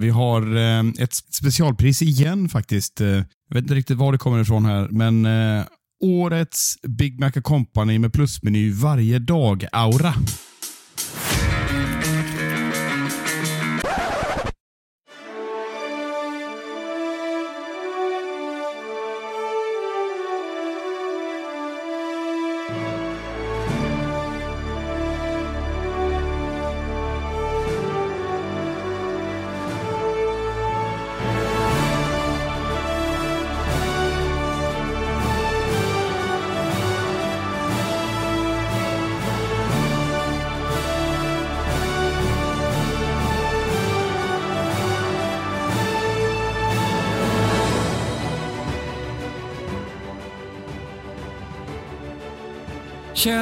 Vi 0.00 0.10
har 0.10 0.56
eh, 0.56 0.82
ett 0.98 1.14
specialpris 1.14 2.02
igen 2.02 2.48
faktiskt. 2.48 3.00
Eh, 3.00 3.08
jag 3.08 3.54
vet 3.54 3.62
inte 3.62 3.74
riktigt 3.74 3.96
var 3.98 4.12
det 4.12 4.18
kommer 4.18 4.40
ifrån 4.40 4.64
här, 4.64 4.88
men 4.88 5.26
eh, 5.26 5.64
årets 6.04 6.74
Big 6.82 7.20
Mac 7.20 7.30
Company 7.30 7.98
med 7.98 8.12
plusmeny 8.12 8.72
varje 8.72 9.18
dag-aura. 9.18 10.14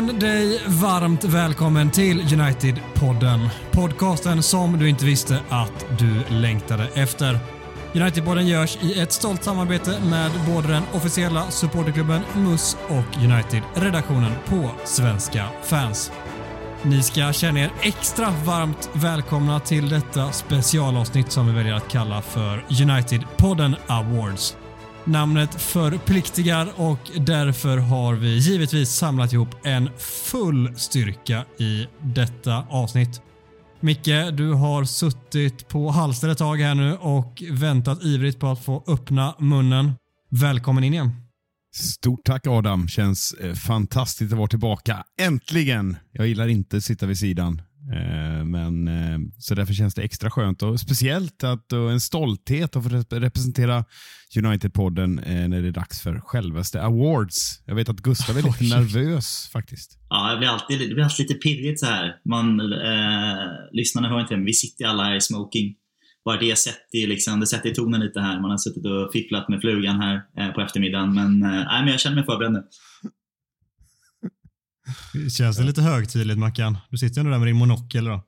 Känn 0.06 0.18
dig 0.18 0.60
varmt 0.66 1.24
välkommen 1.24 1.90
till 1.90 2.20
United-podden. 2.20 3.48
Podcasten 3.70 4.42
som 4.42 4.78
du 4.78 4.88
inte 4.88 5.04
visste 5.04 5.40
att 5.48 5.86
du 5.98 6.24
längtade 6.28 6.88
efter. 6.94 7.38
United-podden 7.92 8.46
görs 8.46 8.78
i 8.82 9.00
ett 9.00 9.12
stolt 9.12 9.44
samarbete 9.44 10.00
med 10.10 10.30
både 10.46 10.68
den 10.68 10.82
officiella 10.92 11.50
supporterklubben 11.50 12.20
MUS 12.36 12.76
och 12.88 13.16
United-redaktionen 13.24 14.32
på 14.46 14.70
Svenska 14.84 15.48
fans. 15.62 16.12
Ni 16.82 17.02
ska 17.02 17.32
känna 17.32 17.60
er 17.60 17.70
extra 17.80 18.30
varmt 18.44 18.90
välkomna 18.92 19.60
till 19.60 19.88
detta 19.88 20.32
specialavsnitt 20.32 21.32
som 21.32 21.46
vi 21.46 21.52
väljer 21.52 21.74
att 21.74 21.88
kalla 21.88 22.22
för 22.22 22.64
United-podden 22.68 23.76
Awards. 23.86 24.56
Namnet 25.04 25.54
förpliktigar 25.54 26.68
och 26.76 27.10
därför 27.26 27.78
har 27.78 28.14
vi 28.14 28.38
givetvis 28.38 28.90
samlat 28.90 29.32
ihop 29.32 29.48
en 29.64 29.90
full 29.98 30.72
styrka 30.76 31.44
i 31.58 31.86
detta 32.02 32.64
avsnitt. 32.70 33.22
Micke, 33.80 34.30
du 34.32 34.52
har 34.52 34.84
suttit 34.84 35.68
på 35.68 35.90
halster 35.90 36.28
ett 36.28 36.38
tag 36.38 36.56
här 36.56 36.74
nu 36.74 36.96
och 36.96 37.42
väntat 37.50 38.04
ivrigt 38.04 38.40
på 38.40 38.46
att 38.46 38.64
få 38.64 38.84
öppna 38.86 39.34
munnen. 39.38 39.92
Välkommen 40.30 40.84
in 40.84 40.92
igen. 40.92 41.10
Stort 41.74 42.24
tack 42.24 42.46
Adam. 42.46 42.88
Känns 42.88 43.32
eh, 43.32 43.54
fantastiskt 43.54 44.32
att 44.32 44.38
vara 44.38 44.48
tillbaka. 44.48 45.04
Äntligen! 45.20 45.96
Jag 46.12 46.26
gillar 46.26 46.48
inte 46.48 46.76
att 46.76 46.84
sitta 46.84 47.06
vid 47.06 47.18
sidan. 47.18 47.62
Eh, 47.90 48.44
men, 48.44 48.88
eh, 48.88 49.18
så 49.38 49.54
därför 49.54 49.74
känns 49.74 49.94
det 49.94 50.02
extra 50.02 50.30
skönt 50.30 50.62
och 50.62 50.80
speciellt 50.80 51.44
att, 51.44 51.72
och 51.72 51.92
en 51.92 52.00
stolthet 52.00 52.76
att 52.76 52.82
få 52.82 52.88
representera 53.10 53.84
United-podden 54.36 55.18
eh, 55.18 55.48
när 55.48 55.62
det 55.62 55.68
är 55.68 55.72
dags 55.72 56.00
för 56.02 56.20
självaste 56.20 56.82
awards. 56.82 57.62
Jag 57.66 57.74
vet 57.74 57.88
att 57.88 58.00
Gustav 58.00 58.38
är 58.38 58.42
lite 58.60 58.76
nervös 58.76 59.50
faktiskt. 59.52 59.98
Ja, 60.08 60.32
det 60.32 60.38
blir 60.38 60.48
alltid, 60.48 60.88
det 60.88 60.94
blir 60.94 61.04
alltid 61.04 61.28
lite 61.28 61.40
pirrigt 61.40 61.80
så 61.80 61.86
här. 61.86 62.16
Man, 62.24 62.60
eh, 62.60 63.48
lyssnarna 63.72 64.08
hör 64.08 64.20
inte, 64.20 64.36
men 64.36 64.46
vi 64.46 64.52
sitter 64.52 64.84
alla 64.84 65.04
här 65.04 65.16
i 65.16 65.20
smoking. 65.20 65.74
Bara 66.24 66.40
det 66.40 66.58
sätter, 66.58 67.06
liksom, 67.08 67.40
det 67.40 67.46
sätter 67.46 67.70
tonen 67.70 68.00
lite 68.00 68.20
här. 68.20 68.40
Man 68.40 68.50
har 68.50 68.58
suttit 68.58 68.86
och 68.86 69.12
fipplat 69.12 69.48
med 69.48 69.60
flugan 69.60 70.00
här 70.00 70.22
eh, 70.38 70.48
på 70.54 70.60
eftermiddagen. 70.60 71.14
Men, 71.14 71.42
eh, 71.42 71.64
men 71.82 71.88
jag 71.88 72.00
känner 72.00 72.16
mig 72.16 72.24
förberedd 72.24 72.52
nu. 72.52 72.62
Känns 75.30 75.56
det 75.56 75.62
lite 75.62 75.82
högtidligt 75.82 76.38
Mackan? 76.38 76.78
Du 76.90 76.98
sitter 76.98 77.16
ju 77.16 77.20
ändå 77.20 77.30
där 77.30 77.38
med 77.38 77.48
din 77.48 77.56
monokel 77.56 78.04
då. 78.04 78.24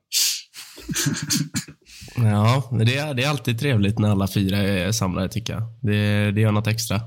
ja, 2.15 2.69
det 2.85 2.97
är, 2.97 3.13
det 3.13 3.23
är 3.23 3.29
alltid 3.29 3.59
trevligt 3.59 3.99
när 3.99 4.09
alla 4.09 4.27
fyra 4.27 4.57
är 4.57 4.91
samlade 4.91 5.29
tycker 5.29 5.53
jag. 5.53 5.63
Det, 5.81 6.31
det 6.31 6.41
gör 6.41 6.51
något 6.51 6.67
extra. 6.67 7.01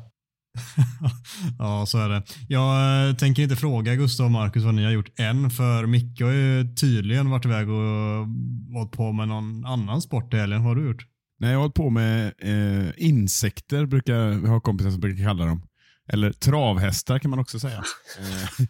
ja, 1.59 1.87
så 1.87 1.99
är 1.99 2.09
det. 2.09 2.23
Jag 2.49 3.09
eh, 3.09 3.15
tänker 3.15 3.43
inte 3.43 3.57
fråga 3.57 3.95
Gustav 3.95 4.27
och 4.27 4.33
Marcus 4.33 4.65
vad 4.65 4.75
ni 4.75 4.85
har 4.85 4.91
gjort 4.91 5.19
än, 5.19 5.51
för 5.51 5.87
Micke 5.87 6.21
har 6.21 6.31
ju 6.31 6.75
tydligen 6.75 7.31
varit 7.31 7.45
iväg 7.45 7.69
och 7.69 8.27
varit 8.69 8.93
på 8.93 9.13
med 9.13 9.29
någon 9.29 9.65
annan 9.65 10.03
sport 10.03 10.35
i 10.35 10.37
helgen. 10.37 10.65
Vad 10.65 10.77
har 10.77 10.83
du 10.83 10.89
gjort? 10.89 11.07
Nej, 11.41 11.51
jag 11.51 11.59
har 11.59 11.63
hållit 11.63 11.75
på 11.75 11.91
med 11.91 12.33
eh, 12.43 12.91
insekter, 12.97 13.87
brukar 13.87 14.29
vi 14.29 14.49
ha 14.49 14.61
kompisar 14.61 14.91
som 14.91 15.01
brukar 15.01 15.25
kalla 15.25 15.45
dem. 15.45 15.63
Eller 16.09 16.33
travhästar 16.33 17.19
kan 17.19 17.31
man 17.31 17.39
också 17.39 17.61
säga. 17.61 17.85
Eh, 18.19 18.67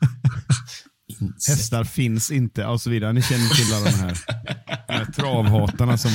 hästar 1.48 1.84
finns 1.84 2.30
inte 2.30 2.66
och 2.66 2.80
så 2.80 2.90
vidare. 2.90 3.12
Ni 3.12 3.22
känner 3.22 3.48
till 3.48 3.74
alla 3.74 3.84
de 3.84 3.96
här, 3.96 4.18
de 4.86 4.92
här 4.92 5.04
travhatarna 5.04 5.98
som, 5.98 6.10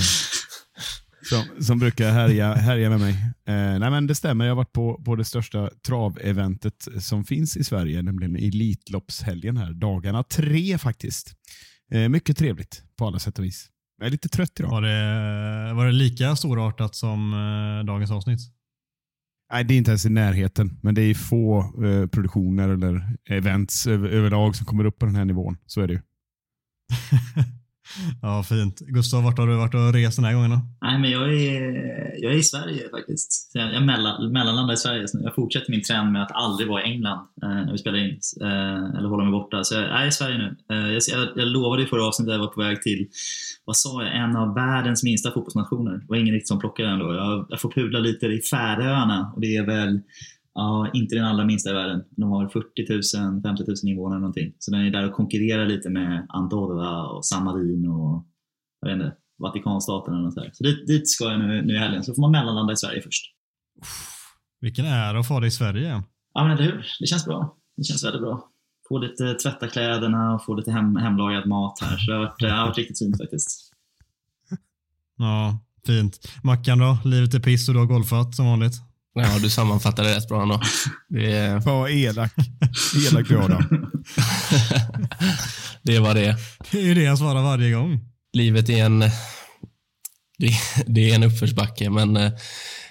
som, 1.29 1.63
som 1.63 1.79
brukar 1.79 2.11
härja, 2.11 2.53
härja 2.53 2.89
med 2.89 2.99
mig. 2.99 3.13
Eh, 3.47 3.79
nej 3.79 3.91
men 3.91 4.07
Det 4.07 4.15
stämmer, 4.15 4.45
jag 4.45 4.51
har 4.51 4.55
varit 4.55 4.73
på, 4.73 5.03
på 5.05 5.15
det 5.15 5.25
största 5.25 5.69
traveventet 5.87 6.87
som 6.99 7.23
finns 7.23 7.57
i 7.57 7.63
Sverige, 7.63 8.01
nämligen 8.01 8.35
Elitloppshelgen 8.35 9.57
här. 9.57 9.73
Dagarna 9.73 10.23
tre 10.23 10.77
faktiskt. 10.77 11.33
Eh, 11.91 12.09
mycket 12.09 12.37
trevligt 12.37 12.83
på 12.97 13.07
alla 13.07 13.19
sätt 13.19 13.39
och 13.39 13.45
vis. 13.45 13.69
Jag 13.97 14.07
är 14.07 14.11
lite 14.11 14.29
trött 14.29 14.59
idag. 14.59 14.69
Var 14.69 14.81
det, 14.81 15.73
var 15.73 15.85
det 15.85 15.91
lika 15.91 16.35
storartat 16.35 16.95
som 16.95 17.33
eh, 17.33 17.85
dagens 17.85 18.11
avsnitt? 18.11 18.39
Nej, 19.53 19.63
det 19.63 19.73
är 19.73 19.77
inte 19.77 19.91
ens 19.91 20.05
i 20.05 20.09
närheten, 20.09 20.79
men 20.81 20.95
det 20.95 21.01
är 21.01 21.13
få 21.13 21.59
eh, 21.85 22.07
produktioner 22.07 22.69
eller 22.69 23.17
events 23.29 23.87
över, 23.87 24.09
överlag 24.09 24.55
som 24.55 24.65
kommer 24.65 24.85
upp 24.85 24.99
på 24.99 25.05
den 25.05 25.15
här 25.15 25.25
nivån. 25.25 25.57
Så 25.65 25.81
är 25.81 25.87
det 25.87 25.93
ju. 25.93 25.99
ja, 28.21 28.43
fint. 28.43 28.79
Gustav, 28.79 29.23
vart 29.23 29.37
har 29.37 29.47
du 29.47 29.55
varit 29.55 29.73
och 29.73 29.93
rest 29.93 30.15
den 30.15 30.25
här 30.25 30.33
gången 30.33 30.49
då? 30.49 30.59
Nej, 30.81 30.99
men 30.99 31.11
jag 31.11 31.33
är, 31.33 31.61
jag 32.23 32.33
är 32.33 32.37
i 32.37 32.43
Sverige 32.43 32.89
faktiskt. 32.89 33.51
Jag, 33.53 33.73
jag 33.73 33.83
mellan, 33.83 34.31
mellanlandar 34.31 34.73
i 34.73 34.77
Sverige. 34.77 35.07
Så 35.07 35.19
jag 35.23 35.35
fortsätter 35.35 35.71
min 35.71 35.83
trend 35.83 36.11
med 36.11 36.23
att 36.23 36.31
aldrig 36.31 36.67
vara 36.67 36.83
i 36.83 36.85
England 36.85 37.19
eh, 37.43 37.49
när 37.49 37.71
vi 37.71 37.77
spelar 37.77 37.97
in, 37.97 38.19
eh, 38.41 38.97
eller 38.97 39.09
hålla 39.09 39.23
mig 39.23 39.31
borta. 39.31 39.63
Så 39.63 39.75
jag 39.75 40.01
är 40.01 40.07
i 40.07 40.11
Sverige 40.11 40.37
nu. 40.37 40.55
Eh, 40.71 40.93
jag, 40.93 41.01
jag, 41.11 41.27
jag 41.35 41.47
lovade 41.47 41.83
i 41.83 41.85
förra 41.85 42.07
avsnittet 42.07 42.29
att 42.29 42.35
jag 42.35 42.45
var 42.45 42.53
på 42.53 42.61
väg 42.61 42.81
till, 42.81 43.07
vad 43.65 43.77
sa 43.77 44.03
jag, 44.03 44.15
en 44.15 44.35
av 44.35 44.55
världens 44.55 45.03
minsta 45.03 45.31
fotbollsnationer. 45.31 45.91
Det 45.91 46.05
var 46.07 46.17
ingen 46.17 46.33
riktigt 46.33 46.47
som 46.47 46.59
plockade 46.59 46.89
den 46.89 46.99
då. 46.99 47.13
Jag, 47.13 47.45
jag 47.49 47.61
får 47.61 47.71
pudla 47.71 47.99
lite 47.99 48.25
i 48.25 48.41
Färöarna 48.41 49.31
och 49.35 49.41
det 49.41 49.55
är 49.55 49.65
väl 49.65 50.01
Ja, 50.55 50.89
inte 50.93 51.15
den 51.15 51.25
allra 51.25 51.45
minsta 51.45 51.69
i 51.69 51.73
världen. 51.73 52.03
De 52.09 52.31
har 52.31 52.49
40 52.49 53.19
000, 53.23 53.41
50 53.41 53.63
000 53.67 53.75
invånare 53.83 54.19
någonting. 54.19 54.53
Så 54.59 54.71
den 54.71 54.81
är 54.81 54.91
där 54.91 55.07
och 55.07 55.13
konkurrerar 55.13 55.65
lite 55.65 55.89
med 55.89 56.25
Andorra 56.29 57.07
och 57.07 57.25
San 57.25 57.43
Marino 57.43 57.89
och 57.89 58.25
jag 58.81 58.89
vet 58.89 58.95
inte, 58.95 59.17
Vatikanstaten 59.37 60.13
eller 60.13 60.23
något 60.23 60.35
där. 60.35 60.49
Så 60.53 60.63
dit, 60.63 60.87
dit 60.87 61.09
ska 61.09 61.25
jag 61.25 61.39
nu, 61.39 61.61
nu 61.61 61.73
i 61.73 61.77
helgen. 61.77 62.03
Så 62.03 62.13
får 62.15 62.21
man 62.21 62.31
mellanlanda 62.31 62.73
i 62.73 62.77
Sverige 62.77 63.01
först. 63.01 63.25
Vilken 64.61 64.85
ära 64.85 65.19
att 65.19 65.27
få 65.27 65.39
dig 65.39 65.47
i 65.47 65.51
Sverige. 65.51 66.03
Ja, 66.33 66.43
men 66.43 66.51
eller 66.51 66.63
hur? 66.63 66.87
Det 66.99 67.07
känns 67.07 67.25
bra. 67.25 67.57
Det 67.77 67.83
känns 67.83 68.03
väldigt 68.03 68.21
bra. 68.21 68.49
Få 68.89 68.97
lite 68.97 69.33
tvätta 69.33 69.67
kläderna 69.67 70.35
och 70.35 70.45
få 70.45 70.55
lite 70.55 70.71
hem, 70.71 70.95
hemlagad 70.95 71.47
mat 71.47 71.79
här. 71.81 71.97
Så 71.97 72.11
det 72.11 72.17
har 72.17 72.25
varit, 72.25 72.39
det 72.39 72.51
har 72.51 72.67
varit 72.67 72.77
riktigt 72.77 72.99
fint 72.99 73.17
faktiskt. 73.17 73.71
Ja, 75.17 75.59
fint. 75.85 76.19
Mackan 76.43 76.79
då? 76.79 76.97
Livet 77.05 77.33
är 77.33 77.39
piss 77.39 77.67
och 77.67 77.73
du 77.73 77.79
har 77.79 77.87
golfat 77.87 78.35
som 78.35 78.45
vanligt? 78.45 78.92
Ja, 79.15 79.39
du 79.41 79.49
sammanfattade 79.49 80.09
det 80.09 80.15
rätt 80.15 80.27
bra 80.27 80.41
ändå. 80.41 80.61
Det 81.09 81.31
är... 81.31 81.59
Vad 81.59 81.91
elak. 81.91 82.33
Elak 83.11 83.27
du 83.27 83.35
då. 83.35 83.59
det 85.83 85.99
var 85.99 86.13
det. 86.13 86.37
Det 86.71 86.77
är 86.79 86.83
ju 86.83 86.93
det 86.93 87.03
jag 87.03 87.17
svarar 87.17 87.41
varje 87.41 87.71
gång. 87.71 87.99
Livet 88.33 88.69
är 88.69 88.85
en, 88.85 88.99
det, 90.85 91.11
är 91.11 91.15
en 91.15 91.23
uppförsbacke, 91.23 91.89
men 91.89 92.17
eh, 92.17 92.31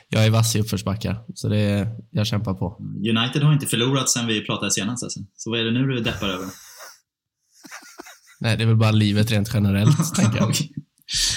jag 0.08 0.26
är 0.26 0.30
vass 0.30 0.56
i 0.56 0.60
uppförsbackar. 0.60 1.24
Så 1.34 1.48
det, 1.48 1.88
jag 2.10 2.26
kämpar 2.26 2.54
på. 2.54 2.76
United 2.96 3.42
har 3.42 3.52
inte 3.52 3.66
förlorat 3.66 4.10
sen 4.10 4.26
vi 4.26 4.46
pratade 4.46 4.70
senast. 4.70 5.02
Alltså. 5.02 5.20
Så 5.36 5.50
vad 5.50 5.60
är 5.60 5.64
det 5.64 5.70
nu 5.70 5.86
du 5.86 6.00
deppar 6.00 6.28
över? 6.28 6.46
Nej, 8.40 8.56
det 8.56 8.62
är 8.62 8.66
väl 8.66 8.76
bara 8.76 8.90
livet 8.90 9.30
rent 9.30 9.50
generellt, 9.54 10.14
tänker 10.14 10.38
jag. 10.38 10.54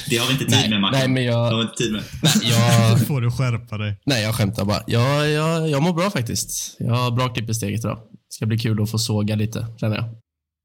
Det 0.10 0.18
har 0.18 0.28
vi 0.28 0.34
inte 0.34 0.46
tid 0.46 0.52
nej, 0.52 0.70
med, 0.70 0.82
Mackan. 0.82 1.00
Nej, 1.00 1.08
men 1.08 1.24
jag... 1.24 1.52
Det 1.52 1.56
har 1.56 1.58
vi 1.58 1.62
inte 1.62 1.76
tid 1.76 1.92
med. 1.92 2.04
Nej, 2.24 2.34
jag... 2.44 3.00
får 3.08 3.22
du 3.22 3.32
skärpa 3.32 3.78
dig. 3.78 4.00
Nej, 4.06 4.24
jag 4.24 4.36
skämtar 4.36 4.66
bara. 4.66 4.84
Jag, 4.88 5.30
jag, 5.30 5.70
jag 5.70 5.84
mår 5.84 5.94
bra 5.94 6.10
faktiskt. 6.10 6.76
Jag 6.80 6.96
har 6.96 7.12
bra 7.12 7.30
klipp 7.30 7.50
i 7.50 7.54
steget 7.54 7.80
idag. 7.80 7.98
Det 7.98 8.34
ska 8.36 8.46
bli 8.46 8.58
kul 8.58 8.82
att 8.82 8.92
få 8.92 8.98
såga 8.98 9.36
lite, 9.36 9.68
känner 9.78 9.96
jag. 9.96 10.06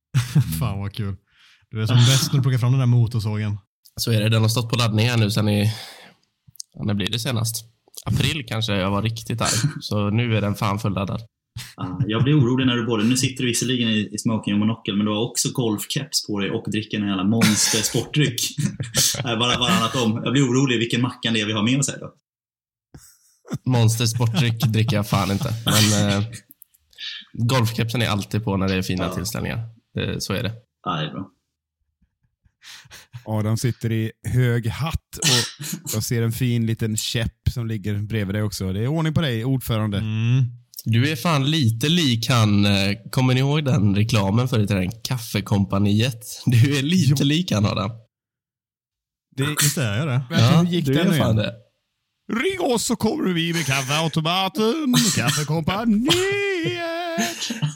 Fan 0.58 0.81
vad 0.81 0.93
kul. 0.93 1.17
Du 1.70 1.82
är 1.82 1.87
som 1.87 1.97
bäst 1.97 2.32
när 2.32 2.38
du 2.38 2.43
plockar 2.43 2.58
fram 2.58 2.73
den 2.73 2.81
där 2.81 2.87
motorsågen. 2.87 3.58
Så 4.00 4.12
är 4.12 4.20
det. 4.20 4.29
Den 4.29 4.43
har 4.43 4.49
stått 4.49 4.70
på 4.70 4.76
laddning 4.76 5.08
här 5.08 5.17
nu 5.17 5.31
sen 5.31 5.49
i... 5.49 5.75
Ja, 6.75 6.85
när 6.85 6.94
blir 6.94 7.11
det 7.11 7.19
senast? 7.19 7.64
April 8.05 8.47
kanske 8.49 8.73
jag 8.73 8.91
var 8.91 9.02
riktigt 9.02 9.41
arg. 9.41 9.70
Så 9.81 10.11
nu 10.11 10.37
är 10.37 10.41
den 10.41 10.55
fan 10.55 10.79
fulladdad. 10.79 11.23
Jag 12.06 12.23
blir 12.25 12.35
orolig 12.41 12.67
när 12.67 12.76
du 12.76 12.87
både, 12.87 13.05
nu 13.05 13.17
sitter 13.17 13.43
du 13.43 13.49
visserligen 13.49 13.88
i, 13.88 14.08
i 14.12 14.19
smoking 14.19 14.55
och 14.55 14.61
monokel, 14.61 14.97
men 14.97 15.06
du 15.06 15.12
har 15.12 15.31
också 15.31 15.49
golfkeps 15.52 16.26
på 16.26 16.41
dig 16.41 16.50
och 16.50 16.70
dricker 16.70 17.00
en 17.00 17.08
jävla 17.08 17.25
monster 17.25 17.79
sportdryck. 17.82 18.41
Bara 19.25 19.58
varannat 19.58 19.97
om. 19.97 20.20
Jag 20.25 20.32
blir 20.32 20.43
orolig 20.43 20.79
vilken 20.79 21.00
mackan 21.02 21.35
det 21.35 21.41
är 21.41 21.47
vi 21.47 21.52
har 21.52 21.62
med 21.62 21.79
oss 21.79 21.88
här 21.91 21.99
då. 22.00 22.14
Monster 23.64 24.06
sportdryck 24.06 24.61
dricker 24.64 24.97
jag 24.97 25.08
fan 25.08 25.31
inte. 25.31 25.55
Men 25.64 26.11
eh, 26.11 26.25
golfkepsen 27.32 28.02
är 28.02 28.08
alltid 28.08 28.44
på 28.44 28.56
när 28.56 28.69
det 28.69 28.75
är 28.75 28.82
fina 28.82 29.05
Ja. 29.05 29.14
tillställningar. 29.14 29.58
Det, 29.94 30.20
så 30.23 30.32
är 30.32 30.43
det. 30.43 30.52
Ja, 30.85 30.93
det 30.97 31.06
är 31.06 31.12
bra. 31.12 31.31
Adam 33.25 33.56
sitter 33.56 33.93
i 33.93 34.12
hög 34.25 34.67
hatt 34.67 35.19
och 35.19 35.64
jag 35.94 36.02
ser 36.02 36.23
en 36.23 36.32
fin 36.32 36.67
liten 36.67 36.97
käpp 36.97 37.49
som 37.50 37.67
ligger 37.67 37.99
bredvid 37.99 38.35
dig 38.35 38.43
också. 38.43 38.73
Det 38.73 38.81
är 38.81 38.87
ordning 38.87 39.14
på 39.14 39.20
dig, 39.20 39.44
ordförande. 39.44 39.99
Mm. 39.99 40.44
Du 40.84 41.10
är 41.10 41.16
fan 41.16 41.50
lite 41.50 41.88
lik 41.88 42.28
han, 42.28 42.66
eh, 42.66 42.96
kommer 43.10 43.34
ni 43.34 43.40
ihåg 43.40 43.64
den 43.64 43.94
reklamen 43.96 44.48
till 44.48 44.66
den? 44.66 44.90
Kaffekompaniet. 44.90 46.42
Du 46.46 46.78
är 46.78 46.82
lite 46.82 47.24
lik 47.24 47.52
han 47.52 47.66
Adam. 47.66 47.90
Det, 49.36 49.46
Visst 49.62 49.78
är 49.78 49.98
jag 49.98 50.06
det? 50.06 50.22
hur 50.30 50.64
gick 50.64 50.86
du 50.86 51.00
är 51.00 51.18
fan 51.18 51.36
det. 51.36 51.54
Ring 52.32 52.60
oss 52.60 52.84
så 52.84 52.96
kommer 52.96 53.32
vi 53.32 53.52
med 53.52 53.66
kaffeautomaten, 53.66 54.94
kaffekompaniet. 55.16 56.14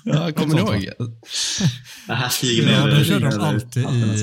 Ja, 0.05 0.33
kommer 0.33 0.55
ni 0.55 0.61
ihåg? 0.61 0.89
Det 2.07 2.15
här 2.15 2.29
flyger 2.29 2.73
Ja, 2.73 2.87
det 2.87 3.05
körde 3.05 3.31
de 3.31 3.41
alltid 3.41 3.83
i, 3.83 4.23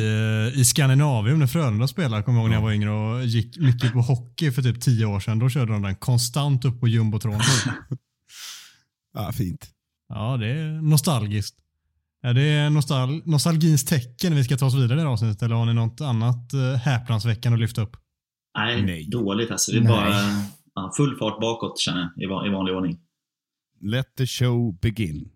eh, 0.53 0.59
i 0.61 0.65
Skandinavium 0.65 1.39
när 1.39 1.47
Frölunda 1.47 1.87
spelade. 1.87 2.23
Kommer 2.23 2.39
jag 2.39 2.43
ihåg 2.43 2.49
när 2.49 2.57
jag 2.57 2.61
var 2.61 2.71
yngre 2.71 2.89
och 2.89 3.25
gick 3.25 3.57
mycket 3.57 3.93
på 3.93 4.01
hockey 4.01 4.51
för 4.51 4.61
typ 4.61 4.81
tio 4.81 5.05
år 5.05 5.19
sedan. 5.19 5.39
Då 5.39 5.49
körde 5.49 5.71
de 5.71 5.81
den 5.81 5.95
konstant 5.95 6.65
upp 6.65 6.79
på 6.79 6.87
jumbotron. 6.87 7.41
Ja, 9.13 9.31
fint. 9.31 9.69
Ja, 10.09 10.37
det 10.37 10.47
är 10.47 10.81
nostalgiskt. 10.81 11.57
Är 12.23 12.33
det 12.33 12.69
nostal 12.69 13.21
nostalgins 13.25 13.85
tecken 13.85 14.35
vi 14.35 14.43
ska 14.43 14.57
ta 14.57 14.65
oss 14.65 14.75
vidare 14.75 14.93
i 14.93 14.95
det 14.95 15.01
här 15.01 15.09
avsnittet 15.09 15.41
eller 15.41 15.55
har 15.55 15.65
ni 15.65 15.73
något 15.73 16.01
annat 16.01 16.53
eh, 16.53 16.75
häpnadsväckande 16.75 17.55
att 17.55 17.61
lyfta 17.61 17.81
upp? 17.81 17.97
Nej, 18.57 18.81
Nej. 18.81 19.09
dåligt 19.09 19.51
alltså. 19.51 19.71
Det 19.71 19.77
är 19.77 19.81
Nej. 19.81 19.91
bara 19.91 20.15
ja, 20.75 20.91
full 20.97 21.17
fart 21.17 21.41
bakåt 21.41 21.79
känner 21.79 22.09
jag, 22.15 22.47
i 22.47 22.49
vanlig 22.49 22.75
ordning. 22.75 22.99
Let 23.81 24.15
the 24.15 24.27
show 24.27 24.79
begin. 24.79 25.29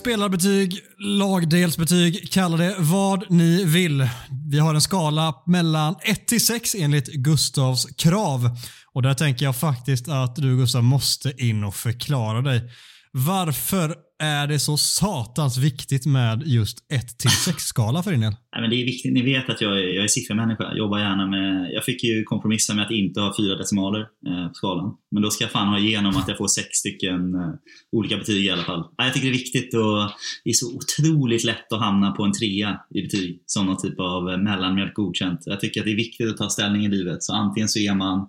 Spelarbetyg, 0.00 0.80
lagdelsbetyg, 0.98 2.32
kalla 2.32 2.56
det 2.56 2.74
vad 2.78 3.30
ni 3.30 3.64
vill. 3.64 4.08
Vi 4.50 4.58
har 4.58 4.74
en 4.74 4.80
skala 4.80 5.34
mellan 5.46 5.94
1 6.02 6.26
till 6.26 6.46
6 6.46 6.74
enligt 6.74 7.12
Gustavs 7.12 7.86
krav. 7.96 8.50
Och 8.92 9.02
där 9.02 9.14
tänker 9.14 9.44
jag 9.44 9.56
faktiskt 9.56 10.08
att 10.08 10.36
du 10.36 10.56
Gustav 10.56 10.84
måste 10.84 11.32
in 11.44 11.64
och 11.64 11.74
förklara 11.74 12.42
dig. 12.42 12.70
Varför 13.12 13.94
är 14.22 14.46
det 14.46 14.58
så 14.58 14.76
satans 14.76 15.58
viktigt 15.58 16.06
med 16.06 16.42
just 16.46 16.78
1-6 16.92 17.54
skala 17.58 18.02
för 18.02 18.10
din 18.10 18.20
del? 18.20 18.30
Nej, 18.52 18.60
men 18.60 18.70
det 18.70 18.76
är 18.76 18.84
viktigt. 18.84 19.12
Ni 19.12 19.22
vet 19.22 19.50
att 19.50 19.60
jag 19.60 19.72
är, 19.72 19.94
jag 19.94 20.04
är 20.04 20.08
siffermänniska. 20.08 20.64
Jag 20.64 20.78
jobbar 20.78 20.98
gärna 20.98 21.26
med... 21.26 21.72
Jag 21.72 21.84
fick 21.84 22.04
ju 22.04 22.24
kompromissa 22.24 22.74
med 22.74 22.84
att 22.84 22.90
inte 22.90 23.20
ha 23.20 23.34
fyra 23.36 23.56
decimaler 23.56 24.00
eh, 24.00 24.48
på 24.48 24.54
skalan. 24.54 24.94
Men 25.10 25.22
då 25.22 25.30
ska 25.30 25.44
jag 25.44 25.50
fan 25.50 25.68
ha 25.68 25.78
igenom 25.78 26.16
att 26.16 26.28
jag 26.28 26.38
får 26.38 26.48
sex 26.48 26.68
stycken 26.68 27.34
eh, 27.34 27.50
olika 27.92 28.16
betyg 28.16 28.46
i 28.46 28.50
alla 28.50 28.62
fall. 28.62 28.84
Nej, 28.98 29.06
jag 29.06 29.14
tycker 29.14 29.26
det 29.26 29.32
är 29.32 29.38
viktigt 29.38 29.74
och 29.74 30.10
det 30.44 30.50
är 30.50 30.54
så 30.54 30.76
otroligt 30.76 31.44
lätt 31.44 31.72
att 31.72 31.80
hamna 31.80 32.12
på 32.12 32.24
en 32.24 32.32
trea 32.32 32.80
i 32.94 33.02
betyg. 33.02 33.42
Som 33.46 33.66
någon 33.66 33.82
typ 33.82 34.00
av 34.00 34.30
eh, 34.30 34.38
mellanmjölk 34.38 34.94
godkänt. 34.94 35.40
Jag 35.44 35.60
tycker 35.60 35.80
att 35.80 35.86
det 35.86 35.92
är 35.92 35.96
viktigt 35.96 36.30
att 36.30 36.36
ta 36.36 36.50
ställning 36.50 36.84
i 36.84 36.88
livet. 36.88 37.22
Så 37.22 37.34
antingen 37.34 37.68
så 37.68 37.78
är 37.78 37.94
man 37.94 38.28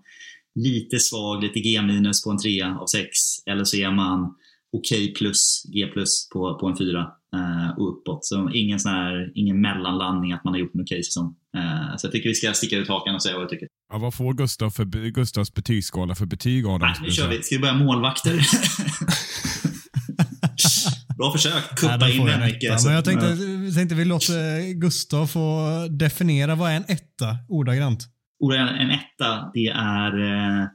lite 0.55 0.99
svag, 0.99 1.43
lite 1.43 1.59
G 1.59 1.81
minus 1.81 2.23
på 2.23 2.31
en 2.31 2.37
trea 2.37 2.77
av 2.77 2.85
sex. 2.85 3.09
Eller 3.45 3.63
så 3.63 3.77
är 3.77 3.91
man 3.91 4.35
okej 4.77 5.13
plus, 5.13 5.63
G 5.73 5.87
plus 5.93 6.29
på, 6.33 6.57
på 6.59 6.67
en 6.67 6.77
fyra 6.77 6.99
eh, 7.35 7.77
och 7.77 7.89
uppåt. 7.89 8.25
Så 8.25 8.49
ingen, 8.53 8.79
sån 8.79 8.91
här, 8.91 9.31
ingen 9.35 9.61
mellanlandning 9.61 10.33
att 10.33 10.43
man 10.43 10.53
har 10.53 10.59
gjort 10.59 10.75
en 10.75 10.81
okej 10.81 11.03
säsong. 11.03 11.35
Eh, 11.57 11.95
så 11.97 12.05
jag 12.07 12.11
tycker 12.11 12.29
vi 12.29 12.35
ska 12.35 12.53
sticka 12.53 12.77
ut 12.77 12.87
hakan 12.87 13.15
och 13.15 13.23
säga 13.23 13.35
vad 13.35 13.43
jag 13.43 13.49
tycker. 13.49 13.67
Ja, 13.93 13.97
vad 13.97 14.13
får 14.13 14.33
Gustav 14.33 14.69
för, 14.69 15.09
Gustavs 15.09 15.53
betygsskala 15.53 16.15
för 16.15 16.25
betyg, 16.25 16.65
Adam? 16.67 16.79
Nej, 16.79 16.95
nu 17.03 17.11
kör 17.11 17.29
vi. 17.29 17.43
Ska 17.43 17.55
vi 17.55 17.61
börja 17.61 17.73
målvakter? 17.73 18.33
Bra 21.17 21.31
försökt. 21.31 21.79
Kuppa 21.79 22.09
in 22.09 22.25
den 22.25 22.41
alltså. 22.71 22.87
Men 22.87 22.95
jag 22.95 23.05
tänkte, 23.05 23.25
Ja. 23.27 23.73
tänkte 23.75 23.95
vi 23.95 24.05
låter 24.05 24.73
Gustav 24.73 25.27
få 25.27 25.67
definiera 25.89 26.55
vad 26.55 26.71
är 26.71 26.75
en 26.75 26.85
etta 26.87 27.37
ordagrant? 27.49 28.07
Ola, 28.39 28.69
en 28.69 28.89
etta, 28.91 29.51
det 29.53 29.67
är... 29.67 30.19
Eh, 30.19 30.65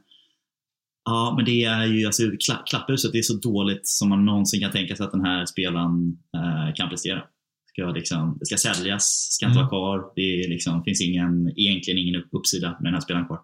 ja, 1.07 1.33
men 1.35 1.45
det 1.45 1.63
är 1.63 1.85
ju 1.85 2.05
alltså, 2.05 2.23
kla, 2.45 2.63
klapphuset. 2.69 3.11
Det 3.11 3.17
är 3.17 3.21
så 3.21 3.33
dåligt 3.33 3.87
som 3.87 4.09
man 4.09 4.25
någonsin 4.25 4.59
kan 4.61 4.71
tänka 4.71 4.95
sig 4.95 5.05
att 5.05 5.11
den 5.11 5.25
här 5.25 5.45
spelaren 5.45 6.17
eh, 6.35 6.73
kan 6.75 6.89
prestera. 6.89 7.21
Ska 7.69 7.91
liksom, 7.91 8.37
det 8.39 8.45
ska 8.45 8.57
säljas, 8.57 9.27
ska 9.31 9.45
inte 9.45 9.59
Mm. 9.59 9.67
vara 9.67 9.69
kvar. 9.69 10.11
Det 10.15 10.47
liksom, 10.49 10.83
finns 10.83 11.01
ingen, 11.01 11.53
egentligen 11.59 11.97
ingen 11.99 12.15
upp- 12.15 12.29
uppsida 12.31 12.69
med 12.69 12.83
den 12.87 12.93
här 12.93 13.01
spelaren 13.01 13.25
kvar. 13.27 13.39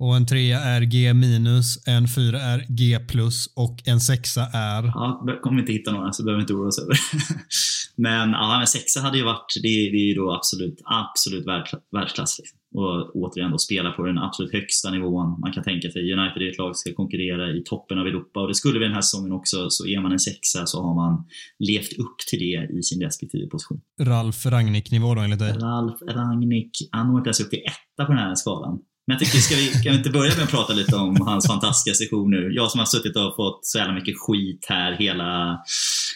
Och 0.00 0.16
en 0.16 0.26
trea 0.26 0.60
är 0.60 0.80
G 0.80 1.14
minus, 1.14 1.86
en 1.88 2.08
fyra 2.08 2.40
är 2.40 2.64
G 2.68 2.98
plus 3.08 3.46
och 3.56 3.82
en 3.88 4.00
sexa 4.00 4.42
är... 4.54 4.82
Ja, 4.84 5.26
kommer 5.42 5.56
vi 5.56 5.60
inte 5.60 5.72
hitta 5.72 5.92
några 5.92 6.12
så 6.12 6.24
behöver 6.24 6.38
vi 6.38 6.42
inte 6.42 6.52
oroa 6.54 6.68
oss 6.68 6.78
över. 6.78 6.96
men, 7.98 8.30
ja, 8.30 8.58
men 8.58 8.66
sexa 8.66 9.00
hade 9.00 9.18
ju 9.18 9.24
varit, 9.24 9.52
det, 9.62 9.68
det 9.68 9.96
är 10.04 10.08
ju 10.08 10.14
då 10.14 10.32
absolut, 10.32 10.78
absolut 10.84 11.46
världsklass. 11.92 12.38
liksom. 12.38 12.58
Och 12.74 13.16
återigen 13.16 13.50
då 13.50 13.58
spela 13.58 13.90
på 13.90 14.02
den 14.02 14.18
absolut 14.18 14.52
högsta 14.52 14.90
nivån 14.90 15.40
man 15.40 15.52
kan 15.52 15.64
tänka 15.64 15.90
sig. 15.90 16.12
United 16.12 16.42
är 16.42 16.50
ett 16.50 16.58
lag 16.58 16.76
som 16.76 16.80
ska 16.80 16.94
konkurrera 16.94 17.50
i 17.50 17.62
toppen 17.64 17.98
av 17.98 18.06
Europa 18.06 18.40
och 18.40 18.48
det 18.48 18.54
skulle 18.54 18.78
vi 18.78 18.84
den 18.84 18.94
här 18.94 19.00
säsongen 19.00 19.32
också. 19.32 19.70
Så 19.70 19.86
är 19.86 20.00
man 20.00 20.12
en 20.12 20.18
sexa 20.18 20.66
så 20.66 20.82
har 20.82 20.94
man 20.94 21.24
levt 21.58 21.92
upp 21.98 22.18
till 22.30 22.38
det 22.38 22.78
i 22.78 22.82
sin 22.82 23.02
respektive 23.02 23.46
position. 23.46 23.80
Ralf 24.00 24.46
Rangnick-nivå 24.46 25.14
då 25.14 25.20
enligt 25.20 25.38
dig? 25.38 25.52
Ralf 25.52 26.02
Rangnick, 26.02 26.70
han 26.92 27.06
når 27.08 27.18
inte 27.18 27.28
ens 27.28 27.40
upp 27.40 27.50
till 27.50 27.62
etta 27.72 28.04
på 28.06 28.12
den 28.12 28.22
här 28.22 28.34
skalan. 28.34 28.78
Men 29.08 29.14
jag 29.14 29.20
tycker, 29.20 29.38
ska 29.38 29.56
vi, 29.56 29.82
kan 29.82 29.92
vi 29.92 29.98
inte 29.98 30.10
börja 30.10 30.34
med 30.34 30.44
att 30.44 30.50
prata 30.50 30.72
lite 30.72 30.96
om 30.96 31.20
hans 31.20 31.46
fantastiska 31.46 32.04
session 32.04 32.30
nu? 32.30 32.50
Jag 32.52 32.70
som 32.70 32.78
har 32.78 32.86
suttit 32.86 33.16
och 33.16 33.36
fått 33.36 33.66
så 33.66 33.78
jävla 33.78 33.94
mycket 33.94 34.14
skit 34.18 34.66
här 34.68 34.92
hela, 34.92 35.58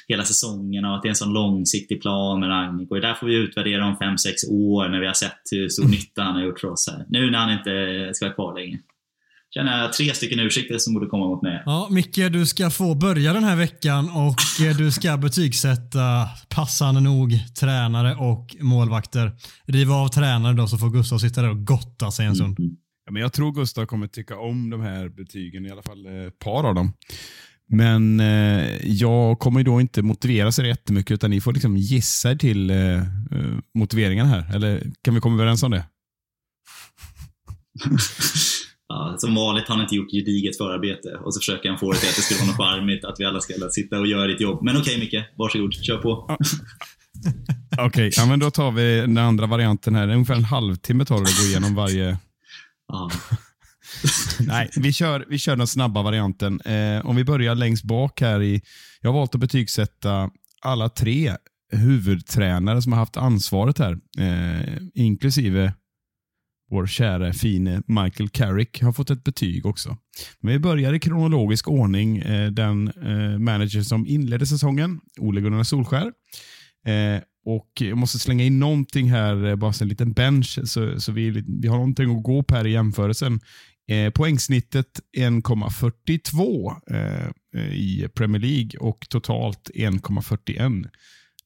hela 0.09 0.25
säsongen 0.25 0.85
och 0.85 0.95
att 0.97 1.03
det 1.03 1.09
är 1.09 1.11
en 1.11 1.17
sån 1.17 1.33
långsiktig 1.33 2.03
plan 2.03 2.41
med 2.41 2.49
Rangnick. 2.49 2.91
Och 2.91 2.97
det 2.97 3.07
där 3.09 3.15
får 3.15 3.27
vi 3.27 3.35
utvärdera 3.35 3.87
om 3.87 3.97
5-6 3.97 4.17
år 4.51 4.89
när 4.89 5.01
vi 5.01 5.07
har 5.07 5.15
sett 5.15 5.41
hur 5.51 5.69
stor 5.69 5.89
nytta 5.89 6.23
han 6.23 6.35
har 6.35 6.43
gjort 6.43 6.61
för 6.61 6.69
oss 6.69 6.89
här. 6.91 7.07
Nu 7.09 7.31
när 7.31 7.39
han 7.39 7.53
inte 7.53 8.15
ska 8.15 8.27
vara 8.27 8.35
kvar 8.35 8.55
längre. 8.55 8.79
Känner 9.55 9.79
jag 9.79 9.93
tre 9.93 10.15
stycken 10.15 10.41
ursäkter 10.41 10.79
som 10.79 10.95
borde 10.95 11.07
komma 11.07 11.27
mot 11.27 11.43
mig. 11.43 11.63
Ja, 11.67 11.89
Micke, 11.91 12.33
du 12.33 12.47
ska 12.47 12.71
få 12.71 12.95
börja 12.95 13.33
den 13.33 13.45
här 13.45 13.57
veckan 13.57 14.11
och 14.11 14.67
eh, 14.67 14.77
du 14.77 14.93
ska 14.93 15.17
betygsätta 15.17 16.29
passande 16.49 17.01
nog 17.01 17.39
tränare 17.61 18.15
och 18.15 18.57
målvakter. 18.61 19.33
Riva 19.67 19.95
av 19.95 20.09
tränare 20.09 20.53
då 20.55 20.67
så 20.67 20.79
får 20.79 20.91
Gustav 20.91 21.19
sitta 21.19 21.43
där 21.43 21.51
och 21.51 21.67
gotta 21.67 22.11
sig 22.11 22.27
en 22.27 22.35
stund. 22.35 22.59
Mm. 22.59 22.77
Ja, 23.05 23.13
men 23.13 23.23
jag 23.23 23.33
tror 23.33 23.53
Gustav 23.53 23.87
kommer 23.87 24.07
tycka 24.07 24.39
om 24.39 24.71
de 24.71 24.81
här 24.81 25.09
betygen, 25.09 25.67
i 25.67 25.71
alla 25.71 25.83
fall 25.83 26.07
eh, 26.07 26.27
ett 26.27 26.39
par 26.39 26.65
av 26.65 26.75
dem. 26.75 26.93
Men 27.69 28.21
eh, 28.21 28.87
jag 28.87 29.39
kommer 29.39 29.63
då 29.63 29.81
inte 29.81 30.03
motivera 30.03 30.53
så 30.53 30.63
jättemycket, 30.63 31.11
utan 31.11 31.31
ni 31.31 31.41
får 31.41 31.53
liksom 31.53 31.77
gissa 31.77 32.31
er 32.31 32.37
till 32.37 32.71
eh, 32.71 32.97
eh, 32.97 33.05
motiveringen 33.75 34.27
här. 34.27 34.55
Eller 34.55 34.83
kan 35.05 35.15
vi 35.15 35.21
komma 35.21 35.35
överens 35.35 35.63
om 35.63 35.71
det? 35.71 35.85
Ja, 38.89 39.15
som 39.19 39.35
vanligt 39.35 39.69
har 39.69 39.75
han 39.75 39.85
inte 39.85 39.95
gjort 39.95 40.11
gediget 40.11 40.57
förarbete 40.57 41.09
och 41.09 41.35
så 41.35 41.41
försöker 41.41 41.69
han 41.69 41.79
få 41.79 41.93
det 41.93 41.99
till 41.99 42.09
att 42.09 42.17
det 42.17 42.23
ska 42.23 42.35
vara 42.35 42.47
något 42.47 42.57
charmigt, 42.57 43.05
att 43.05 43.17
vi 43.19 43.25
alla 43.25 43.41
ska 43.41 43.55
sitta 43.71 44.01
och 44.01 44.07
göra 44.07 44.27
ditt 44.27 44.41
jobb. 44.41 44.63
Men 44.63 44.77
okej 44.77 44.99
Micke, 44.99 45.25
varsågod, 45.37 45.75
kör 45.75 45.99
på. 45.99 46.37
Okej, 47.79 48.11
ja, 48.17 48.27
men 48.27 48.39
då 48.39 48.51
tar 48.51 48.71
vi 48.71 49.01
den 49.01 49.19
andra 49.19 49.47
varianten 49.47 49.95
här. 49.95 50.09
Ungefär 50.09 50.35
en 50.35 50.45
halvtimme 50.45 51.05
tar 51.05 51.17
det 51.17 51.23
att 51.23 51.39
gå 51.39 51.45
igenom 51.45 51.75
varje... 51.75 52.19
Ja. 52.93 53.11
Nej, 54.41 54.71
vi 54.77 54.93
kör, 54.93 55.27
vi 55.29 55.39
kör 55.39 55.57
den 55.57 55.67
snabba 55.67 56.03
varianten. 56.03 56.61
Eh, 56.61 57.07
om 57.07 57.17
vi 57.17 57.25
börjar 57.25 57.55
längst 57.55 57.85
bak 57.85 58.21
här 58.21 58.43
i... 58.43 58.63
Jag 59.01 59.13
har 59.13 59.19
valt 59.19 59.35
att 59.35 59.41
betygsätta 59.41 60.31
alla 60.63 60.89
tre 60.89 61.37
huvudtränare 61.73 62.83
som 62.83 62.93
har 62.93 62.99
haft 62.99 63.17
ansvaret 63.17 63.79
här, 63.79 63.99
eh, 64.19 64.79
inklusive 64.95 65.73
vår 66.73 66.87
kära 66.87 67.33
fine 67.33 67.83
Michael 67.87 68.29
Carrick 68.29 68.83
har 68.83 68.93
fått 68.93 69.11
ett 69.11 69.25
betyg 69.25 69.67
också. 69.67 69.97
Men 70.41 70.53
vi 70.53 70.59
börjar 70.59 70.93
i 70.93 71.01
kronologisk 71.01 71.69
ordning. 71.69 72.19
Eh, 72.19 72.51
den 72.51 72.89
eh, 72.89 73.39
manager 73.39 73.83
som 73.83 74.07
inledde 74.07 74.47
säsongen, 74.47 75.01
Ole 75.19 75.41
Gunnar 75.41 75.63
Solskär. 75.63 76.13
Eh, 76.87 77.23
och 77.45 77.71
jag 77.81 77.99
måste 77.99 78.19
slänga 78.19 78.45
in 78.45 78.59
någonting 78.59 79.11
här, 79.11 79.45
eh, 79.45 79.57
bara 79.57 79.73
en 79.81 79.89
liten 79.89 80.13
bench, 80.13 80.59
så, 80.65 81.01
så 81.01 81.13
vi, 81.13 81.31
vi 81.31 81.69
har 81.69 81.77
någonting 81.77 82.17
att 82.17 82.23
gå 82.23 82.43
på 82.43 82.55
här 82.55 82.67
i 82.67 82.73
jämförelsen. 82.73 83.41
Eh, 83.89 84.11
poängsnittet 84.11 85.01
1,42 85.17 86.75
eh, 86.91 87.27
eh, 87.57 87.73
i 87.73 88.09
Premier 88.15 88.43
League 88.43 88.81
och 88.81 89.07
totalt 89.09 89.71
1,41 89.75 90.89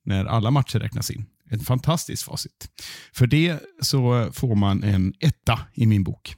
när 0.04 0.24
alla 0.24 0.50
matcher 0.50 0.78
räknas 0.78 1.10
in. 1.10 1.26
Ett 1.50 1.66
fantastiskt 1.66 2.22
facit. 2.22 2.68
För 3.12 3.26
det 3.26 3.58
så 3.80 4.30
får 4.32 4.54
man 4.54 4.82
en 4.82 5.14
etta 5.20 5.60
i 5.74 5.86
min 5.86 6.04
bok. 6.04 6.36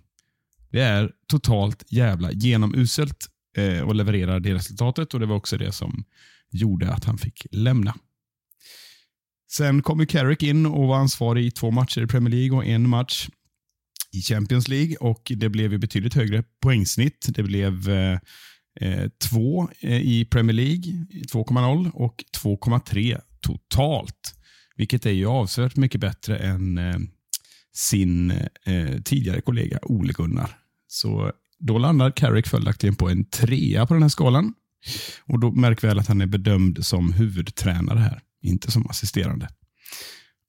Det 0.71 0.81
är 0.81 1.11
totalt 1.27 1.85
jävla 1.89 2.33
genomuselt 2.33 3.27
eh, 3.57 3.81
och 3.81 3.95
levererar 3.95 4.41
det 4.41 4.55
resultatet 4.55 5.15
och 5.15 5.21
det 5.21 5.27
var 5.27 5.37
också 5.37 5.59
det 5.59 5.73
som 5.73 6.05
gjorde 6.51 6.93
att 6.93 7.05
han 7.05 7.19
fick 7.19 7.47
lämna. 7.51 7.95
Sen 9.51 9.83
kom 9.83 10.01
ju 10.01 10.07
Carrick 10.07 10.43
in 10.43 10.67
och 10.67 10.89
var 10.89 10.97
ansvarig 10.97 11.47
i 11.47 11.51
två 11.51 11.71
matcher 11.71 12.03
i 12.03 12.07
Premier 12.07 12.35
League 12.35 12.57
och 12.57 12.67
en 12.67 12.89
match 12.89 13.29
i 14.13 14.23
Champions 14.23 14.69
League 14.69 14.97
och 14.97 15.33
det 15.37 15.49
blev 15.49 15.73
ju 15.73 15.79
betydligt 15.79 16.15
högre 16.15 16.45
poängsnitt. 16.63 17.27
Det 17.29 17.43
blev 17.43 17.89
eh, 17.91 18.19
eh 18.81 19.09
två 19.31 19.71
eh, 19.81 20.01
i 20.01 20.25
Premier 20.25 20.55
League, 20.55 21.07
2,0 21.33 21.91
och 21.91 22.25
2,3 22.43 23.21
totalt. 23.41 24.35
Vilket 24.77 25.07
är 25.07 25.11
ju 25.11 25.27
avsevärt 25.27 25.77
mycket 25.77 26.01
bättre 26.01 26.37
än 26.37 26.79
eh, 26.79 26.99
sin 27.75 28.31
eh, 28.65 29.01
tidigare 29.05 29.41
kollega 29.41 29.79
Ole 29.83 30.13
Gunnar. 30.13 30.59
Så 30.87 31.33
då 31.59 31.79
landar 31.79 32.11
Carrick 32.11 32.47
följaktligen 32.47 32.97
på 32.97 33.09
en 33.09 33.25
trea 33.25 33.87
på 33.87 33.95
den 33.95 34.03
här 34.03 34.09
skalan. 34.09 34.55
Och 35.27 35.39
då 35.39 35.51
märker 35.51 35.89
väl 35.89 35.99
att 35.99 36.07
han 36.07 36.21
är 36.21 36.27
bedömd 36.27 36.87
som 36.87 37.13
huvudtränare 37.13 37.99
här, 37.99 38.21
inte 38.43 38.71
som 38.71 38.87
assisterande. 38.91 39.49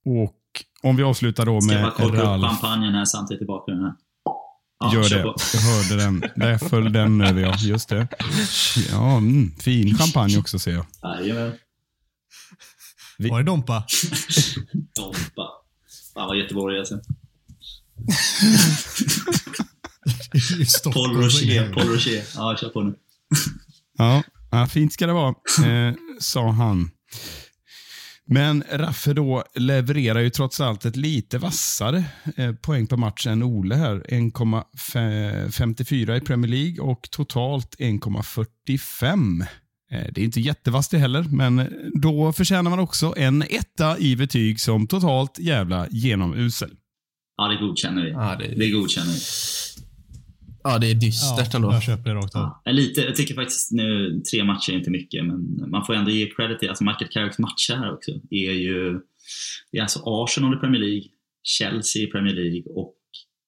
Och 0.06 0.36
om 0.84 0.96
vi 0.96 1.04
avslutar 1.04 1.46
då 1.46 1.54
med 1.54 1.64
Ska 1.64 1.74
jag 1.74 1.84
bara 1.84 1.92
korka 1.92 2.36
upp 2.36 2.42
champagnen 2.42 2.94
här 2.94 3.06
samtidigt 3.06 3.42
i 3.42 3.46
bakgrunden? 3.46 3.94
Ja, 4.80 4.94
Gör 4.94 5.10
det. 5.10 5.24
På. 5.24 5.36
Jag 5.54 5.62
hörde 5.62 6.04
den. 6.04 6.24
Där 6.36 6.58
föll 6.58 6.94
den 6.94 7.22
över, 7.22 7.42
ja. 7.42 7.56
Just 7.60 7.90
det. 7.90 8.08
Ja, 8.92 9.18
mm, 9.18 9.52
fin 9.60 9.98
champagne 9.98 10.38
också 10.38 10.60
ser 10.60 10.72
jag. 10.72 10.86
Jajamän. 11.04 11.54
Vi... 13.18 13.30
Var 13.30 13.40
det 13.40 13.46
Dompa? 13.46 13.84
Dompa. 14.96 15.50
Fan 16.14 16.28
vad 16.28 16.38
Göteborg 16.38 16.80
alltså. 16.80 17.00
Paul 20.94 21.16
Rocher. 21.16 21.74
Paul 21.74 21.88
Rocher. 21.88 22.24
Ja, 22.36 22.58
kör 22.62 22.70
på 22.70 22.82
nu. 22.82 22.96
ja, 23.98 24.24
ja, 24.52 24.68
fint 24.68 24.94
ska 24.94 25.08
det 25.08 25.14
vara, 25.14 25.36
eh, 25.66 25.94
sa 26.20 26.52
han. 26.52 26.92
Men 28.32 28.64
Raffe 28.72 29.14
då 29.14 29.44
levererar 29.56 30.20
ju 30.20 30.30
trots 30.30 30.62
allt 30.62 30.86
ett 30.86 30.96
lite 30.96 31.38
vassare 31.38 32.04
eh, 32.36 32.54
poäng 32.54 32.88
per 32.88 32.98
match 32.98 33.28
än 33.28 33.44
Ole 33.44 33.76
här. 33.76 34.06
1,54 34.10 36.18
i 36.18 36.22
Premier 36.22 36.52
League 36.52 36.80
och 36.80 37.08
totalt 37.12 37.76
1,45. 37.80 39.42
Eh, 39.92 40.08
det 40.12 40.22
är 40.22 40.26
inte 40.26 40.42
jättevast 40.42 40.92
det 40.92 40.98
heller, 40.98 41.24
men 41.24 41.74
då 42.02 42.34
förtjänar 42.34 42.70
man 42.70 42.80
också 42.80 43.14
en 43.18 43.42
etta 43.42 44.00
i 44.00 44.16
betyg 44.16 44.60
som 44.60 44.88
totalt 44.88 45.40
jävla 45.40 45.88
genomusel. 45.90 46.72
Ja, 47.38 47.48
det 47.48 47.56
godkänner 47.56 48.04
vi. 48.04 48.12
Ja, 48.12 48.36
det... 48.40 48.56
det 48.56 48.70
godkänner 48.70 49.14
vi. 49.14 49.20
Ja, 50.64 50.78
det 50.78 50.92
är 50.92 50.96
dystert 50.96 51.50
ja, 51.54 51.56
ändå. 51.56 51.74
Jag 51.74 51.84
köper 51.84 52.10
det 52.10 52.16
rakt 52.16 52.36
av. 52.36 52.50
Ja, 52.66 52.72
lite, 52.72 53.02
jag 53.02 53.16
tycker 53.16 53.36
faktiskt 53.36 53.72
nu, 53.72 54.22
tre 54.32 54.44
matcher 54.44 54.72
är 54.72 54.78
inte 54.78 54.90
mycket, 54.90 55.26
men 55.26 55.70
man 55.70 55.86
får 55.86 55.94
ändå 55.94 56.12
ge 56.12 56.30
credit 56.30 56.60
till, 56.60 56.70
alltså 56.70 56.84
Michael 56.84 57.12
Carricks 57.12 57.40
matcher 57.40 57.76
här 57.76 57.94
också, 57.94 58.12
är 58.30 58.52
ju, 58.52 59.00
det 59.72 59.78
är 59.78 59.82
alltså 59.82 60.00
Arsenal 60.06 60.54
i 60.54 60.58
Premier 60.58 60.82
League, 60.82 61.04
Chelsea 61.44 62.04
i 62.04 62.08
Premier 62.08 62.36
League 62.36 62.64
och 62.76 62.96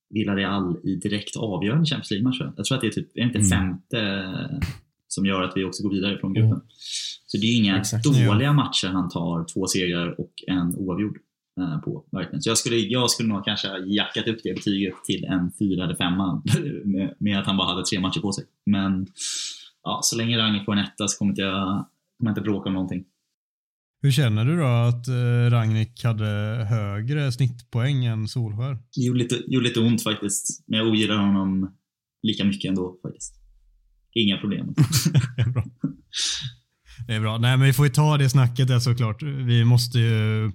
Villarreal 0.09 0.77
i 0.83 0.95
direkt 0.95 1.35
avgörande 1.35 1.85
Champions 1.85 2.11
League-matcher. 2.11 2.53
Jag 2.57 2.65
tror 2.65 2.75
att 2.75 2.81
det 2.81 2.87
är 2.87 2.91
typ, 2.91 3.17
är 3.17 3.21
inte 3.21 3.39
mm. 3.39 3.49
femte 3.49 4.23
som 5.07 5.25
gör 5.25 5.43
att 5.43 5.53
vi 5.55 5.63
också 5.63 5.83
går 5.83 5.89
vidare 5.89 6.17
från 6.19 6.33
gruppen. 6.33 6.51
Mm. 6.51 6.65
Så 7.25 7.37
det 7.37 7.45
är 7.45 7.57
inga 7.57 7.79
Exakt, 7.79 8.03
dåliga 8.03 8.41
ja. 8.41 8.53
matcher 8.53 8.87
han 8.87 9.09
tar, 9.09 9.45
två 9.53 9.67
segrar 9.67 10.19
och 10.19 10.33
en 10.47 10.75
oavgjord. 10.75 11.17
Eh, 11.59 11.79
på. 11.79 12.05
Verkligen. 12.11 12.41
Så 12.41 12.49
jag 12.49 12.57
skulle, 12.57 12.75
jag 12.75 13.11
skulle 13.11 13.29
nog 13.29 13.45
kanske 13.45 13.67
jackat 13.85 14.27
upp 14.27 14.39
det 14.43 14.53
betyget 14.53 14.93
till 15.05 15.25
en 15.25 15.51
fyra 15.59 15.83
eller 15.83 15.95
femma 15.95 16.43
med, 16.85 17.15
med 17.19 17.39
att 17.39 17.45
han 17.45 17.57
bara 17.57 17.67
hade 17.67 17.85
tre 17.85 17.99
matcher 17.99 18.19
på 18.19 18.31
sig. 18.31 18.45
Men 18.65 19.07
ja, 19.83 19.99
så 20.03 20.17
länge 20.17 20.37
Ragnhild 20.37 20.65
får 20.65 20.73
en 20.73 20.79
etta 20.79 21.07
så 21.07 21.17
kommer 21.17 21.33
jag, 21.37 21.85
kommer 22.19 22.31
inte 22.31 22.41
bråka 22.41 22.69
om 22.69 22.73
någonting. 22.73 23.03
Hur 24.01 24.11
känner 24.11 24.45
du 24.45 24.57
då 24.57 24.65
att 24.65 25.07
eh, 25.07 25.51
Ragnik 25.51 26.03
hade 26.03 26.25
högre 26.69 27.31
snittpoäng 27.31 28.05
än 28.05 28.27
Solskär? 28.27 28.77
Det 28.95 29.01
gjorde 29.01 29.19
lite, 29.19 29.35
gjorde 29.47 29.67
lite 29.67 29.79
ont 29.79 30.03
faktiskt, 30.03 30.63
men 30.67 30.79
jag 30.79 30.87
ogillar 30.87 31.17
honom 31.17 31.75
lika 32.23 32.43
mycket 32.43 32.69
ändå 32.69 32.99
faktiskt. 33.01 33.35
Inga 34.13 34.37
problem. 34.37 34.73
det, 35.35 35.41
är 35.41 35.49
bra. 35.49 35.63
det 37.07 37.13
är 37.13 37.19
bra. 37.19 37.37
Nej, 37.37 37.57
men 37.57 37.67
vi 37.67 37.73
får 37.73 37.85
ju 37.85 37.91
ta 37.91 38.17
det 38.17 38.29
snacket 38.29 38.67
där 38.67 38.79
såklart. 38.79 39.23
Vi 39.23 39.65
måste 39.65 39.99
ju 39.99 40.51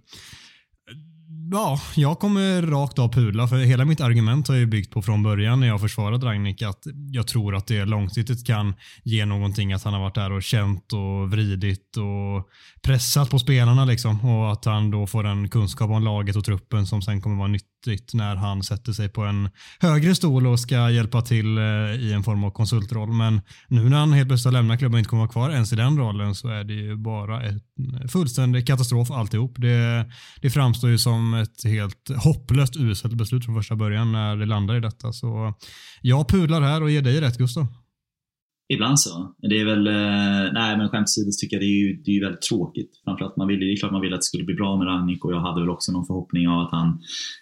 Ja, 1.51 1.81
jag 1.97 2.19
kommer 2.19 2.63
rakt 2.63 2.99
av 2.99 3.13
pudla 3.13 3.49
för 3.49 3.57
hela 3.57 3.85
mitt 3.85 4.01
argument 4.01 4.49
har 4.49 4.55
ju 4.55 4.67
byggt 4.67 4.91
på 4.91 5.03
från 5.03 5.23
början 5.23 5.61
när 5.61 5.67
jag 5.67 5.81
försvarat 5.81 6.23
Ragnik 6.23 6.63
att 6.63 6.87
jag 7.13 7.27
tror 7.27 7.55
att 7.55 7.67
det 7.67 7.85
långsiktigt 7.85 8.47
kan 8.47 8.75
ge 9.03 9.27
någonting 9.27 9.73
att 9.73 9.85
han 9.85 9.93
har 9.93 10.01
varit 10.01 10.15
där 10.15 10.33
och 10.33 10.43
känt 10.43 10.93
och 10.93 11.31
vridit 11.31 11.97
och 11.97 12.49
pressat 12.83 13.31
på 13.31 13.39
spelarna 13.39 13.85
liksom 13.85 14.25
och 14.25 14.53
att 14.53 14.65
han 14.65 14.91
då 14.91 15.07
får 15.07 15.27
en 15.27 15.49
kunskap 15.49 15.91
om 15.91 16.05
laget 16.05 16.37
och 16.37 16.45
truppen 16.45 16.87
som 16.87 17.03
sen 17.03 17.21
kommer 17.21 17.37
vara 17.37 17.49
häftigt 17.87 18.15
när 18.15 18.37
han 18.37 18.63
sätter 18.63 18.93
sig 18.93 19.09
på 19.09 19.23
en 19.23 19.49
högre 19.81 20.15
stol 20.15 20.47
och 20.47 20.61
ska 20.61 20.91
hjälpa 20.91 21.23
till 21.23 21.59
eh, 21.59 21.65
i 21.95 22.13
en 22.13 22.23
form 22.23 22.45
av 22.45 22.51
konsultroll. 22.51 23.13
Men 23.13 23.41
nu 23.69 23.89
när 23.89 23.99
han 23.99 24.13
helt 24.13 24.29
plötsligt 24.29 24.55
har 24.55 24.63
lämnat 24.63 24.79
klubben 24.79 24.95
och 24.95 24.99
inte 24.99 25.09
kommer 25.09 25.23
vara 25.23 25.33
kvar 25.33 25.51
ens 25.51 25.73
i 25.73 25.77
den 25.77 25.99
rollen 25.99 26.35
så 26.35 26.49
är 26.49 26.65
det 26.65 26.75
ju 26.75 26.97
bara 26.97 27.43
en 27.43 27.61
eh, 27.95 28.09
fullständig 28.09 28.67
katastrof 28.67 29.11
alltihop. 29.11 29.55
Det, 29.59 30.11
det 30.41 30.51
framstår 30.51 30.91
ju 30.91 30.99
som 30.99 31.35
ett 31.35 31.65
helt 31.65 32.11
hopplöst 32.25 32.77
uselt 32.77 33.15
beslut 33.15 33.45
från 33.45 33.55
första 33.55 33.77
början 33.77 34.13
när 34.13 34.37
det 34.37 34.47
landar 34.47 34.77
i 34.77 34.81
detta. 34.81 35.13
Så 35.13 35.55
jag 36.03 36.29
pudlar 36.29 36.63
här 36.63 36.83
och 36.83 36.91
ger 36.91 37.03
dig 37.03 37.21
rätt 37.21 37.39
Gustav. 37.39 37.67
Ibland 38.69 39.01
så. 39.01 39.35
Det 39.39 39.61
är 39.61 39.65
väl, 39.65 39.87
eh, 39.87 40.53
nej 40.53 40.77
men 40.77 40.89
skämt 40.89 41.05
åsido 41.05 41.31
tycker 41.41 41.57
jag 41.57 41.63
det 41.63 41.67
är 41.67 41.81
ju, 41.87 41.97
det 42.03 42.11
är 42.11 42.15
ju 42.15 42.21
väldigt 42.21 42.43
tråkigt. 42.43 42.91
Framförallt 43.05 43.37
man 43.37 43.49
vill, 43.49 43.61
det 43.61 43.73
är 43.73 43.77
klart 43.77 43.93
man 43.93 44.01
vill 44.01 44.15
att 44.15 44.21
det 44.21 44.25
skulle 44.25 44.45
bli 44.45 44.55
bra 44.55 44.77
med 44.77 44.87
Rangnick 44.87 45.25
och 45.25 45.33
jag 45.33 45.41
hade 45.41 45.61
väl 45.61 45.71
också 45.71 45.93
någon 45.93 46.07
förhoppning 46.07 46.49
av 46.49 46.61
att 46.61 46.71
han, 46.71 46.99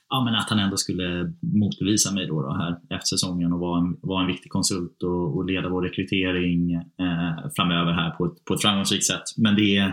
ja 0.08 0.24
men 0.24 0.34
att 0.34 0.50
han 0.50 0.58
ändå 0.58 0.76
skulle 0.76 1.32
motbevisa 1.40 2.14
mig 2.14 2.26
då, 2.26 2.42
då 2.42 2.52
här 2.54 2.72
efter 2.90 3.16
säsongen 3.16 3.52
och 3.52 3.60
vara 3.60 3.80
en, 3.80 3.96
vara 4.02 4.20
en 4.20 4.26
viktig 4.26 4.50
konsult 4.50 5.02
och, 5.02 5.36
och 5.36 5.44
leda 5.44 5.68
vår 5.68 5.82
rekrytering 5.82 6.72
eh, 6.74 7.50
framöver 7.56 7.92
här 7.92 8.10
på 8.10 8.26
ett, 8.26 8.44
på 8.44 8.54
ett 8.54 8.62
framgångsrikt 8.62 9.04
sätt. 9.04 9.26
Men 9.36 9.56
det, 9.56 9.92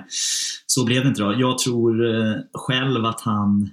så 0.66 0.86
blev 0.86 1.02
det 1.04 1.08
inte 1.08 1.24
då. 1.24 1.36
Jag 1.38 1.58
tror 1.58 2.16
eh, 2.16 2.36
själv 2.54 3.06
att 3.06 3.22
han 3.22 3.70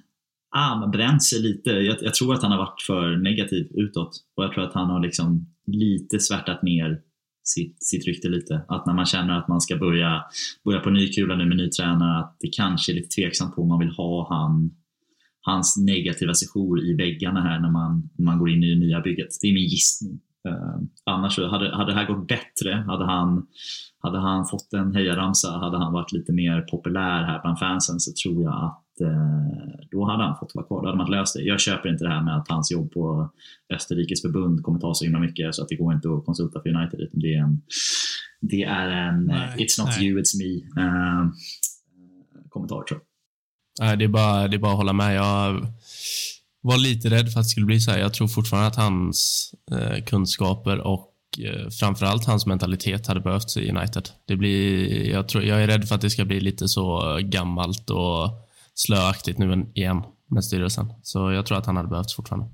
ah, 0.57 0.87
bränt 0.87 1.23
sig 1.23 1.43
lite. 1.43 1.71
Jag, 1.71 1.97
jag, 2.01 2.15
tror 2.15 2.35
att 2.35 2.43
han 2.43 2.53
har 2.53 2.59
varit 2.59 2.83
för 2.87 3.17
negativ 3.17 3.69
utåt 3.75 4.11
och 4.37 4.45
jag 4.45 4.53
tror 4.53 4.65
att 4.65 4.75
han 4.75 4.91
har 4.91 5.01
liksom 5.01 5.47
lite 5.67 6.21
svärtat 6.21 6.63
ner 6.63 7.01
sitt, 7.49 7.85
sitt 7.85 8.07
rykte 8.07 8.29
lite. 8.29 8.61
Att 8.69 8.87
när 8.87 8.95
man 8.95 9.07
känner 9.07 9.39
att 9.39 9.49
man 9.49 9.61
ska 9.61 9.77
börja, 9.77 10.25
börja 10.65 10.81
på 10.81 10.91
ny 10.91 11.09
kula 11.09 11.37
nu 11.37 11.47
med 11.47 11.57
ny 11.57 11.69
tränare, 11.69 12.19
att 12.21 12.37
det 12.41 12.49
kanske 12.49 12.93
är 12.93 12.95
lite 12.95 13.09
tveksamt 13.09 13.55
på 13.55 13.63
om 13.63 13.69
man 13.69 13.79
vill 13.79 13.89
ha 13.89 14.29
han, 14.29 14.71
hans 15.41 15.77
negativa 15.77 16.35
sejour 16.35 16.85
i 16.85 16.95
väggarna 16.95 17.43
här 17.43 17.61
när 17.61 17.71
man, 17.71 18.11
när 18.17 18.25
man 18.25 18.39
går 18.39 18.51
in 18.51 18.65
i 18.65 18.75
det 18.75 18.81
nya 18.81 19.01
bygget. 19.01 19.29
Det 19.43 19.49
är 19.49 19.55
min 19.55 19.69
gissning. 19.69 20.21
Uh, 20.49 20.83
annars 21.05 21.39
hade, 21.39 21.77
hade 21.77 21.93
det 21.93 21.99
här 21.99 22.07
gått 22.07 22.29
bättre, 22.29 22.85
hade 22.87 23.05
han, 23.05 23.47
hade 23.99 24.19
han 24.19 24.47
fått 24.47 24.73
en 24.73 24.95
hejaramsa, 24.95 25.59
hade 25.59 25.79
han 25.79 25.93
varit 25.93 26.13
lite 26.13 26.33
mer 26.33 26.61
populär 26.61 27.23
här 27.23 27.41
bland 27.43 27.59
fansen 27.59 28.01
så 28.01 28.13
tror 28.23 28.43
jag 28.43 28.65
att 28.65 28.88
då 29.91 30.05
hade 30.05 30.25
han 30.25 30.37
fått 30.37 30.55
vara 30.55 30.67
kvar. 30.67 30.83
Då 30.83 30.87
hade 30.87 30.99
man 30.99 31.11
löst 31.11 31.35
det. 31.35 31.43
Jag 31.43 31.61
köper 31.61 31.89
inte 31.89 32.05
det 32.05 32.11
här 32.11 32.25
med 32.25 32.37
att 32.37 32.49
hans 32.49 32.73
jobb 32.73 32.93
på 32.93 33.31
Österrikes 33.75 34.23
förbund 34.23 34.63
kommer 34.63 34.81
ta 34.81 34.95
så 34.95 35.05
himla 35.05 35.19
mycket 35.19 35.55
så 35.55 35.63
att 35.63 35.69
det 35.69 35.77
går 35.77 35.95
inte 35.95 36.09
att 36.09 36.25
konsulta 36.25 36.61
för 36.63 36.69
United. 36.69 37.09
Det 37.13 37.35
är 37.35 37.43
en, 37.43 37.63
det 38.41 38.63
är 38.63 38.89
en 38.89 39.25
nej, 39.25 39.57
it's 39.57 39.81
not 39.81 39.89
nej. 39.99 40.07
you, 40.07 40.21
it's 40.21 40.39
me 40.39 40.83
uh, 40.83 41.31
kommentar 42.49 42.83
tror 42.83 43.01
jag. 43.01 43.01
Nej, 43.81 43.97
det 43.97 44.05
är, 44.05 44.09
bara, 44.09 44.49
det 44.49 44.57
är 44.57 44.59
bara 44.59 44.73
att 44.73 44.79
hålla 44.79 44.93
med. 44.93 45.15
Jag 45.17 45.67
var 46.61 46.79
lite 46.79 47.11
rädd 47.11 47.33
för 47.33 47.41
att 47.41 47.47
det 47.47 47.51
skulle 47.51 47.67
bli 47.67 47.81
så 47.81 47.91
här. 47.91 47.99
Jag 47.99 48.15
tror 48.15 48.29
fortfarande 48.29 48.69
att 48.69 48.77
hans 48.77 49.51
eh, 49.73 50.05
kunskaper 50.05 50.79
och 50.79 51.15
eh, 51.45 51.69
framförallt 51.69 52.25
hans 52.25 52.47
mentalitet 52.47 53.07
hade 53.07 53.21
behövts 53.21 53.57
i 53.57 53.71
United. 53.71 54.09
Det 54.27 54.37
blir, 54.37 55.11
jag, 55.11 55.29
tror, 55.29 55.45
jag 55.45 55.63
är 55.63 55.67
rädd 55.67 55.89
för 55.89 55.95
att 55.95 56.01
det 56.01 56.11
ska 56.11 56.25
bli 56.25 56.41
lite 56.41 56.69
så 56.69 57.19
gammalt 57.23 57.91
och 57.91 58.48
slöaktigt 58.87 59.39
nu 59.39 59.73
igen 59.75 60.03
med 60.31 60.45
styrelsen. 60.45 60.93
Så 61.03 61.33
jag 61.33 61.47
tror 61.47 61.59
att 61.59 61.67
han 61.67 61.77
hade 61.77 61.89
behövts 61.89 62.15
fortfarande. 62.15 62.49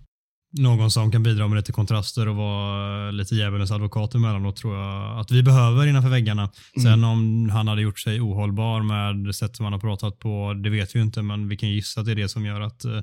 någon 0.59 0.91
som 0.91 1.11
kan 1.11 1.23
bidra 1.23 1.49
med 1.49 1.57
lite 1.57 1.73
kontraster 1.73 2.29
och 2.29 2.37
vara 2.37 3.11
lite 3.11 3.35
djävulens 3.35 3.71
advokat 3.71 4.15
emellanåt 4.15 4.57
tror 4.57 4.77
jag 4.77 5.19
att 5.21 5.31
vi 5.31 5.43
behöver 5.43 5.87
innanför 5.87 6.11
väggarna. 6.11 6.51
Sen 6.83 7.05
om 7.05 7.51
han 7.51 7.69
hade 7.69 7.83
gjort 7.83 7.99
sig 7.99 8.21
ohållbar 8.21 8.83
med 8.83 9.27
det 9.27 9.33
sätt 9.33 9.57
som 9.57 9.65
han 9.65 9.73
har 9.73 9.81
pratat 9.81 10.19
på, 10.19 10.55
det 10.65 10.71
vet 10.71 10.95
vi 10.95 10.99
ju 10.99 11.05
inte, 11.05 11.23
men 11.23 11.49
vi 11.49 11.57
kan 11.57 11.69
gissa 11.69 12.01
att 12.01 12.07
det 12.07 12.13
är 12.13 12.17
det 12.17 12.29
som 12.29 12.47
gör 12.47 12.61
att 12.61 12.85
uh, 12.85 13.01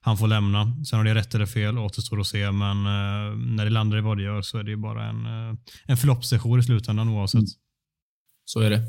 han 0.00 0.18
får 0.18 0.26
lämna. 0.28 0.84
Sen 0.84 0.98
om 0.98 1.04
det 1.04 1.10
är 1.10 1.14
rätt 1.14 1.34
eller 1.34 1.46
fel 1.46 1.78
återstår 1.78 2.20
att 2.20 2.26
se, 2.26 2.52
men 2.52 2.76
uh, 2.76 3.36
när 3.56 3.64
det 3.64 3.70
landar 3.70 3.98
i 3.98 4.00
vad 4.00 4.16
det 4.16 4.22
gör 4.22 4.42
så 4.42 4.58
är 4.58 4.62
det 4.62 4.76
bara 4.76 5.04
en, 5.04 5.26
uh, 5.26 5.54
en 5.84 5.96
förloppssession 5.96 6.60
i 6.60 6.62
slutändan 6.62 7.08
oavsett. 7.08 7.38
Mm. 7.38 7.46
Så 8.44 8.60
är 8.60 8.70
det. 8.70 8.82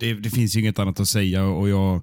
det. 0.00 0.14
det. 0.14 0.30
finns 0.30 0.56
ju 0.56 0.60
inget 0.60 0.78
annat 0.78 1.00
att 1.00 1.08
säga 1.08 1.44
och 1.44 1.68
jag, 1.68 2.02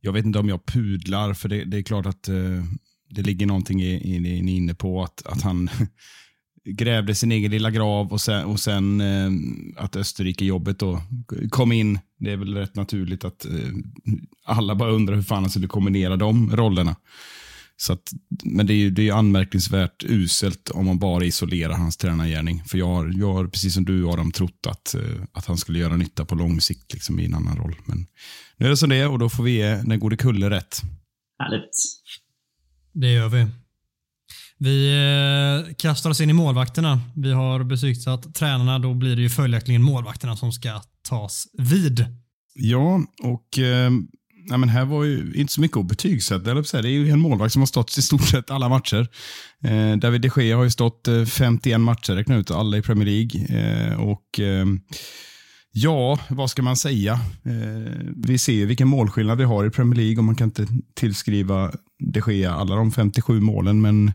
jag 0.00 0.12
vet 0.12 0.24
inte 0.24 0.38
om 0.38 0.48
jag 0.48 0.66
pudlar, 0.66 1.34
för 1.34 1.48
det, 1.48 1.64
det 1.64 1.78
är 1.78 1.82
klart 1.82 2.06
att 2.06 2.28
eh, 2.28 2.64
det 3.10 3.22
ligger 3.22 3.46
någonting 3.46 3.82
i, 3.82 3.94
i, 3.94 4.16
i, 4.16 4.56
inne 4.56 4.74
på 4.74 5.02
att, 5.02 5.26
att 5.26 5.42
han 5.42 5.70
grävde 6.64 7.14
sin 7.14 7.32
egen 7.32 7.50
lilla 7.50 7.70
grav 7.70 8.12
och 8.12 8.20
sen, 8.20 8.44
och 8.44 8.60
sen 8.60 9.00
eh, 9.00 9.30
att 9.84 9.96
Österrike-jobbet 9.96 10.78
då 10.78 11.02
kom 11.50 11.72
in. 11.72 11.98
Det 12.18 12.32
är 12.32 12.36
väl 12.36 12.54
rätt 12.54 12.76
naturligt 12.76 13.24
att 13.24 13.44
eh, 13.44 13.52
alla 14.44 14.74
bara 14.74 14.90
undrar 14.90 15.14
hur 15.14 15.22
fan 15.22 15.42
han 15.42 15.50
skulle 15.50 15.66
kombinera 15.66 16.16
de 16.16 16.56
rollerna. 16.56 16.96
Så 17.80 17.92
att, 17.92 18.12
men 18.44 18.66
det 18.66 18.72
är 18.72 18.76
ju 18.76 18.90
det 18.90 19.08
är 19.08 19.12
anmärkningsvärt 19.12 20.04
uselt 20.04 20.70
om 20.70 20.86
man 20.86 20.98
bara 20.98 21.24
isolerar 21.24 21.72
hans 21.72 21.96
tränargärning. 21.96 22.64
För 22.64 22.78
jag 22.78 22.86
har, 22.86 23.12
jag 23.16 23.32
har 23.32 23.46
precis 23.46 23.74
som 23.74 23.84
du 23.84 24.08
Adam 24.08 24.32
trott 24.32 24.66
att, 24.68 24.94
eh, 24.94 25.00
att 25.32 25.46
han 25.46 25.56
skulle 25.56 25.78
göra 25.78 25.96
nytta 25.96 26.24
på 26.24 26.34
lång 26.34 26.60
sikt 26.60 26.92
liksom, 26.92 27.20
i 27.20 27.24
en 27.24 27.34
annan 27.34 27.56
roll. 27.56 27.74
Men 27.84 28.06
nu 28.56 28.66
är 28.66 28.70
det 28.70 28.76
som 28.76 28.88
det 28.88 28.96
är 28.96 29.08
och 29.08 29.18
då 29.18 29.28
får 29.28 29.42
vi 29.42 29.50
ge 29.50 29.76
den 29.76 29.98
gode 29.98 30.16
Kulle 30.16 30.50
rätt. 30.50 30.80
Härligt. 31.38 31.70
Det 32.92 33.12
gör 33.12 33.28
vi. 33.28 33.46
Vi 34.58 34.92
eh, 35.68 35.74
kastar 35.74 36.10
oss 36.10 36.20
in 36.20 36.30
i 36.30 36.32
målvakterna. 36.32 37.00
Vi 37.16 37.32
har 37.32 37.64
betygsatt 37.64 38.34
tränarna. 38.34 38.78
Då 38.78 38.94
blir 38.94 39.16
det 39.16 39.22
ju 39.22 39.30
följaktligen 39.30 39.82
målvakterna 39.82 40.36
som 40.36 40.52
ska 40.52 40.82
tas 41.08 41.46
vid. 41.58 42.06
Ja, 42.54 43.00
och 43.22 43.58
eh, 43.58 43.90
nej, 44.48 44.58
men 44.58 44.68
här 44.68 44.84
var 44.84 45.04
ju 45.04 45.32
inte 45.34 45.52
så 45.52 45.60
mycket 45.60 45.76
att 45.76 45.86
betygsätta. 45.86 46.54
Det 46.54 46.74
är 46.74 46.86
ju 46.86 47.10
en 47.10 47.20
målvakt 47.20 47.52
som 47.52 47.62
har 47.62 47.66
stått 47.66 47.98
i 47.98 48.02
stort 48.02 48.22
sett 48.28 48.50
alla 48.50 48.68
matcher. 48.68 49.08
Eh, 49.64 49.96
David 49.96 50.20
de 50.20 50.30
Gea 50.36 50.56
har 50.56 50.64
ju 50.64 50.70
stått 50.70 51.08
eh, 51.08 51.24
51 51.24 51.80
matcher, 51.80 52.12
räkna 52.12 52.36
ut 52.36 52.50
alla 52.50 52.76
i 52.76 52.82
Premier 52.82 53.06
League. 53.06 53.60
Eh, 53.60 54.00
och 54.00 54.40
eh, 54.40 54.66
Ja, 55.72 56.18
vad 56.28 56.50
ska 56.50 56.62
man 56.62 56.76
säga? 56.76 57.12
Eh, 57.44 57.92
vi 58.16 58.38
ser 58.38 58.66
vilken 58.66 58.88
målskillnad 58.88 59.38
vi 59.38 59.44
har 59.44 59.64
i 59.64 59.70
Premier 59.70 59.96
League 59.96 60.18
och 60.18 60.24
man 60.24 60.34
kan 60.34 60.48
inte 60.48 60.66
tillskriva 60.94 61.72
de 61.98 62.32
Gea 62.32 62.54
alla 62.54 62.76
de 62.76 62.92
57 62.92 63.40
målen, 63.40 63.80
men 63.80 64.12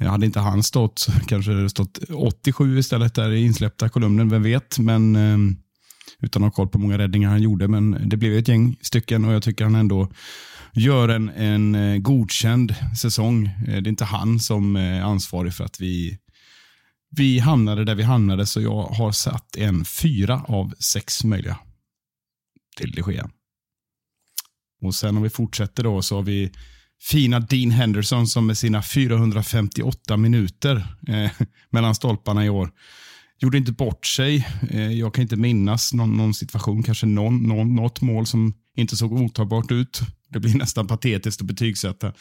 eh, 0.00 0.08
hade 0.08 0.26
inte 0.26 0.40
han 0.40 0.62
stått 0.62 0.98
så 0.98 1.12
kanske 1.12 1.52
det 1.52 1.70
stått 1.70 1.98
87 2.10 2.78
istället 2.78 3.14
där 3.14 3.30
i 3.30 3.44
insläppta 3.44 3.88
kolumnen, 3.88 4.28
vem 4.28 4.42
vet? 4.42 4.78
Men 4.78 5.16
eh, 5.16 5.38
utan 6.22 6.44
att 6.44 6.46
ha 6.46 6.56
koll 6.56 6.68
på 6.68 6.78
många 6.78 6.98
räddningar 6.98 7.30
han 7.30 7.42
gjorde, 7.42 7.68
men 7.68 8.08
det 8.08 8.16
blev 8.16 8.38
ett 8.38 8.48
gäng 8.48 8.76
stycken 8.80 9.24
och 9.24 9.32
jag 9.32 9.42
tycker 9.42 9.64
han 9.64 9.74
ändå 9.74 10.08
gör 10.72 11.08
en, 11.08 11.28
en 11.28 11.74
eh, 11.74 11.98
godkänd 11.98 12.74
säsong. 13.00 13.46
Eh, 13.46 13.82
det 13.82 13.88
är 13.88 13.88
inte 13.88 14.04
han 14.04 14.40
som 14.40 14.76
är 14.76 15.00
ansvarig 15.00 15.54
för 15.54 15.64
att 15.64 15.80
vi 15.80 16.18
vi 17.10 17.38
hamnade 17.38 17.84
där 17.84 17.94
vi 17.94 18.02
hamnade, 18.02 18.46
så 18.46 18.60
jag 18.60 18.82
har 18.82 19.12
satt 19.12 19.56
en 19.56 19.84
fyra 19.84 20.44
av 20.48 20.74
sex 20.78 21.24
möjliga 21.24 21.58
till 22.76 22.92
det 22.92 23.02
sker. 23.02 23.30
Och 24.82 24.94
sen 24.94 25.16
om 25.16 25.22
vi 25.22 25.30
fortsätter 25.30 25.82
då 25.82 26.02
så 26.02 26.16
har 26.16 26.22
vi 26.22 26.52
fina 27.02 27.40
Dean 27.40 27.70
Henderson 27.70 28.26
som 28.26 28.46
med 28.46 28.58
sina 28.58 28.82
458 28.82 30.16
minuter 30.16 30.86
eh, 31.08 31.30
mellan 31.70 31.94
stolparna 31.94 32.44
i 32.44 32.48
år 32.48 32.70
gjorde 33.40 33.58
inte 33.58 33.72
bort 33.72 34.06
sig. 34.06 34.46
Eh, 34.70 34.92
jag 34.92 35.14
kan 35.14 35.22
inte 35.22 35.36
minnas 35.36 35.92
någon, 35.92 36.16
någon 36.16 36.34
situation, 36.34 36.82
kanske 36.82 37.06
någon, 37.06 37.42
någon, 37.42 37.74
något 37.74 38.00
mål 38.00 38.26
som 38.26 38.54
inte 38.76 38.96
såg 38.96 39.12
otagbart 39.12 39.72
ut. 39.72 40.00
Det 40.28 40.40
blir 40.40 40.54
nästan 40.54 40.86
patetiskt 40.86 41.40
att 41.40 41.46
betygsätta, 41.46 42.12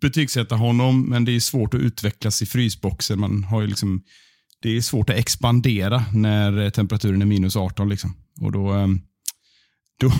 betygsätta 0.00 0.56
honom, 0.56 1.02
men 1.02 1.24
det 1.24 1.32
är 1.32 1.40
svårt 1.40 1.74
att 1.74 1.80
utvecklas 1.80 2.42
i 2.42 2.46
frysboxen. 2.46 3.20
Man 3.20 3.44
har 3.44 3.60
ju 3.60 3.66
liksom 3.66 4.02
det 4.64 4.76
är 4.76 4.80
svårt 4.80 5.10
att 5.10 5.16
expandera 5.16 6.04
när 6.12 6.58
eh, 6.58 6.70
temperaturen 6.70 7.22
är 7.22 7.26
minus 7.26 7.56
18. 7.56 7.88
Liksom. 7.88 8.16
Och 8.40 8.52
då, 8.52 8.74
eh, 8.74 8.88
då, 10.00 10.10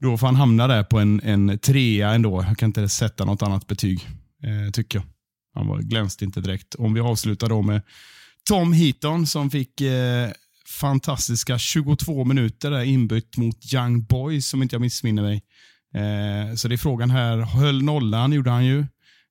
då 0.00 0.18
får 0.18 0.26
han 0.26 0.36
hamna 0.36 0.66
där 0.66 0.84
på 0.84 0.98
en, 0.98 1.20
en 1.20 1.58
trea 1.58 2.10
ändå. 2.10 2.44
Jag 2.48 2.58
kan 2.58 2.66
inte 2.66 2.88
sätta 2.88 3.24
något 3.24 3.42
annat 3.42 3.66
betyg, 3.66 4.08
eh, 4.42 4.70
tycker 4.70 4.98
jag. 4.98 5.06
Han 5.54 5.66
var, 5.66 5.78
glänste 5.78 6.24
inte 6.24 6.40
direkt. 6.40 6.74
Om 6.74 6.94
vi 6.94 7.00
avslutar 7.00 7.48
då 7.48 7.62
med 7.62 7.82
Tom 8.48 8.72
Heaton 8.72 9.26
som 9.26 9.50
fick 9.50 9.80
eh, 9.80 10.30
fantastiska 10.80 11.58
22 11.58 12.24
minuter 12.24 12.70
där 12.70 12.82
inbytt 12.82 13.36
mot 13.36 13.74
Young 13.74 14.04
Boys, 14.04 14.48
som 14.48 14.62
inte 14.62 14.74
jag 14.74 14.80
missminner 14.80 15.22
mig. 15.22 15.42
Eh, 15.94 16.54
så 16.54 16.68
det 16.68 16.74
är 16.74 16.76
frågan 16.76 17.10
här, 17.10 17.38
höll 17.38 17.82
nollan 17.82 18.32
gjorde 18.32 18.50
han 18.50 18.64
ju. 18.64 18.78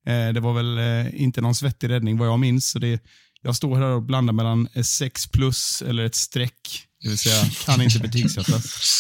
Eh, 0.08 0.34
det 0.34 0.40
var 0.40 0.54
väl 0.54 0.78
eh, 0.78 1.22
inte 1.22 1.42
någon 1.42 1.56
svettig 1.56 1.90
räddning 1.90 2.18
vad 2.18 2.28
jag 2.28 2.40
minns. 2.40 2.72
Så 2.72 2.80
det, 2.80 3.04
jag 3.42 3.56
står 3.56 3.76
här 3.76 3.86
och 3.86 4.04
blandar 4.04 4.34
mellan 4.34 4.68
6 4.84 5.28
plus 5.28 5.82
eller 5.82 6.06
ett 6.06 6.16
streck. 6.16 6.88
Det 7.02 7.10
vill 7.10 7.18
säga, 7.18 7.44
kan 7.66 7.82
inte 7.82 8.00
betygsättas. 8.00 8.98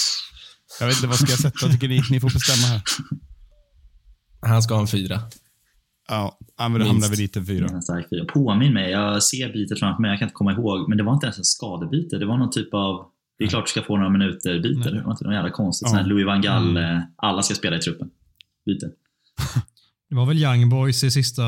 Jag 0.80 0.88
vet 0.88 0.96
inte, 0.96 1.08
vad 1.08 1.20
ska 1.20 1.30
jag 1.30 1.40
sätta? 1.40 1.70
Tycker 1.70 1.88
ni? 1.88 2.02
Ni 2.10 2.20
får 2.20 2.30
bestämma 2.30 2.68
här. 2.68 2.82
Han 4.42 4.64
ska 4.64 4.74
ha 4.74 4.82
en 4.82 4.88
fyra. 4.88 5.22
Ja, 6.12 6.38
men 6.58 6.80
då 6.80 6.86
hamnar 6.86 7.10
vi 7.10 7.16
dit 7.16 7.38
en 7.38 7.46
fyra. 7.46 7.68
fyra. 8.10 8.26
Påminn 8.26 8.74
mig, 8.74 8.92
jag 8.92 9.24
ser 9.24 9.54
bytet 9.54 9.80
framför 9.80 10.02
mig, 10.02 10.10
jag 10.12 10.20
kan 10.20 10.26
inte 10.26 10.34
komma 10.34 10.52
ihåg, 10.52 10.90
men 10.90 10.98
det 10.98 11.04
var 11.04 11.14
inte 11.14 11.26
ens 11.26 11.38
en 11.38 11.44
skadebyte. 11.44 12.18
Det 12.18 12.26
var 12.26 12.38
någon 12.38 12.52
typ 12.52 12.74
av, 12.74 13.06
det 13.38 13.44
är 13.44 13.48
klart 13.48 13.66
du 13.66 13.70
ska 13.70 13.82
få 13.82 13.98
några 13.98 14.10
minuter 14.10 14.60
byte. 14.60 14.90
Det 14.90 15.02
var 15.04 15.12
inte 15.12 15.24
något 15.24 15.34
jävla 15.34 15.52
konstigt. 15.52 15.90
Ja. 15.92 16.02
Louis 16.02 16.26
van 16.26 16.42
Gaal, 16.42 16.70
mm. 16.70 16.98
Eh, 16.98 17.04
alla 17.16 17.42
ska 17.42 17.56
spela 17.56 17.76
i 17.76 17.80
truppen. 17.80 18.10
Byte. 18.66 18.90
Det 20.10 20.16
var 20.16 20.26
väl 20.26 20.38
Young 20.38 20.70
Boys 20.70 21.04
i 21.04 21.12
sista 21.12 21.44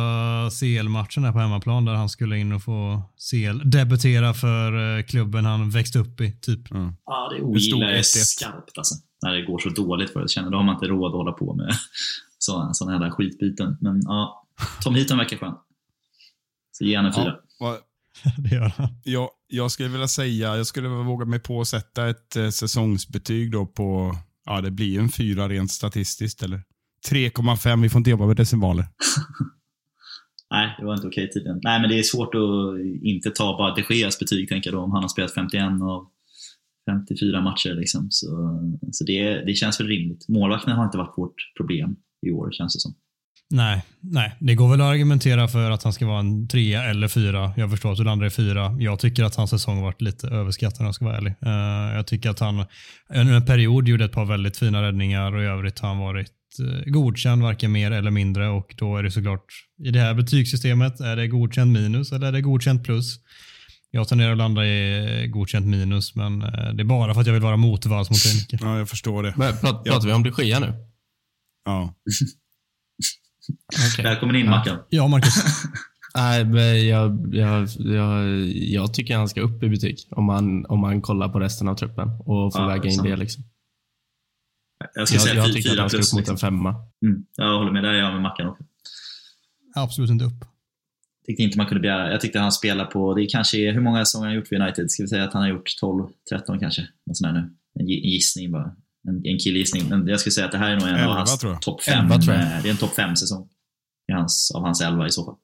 CL-matchen 0.60 1.24
där 1.24 1.32
på 1.32 1.40
hemmaplan 1.40 1.86
där 1.86 1.94
han 1.94 2.10
skulle 2.10 2.38
in 2.38 2.52
och 2.52 2.64
få 2.64 3.02
CL 3.30 3.70
debutera 3.70 4.34
för 4.34 4.98
eh, 4.98 5.04
klubben 5.04 5.46
han 5.46 5.70
växte 5.70 6.00
upp 6.00 6.22
i. 6.22 6.32
Typ. 6.32 6.72
Mm. 6.72 6.96
Ja, 7.06 7.34
det 7.36 7.42
ogillar 7.42 7.92
jag 7.92 8.06
skarpt 8.06 8.78
alltså. 8.78 8.96
När 9.22 9.34
det 9.34 9.42
går 9.42 9.60
så 9.60 9.70
dåligt 9.70 10.10
för 10.10 10.20
det. 10.20 10.50
Då 10.50 10.58
har 10.58 10.64
man 10.64 10.76
inte 10.76 10.88
råd 10.88 11.12
att 11.12 11.18
hålla 11.18 11.32
på 11.32 11.54
med 11.54 11.76
sådana, 12.38 12.74
sådana 12.74 13.06
här 13.06 13.12
skitbyten. 13.12 13.78
Men 13.82 14.02
ja, 14.04 14.43
Tom 14.84 14.96
Heaton 14.96 15.18
verkar 15.18 15.38
skön. 15.38 15.54
Så 16.72 16.84
ge 16.84 16.96
en 16.96 17.14
fyra. 17.14 17.36
Ja, 17.60 17.80
det 18.38 18.56
gör 18.56 18.70
han. 18.78 18.90
Jag, 19.04 19.30
jag 19.48 19.72
skulle 19.72 19.90
vilja 19.90 20.08
säga, 20.08 20.58
jag 20.58 20.68
skulle 20.68 20.88
våga 20.88 21.26
mig 21.26 21.40
på 21.40 21.62
att 21.62 21.68
sätta 21.68 22.10
ett 22.10 22.36
eh, 22.36 22.50
säsongsbetyg 22.50 23.52
då 23.52 23.66
på, 23.66 24.18
ja 24.46 24.62
det 24.62 24.72
blir 24.72 25.00
en 25.00 25.10
fyra 25.10 25.50
rent 25.50 25.72
statistiskt 25.72 26.44
eller 26.44 26.62
3,5. 27.12 27.82
Vi 27.82 27.90
får 27.90 28.00
inte 28.00 28.10
jobba 28.10 28.26
med 28.26 28.36
decimaler. 28.36 28.86
Nej, 30.52 30.76
det 30.80 30.86
var 30.86 30.94
inte 30.94 31.08
okej 31.08 31.30
tydligen. 31.30 31.60
Nej, 31.64 31.82
men 31.82 31.90
det 31.90 32.00
är 32.00 32.04
svårt 32.04 32.36
att 32.36 32.80
inte 33.04 33.30
ta 33.30 33.58
bara 33.58 33.76
de 33.76 33.96
Geas 33.96 34.20
betyg, 34.20 34.50
tänker 34.50 34.70
jag 34.70 34.80
då, 34.80 34.84
om 34.84 34.92
han 34.92 35.04
har 35.04 35.10
spelat 35.10 35.34
51 35.34 35.64
av 35.64 36.08
54 36.92 37.42
matcher. 37.42 37.74
Liksom. 37.74 38.08
Så, 38.10 38.60
så 38.92 39.04
det, 39.04 39.46
det 39.46 39.54
känns 39.54 39.80
väl 39.80 39.88
rimligt. 39.88 40.28
Målvakterna 40.30 40.76
har 40.76 40.86
inte 40.86 40.98
varit 40.98 41.18
vårt 41.18 41.36
problem 41.58 41.96
i 42.28 42.32
år, 42.32 42.52
känns 42.52 42.74
det 42.74 42.80
som. 42.80 42.96
Nej, 43.50 43.82
nej, 44.00 44.36
det 44.40 44.56
går 44.56 44.70
väl 44.70 44.82
att 44.82 44.88
argumentera 44.88 45.48
för 45.48 45.72
att 45.72 45.84
han 45.84 45.94
ska 45.94 46.06
vara 46.06 46.20
en 46.20 46.48
trea 46.48 46.84
eller 46.84 47.08
fyra. 47.08 47.54
Jag 47.58 47.72
förstår 47.72 47.92
att 47.92 47.98
du 47.98 48.04
landar 48.04 48.28
i 48.28 48.30
fyra. 48.30 48.78
Jag 48.80 49.00
tycker 49.00 49.24
att 49.24 49.36
hans 49.36 49.50
säsong 49.50 49.82
varit 49.82 50.02
lite 50.02 50.28
överskattad 50.28 50.80
om 50.80 50.86
jag 50.86 50.96
ska 50.96 51.06
vara 51.06 51.18
ärlig. 51.18 51.34
Uh, 51.46 51.96
jag 51.96 52.08
tycker 52.08 52.30
att 52.30 52.40
han 52.40 52.66
under 53.10 53.34
en 53.34 53.46
period 53.46 53.88
gjorde 53.88 54.06
ett 54.06 54.12
par 54.12 54.26
väldigt 54.26 54.58
fina 54.58 54.82
räddningar 54.82 55.36
och 55.36 55.44
i 55.44 55.46
övrigt 55.46 55.80
har 55.80 55.88
han 55.88 55.98
varit 55.98 56.32
Eh, 56.60 56.92
godkänd, 56.92 57.44
varken 57.44 57.72
mer 57.72 57.92
eller 57.92 58.12
mindre. 58.12 58.50
Och 58.50 58.76
då 58.78 58.98
är 58.98 59.04
det 59.04 59.12
såklart, 59.12 59.46
i 59.84 59.92
det 59.92 60.00
här 60.00 60.14
betygssystemet, 60.14 61.00
är 61.00 61.16
det 61.16 61.28
godkänd 61.28 61.72
minus 61.72 62.12
eller 62.12 62.28
är 62.28 62.32
det 62.32 62.42
godkänd 62.42 62.84
plus? 62.84 63.20
Jag 63.92 64.08
tenderar 64.08 64.32
att 64.32 64.38
landa 64.38 64.66
i 64.66 65.28
godkänt 65.28 65.66
minus, 65.66 66.16
men 66.16 66.42
eh, 66.42 66.74
det 66.74 66.84
är 66.84 66.86
bara 66.86 67.14
för 67.14 67.22
att 67.22 67.28
jag 67.28 67.34
vill 67.34 67.44
vara 67.44 67.58
motvalls 67.58 68.10
mot 68.10 68.26
Henke. 68.26 68.66
Ja, 68.66 68.78
jag 68.78 68.90
förstår 68.90 69.24
det. 69.24 69.34
Men, 69.38 69.58
pratar 69.58 70.08
vi 70.08 70.14
om 70.14 70.24
de 70.24 70.44
Gea 70.44 70.60
nu? 70.60 70.74
Ja. 71.66 71.94
okay. 73.94 74.06
Välkommen 74.06 74.36
in, 74.36 74.50
Mackan. 74.50 74.78
Ja, 74.90 75.08
Marcus. 75.08 75.36
Nej, 76.16 76.46
men 76.46 76.88
jag, 76.88 77.36
jag, 77.36 77.68
jag, 77.78 78.40
jag 78.48 78.94
tycker 78.94 79.18
han 79.18 79.30
ska 79.30 79.42
upp 79.42 79.64
i 79.64 79.70
betyg 79.70 79.98
om 80.10 80.26
man, 80.26 80.66
om 80.66 80.80
man 80.80 81.02
kollar 81.02 81.30
på 81.30 81.40
resten 81.40 81.68
av 81.68 81.76
truppen 81.76 82.10
och 82.10 82.54
får 82.54 82.62
ja, 82.62 82.68
väga 82.68 82.90
in 82.90 83.04
det. 83.04 83.16
Liksom. 83.16 83.44
Jag, 84.96 85.08
ska 85.08 85.16
jag, 85.16 85.22
säga 85.22 85.36
jag 85.36 85.54
tycker 85.54 85.72
att 85.72 85.80
han 85.80 85.90
ska 85.90 85.98
upp 85.98 86.14
mot 86.14 86.30
en 86.30 86.38
femma. 86.38 86.70
Mm, 87.06 87.26
jag 87.36 87.58
håller 87.58 87.72
med. 87.72 87.84
Där 87.84 87.90
är 87.90 88.00
jag 88.00 88.14
med 88.14 88.22
Mackan 88.22 88.48
också. 88.48 88.64
Absolut 89.76 90.10
inte 90.10 90.26
upp. 90.26 90.46
Jag 91.22 91.26
tyckte 91.26 91.44
inte 91.44 91.58
man 91.58 91.68
kunde 91.68 91.82
begära. 91.82 92.12
Jag 92.12 92.22
tyckte 92.22 92.40
han 92.40 92.52
spelar 92.52 92.86
på, 92.86 93.14
det 93.14 93.26
kanske 93.26 93.58
är, 93.58 93.74
hur 93.74 93.82
många 93.82 94.06
säsonger 94.06 94.28
han 94.28 94.36
gjort 94.36 94.48
för 94.48 94.56
United? 94.56 94.92
Ska 94.92 95.04
vi 95.04 95.08
säga 95.08 95.24
att 95.24 95.34
han 95.34 95.42
har 95.42 95.50
gjort 95.50 95.80
12, 95.80 96.08
13 96.30 96.60
kanske? 96.60 96.82
Något 97.06 97.18
sånt 97.18 97.34
nu. 97.34 97.54
En 97.80 97.88
gissning 97.88 98.52
bara. 98.52 98.76
En, 99.10 99.16
en 99.26 99.40
killgissning. 99.40 99.90
Men 99.90 100.08
jag 100.08 100.20
skulle 100.20 100.34
säga 100.34 100.46
att 100.46 100.52
det 100.52 100.58
här 100.58 100.72
är 100.72 100.80
nog 100.80 100.88
en 100.88 100.96
11, 100.96 101.10
av 101.10 101.18
hans 101.18 101.40
topp 101.62 101.84
5. 101.84 102.08
det 102.10 102.34
är 102.34 102.68
en 102.68 102.78
topp 102.78 102.98
5-säsong. 102.98 103.50
Hans, 104.12 104.52
av 104.56 104.64
hans 104.64 104.82
11 104.82 105.08
i 105.08 105.10
så 105.10 105.26
fall. 105.26 105.36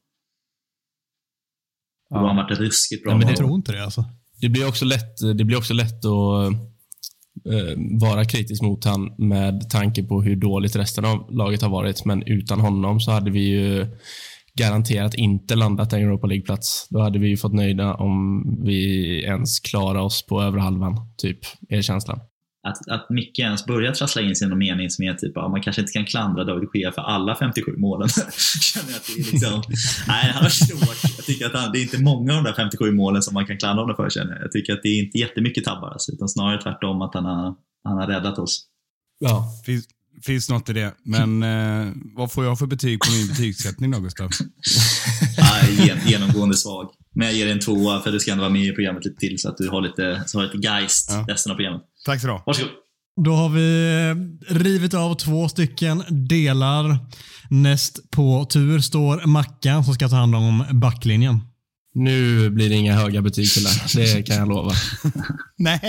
Då 2.09 2.15
har 2.15 2.27
han 2.27 2.35
varit 2.35 2.59
ruskigt 2.59 3.03
bra. 3.03 3.11
Ja, 3.11 3.17
men 3.17 3.27
Jag 3.27 3.37
tror 3.37 3.55
inte 3.55 3.71
det 3.71 3.83
alltså. 3.83 4.05
Det 4.41 4.49
blir 4.49 4.67
också 4.67 4.85
lätt, 4.85 5.17
det 5.37 5.43
blir 5.43 5.57
också 5.57 5.73
lätt 5.73 6.05
att 6.05 6.53
eh, 7.53 7.99
vara 8.01 8.25
kritisk 8.25 8.61
mot 8.61 8.85
han 8.85 9.15
med 9.17 9.69
tanke 9.69 10.03
på 10.03 10.21
hur 10.21 10.35
dåligt 10.35 10.75
resten 10.75 11.05
av 11.05 11.31
laget 11.31 11.61
har 11.61 11.69
varit. 11.69 12.05
Men 12.05 12.23
utan 12.23 12.59
honom 12.59 12.99
så 12.99 13.11
hade 13.11 13.31
vi 13.31 13.39
ju 13.39 13.87
garanterat 14.53 15.13
inte 15.13 15.55
landat 15.55 15.93
en 15.93 16.01
Europa 16.01 16.27
League-plats. 16.27 16.87
Då 16.89 16.99
hade 16.99 17.19
vi 17.19 17.27
ju 17.27 17.37
fått 17.37 17.53
nöjda 17.53 17.93
om 17.93 18.43
vi 18.65 19.23
ens 19.23 19.59
klarar 19.59 19.99
oss 19.99 20.25
på 20.25 20.41
övre 20.41 20.61
halvan, 20.61 20.95
typ, 21.17 21.39
är 21.69 21.81
känslan. 21.81 22.19
Att, 22.69 22.87
att 22.87 23.09
Micke 23.09 23.39
ens 23.39 23.65
börjar 23.65 23.91
trassla 23.93 24.21
in 24.21 24.35
sig 24.35 24.47
i 24.47 24.49
någon 24.49 24.59
mening 24.59 24.89
som 24.89 25.05
är 25.05 25.13
typ 25.13 25.37
att 25.37 25.51
man 25.51 25.61
kanske 25.61 25.81
inte 25.81 25.91
kan 25.91 26.05
klandra 26.05 26.43
David 26.43 26.69
Gea 26.73 26.91
för 26.91 27.01
alla 27.01 27.35
57 27.35 27.75
målen. 27.77 28.09
Känner 28.61 28.95
att 28.95 29.07
det 29.07 29.13
är 29.13 29.31
liksom, 29.31 29.61
nej, 30.07 30.31
han 30.33 30.43
har 30.43 30.49
svårt. 30.49 31.17
Jag 31.17 31.25
tycker 31.25 31.45
att 31.45 31.53
han, 31.53 31.71
det 31.71 31.79
är 31.79 31.81
inte 31.81 32.01
många 32.01 32.37
av 32.37 32.43
de 32.43 32.49
där 32.49 32.55
57 32.55 32.91
målen 32.91 33.21
som 33.21 33.33
man 33.33 33.45
kan 33.45 33.57
klandra 33.57 33.83
honom 33.83 33.95
för 33.95 34.09
känner 34.09 34.31
jag. 34.33 34.43
Jag 34.43 34.51
tycker 34.51 34.73
att 34.73 34.83
det 34.83 34.89
är 34.89 35.03
inte 35.03 35.17
jättemycket 35.17 35.63
tabbar 35.63 35.89
alltså, 35.89 36.11
utan 36.11 36.29
snarare 36.29 36.61
tvärtom 36.61 37.01
att 37.01 37.13
han 37.13 37.25
har, 37.25 37.55
han 37.83 37.97
har 37.97 38.07
räddat 38.07 38.39
oss. 38.39 38.65
Ja. 39.19 39.45
Finns, 39.65 39.85
finns 40.25 40.49
något 40.49 40.69
i 40.69 40.73
det. 40.73 40.93
Men 41.05 41.43
eh, 41.43 41.87
vad 42.15 42.31
får 42.31 42.45
jag 42.45 42.59
för 42.59 42.65
betyg 42.65 42.99
på 42.99 43.11
min 43.11 43.27
betygssättning 43.27 43.91
då, 43.91 43.99
Gustav? 43.99 44.29
Nej, 45.37 45.87
gen, 45.87 45.97
genomgående 46.07 46.57
svag. 46.57 46.89
Men 47.15 47.27
jag 47.27 47.35
ger 47.35 47.45
dig 47.45 47.53
en 47.53 47.59
tvåa 47.59 48.01
för 48.01 48.11
du 48.11 48.19
ska 48.19 48.31
ändå 48.31 48.41
vara 48.41 48.53
med 48.53 48.63
i 48.65 48.71
programmet 48.71 49.05
lite 49.05 49.17
till 49.17 49.39
så 49.39 49.49
att 49.49 49.57
du 49.57 49.69
har 49.69 49.81
lite, 49.81 50.23
så 50.27 50.39
har 50.39 50.45
lite 50.45 50.57
geist 50.67 51.09
Ja. 51.11 51.25
resten 51.33 51.51
av 51.51 51.55
programmet. 51.55 51.81
Tack 52.05 52.21
så 52.21 52.27
du 52.27 52.33
ha. 52.33 52.43
Varsågod. 52.45 52.71
Då 53.25 53.31
har 53.33 53.49
vi 53.49 53.99
eh, 54.49 54.55
rivit 54.55 54.93
av 54.93 55.15
två 55.15 55.49
stycken 55.49 56.03
delar. 56.09 56.97
Näst 57.49 58.11
på 58.11 58.45
tur 58.45 58.79
står 58.79 59.25
Mackan 59.27 59.83
som 59.83 59.93
ska 59.93 60.09
ta 60.09 60.15
hand 60.15 60.35
om 60.35 60.63
backlinjen. 60.71 61.39
Nu 61.93 62.49
blir 62.49 62.69
det 62.69 62.75
inga 62.75 62.93
höga 62.95 63.21
betyg 63.21 63.51
till 63.53 63.63
det. 63.63 63.69
Det 64.15 64.23
kan 64.23 64.35
jag 64.35 64.47
lova. 64.49 64.71
Nej. 65.57 65.79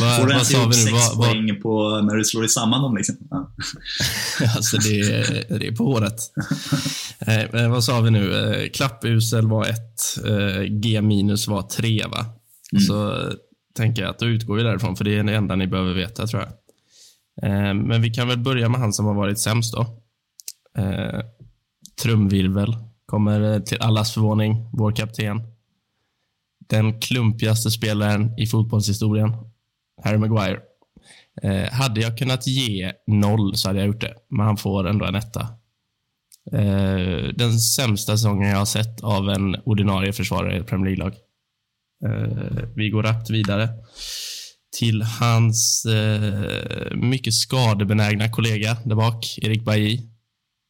Vad, 0.00 0.16
Får 0.20 0.26
du 0.26 0.32
ens 0.32 0.48
sa 0.48 0.58
ihop 0.58 0.72
vi 0.74 0.76
nu? 0.76 0.82
sex 0.82 0.92
Vad, 0.92 1.16
vad, 1.18 1.28
poäng 1.28 1.60
på 1.62 2.00
när 2.04 2.14
du 2.14 2.24
slår 2.24 2.46
samman 2.46 2.82
dem? 2.82 2.96
Liksom? 2.96 3.16
Ja. 3.30 3.54
alltså 4.56 4.76
det, 4.76 5.00
är- 5.00 5.58
det 5.58 5.66
är 5.66 5.72
på 5.76 5.84
håret. 5.84 6.20
Eh, 7.18 7.68
vad 7.70 7.84
sa 7.84 8.00
vi 8.00 8.10
nu? 8.10 8.54
Eh, 8.54 8.68
klappusel 8.70 9.46
var 9.48 9.66
ett. 9.66 10.18
Eh, 10.26 10.62
G 10.62 11.02
minus 11.02 11.48
var 11.48 11.62
tre, 11.62 12.04
va? 12.06 12.26
Så 12.86 13.10
eh, 13.28 13.32
tänker 13.76 14.02
jag 14.02 14.10
att 14.10 14.18
då 14.18 14.26
utgår 14.26 14.56
vi 14.56 14.62
därifrån, 14.62 14.96
för 14.96 15.04
det 15.04 15.18
är 15.18 15.24
det 15.24 15.34
enda 15.34 15.56
ni 15.56 15.66
behöver 15.66 15.94
veta, 15.94 16.26
tror 16.26 16.42
jag. 16.42 16.50
Eh, 17.50 17.74
men 17.74 18.02
vi 18.02 18.10
kan 18.10 18.28
väl 18.28 18.38
börja 18.38 18.68
med 18.68 18.80
han 18.80 18.92
som 18.92 19.06
har 19.06 19.14
varit 19.14 19.38
sämst 19.40 19.74
då. 19.74 19.80
Eh, 20.78 21.20
trumvirvel 22.02 22.76
kommer 23.06 23.54
eh, 23.54 23.60
till 23.60 23.80
allas 23.80 24.14
förvåning, 24.14 24.68
vår 24.72 24.92
kapten. 24.92 25.42
Den 26.68 27.00
klumpigaste 27.00 27.70
spelaren 27.70 28.38
i 28.38 28.46
fotbollshistorien, 28.46 29.32
Harry 30.02 30.18
Maguire. 30.18 30.60
Eh, 31.42 31.72
hade 31.72 32.00
jag 32.00 32.18
kunnat 32.18 32.46
ge 32.46 32.92
noll 33.06 33.56
så 33.56 33.68
hade 33.68 33.78
jag 33.78 33.86
gjort 33.86 34.00
det, 34.00 34.14
men 34.28 34.46
han 34.46 34.56
får 34.56 34.88
ändå 34.88 35.04
en 35.04 35.14
etta. 35.14 35.48
Eh, 36.52 37.28
den 37.34 37.58
sämsta 37.58 38.16
säsongen 38.16 38.50
jag 38.50 38.58
har 38.58 38.64
sett 38.64 39.04
av 39.04 39.28
en 39.28 39.56
ordinarie 39.64 40.12
försvarare 40.12 40.56
i 40.56 40.58
ett 40.58 40.66
Premier 40.66 40.96
League-lag. 40.96 41.14
Eh, 42.04 42.68
vi 42.76 42.90
går 42.90 43.02
rappt 43.02 43.30
vidare 43.30 43.68
till 44.78 45.02
hans 45.02 45.84
eh, 45.84 46.96
mycket 46.96 47.34
skadebenägna 47.34 48.28
kollega 48.28 48.76
där 48.84 48.96
bak, 48.96 49.38
Erik 49.42 49.64
Bailly. 49.64 50.00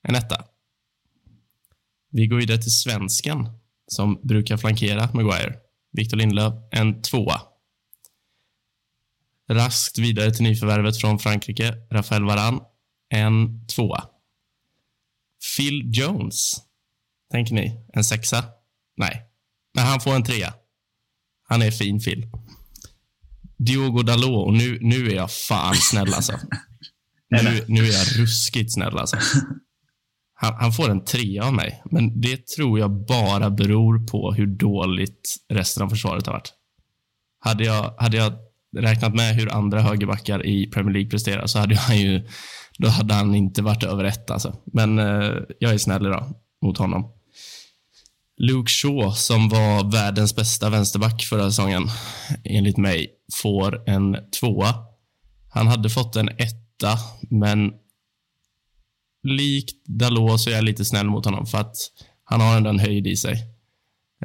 En 0.09 0.15
etta. 0.15 0.45
Vi 2.17 2.27
går 2.27 2.37
vidare 2.37 2.59
till 2.59 2.71
svensken 2.71 3.49
som 3.87 4.21
brukar 4.23 4.57
flankera 4.57 5.11
Maguire. 5.15 5.55
Victor 5.93 6.17
Lindelöf, 6.17 6.55
en 6.71 7.03
tvåa. 7.03 7.41
Raskt 9.51 9.99
vidare 9.99 10.35
till 10.35 10.43
nyförvärvet 10.43 11.01
från 11.01 11.19
Frankrike, 11.19 11.75
Rafael 11.91 12.25
Varane, 12.25 12.61
en 13.09 13.67
tvåa. 13.67 14.05
Phil 15.57 15.83
Jones, 15.95 16.57
tänker 17.33 17.55
ni, 17.55 17.87
en 17.93 18.05
sexa? 18.05 18.45
Nej, 18.97 19.23
men 19.75 19.87
han 19.87 20.01
får 20.01 20.15
en 20.15 20.25
trea. 20.25 20.55
Han 21.49 21.63
är 21.63 21.71
fin, 21.71 22.01
Phil. 22.01 22.27
Diogo 23.57 24.03
Dalot, 24.03 24.47
och 24.47 24.55
nu, 24.55 24.79
nu 24.81 25.07
är 25.07 25.15
jag 25.15 25.31
fan 25.31 25.75
snäll 25.75 26.15
alltså. 26.15 26.33
Nu, 27.29 27.65
nu 27.69 27.85
är 27.85 27.93
jag 27.93 28.19
ruskigt 28.19 28.73
snäll 28.73 28.99
alltså. 28.99 29.17
Han, 30.39 30.55
han 30.55 30.73
får 30.73 30.91
en 30.91 31.05
trea 31.05 31.45
av 31.45 31.55
mig, 31.55 31.83
men 31.91 32.21
det 32.21 32.47
tror 32.47 32.79
jag 32.79 33.07
bara 33.07 33.51
beror 33.51 34.07
på 34.07 34.33
hur 34.33 34.47
dåligt 34.47 35.37
resten 35.49 35.83
av 35.83 35.89
försvaret 35.89 36.27
har 36.27 36.33
varit. 36.33 36.53
Hade 37.41 37.65
jag, 37.65 37.95
hade 37.99 38.17
jag 38.17 38.33
räknat 38.77 39.15
med 39.15 39.35
hur 39.35 39.53
andra 39.53 39.81
högerbackar 39.81 40.47
i 40.47 40.67
Premier 40.67 40.93
League 40.93 41.11
presterar 41.11 41.47
så 41.47 41.59
hade 41.59 41.77
han 41.77 41.99
ju, 41.99 42.29
då 42.79 42.89
hade 42.89 43.15
han 43.15 43.35
inte 43.35 43.63
varit 43.63 43.83
över 43.83 44.05
ett 44.05 44.31
alltså. 44.31 44.57
Men 44.73 44.99
eh, 44.99 45.33
jag 45.59 45.75
är 45.75 45.79
snäll 45.79 46.07
idag 46.07 46.35
mot 46.63 46.79
honom. 46.79 47.13
Luke 48.39 48.71
Shaw, 48.71 49.11
som 49.11 49.49
var 49.49 49.93
världens 49.93 50.37
bästa 50.37 50.71
vänsterback 50.71 51.23
förra 51.23 51.51
säsongen, 51.51 51.83
enligt 52.45 52.77
mig, 52.77 53.09
får 53.43 53.89
en 53.89 54.17
tvåa. 54.41 54.75
Han 55.51 55.67
hade 55.67 55.91
fått 55.91 56.17
en 56.17 56.29
etta, 56.29 56.99
men 57.31 57.73
likt 59.27 59.87
Dalot 59.87 60.41
så 60.41 60.51
är 60.51 60.55
jag 60.55 60.65
lite 60.65 60.85
snäll 60.85 61.07
mot 61.07 61.25
honom 61.25 61.47
för 61.47 61.59
att 61.59 61.77
han 62.25 62.41
har 62.41 62.57
ändå 62.57 62.71
en 62.71 62.79
höjd 62.79 63.07
i 63.07 63.17
sig 63.17 63.45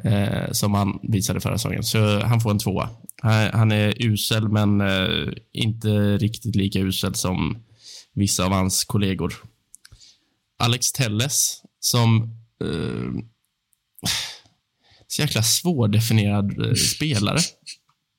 eh, 0.04 0.52
som 0.52 0.74
han 0.74 0.98
visade 1.02 1.40
förra 1.40 1.58
säsongen. 1.58 1.82
Så 1.82 2.20
han 2.20 2.40
får 2.40 2.50
en 2.50 2.58
tvåa. 2.58 2.88
Han, 3.22 3.50
han 3.52 3.72
är 3.72 4.02
usel, 4.06 4.48
men 4.48 4.80
eh, 4.80 5.32
inte 5.52 6.16
riktigt 6.18 6.56
lika 6.56 6.78
usel 6.78 7.14
som 7.14 7.56
vissa 8.14 8.44
av 8.44 8.52
hans 8.52 8.84
kollegor. 8.84 9.34
Alex 10.58 10.92
Telles, 10.92 11.62
som 11.80 12.22
eh, 12.64 13.22
så 15.06 15.22
jäkla 15.22 15.42
svårdefinierad 15.42 16.66
eh, 16.66 16.74
spelare. 16.74 17.38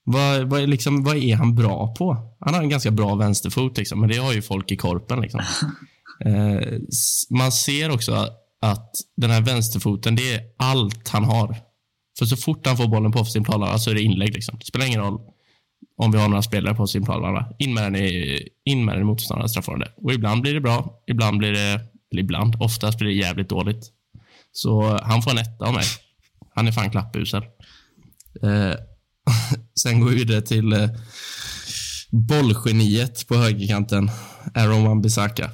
Vad, 0.03 0.43
vad, 0.43 0.61
är 0.61 0.67
liksom, 0.67 1.03
vad 1.03 1.17
är 1.17 1.35
han 1.35 1.55
bra 1.55 1.95
på? 1.95 2.35
Han 2.39 2.53
har 2.53 2.61
en 2.61 2.69
ganska 2.69 2.91
bra 2.91 3.15
vänsterfot, 3.15 3.77
liksom, 3.77 3.99
men 3.99 4.09
det 4.09 4.17
har 4.17 4.33
ju 4.33 4.41
folk 4.41 4.71
i 4.71 4.77
korpen. 4.77 5.21
Liksom. 5.21 5.41
Eh, 6.19 6.79
man 7.29 7.51
ser 7.51 7.91
också 7.91 8.27
att 8.61 8.91
den 9.17 9.29
här 9.29 9.41
vänsterfoten, 9.41 10.15
det 10.15 10.33
är 10.33 10.41
allt 10.57 11.07
han 11.09 11.23
har. 11.23 11.57
För 12.19 12.25
så 12.25 12.37
fort 12.37 12.67
han 12.67 12.77
får 12.77 12.87
bollen 12.87 13.11
på 13.11 13.25
sin 13.25 13.43
planhalva 13.43 13.79
så 13.79 13.89
är 13.89 13.95
det 13.95 14.01
inlägg. 14.01 14.33
Liksom. 14.33 14.57
Det 14.59 14.65
spelar 14.65 14.85
ingen 14.85 15.01
roll 15.01 15.19
om 15.97 16.11
vi 16.11 16.17
har 16.17 16.27
några 16.27 16.41
spelare 16.41 16.75
på 16.75 16.87
sin 16.87 17.05
planhalva. 17.05 17.47
In 17.59 17.73
med 17.73 17.83
den 17.83 17.95
i, 17.95 18.47
in 18.65 18.85
med 18.85 18.95
den 18.95 19.01
i 19.01 19.05
motståndarens 19.05 19.51
straffområde. 19.51 19.91
Och 19.97 20.13
ibland 20.13 20.41
blir 20.41 20.53
det 20.53 20.61
bra, 20.61 21.03
ibland 21.07 21.37
blir 21.37 21.51
det, 21.51 21.81
eller 22.11 22.21
ibland, 22.21 22.55
oftast 22.59 22.97
blir 22.97 23.07
det 23.07 23.15
jävligt 23.15 23.49
dåligt. 23.49 23.91
Så 24.51 24.99
han 25.03 25.21
får 25.21 25.31
en 25.31 25.37
etta 25.37 25.65
av 25.65 25.73
mig. 25.73 25.85
Han 26.55 26.67
är 26.67 26.71
fan 26.71 26.91
klappusel. 26.91 27.43
Eh, 28.43 28.73
sen 29.79 29.99
går 29.99 30.09
vi 30.09 30.15
vidare 30.15 30.41
till 30.41 30.73
eh, 30.73 30.89
bollgeniet 32.11 33.27
på 33.27 33.35
högerkanten, 33.35 34.11
Aaron 34.53 34.87
Wan-Bissaka. 34.87 35.49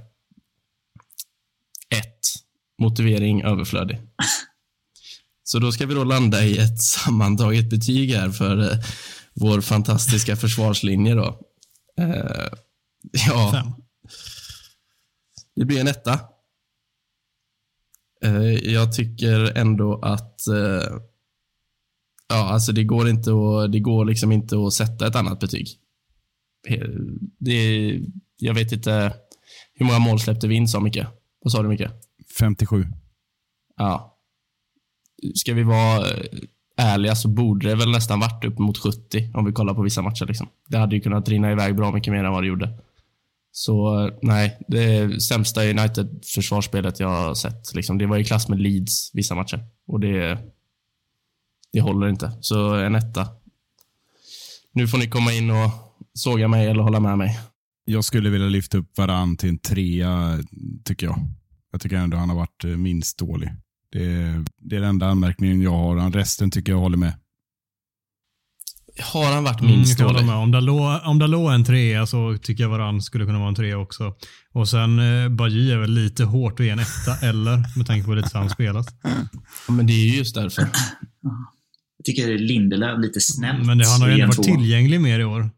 Motivering 2.80 3.42
överflödig. 3.44 4.00
Så 5.44 5.60
då 5.60 5.72
ska 5.72 5.86
vi 5.86 5.94
då 5.94 6.04
landa 6.04 6.44
i 6.46 6.58
ett 6.58 6.82
sammantaget 6.82 7.70
betyg 7.70 8.14
här 8.14 8.30
för 8.30 8.72
eh, 8.72 8.78
vår 9.34 9.62
fantastiska 9.62 10.36
försvarslinje 10.36 11.16
då. 11.16 11.40
Eh, 12.00 12.48
ja, 13.28 13.52
Fem. 13.52 13.74
det 15.56 15.66
blir 15.66 15.80
en 15.80 15.88
etta. 15.88 16.20
Eh, 18.24 18.72
jag 18.74 18.96
tycker 18.96 19.58
ändå 19.58 20.00
att 20.02 20.48
eh, 20.48 20.98
ja, 22.30 22.50
alltså 22.50 22.72
det 22.72 22.84
går 22.84 23.10
inte 23.10 23.32
att, 23.32 23.72
det 23.72 23.80
går 23.80 24.06
liksom 24.06 24.32
inte 24.32 24.56
att 24.58 24.74
sätta 24.74 25.08
ett 25.08 25.16
annat 25.16 25.40
betyg. 25.40 25.68
Eh, 26.68 26.88
Det, 27.40 28.00
jag 28.38 28.54
vet 28.54 28.72
inte 28.72 29.14
hur 29.74 29.86
många 29.86 30.00
mål 30.00 30.20
släppte 30.20 30.48
vi 30.48 30.56
in 30.56 30.68
så 30.68 30.80
mycket. 30.80 31.08
Vad 31.44 31.52
sa 31.52 31.62
du 31.64 31.70
Micke? 31.70 31.88
57. 32.40 32.86
Ja. 33.78 34.18
Ska 35.36 35.54
vi 35.54 35.64
vara 35.64 36.08
eh, 36.08 36.24
ärliga 36.78 37.16
så 37.16 37.28
borde 37.28 37.70
det 37.70 37.76
väl 37.76 37.92
nästan 37.92 38.20
varit 38.20 38.46
upp 38.46 38.60
mot 38.60 38.78
70 38.78 39.32
om 39.34 39.46
vi 39.46 39.52
kollar 39.52 39.74
på 39.74 39.82
vissa 39.82 40.02
matcher. 40.02 40.26
Liksom. 40.26 40.48
Det 40.68 40.78
hade 40.78 40.96
ju 40.96 41.02
kunnat 41.02 41.30
rinna 41.30 41.52
iväg 41.52 41.76
bra 41.76 41.92
mycket 41.92 42.14
mer 42.14 42.24
än 42.24 42.32
vad 42.32 42.44
det 42.44 42.48
gjorde. 42.48 42.70
Så 43.52 44.06
eh, 44.06 44.14
nej, 44.22 44.60
det 44.68 45.22
sämsta 45.22 45.70
United-försvarsspelet 45.70 47.00
jag 47.00 47.10
har 47.10 47.36
sett. 47.36 47.76
Liksom. 47.76 47.98
Det 47.98 48.06
var 48.06 48.18
i 48.18 48.26
klass 48.26 48.50
med 48.50 48.62
Leeds 48.62 49.12
vissa 49.14 49.36
matcher 49.36 49.66
och 49.88 50.00
det, 50.00 50.38
det 51.74 51.82
håller 51.82 52.10
inte. 52.10 52.32
Så 52.42 52.74
en 52.74 52.96
etta. 52.96 53.28
Nu 54.72 54.88
får 54.88 54.98
ni 54.98 55.08
komma 55.08 55.34
in 55.34 55.50
och 55.50 55.72
såga 56.14 56.48
mig 56.48 56.68
eller 56.68 56.84
hålla 56.84 57.00
med 57.00 57.18
mig. 57.18 57.40
Jag 57.86 58.04
skulle 58.04 58.30
vilja 58.30 58.48
lyfta 58.48 58.78
upp 58.78 58.98
Varann 58.98 59.38
till 59.38 59.50
en 59.50 59.60
trea, 59.60 60.40
tycker 60.86 61.06
jag. 61.06 61.20
Jag 61.72 61.82
tycker 61.82 61.96
ändå 61.96 62.18
han 62.18 62.30
har 62.30 62.36
varit 62.36 62.64
eh, 62.64 62.70
minst 62.70 63.18
dålig. 63.18 63.50
Det, 63.92 64.00
det 64.62 64.76
är 64.76 64.80
den 64.80 64.90
enda 64.90 65.08
anmärkningen 65.08 65.62
jag 65.62 65.72
har. 65.72 66.12
Resten 66.12 66.52
tycker 66.52 66.72
jag 66.72 66.80
håller 66.80 66.98
med. 66.98 67.14
Har 69.02 69.34
han 69.34 69.44
varit 69.44 69.62
Mm, 69.62 69.72
minst 69.76 70.00
håller 70.00 70.14
dålig? 70.14 70.26
med. 70.26 70.36
Om 70.36 70.52
Dalot, 70.52 71.02
om 71.06 71.20
Dalot 71.20 71.50
är 71.50 71.54
en 71.56 71.66
trea 71.66 72.06
så 72.06 72.38
tycker 72.42 72.64
jag 72.64 72.70
Varann 72.70 73.02
skulle 73.02 73.26
kunna 73.26 73.40
vara 73.40 73.50
en 73.50 73.56
trea 73.56 73.78
också. 73.78 74.14
Och 74.54 74.70
sen 74.70 75.00
eh, 75.24 75.30
Bajy 75.30 75.72
är 75.72 75.78
väl 75.78 75.92
lite 75.92 76.24
hårt 76.24 76.60
att 76.60 76.66
ge 76.66 76.72
en 76.72 76.80
etta, 76.80 77.16
eller? 77.28 77.78
Med 77.78 77.88
tanke 77.88 78.06
på 78.06 78.14
lite 78.14 78.30
hur 78.34 78.40
han 78.40 78.50
spelat. 78.50 78.88
Ja, 79.68 79.74
Men 79.74 79.88
det 79.88 79.94
är 79.94 80.06
ju 80.12 80.18
just 80.18 80.36
därför. 80.36 80.62
Jag 81.98 82.06
tycker 82.06 82.38
Lindelöf 82.38 83.00
lite 83.00 83.22
snällt. 83.22 83.66
Men 83.66 83.78
det, 83.78 83.88
han 83.88 84.02
har 84.02 84.08
ju 84.08 84.14
ändå 84.14 84.26
varit 84.28 84.44
tillgänglig 84.44 85.02
mer 85.02 85.20
i 85.20 85.24
år. 85.26 85.50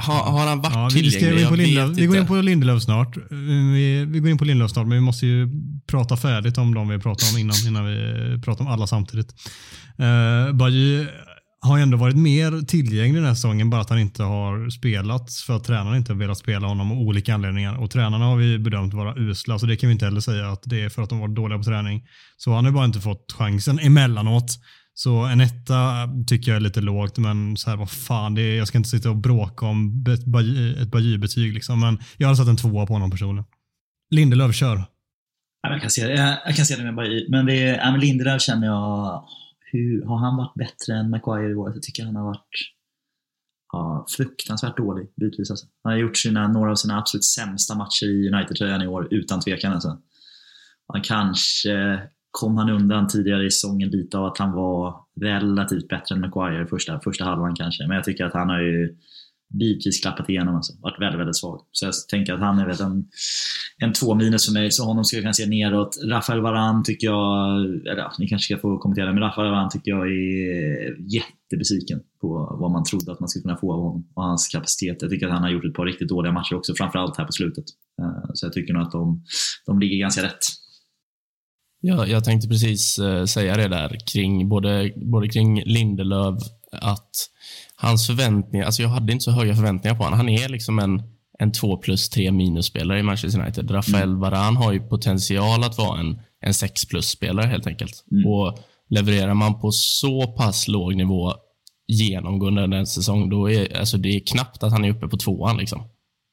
Har, 0.00 0.32
har 0.32 0.46
han 0.46 0.60
varit 0.60 0.74
Ja, 0.74 0.88
vi, 0.94 1.10
tillgänglig? 1.10 1.42
in 1.42 1.48
på 1.48 1.56
Lindelöf, 1.56 1.98
vi 1.98 2.06
går 2.06 2.16
in 2.16 2.26
på 2.26 2.34
Lindelöf 2.34 2.82
snart. 2.82 3.16
Vi, 3.30 4.04
vi 4.08 4.18
går 4.18 4.30
in 4.30 4.38
på 4.38 4.44
Lindelöf 4.44 4.70
snart, 4.70 4.86
men 4.86 4.96
vi 4.96 5.00
måste 5.00 5.26
ju 5.26 5.48
prata 5.86 6.16
färdigt 6.16 6.58
om 6.58 6.74
de 6.74 6.88
vi 6.88 6.98
pratar 6.98 7.26
om 7.32 7.38
innan, 7.38 7.56
innan 7.66 7.86
vi 7.86 8.40
pratar 8.44 8.64
om 8.64 8.70
alla 8.70 8.86
samtidigt. 8.86 9.34
Uh, 10.00 10.52
Bajy 10.56 11.06
har 11.62 11.78
ändå 11.78 11.96
varit 11.96 12.16
mer 12.16 12.66
tillgänglig 12.66 13.14
den 13.14 13.24
här 13.24 13.34
säsongen, 13.34 13.70
bara 13.70 13.80
att 13.80 13.90
han 13.90 13.98
inte 13.98 14.22
har 14.22 14.70
spelat 14.70 15.32
för 15.32 15.56
att 15.56 15.64
tränarna 15.64 15.96
inte 15.96 16.12
har 16.12 16.18
velat 16.18 16.38
spela 16.38 16.66
honom 16.66 16.92
av 16.92 16.98
olika 16.98 17.34
anledningar. 17.34 17.82
Och 17.82 17.90
tränarna 17.90 18.24
har 18.24 18.36
vi 18.36 18.58
bedömt 18.58 18.94
vara 18.94 19.14
usla, 19.16 19.58
så 19.58 19.66
det 19.66 19.76
kan 19.76 19.88
vi 19.88 19.92
inte 19.92 20.04
heller 20.04 20.20
säga 20.20 20.48
att 20.48 20.62
det 20.64 20.82
är 20.82 20.88
för 20.88 21.02
att 21.02 21.08
de 21.08 21.18
var 21.18 21.28
dåliga 21.28 21.58
på 21.58 21.64
träning. 21.64 22.02
Så 22.36 22.54
han 22.54 22.64
har 22.64 22.72
bara 22.72 22.84
inte 22.84 23.00
fått 23.00 23.32
chansen 23.32 23.78
emellanåt. 23.78 24.58
Så 24.94 25.24
en 25.24 25.40
etta 25.40 26.08
tycker 26.26 26.50
jag 26.50 26.56
är 26.56 26.60
lite 26.60 26.80
lågt, 26.80 27.18
men 27.18 27.56
så 27.56 27.70
här, 27.70 27.76
vad 27.76 27.90
fan, 27.90 28.34
det 28.34 28.42
är, 28.42 28.56
jag 28.56 28.68
ska 28.68 28.78
inte 28.78 28.90
sitta 28.90 29.10
och 29.10 29.16
bråka 29.16 29.66
om 29.66 30.04
ett 30.08 30.24
Bajy-betyg. 30.90 31.54
Liksom, 31.54 31.80
men 31.80 31.98
jag 32.16 32.28
har 32.28 32.34
satt 32.34 32.48
en 32.48 32.56
tvåa 32.56 32.86
på 32.86 32.92
honom 32.92 33.10
personligen. 33.10 33.44
Lindelöf, 34.10 34.54
kör. 34.54 34.84
Jag 35.68 35.80
kan 35.80 35.90
se 35.90 36.06
det, 36.06 36.14
jag, 36.14 36.38
jag 36.46 36.56
kan 36.56 36.66
se 36.66 36.76
det 36.76 36.84
med 36.84 36.94
Bajy. 36.94 37.26
Men, 37.28 37.46
det, 37.46 37.62
är- 37.62 37.76
ja, 37.76 37.96
Lindelöf 37.96 38.42
känner 38.42 38.66
jag... 38.66 39.24
Hur, 39.72 40.04
har 40.04 40.18
han 40.18 40.36
varit 40.36 40.54
bättre 40.54 40.94
än 40.98 41.10
Maguire 41.10 41.50
i 41.50 41.54
år? 41.54 41.72
Jag 41.74 41.82
tycker 41.82 42.04
han 42.04 42.16
har 42.16 42.24
varit 42.24 42.50
ja, 43.72 44.06
fruktansvärt 44.16 44.76
dålig 44.76 45.06
bitvis. 45.20 45.50
Alltså. 45.50 45.66
Han 45.84 45.92
har 45.92 46.00
gjort 46.00 46.16
sina, 46.16 46.48
några 46.48 46.70
av 46.70 46.74
sina 46.74 46.98
absolut 46.98 47.24
sämsta 47.24 47.74
matcher 47.74 48.06
i 48.06 48.28
United-tröjan 48.34 48.82
i 48.82 48.86
år, 48.86 49.08
utan 49.10 49.40
tvekan. 49.40 49.72
Alltså. 49.72 49.98
Han 50.92 51.02
kanske 51.02 52.00
kom 52.32 52.56
han 52.56 52.70
undan 52.70 53.08
tidigare 53.08 53.46
i 53.46 53.50
säsongen 53.50 53.88
lite 53.88 54.18
av 54.18 54.24
att 54.24 54.38
han 54.38 54.52
var 54.52 54.94
relativt 55.20 55.88
bättre 55.88 56.14
än 56.14 56.20
Maguire 56.20 56.66
första, 56.66 57.00
första 57.00 57.24
halvan 57.24 57.54
kanske. 57.54 57.86
Men 57.86 57.96
jag 57.96 58.04
tycker 58.04 58.24
att 58.24 58.34
han 58.34 58.48
har 58.48 58.60
ju 58.60 58.96
bitvis 59.58 60.00
klappat 60.00 60.28
igenom. 60.28 60.54
Alltså. 60.54 60.72
Varit 60.80 61.00
väldigt, 61.00 61.20
väldigt 61.20 61.36
svag. 61.36 61.60
Så 61.72 61.86
jag 61.86 61.94
tänker 62.10 62.32
att 62.32 62.40
han 62.40 62.58
är 62.58 62.66
väl 62.66 62.80
en, 62.80 63.04
en 63.78 63.92
två 63.92 64.14
minus 64.14 64.46
för 64.46 64.52
mig, 64.52 64.70
så 64.70 64.84
honom 64.84 65.04
ska 65.04 65.16
jag 65.16 65.22
kunna 65.22 65.32
se 65.32 65.46
neråt. 65.46 65.98
Rafael 66.04 66.40
Varan 66.40 66.82
tycker 66.82 67.06
jag, 67.06 67.64
eller 67.64 67.96
ja, 67.96 68.12
ni 68.18 68.28
kanske 68.28 68.54
ska 68.54 68.60
få 68.60 68.78
kommentera, 68.78 69.12
men 69.12 69.22
Rafael 69.22 69.50
Varan 69.50 69.70
tycker 69.70 69.90
jag 69.90 70.06
är 70.06 71.12
jättebesviken 71.14 72.00
på 72.20 72.56
vad 72.60 72.70
man 72.70 72.84
trodde 72.84 73.12
att 73.12 73.20
man 73.20 73.28
skulle 73.28 73.42
kunna 73.42 73.56
få 73.56 73.72
av 73.72 73.80
honom 73.80 74.08
och 74.14 74.24
hans 74.24 74.48
kapacitet. 74.48 75.02
Jag 75.02 75.10
tycker 75.10 75.26
att 75.26 75.32
han 75.32 75.42
har 75.42 75.50
gjort 75.50 75.64
ett 75.64 75.74
par 75.74 75.86
riktigt 75.86 76.08
dåliga 76.08 76.32
matcher 76.32 76.54
också, 76.54 76.74
framförallt 76.74 77.18
här 77.18 77.24
på 77.24 77.32
slutet. 77.32 77.64
Eh, 78.00 78.30
så 78.34 78.46
jag 78.46 78.52
tycker 78.52 78.74
nog 78.74 78.82
att 78.82 78.92
de, 78.92 79.24
de 79.66 79.80
ligger 79.80 79.96
ganska 79.96 80.22
rätt. 80.22 80.61
Ja, 81.84 82.06
jag 82.06 82.24
tänkte 82.24 82.48
precis 82.48 82.98
eh, 82.98 83.24
säga 83.24 83.56
det 83.56 83.68
där 83.68 83.98
kring 84.12 84.48
både, 84.48 84.92
både 84.96 85.28
kring 85.28 85.62
Lindelöf 85.62 86.38
att 86.72 87.10
hans 87.76 88.06
förväntningar, 88.06 88.66
alltså 88.66 88.82
jag 88.82 88.88
hade 88.88 89.12
inte 89.12 89.24
så 89.24 89.30
höga 89.30 89.54
förväntningar 89.54 89.96
på 89.96 90.02
honom. 90.02 90.18
Han 90.18 90.28
är 90.28 90.48
liksom 90.48 90.78
en, 90.78 91.02
en 91.38 91.52
2 91.52 91.76
plus 91.76 92.08
3 92.08 92.30
minus-spelare 92.30 92.98
i 92.98 93.02
Manchester 93.02 93.40
United. 93.40 93.70
Rafael 93.70 94.16
Varane 94.16 94.58
har 94.58 94.72
ju 94.72 94.80
potential 94.80 95.64
att 95.64 95.78
vara 95.78 96.00
en, 96.00 96.20
en 96.40 96.54
6 96.54 96.86
plus-spelare 96.86 97.46
helt 97.46 97.66
enkelt. 97.66 98.04
Mm. 98.12 98.26
Och 98.26 98.58
levererar 98.90 99.34
man 99.34 99.60
på 99.60 99.72
så 99.72 100.26
pass 100.26 100.68
låg 100.68 100.96
nivå 100.96 101.34
genomgående 101.88 102.76
en 102.76 102.86
säsong, 102.86 103.30
då 103.30 103.50
är 103.50 103.78
alltså 103.78 103.98
det 103.98 104.16
är 104.16 104.20
knappt 104.20 104.62
att 104.62 104.72
han 104.72 104.84
är 104.84 104.90
uppe 104.90 105.08
på 105.08 105.16
tvåan 105.16 105.56
liksom. 105.56 105.88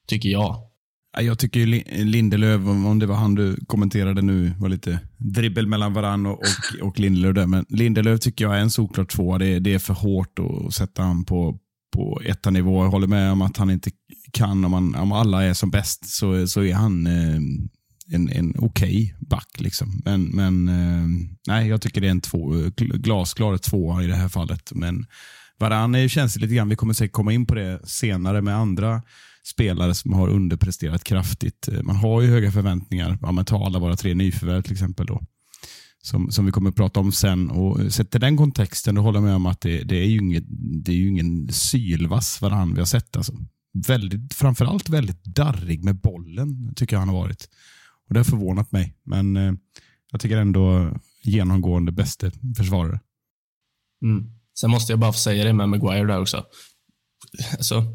Tycker 0.07 0.29
jag. 0.29 0.68
Ja, 1.17 1.21
Jag 1.21 1.39
tycker 1.39 1.65
Lindelöf, 2.05 2.61
om 2.61 2.99
det 2.99 3.05
var 3.05 3.15
han 3.15 3.35
du 3.35 3.57
kommenterade 3.67 4.21
nu, 4.21 4.53
var 4.59 4.69
lite 4.69 4.99
dribbel 5.17 5.67
mellan 5.67 5.93
varann 5.93 6.25
och, 6.25 6.33
och, 6.33 6.81
och 6.87 6.99
Lindelöf 6.99 7.35
där. 7.35 7.47
Men 7.47 7.65
Lindelöf 7.69 8.19
tycker 8.19 8.45
jag 8.45 8.55
är 8.57 8.59
en 8.61 8.71
solklar 8.71 9.05
tvåa. 9.05 9.37
Det, 9.37 9.47
är- 9.47 9.59
det 9.59 9.73
är 9.73 9.79
för 9.79 9.93
hårt 9.93 10.39
att 10.39 10.73
sätta 10.73 11.01
han 11.03 11.25
på, 11.25 11.57
på 11.95 12.21
etta 12.25 12.49
nivå. 12.49 12.83
Jag 12.83 12.91
håller 12.91 13.07
med 13.07 13.31
om 13.31 13.41
att 13.41 13.57
han 13.57 13.69
inte 13.71 13.91
kan, 14.31 14.65
om, 14.65 14.71
man, 14.71 14.95
om 14.95 15.11
alla 15.11 15.43
är 15.43 15.53
som 15.53 15.69
bäst, 15.71 16.05
så, 16.09 16.47
så 16.47 16.63
är 16.63 16.73
han 16.73 17.07
eh, 17.07 17.35
en, 18.13 18.29
en 18.29 18.53
okej 18.59 19.15
back. 19.29 19.49
Liksom. 19.57 20.01
Men, 20.05 20.23
men 20.23 20.67
eh, 20.69 21.07
nej, 21.47 21.67
jag 21.67 21.81
tycker 21.81 22.01
det 22.01 22.07
är 22.07 22.11
en 22.11 22.21
två, 22.21 22.53
glasklar 22.77 23.57
tvåa 23.57 24.03
i 24.03 24.07
det 24.07 24.15
här 24.15 24.29
fallet. 24.29 24.71
Men 24.75 25.05
Varann 25.59 25.95
är 25.95 25.99
ju 25.99 26.09
känsligt 26.09 26.41
lite 26.41 26.55
grann. 26.55 26.69
Vi 26.69 26.75
kommer 26.75 26.93
säkert 26.93 27.13
komma 27.13 27.33
in 27.33 27.45
på 27.45 27.55
det 27.55 27.79
senare 27.83 28.41
med 28.41 28.55
andra 28.55 29.01
spelare 29.49 29.95
som 29.95 30.13
har 30.13 30.29
underpresterat 30.29 31.03
kraftigt. 31.03 31.67
Eh, 31.67 31.83
man 31.83 31.95
har 31.95 32.21
ju 32.21 32.27
höga 32.27 32.51
förväntningar. 32.51 33.17
Ja, 33.21 33.31
men 33.31 33.45
ta 33.45 33.65
alla 33.65 33.79
våra 33.79 33.95
tre 33.95 34.13
nyförvärv 34.13 34.61
till 34.61 34.73
exempel. 34.73 35.05
Då. 35.05 35.21
Som, 36.01 36.31
som 36.31 36.45
vi 36.45 36.51
kommer 36.51 36.69
att 36.69 36.75
prata 36.75 36.99
om 36.99 37.11
sen. 37.11 37.49
Och 37.49 37.79
eh, 37.79 37.89
Sett 37.89 38.15
i 38.15 38.19
den 38.19 38.37
kontexten, 38.37 38.95
då 38.95 39.01
håller 39.01 39.17
jag 39.17 39.23
med 39.23 39.35
om 39.35 39.45
att 39.45 39.61
det, 39.61 39.83
det, 39.83 39.95
är, 39.95 40.05
ju 40.05 40.17
inget, 40.17 40.45
det 40.85 40.91
är 40.91 40.95
ju 40.95 41.07
ingen 41.07 41.47
sylvass 41.51 42.41
varann 42.41 42.73
vi 42.73 42.79
har 42.79 42.85
sett. 42.85 43.15
Alltså. 43.17 43.33
Väldigt, 43.87 44.33
framförallt 44.33 44.89
väldigt 44.89 45.23
darrig 45.23 45.83
med 45.83 45.95
bollen, 45.95 46.73
tycker 46.75 46.95
jag 46.95 46.99
han 46.99 47.09
har 47.09 47.15
varit. 47.15 47.49
Och 48.07 48.13
Det 48.13 48.19
har 48.19 48.25
förvånat 48.25 48.71
mig, 48.71 48.95
men 49.03 49.37
eh, 49.37 49.53
jag 50.11 50.21
tycker 50.21 50.37
ändå 50.37 50.93
genomgående 51.23 51.91
bäste 51.91 52.31
försvarare. 52.57 52.99
Mm. 54.03 54.31
Sen 54.59 54.71
måste 54.71 54.91
jag 54.91 54.99
bara 54.99 55.13
få 55.13 55.19
säga 55.19 55.43
det 55.43 55.53
med 55.53 55.69
Maguire 55.69 56.07
där 56.07 56.21
också. 56.21 56.45
Alltså, 57.51 57.85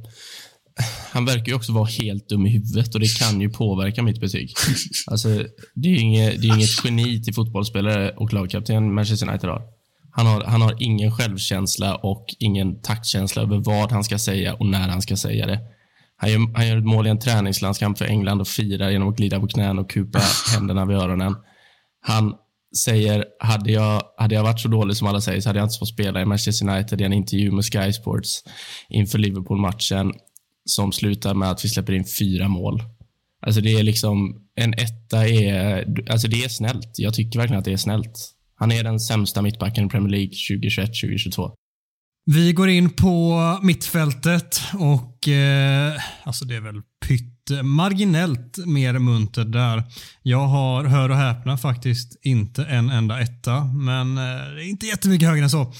han 1.12 1.24
verkar 1.24 1.46
ju 1.46 1.54
också 1.54 1.72
vara 1.72 1.84
helt 1.84 2.28
dum 2.28 2.46
i 2.46 2.50
huvudet 2.50 2.94
och 2.94 3.00
det 3.00 3.18
kan 3.18 3.40
ju 3.40 3.50
påverka 3.50 4.02
mitt 4.02 4.20
betyg. 4.20 4.54
Alltså, 5.06 5.28
det 5.74 5.88
är 5.88 5.92
ju 5.92 5.98
inget, 5.98 6.42
det 6.42 6.48
är 6.48 6.54
inget 6.54 6.84
geni 6.84 7.22
till 7.22 7.34
fotbollsspelare 7.34 8.10
och 8.10 8.32
lagkapten 8.32 8.94
Manchester 8.94 9.28
United 9.28 9.50
har. 9.50 9.62
Han, 10.10 10.26
har. 10.26 10.44
han 10.44 10.62
har 10.62 10.76
ingen 10.80 11.12
självkänsla 11.12 11.94
och 11.96 12.26
ingen 12.38 12.80
taktkänsla 12.82 13.42
över 13.42 13.56
vad 13.56 13.92
han 13.92 14.04
ska 14.04 14.18
säga 14.18 14.54
och 14.54 14.66
när 14.66 14.88
han 14.88 15.02
ska 15.02 15.16
säga 15.16 15.46
det. 15.46 15.60
Han 16.16 16.32
gör, 16.32 16.54
han 16.54 16.68
gör 16.68 16.78
ett 16.78 16.84
mål 16.84 17.06
i 17.06 17.10
en 17.10 17.18
träningslandskamp 17.18 17.98
för 17.98 18.04
England 18.04 18.40
och 18.40 18.48
firar 18.48 18.90
genom 18.90 19.08
att 19.08 19.16
glida 19.16 19.40
på 19.40 19.46
knän 19.46 19.78
och 19.78 19.90
kupa 19.90 20.20
händerna 20.54 20.84
vid 20.84 20.96
öronen. 20.96 21.36
Han 22.00 22.34
säger, 22.84 23.24
hade 23.40 23.72
jag, 23.72 24.02
hade 24.16 24.34
jag 24.34 24.42
varit 24.42 24.60
så 24.60 24.68
dålig 24.68 24.96
som 24.96 25.08
alla 25.08 25.20
säger 25.20 25.40
så 25.40 25.48
hade 25.48 25.58
jag 25.58 25.66
inte 25.66 25.78
fått 25.78 25.88
spela 25.88 26.20
i 26.20 26.24
Manchester 26.24 26.68
United 26.68 27.00
i 27.00 27.04
en 27.04 27.12
intervju 27.12 27.50
med 27.50 27.64
Sky 27.64 27.92
Sports 27.92 28.42
inför 28.88 29.18
Liverpool-matchen 29.18 30.12
som 30.64 30.92
slutar 30.92 31.34
med 31.34 31.50
att 31.50 31.64
vi 31.64 31.68
släpper 31.68 31.92
in 31.92 32.04
fyra 32.18 32.48
mål. 32.48 32.82
Alltså 33.46 33.60
det 33.60 33.72
är 33.72 33.82
liksom, 33.82 34.36
en 34.54 34.74
etta 34.74 35.28
är, 35.28 35.84
alltså 36.10 36.28
det 36.28 36.44
är 36.44 36.48
snällt. 36.48 36.92
Jag 36.96 37.14
tycker 37.14 37.38
verkligen 37.38 37.58
att 37.58 37.64
det 37.64 37.72
är 37.72 37.76
snällt. 37.76 38.30
Han 38.56 38.72
är 38.72 38.84
den 38.84 39.00
sämsta 39.00 39.42
mittbacken 39.42 39.86
i 39.86 39.88
Premier 39.88 40.10
League 40.10 40.30
2021-2022. 40.30 41.52
Vi 42.26 42.52
går 42.52 42.68
in 42.68 42.90
på 42.90 43.40
mittfältet 43.62 44.60
och 44.72 45.28
eh, 45.28 46.00
alltså 46.22 46.44
det 46.44 46.56
är 46.56 46.60
väl 46.60 46.82
pytte 47.06 47.62
marginellt 47.62 48.58
mer 48.66 48.98
muntert 48.98 49.52
där. 49.52 49.82
Jag 50.22 50.46
har, 50.46 50.84
hör 50.84 51.08
och 51.08 51.16
häpna, 51.16 51.58
faktiskt 51.58 52.18
inte 52.22 52.64
en 52.64 52.90
enda 52.90 53.20
etta, 53.20 53.64
men 53.64 54.18
eh, 54.18 54.68
inte 54.68 54.86
jättemycket 54.86 55.28
högre 55.28 55.44
än 55.44 55.50
så. 55.50 55.72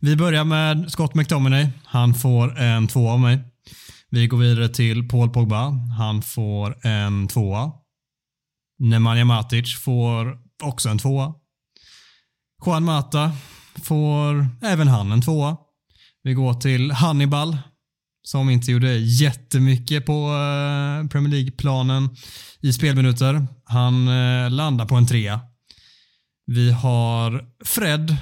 Vi 0.00 0.16
börjar 0.16 0.44
med 0.44 0.92
Scott 0.92 1.14
McTominay. 1.14 1.68
Han 1.84 2.14
får 2.14 2.58
en 2.58 2.88
två 2.88 3.08
av 3.08 3.20
mig. 3.20 3.38
Vi 4.12 4.26
går 4.26 4.38
vidare 4.38 4.68
till 4.68 5.08
Paul 5.08 5.30
Pogba. 5.30 5.70
Han 5.98 6.22
får 6.22 6.86
en 6.86 7.28
tvåa. 7.28 7.72
Nemanja 8.78 9.24
Matic 9.24 9.76
får 9.76 10.38
också 10.62 10.88
en 10.88 10.98
tvåa. 10.98 11.34
Juan 12.66 12.84
Mata 12.84 13.32
får 13.82 14.46
även 14.62 14.88
han 14.88 15.12
en 15.12 15.22
tvåa. 15.22 15.56
Vi 16.22 16.34
går 16.34 16.54
till 16.54 16.90
Hannibal 16.90 17.58
som 18.22 18.50
inte 18.50 18.72
gjorde 18.72 18.96
jättemycket 18.96 20.06
på 20.06 20.12
eh, 20.12 21.08
Premier 21.08 21.30
League-planen 21.30 22.08
i 22.60 22.72
spelminuter. 22.72 23.46
Han 23.64 24.08
eh, 24.08 24.50
landar 24.50 24.86
på 24.86 24.94
en 24.94 25.06
trea. 25.06 25.40
Vi 26.46 26.72
har 26.72 27.44
Fred. 27.64 28.16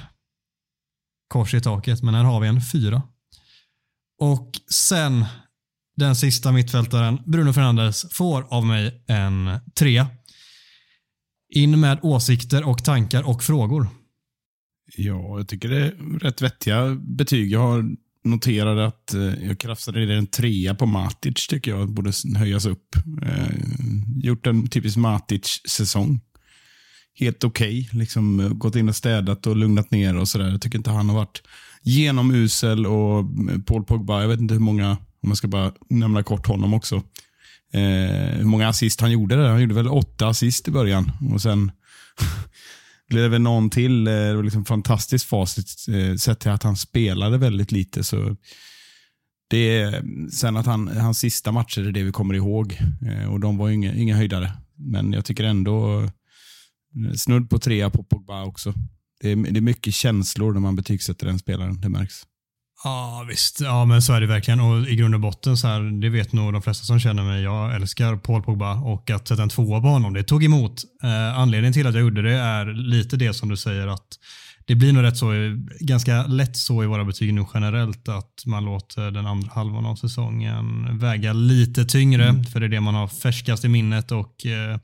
Kors 1.27 1.53
i 1.53 1.61
taket, 1.61 2.03
men 2.03 2.13
här 2.13 2.23
har 2.23 2.39
vi 2.39 2.47
en 2.47 2.61
fyra. 2.61 3.01
Och 4.21 4.51
sen 4.73 5.25
den 5.99 6.15
sista 6.15 6.51
mittfältaren, 6.51 7.19
Bruno 7.25 7.53
Fernandes, 7.53 8.05
får 8.11 8.45
av 8.49 8.65
mig 8.65 9.03
en 9.07 9.49
trea. 9.79 10.07
In 11.55 11.79
med 11.79 11.99
åsikter 12.01 12.67
och 12.67 12.83
tankar 12.83 13.29
och 13.29 13.43
frågor. 13.43 13.87
Ja, 14.97 15.37
jag 15.37 15.47
tycker 15.47 15.69
det 15.69 15.85
är 15.85 16.19
rätt 16.19 16.41
vettiga 16.41 16.95
betyg. 16.95 17.51
Jag 17.51 17.59
har 17.59 17.85
noterat 18.23 18.93
att 18.93 19.13
eh, 19.13 19.47
jag 19.47 19.59
krafsade 19.59 20.05
ner 20.05 20.17
en 20.17 20.27
trea 20.27 20.75
på 20.75 20.85
Matic, 20.85 21.47
tycker 21.47 21.71
jag 21.71 21.89
borde 21.89 22.11
höjas 22.37 22.65
upp. 22.65 22.95
Eh, 23.23 23.47
gjort 24.23 24.47
en 24.47 24.67
typisk 24.67 24.97
Matic-säsong. 24.97 26.21
helt 27.19 27.43
okej. 27.43 27.85
Okay. 27.87 27.99
Liksom, 27.99 28.39
eh, 28.39 28.49
gått 28.49 28.75
in 28.75 28.89
och 28.89 28.95
städat 28.95 29.47
och 29.47 29.55
lugnat 29.55 29.91
ner 29.91 30.17
och 30.17 30.27
sådär. 30.27 30.49
Jag 30.49 30.61
tycker 30.61 30.77
inte 30.77 30.91
han 30.91 31.09
har 31.09 31.15
varit 31.15 31.41
genomusel 31.83 32.85
och 32.85 33.19
eh, 33.19 33.59
Paul 33.65 33.83
Pogba, 33.83 34.21
jag 34.21 34.27
vet 34.27 34.39
inte 34.39 34.53
hur 34.53 34.61
många, 34.61 34.97
om 35.23 35.29
jag 35.29 35.37
ska 35.37 35.47
bara 35.47 35.73
nämna 35.89 36.23
kort 36.23 36.47
honom 36.47 36.73
också. 36.73 36.95
Eh, 37.73 38.37
hur 38.37 38.45
många 38.45 38.67
assist 38.67 39.01
han 39.01 39.11
gjorde 39.11 39.35
där. 39.35 39.49
Han 39.49 39.61
gjorde 39.61 39.75
väl 39.75 39.87
åtta 39.87 40.27
assist 40.27 40.67
i 40.67 40.71
början 40.71 41.11
och 41.33 41.41
sen 41.41 41.71
blev 43.09 43.23
det 43.23 43.29
väl 43.29 43.41
någon 43.41 43.69
till. 43.69 44.07
Eh, 44.07 44.13
det 44.13 44.35
var 44.35 44.43
liksom 44.43 44.65
fantastiskt 44.65 45.25
facit 45.25 45.85
eh, 45.89 46.15
sett 46.15 46.39
till 46.39 46.51
att 46.51 46.63
han 46.63 46.77
spelade 46.77 47.37
väldigt 47.37 47.71
lite. 47.71 48.03
Så 48.03 48.35
det 49.49 49.79
är, 49.79 50.03
sen 50.29 50.57
att 50.57 50.65
han, 50.65 50.87
hans 50.87 51.19
sista 51.19 51.51
matcher 51.51 51.87
är 51.87 51.91
det 51.91 52.03
vi 52.03 52.11
kommer 52.11 52.33
ihåg 52.33 52.77
eh, 53.01 53.31
och 53.31 53.39
de 53.39 53.57
var 53.57 53.69
inga, 53.69 53.93
inga 53.93 54.15
höjdare. 54.15 54.51
Men 54.75 55.13
jag 55.13 55.25
tycker 55.25 55.43
ändå 55.43 56.01
eh, 56.01 57.13
snudd 57.15 57.49
på 57.49 57.59
trea 57.59 57.89
på 57.89 58.03
Pogba 58.03 58.43
också. 58.43 58.73
Det 59.21 59.31
är, 59.31 59.35
det 59.35 59.59
är 59.59 59.61
mycket 59.61 59.93
känslor 59.93 60.53
när 60.53 60.59
man 60.59 60.75
betygsätter 60.75 61.25
den 61.25 61.39
spelaren, 61.39 61.81
det 61.81 61.89
märks. 61.89 62.23
Ja, 62.83 63.25
visst. 63.29 63.61
Ja, 63.61 63.85
men 63.85 64.01
så 64.01 64.13
är 64.13 64.21
det 64.21 64.27
verkligen. 64.27 64.59
Och 64.59 64.87
i 64.87 64.95
grund 64.95 65.15
och 65.15 65.21
botten, 65.21 65.57
så 65.57 65.67
här, 65.67 66.01
det 66.01 66.09
vet 66.09 66.33
nog 66.33 66.53
de 66.53 66.61
flesta 66.61 66.85
som 66.85 66.99
känner 66.99 67.23
mig. 67.23 67.43
Jag 67.43 67.75
älskar 67.75 68.15
Paul 68.15 68.43
Pogba 68.43 68.73
och 68.73 69.09
att 69.09 69.27
sätta 69.27 69.43
en 69.43 69.49
tvåa 69.49 69.81
på 69.81 69.87
honom, 69.87 70.13
det 70.13 70.23
tog 70.23 70.43
emot. 70.43 70.83
Eh, 71.03 71.39
anledningen 71.39 71.73
till 71.73 71.87
att 71.87 71.93
jag 71.93 72.01
gjorde 72.01 72.21
det 72.21 72.33
är 72.33 72.65
lite 72.65 73.17
det 73.17 73.33
som 73.33 73.49
du 73.49 73.57
säger 73.57 73.87
att 73.87 74.07
det 74.69 74.75
blir 74.75 74.93
nog 74.93 75.03
rätt 75.03 75.17
så, 75.17 75.31
ganska 75.79 76.23
lätt 76.27 76.57
så 76.57 76.83
i 76.83 76.87
våra 76.87 77.05
betyg 77.05 77.33
nu 77.33 77.45
generellt 77.53 78.09
att 78.09 78.43
man 78.45 78.65
låter 78.65 79.11
den 79.11 79.25
andra 79.25 79.49
halvan 79.53 79.85
av 79.85 79.95
säsongen 79.95 80.97
väga 80.99 81.33
lite 81.33 81.85
tyngre, 81.85 82.27
mm. 82.27 82.43
för 82.43 82.59
det 82.59 82.65
är 82.65 82.69
det 82.69 82.79
man 82.79 82.95
har 82.95 83.07
färskast 83.07 83.65
i 83.65 83.67
minnet 83.67 84.11
och 84.11 84.45
eh, 84.45 84.77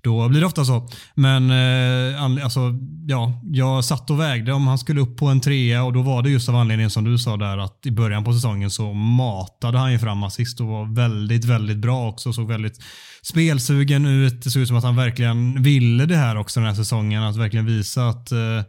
då 0.00 0.28
blir 0.28 0.40
det 0.40 0.46
ofta 0.46 0.64
så. 0.64 0.88
Men 1.14 1.50
eh, 1.50 2.44
alltså, 2.44 2.60
ja, 3.06 3.40
jag 3.44 3.84
satt 3.84 4.10
och 4.10 4.20
vägde 4.20 4.52
om 4.52 4.66
han 4.66 4.78
skulle 4.78 5.00
upp 5.00 5.16
på 5.16 5.26
en 5.26 5.40
trea 5.40 5.84
och 5.84 5.92
då 5.92 6.02
var 6.02 6.22
det 6.22 6.30
just 6.30 6.48
av 6.48 6.56
anledningen 6.56 6.90
som 6.90 7.04
du 7.04 7.18
sa 7.18 7.36
där 7.36 7.58
att 7.58 7.86
i 7.86 7.90
början 7.90 8.24
på 8.24 8.32
säsongen 8.32 8.70
så 8.70 8.92
matade 8.92 9.78
han 9.78 9.92
ju 9.92 9.98
fram 9.98 10.22
assist 10.22 10.60
och 10.60 10.66
var 10.66 10.94
väldigt, 10.94 11.44
väldigt 11.44 11.78
bra 11.78 12.08
också. 12.08 12.32
Såg 12.32 12.48
väldigt 12.48 12.82
spelsugen 13.22 14.06
ut. 14.06 14.42
Det 14.44 14.50
såg 14.50 14.62
ut 14.62 14.68
som 14.68 14.76
att 14.76 14.84
han 14.84 14.96
verkligen 14.96 15.62
ville 15.62 16.06
det 16.06 16.16
här 16.16 16.36
också 16.36 16.60
den 16.60 16.68
här 16.68 16.76
säsongen. 16.76 17.22
Att 17.22 17.36
verkligen 17.36 17.66
visa 17.66 18.08
att 18.08 18.32
eh, 18.32 18.62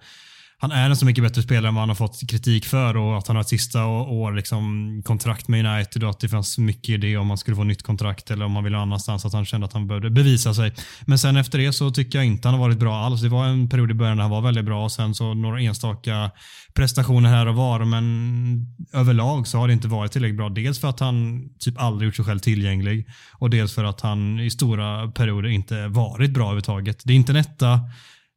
han 0.60 0.72
är 0.72 0.89
en 0.89 0.96
så 0.96 1.06
mycket 1.06 1.24
bättre 1.24 1.41
spelare 1.41 1.67
än 1.67 1.76
vad 1.76 1.82
han 1.82 1.89
har 1.89 1.96
fått 1.96 2.30
kritik 2.30 2.65
för 2.65 2.98
och 2.98 3.17
att 3.17 3.28
han 3.28 3.36
har 3.36 3.41
ett 3.41 3.50
sista 3.50 3.86
år 3.86 4.32
liksom, 4.32 5.02
kontrakt 5.06 5.48
med 5.48 5.65
United 5.65 6.04
och 6.04 6.10
att 6.10 6.20
det 6.20 6.30
fanns 6.30 6.58
mycket 6.58 6.89
i 6.89 6.98
det 6.98 7.17
om 7.17 7.30
han 7.30 7.38
skulle 7.38 7.56
få 7.56 7.63
nytt 7.63 7.84
kontrakt 7.84 8.32
eller 8.32 8.46
om 8.46 8.56
han 8.56 8.63
ville 8.63 8.78
annanstans. 8.78 9.26
Att 9.26 9.34
han 9.34 9.46
kände 9.46 9.67
att 9.67 9.74
han 9.74 9.88
behövde 9.88 10.10
bevisa 10.10 10.54
sig. 10.54 10.74
Men 11.06 11.20
sen 11.20 11.38
efter 11.38 11.58
det 11.58 11.74
så 11.74 11.91
tycker 11.91 12.17
jag 12.17 12.26
inte 12.26 12.48
han 12.48 12.56
har 12.56 12.62
varit 12.62 12.78
bra 12.78 12.98
alls. 12.98 13.22
Det 13.22 13.30
var 13.30 13.46
en 13.46 13.70
period 13.70 13.91
i 13.91 13.93
början 13.93 14.17
där 14.17 14.22
han 14.22 14.32
var 14.32 14.41
väldigt 14.41 14.65
bra 14.65 14.84
och 14.84 14.91
sen 14.91 15.15
så 15.15 15.34
några 15.34 15.62
enstaka 15.62 16.32
prestationer 16.74 17.30
här 17.30 17.46
och 17.46 17.56
var. 17.56 17.86
Men 17.86 18.76
överlag 18.93 19.48
så 19.48 19.58
har 19.58 19.67
det 19.67 19.74
inte 19.74 19.88
varit 19.88 20.12
tillräckligt 20.12 20.38
bra. 20.38 20.50
Dels 20.50 20.80
för 20.80 20.88
att 20.88 21.00
han 21.00 21.50
typ 21.60 21.82
aldrig 21.82 22.08
gjort 22.08 22.15
sig 22.15 22.26
själv 22.26 22.39
tillgänglig 22.39 23.08
och 23.34 23.50
dels 23.50 23.74
för 23.74 23.84
att 23.84 24.02
han 24.02 24.39
i 24.39 24.50
stora 24.50 25.12
perioder 25.12 25.50
inte 25.50 25.88
varit 25.88 26.32
bra 26.32 26.43
överhuvudtaget. 26.43 27.02
Det 27.06 27.13
är 27.13 27.15
inte 27.15 27.32
en 27.32 27.36
etta 27.36 27.80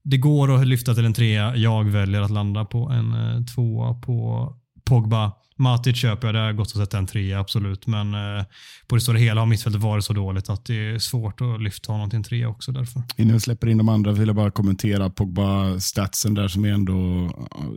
det 0.02 0.16
går 0.16 0.54
att 0.54 0.66
lyfta 0.66 0.94
till 0.94 1.04
en 1.04 1.14
trea. 1.14 1.56
Jag 1.56 1.84
väljer 1.84 2.20
att 2.20 2.30
landa 2.30 2.64
på 2.64 2.88
en 2.88 3.12
eh, 3.12 3.44
tvåa 3.44 3.94
på 3.94 4.48
Pogba. 4.84 5.32
Matic 5.56 5.96
köper 5.96 6.28
jag, 6.28 6.34
det 6.34 6.40
har 6.40 6.52
gått 6.52 6.66
att 6.66 6.76
sätta 6.76 6.98
en 6.98 7.06
trea 7.06 7.40
absolut. 7.40 7.86
Men 7.86 8.14
eh, 8.14 8.44
på 8.88 8.94
det 8.94 9.00
stora 9.00 9.18
hela 9.18 9.40
har 9.40 9.46
mittfältet 9.46 9.82
varit 9.82 10.04
så 10.04 10.12
dåligt 10.12 10.50
att 10.50 10.64
det 10.64 10.74
är 10.74 10.98
svårt 10.98 11.40
att 11.40 11.62
lyfta 11.62 11.92
honom 11.92 12.10
till 12.10 12.16
en 12.16 12.22
trea 12.22 12.48
också 12.48 12.72
därför. 12.72 13.02
Innan 13.16 13.34
vi 13.34 13.40
släpper 13.40 13.68
in 13.68 13.78
de 13.78 13.88
andra 13.88 14.12
vill 14.12 14.26
jag 14.26 14.36
bara 14.36 14.50
kommentera 14.50 15.10
Pogba-statsen 15.10 16.34
där 16.34 16.48
som 16.48 16.64
är 16.64 16.72
ändå 16.72 17.30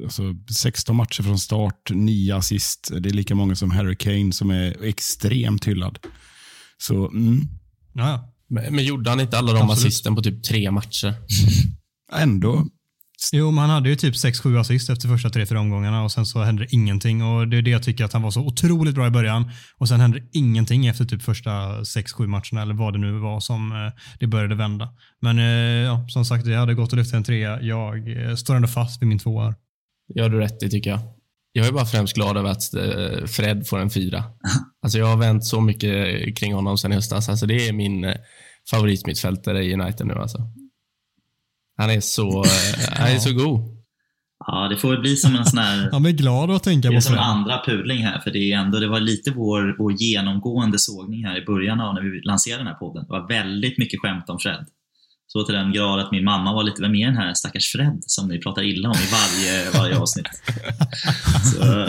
alltså, 0.04 0.24
16 0.56 0.96
matcher 0.96 1.24
från 1.24 1.40
start, 1.40 1.90
9 1.94 2.36
assist. 2.36 2.92
Det 3.00 3.10
är 3.10 3.14
lika 3.14 3.36
många 3.36 3.56
som 3.56 3.72
Harry 3.72 3.96
Kane 3.96 4.32
som 4.32 4.52
är 4.52 4.84
extremt 4.84 5.68
hyllad. 5.68 6.00
Så, 6.78 7.08
mm. 7.08 7.42
ja. 7.94 8.30
Men, 8.48 8.76
men 8.76 8.86
gjorde 8.86 9.10
han 9.10 9.20
inte 9.20 9.38
alla 9.38 9.54
de 9.54 9.62
Absolut. 9.62 9.78
assisten 9.78 10.16
på 10.16 10.22
typ 10.22 10.44
tre 10.44 10.72
matcher? 10.72 11.14
ändå. 12.14 12.66
Jo, 13.32 13.52
men 13.52 13.62
han 13.62 13.70
hade 13.70 13.90
ju 13.90 13.96
typ 13.96 14.14
6-7 14.14 14.60
assist 14.60 14.90
efter 14.90 15.08
första 15.08 15.30
3-4 15.30 15.56
omgångarna 15.56 16.04
och 16.04 16.12
sen 16.12 16.26
så 16.26 16.42
hände 16.42 16.64
det 16.64 16.74
ingenting. 16.74 17.24
Och 17.24 17.48
Det 17.48 17.58
är 17.58 17.62
det 17.62 17.70
jag 17.70 17.84
tycker 17.84 18.06
att 18.06 18.14
han 18.14 18.22
var 18.22 18.32
så 18.32 18.42
otroligt 18.42 18.96
bra 18.96 19.08
i 19.08 19.10
början. 19.10 19.52
Och 19.78 19.88
sen 19.88 20.00
hände 20.00 20.20
det 20.20 20.26
ingenting 20.32 20.88
efter 20.88 21.06
typ 21.06 21.22
första 21.22 21.52
6-7 21.82 22.28
matcherna 22.28 22.62
eller 22.62 22.74
vad 22.74 22.94
det 22.94 23.00
nu 23.00 23.20
var 23.20 23.40
som 23.40 23.72
eh, 23.72 23.94
det 24.20 24.28
började 24.28 24.56
vända. 24.56 24.90
Men 25.22 25.40
eh, 25.40 25.46
ja, 25.86 26.06
som 26.10 26.26
sagt, 26.26 26.46
det 26.46 26.56
hade 26.56 26.74
gått 26.74 26.94
att 26.94 27.00
lyfta 27.00 27.18
en 27.18 27.24
trea. 27.24 27.62
Jag 27.62 28.28
eh, 28.28 28.36
står 28.36 28.56
ändå 28.56 28.68
fast 28.68 29.02
vid 29.02 29.10
min 29.10 29.20
tvåa. 29.20 29.56
Har 30.20 30.30
du 30.30 30.40
rätt 30.40 30.64
i 30.64 30.70
tycker 30.70 30.90
jag. 30.90 31.00
Jag 31.52 31.68
är 31.68 31.72
bara 31.72 31.86
främst 31.86 32.16
glad 32.16 32.38
över 32.38 32.50
att 32.50 32.64
Fred 33.30 33.68
får 33.68 33.80
en 33.80 33.90
fyra. 33.90 34.24
Alltså 34.84 34.98
jag 34.98 35.06
har 35.06 35.18
vänt 35.18 35.46
så 35.46 35.62
mycket 35.62 36.38
kring 36.38 36.54
honom 36.54 36.78
sen 36.78 36.92
i 36.92 36.96
höstas. 36.96 37.30
Alltså 37.30 37.46
det 37.46 37.68
är 37.68 37.74
min 37.74 38.14
favoritmittfältare 38.70 39.64
i 39.64 39.74
United 39.74 40.08
nu. 40.08 40.14
Alltså. 40.14 40.38
Han 41.84 41.92
är 41.92 42.02
så, 42.02 42.44
eh, 42.44 42.98
han 42.98 43.08
är 43.08 43.20
så 43.20 43.34
god. 43.34 43.60
Ja, 44.48 44.68
det 44.68 44.78
får 44.78 44.90
väl 44.90 45.00
bli 45.00 45.16
som 45.16 45.36
en 45.36 45.46
sån 45.46 45.60
här... 45.60 45.90
Han 45.92 46.06
är 46.06 46.12
glad 46.12 46.52
att 46.52 46.64
tänka 46.64 46.88
på 46.88 46.92
Det 46.92 46.98
är 46.98 47.02
som 47.02 47.14
en 47.14 47.20
andra 47.20 47.62
pudling 47.66 48.06
här, 48.06 48.20
för 48.20 48.32
det, 48.32 48.52
är 48.52 48.58
ändå, 48.58 48.80
det 48.80 48.88
var 48.88 49.00
lite 49.00 49.32
vår, 49.32 49.76
vår 49.78 49.92
genomgående 49.92 50.80
sågning 50.80 51.26
här 51.26 51.42
i 51.42 51.46
början 51.46 51.82
av 51.82 51.94
när 51.94 52.02
vi 52.02 52.22
lanserade 52.22 52.60
den 52.60 52.68
här 52.68 52.80
podden. 52.80 53.04
Det 53.04 53.12
var 53.12 53.28
väldigt 53.28 53.78
mycket 53.78 54.00
skämt 54.00 54.30
om 54.30 54.40
Fred. 54.40 54.66
Så 55.34 55.44
till 55.44 55.56
den 55.56 55.72
grad 55.72 56.00
att 56.00 56.12
min 56.12 56.24
mamma 56.24 56.54
var 56.54 56.64
lite, 56.64 56.82
vem 56.82 56.96
är 56.96 57.06
den 57.06 57.18
här 57.18 57.34
stackars 57.34 57.72
Fred 57.72 58.04
som 58.08 58.28
ni 58.28 58.40
pratar 58.40 58.62
illa 58.64 58.90
om 58.90 58.96
i 58.96 59.10
varje, 59.12 59.72
varje 59.72 59.98
avsnitt? 59.98 60.28
så, 61.54 61.86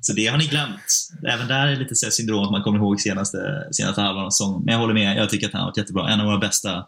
så 0.00 0.12
det 0.12 0.26
har 0.26 0.38
ni 0.38 0.46
glömt. 0.46 1.10
Även 1.32 1.48
där 1.48 1.66
är 1.66 1.70
det 1.70 1.76
lite 1.76 1.94
så 1.94 2.10
syndrom 2.10 2.44
att 2.44 2.50
man 2.50 2.62
kommer 2.62 2.78
ihåg 2.78 3.00
senaste, 3.00 3.38
senaste 3.72 4.00
halvan 4.00 4.24
av 4.24 4.30
säsongen. 4.30 4.62
Men 4.64 4.72
jag 4.72 4.80
håller 4.80 4.94
med, 4.94 5.16
jag 5.16 5.30
tycker 5.30 5.46
att 5.46 5.52
han 5.52 5.60
har 5.60 5.68
varit 5.68 5.76
jättebra. 5.76 6.10
En 6.10 6.20
av 6.20 6.26
våra 6.26 6.38
bästa, 6.38 6.84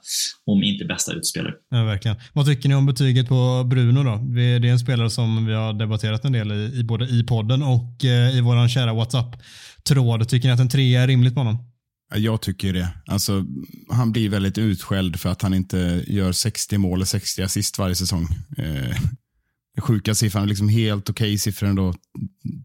om 0.47 0.63
inte 0.63 0.85
bästa 0.85 1.13
utspelare. 1.13 1.55
Ja, 1.71 1.85
verkligen. 1.85 2.17
Vad 2.33 2.47
tycker 2.47 2.69
ni 2.69 2.75
om 2.75 2.87
betyget 2.87 3.29
på 3.29 3.65
Bruno 3.65 4.03
då? 4.03 4.17
Det 4.17 4.43
är 4.43 4.65
en 4.65 4.79
spelare 4.79 5.11
som 5.11 5.47
vi 5.47 5.55
har 5.55 5.73
debatterat 5.73 6.25
en 6.25 6.33
del 6.33 6.53
i, 6.53 6.85
både 6.85 7.05
i 7.05 7.25
podden 7.25 7.63
och 7.63 8.05
eh, 8.05 8.37
i 8.37 8.41
vår 8.41 8.69
kära 8.69 8.93
WhatsApp-tråd. 8.93 10.29
Tycker 10.29 10.49
ni 10.49 10.55
att 10.55 10.61
en 10.61 10.69
trea 10.69 11.03
är 11.03 11.07
rimligt 11.07 11.35
på 11.35 11.41
honom? 11.41 11.68
Jag 12.14 12.42
tycker 12.42 12.73
det. 12.73 12.88
Alltså, 13.07 13.44
han 13.88 14.12
blir 14.12 14.29
väldigt 14.29 14.59
utskälld 14.59 15.21
för 15.21 15.29
att 15.29 15.42
han 15.42 15.55
inte 15.55 16.05
gör 16.07 16.33
60 16.33 16.79
mål 16.79 17.01
och 17.01 17.09
60 17.09 17.42
assist 17.42 17.79
varje 17.79 17.94
säsong. 17.94 18.29
Eh, 18.59 18.97
sjuka 19.81 20.14
siffran, 20.14 20.49
liksom 20.49 20.68
helt 20.68 21.11
okej 21.11 21.27
okay 21.27 21.38
siffran 21.38 21.75
då. 21.75 21.94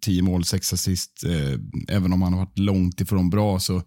10 0.02 0.22
mål, 0.22 0.46
6 0.46 0.74
assist. 0.74 1.24
Eh, 1.24 1.60
även 1.96 2.14
om 2.14 2.22
han 2.22 2.34
har 2.34 2.40
varit 2.40 2.60
långt 2.60 3.02
ifrån 3.02 3.30
bra 3.30 3.60
så 3.60 3.84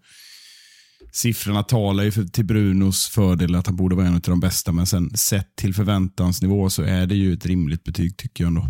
siffrorna 1.13 1.63
talar 1.63 2.05
ju 2.05 2.11
för, 2.11 2.25
till 2.25 2.45
Brunos 2.45 3.07
fördel 3.07 3.55
att 3.55 3.67
han 3.67 3.77
borde 3.77 3.97
vara 3.97 4.07
en 4.07 4.15
av 4.15 4.21
de 4.21 4.41
bästa. 4.41 4.73
Men 4.73 4.87
sen 4.87 5.17
sett 5.17 5.57
till 5.57 5.75
förväntansnivå 5.75 6.71
så 6.71 6.83
är 6.83 7.07
det 7.07 7.15
ju 7.15 7.33
ett 7.33 7.47
rimligt 7.47 7.85
betyg 7.85 8.17
tycker 8.17 8.45
jag 8.45 8.49
ändå. 8.49 8.67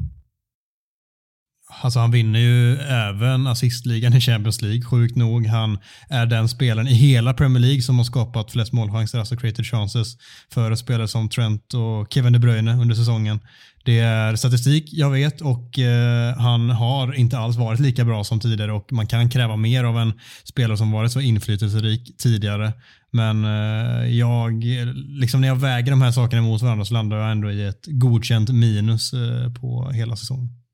Alltså 1.69 1.99
han 1.99 2.11
vinner 2.11 2.41
ju 2.41 2.77
även 2.79 3.47
assistligan 3.47 4.15
i 4.15 4.21
Champions 4.21 4.63
League, 4.63 4.83
sjukt 4.83 5.17
nog. 5.17 5.47
Han 5.47 5.79
är 6.09 6.27
den 6.27 6.49
spelaren 6.49 6.89
i 6.89 6.95
hela 6.95 7.35
Premier 7.35 7.61
League 7.61 7.83
som 7.83 7.99
har 7.99 8.05
skapat 8.05 8.53
flest 8.53 8.73
målchanser, 8.73 9.19
alltså 9.19 9.37
created 9.37 9.67
chances, 9.67 10.17
för 10.53 10.75
spelare 10.75 11.09
som 11.09 11.29
Trent 11.29 11.75
och 11.75 12.13
Kevin 12.13 12.33
De 12.33 12.39
Bruyne 12.39 12.75
under 12.75 12.95
säsongen. 12.95 13.41
Det 13.85 13.99
är 13.99 14.37
statistik, 14.37 14.89
jag 14.93 15.11
vet, 15.11 15.41
och 15.41 15.79
eh, 15.79 16.37
han 16.39 16.71
har 16.71 17.15
inte 17.15 17.39
alls 17.39 17.57
varit 17.57 17.81
lika 17.81 18.05
bra 18.05 18.25
som 18.25 18.41
tidigare 18.41 18.73
och 18.73 18.93
man 18.93 19.07
kan 19.07 19.31
kräva 19.31 19.57
mer 19.57 19.85
av 19.85 19.99
en 19.99 20.13
spelare 20.45 20.79
som 20.79 20.93
varit 20.93 21.13
så 21.13 21.21
inflytelserik 21.21 22.17
tidigare. 22.19 22.73
Men 23.11 23.45
eh, 23.45 24.17
jag, 24.17 24.65
liksom 25.09 25.41
när 25.41 25.49
jag 25.49 25.57
väger 25.57 25.91
de 25.91 26.03
här 26.03 26.13
sakerna 26.13 26.43
mot 26.43 26.63
varandra 26.63 26.85
så 26.85 26.95
landar 26.95 27.17
jag 27.17 27.31
ändå 27.31 27.51
i 27.51 27.67
ett 27.67 27.85
godkänt 27.87 28.51
minus 28.51 29.13
eh, 29.13 29.53
på 29.53 29.91
hela 29.91 30.17
säsongen. 30.17 30.66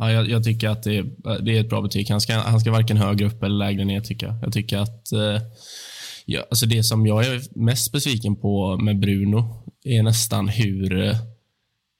Ja, 0.00 0.12
jag, 0.12 0.30
jag, 0.30 0.44
tycker 0.44 0.68
att 0.68 0.82
det 0.82 0.96
är, 0.96 1.04
det 1.42 1.56
är 1.56 1.60
ett 1.60 1.68
bra 1.68 1.82
betyg. 1.82 2.10
Han 2.10 2.20
ska, 2.20 2.34
han 2.34 2.60
ska 2.60 2.70
varken 2.70 2.96
högre 2.96 3.26
upp 3.26 3.42
eller 3.42 3.56
lägre 3.56 3.84
ner 3.84 4.00
tycker 4.00 4.26
jag. 4.26 4.36
Jag 4.42 4.52
tycker 4.52 4.78
att 4.78 5.12
eh, 5.12 5.42
ja, 6.26 6.42
alltså 6.50 6.66
det 6.66 6.82
som 6.82 7.06
jag 7.06 7.26
är 7.26 7.58
mest 7.58 7.92
besviken 7.92 8.36
på 8.36 8.76
med 8.76 9.00
Bruno 9.00 9.64
är 9.84 10.02
nästan 10.02 10.48
hur, 10.48 11.16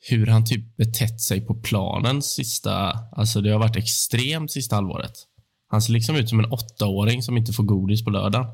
hur 0.08 0.26
han 0.26 0.44
typ 0.44 0.76
betett 0.76 1.20
sig 1.20 1.40
på 1.40 1.54
planen 1.54 2.22
sista, 2.22 2.98
alltså 3.12 3.40
det 3.40 3.50
har 3.50 3.58
varit 3.58 3.76
extremt 3.76 4.50
sista 4.50 4.76
halvåret. 4.76 5.12
Han 5.68 5.82
ser 5.82 5.92
liksom 5.92 6.16
ut 6.16 6.28
som 6.28 6.38
en 6.38 6.52
åttaåring 6.52 7.22
som 7.22 7.36
inte 7.36 7.52
får 7.52 7.64
godis 7.64 8.04
på 8.04 8.10
lördagen. 8.10 8.46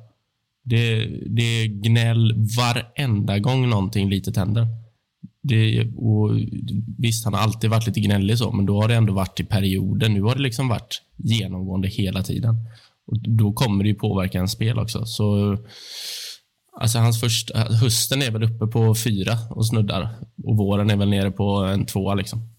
Det, 0.64 1.06
det 1.26 1.42
är 1.42 1.66
gnäll 1.66 2.46
varenda 2.56 3.38
gång 3.38 3.70
någonting 3.70 4.10
litet 4.10 4.36
händer. 4.36 4.85
Det, 5.48 5.92
och 5.96 6.30
visst, 6.98 7.24
han 7.24 7.34
har 7.34 7.40
alltid 7.40 7.70
varit 7.70 7.86
lite 7.86 8.00
gnällig 8.00 8.38
så, 8.38 8.52
men 8.52 8.66
då 8.66 8.80
har 8.80 8.88
det 8.88 8.94
ändå 8.94 9.12
varit 9.12 9.40
i 9.40 9.44
perioder. 9.44 10.08
Nu 10.08 10.22
har 10.22 10.34
det 10.34 10.42
liksom 10.42 10.68
varit 10.68 11.02
genomgående 11.16 11.88
hela 11.88 12.22
tiden. 12.22 12.54
Och 13.06 13.18
Då 13.28 13.52
kommer 13.52 13.84
det 13.84 13.88
ju 13.88 13.94
påverka 13.94 14.38
en 14.38 14.48
spel 14.48 14.78
också. 14.78 15.06
Så 15.06 15.58
Alltså 16.80 16.98
hans 16.98 17.20
första, 17.20 17.58
hösten 17.58 18.22
är 18.22 18.30
väl 18.30 18.42
uppe 18.42 18.66
på 18.66 18.94
fyra 18.94 19.38
och 19.50 19.66
snuddar. 19.66 20.08
Och 20.44 20.56
våren 20.56 20.90
är 20.90 20.96
väl 20.96 21.08
nere 21.08 21.30
på 21.30 21.56
en 21.56 21.86
tvåa. 21.86 22.14
Liksom. 22.14 22.55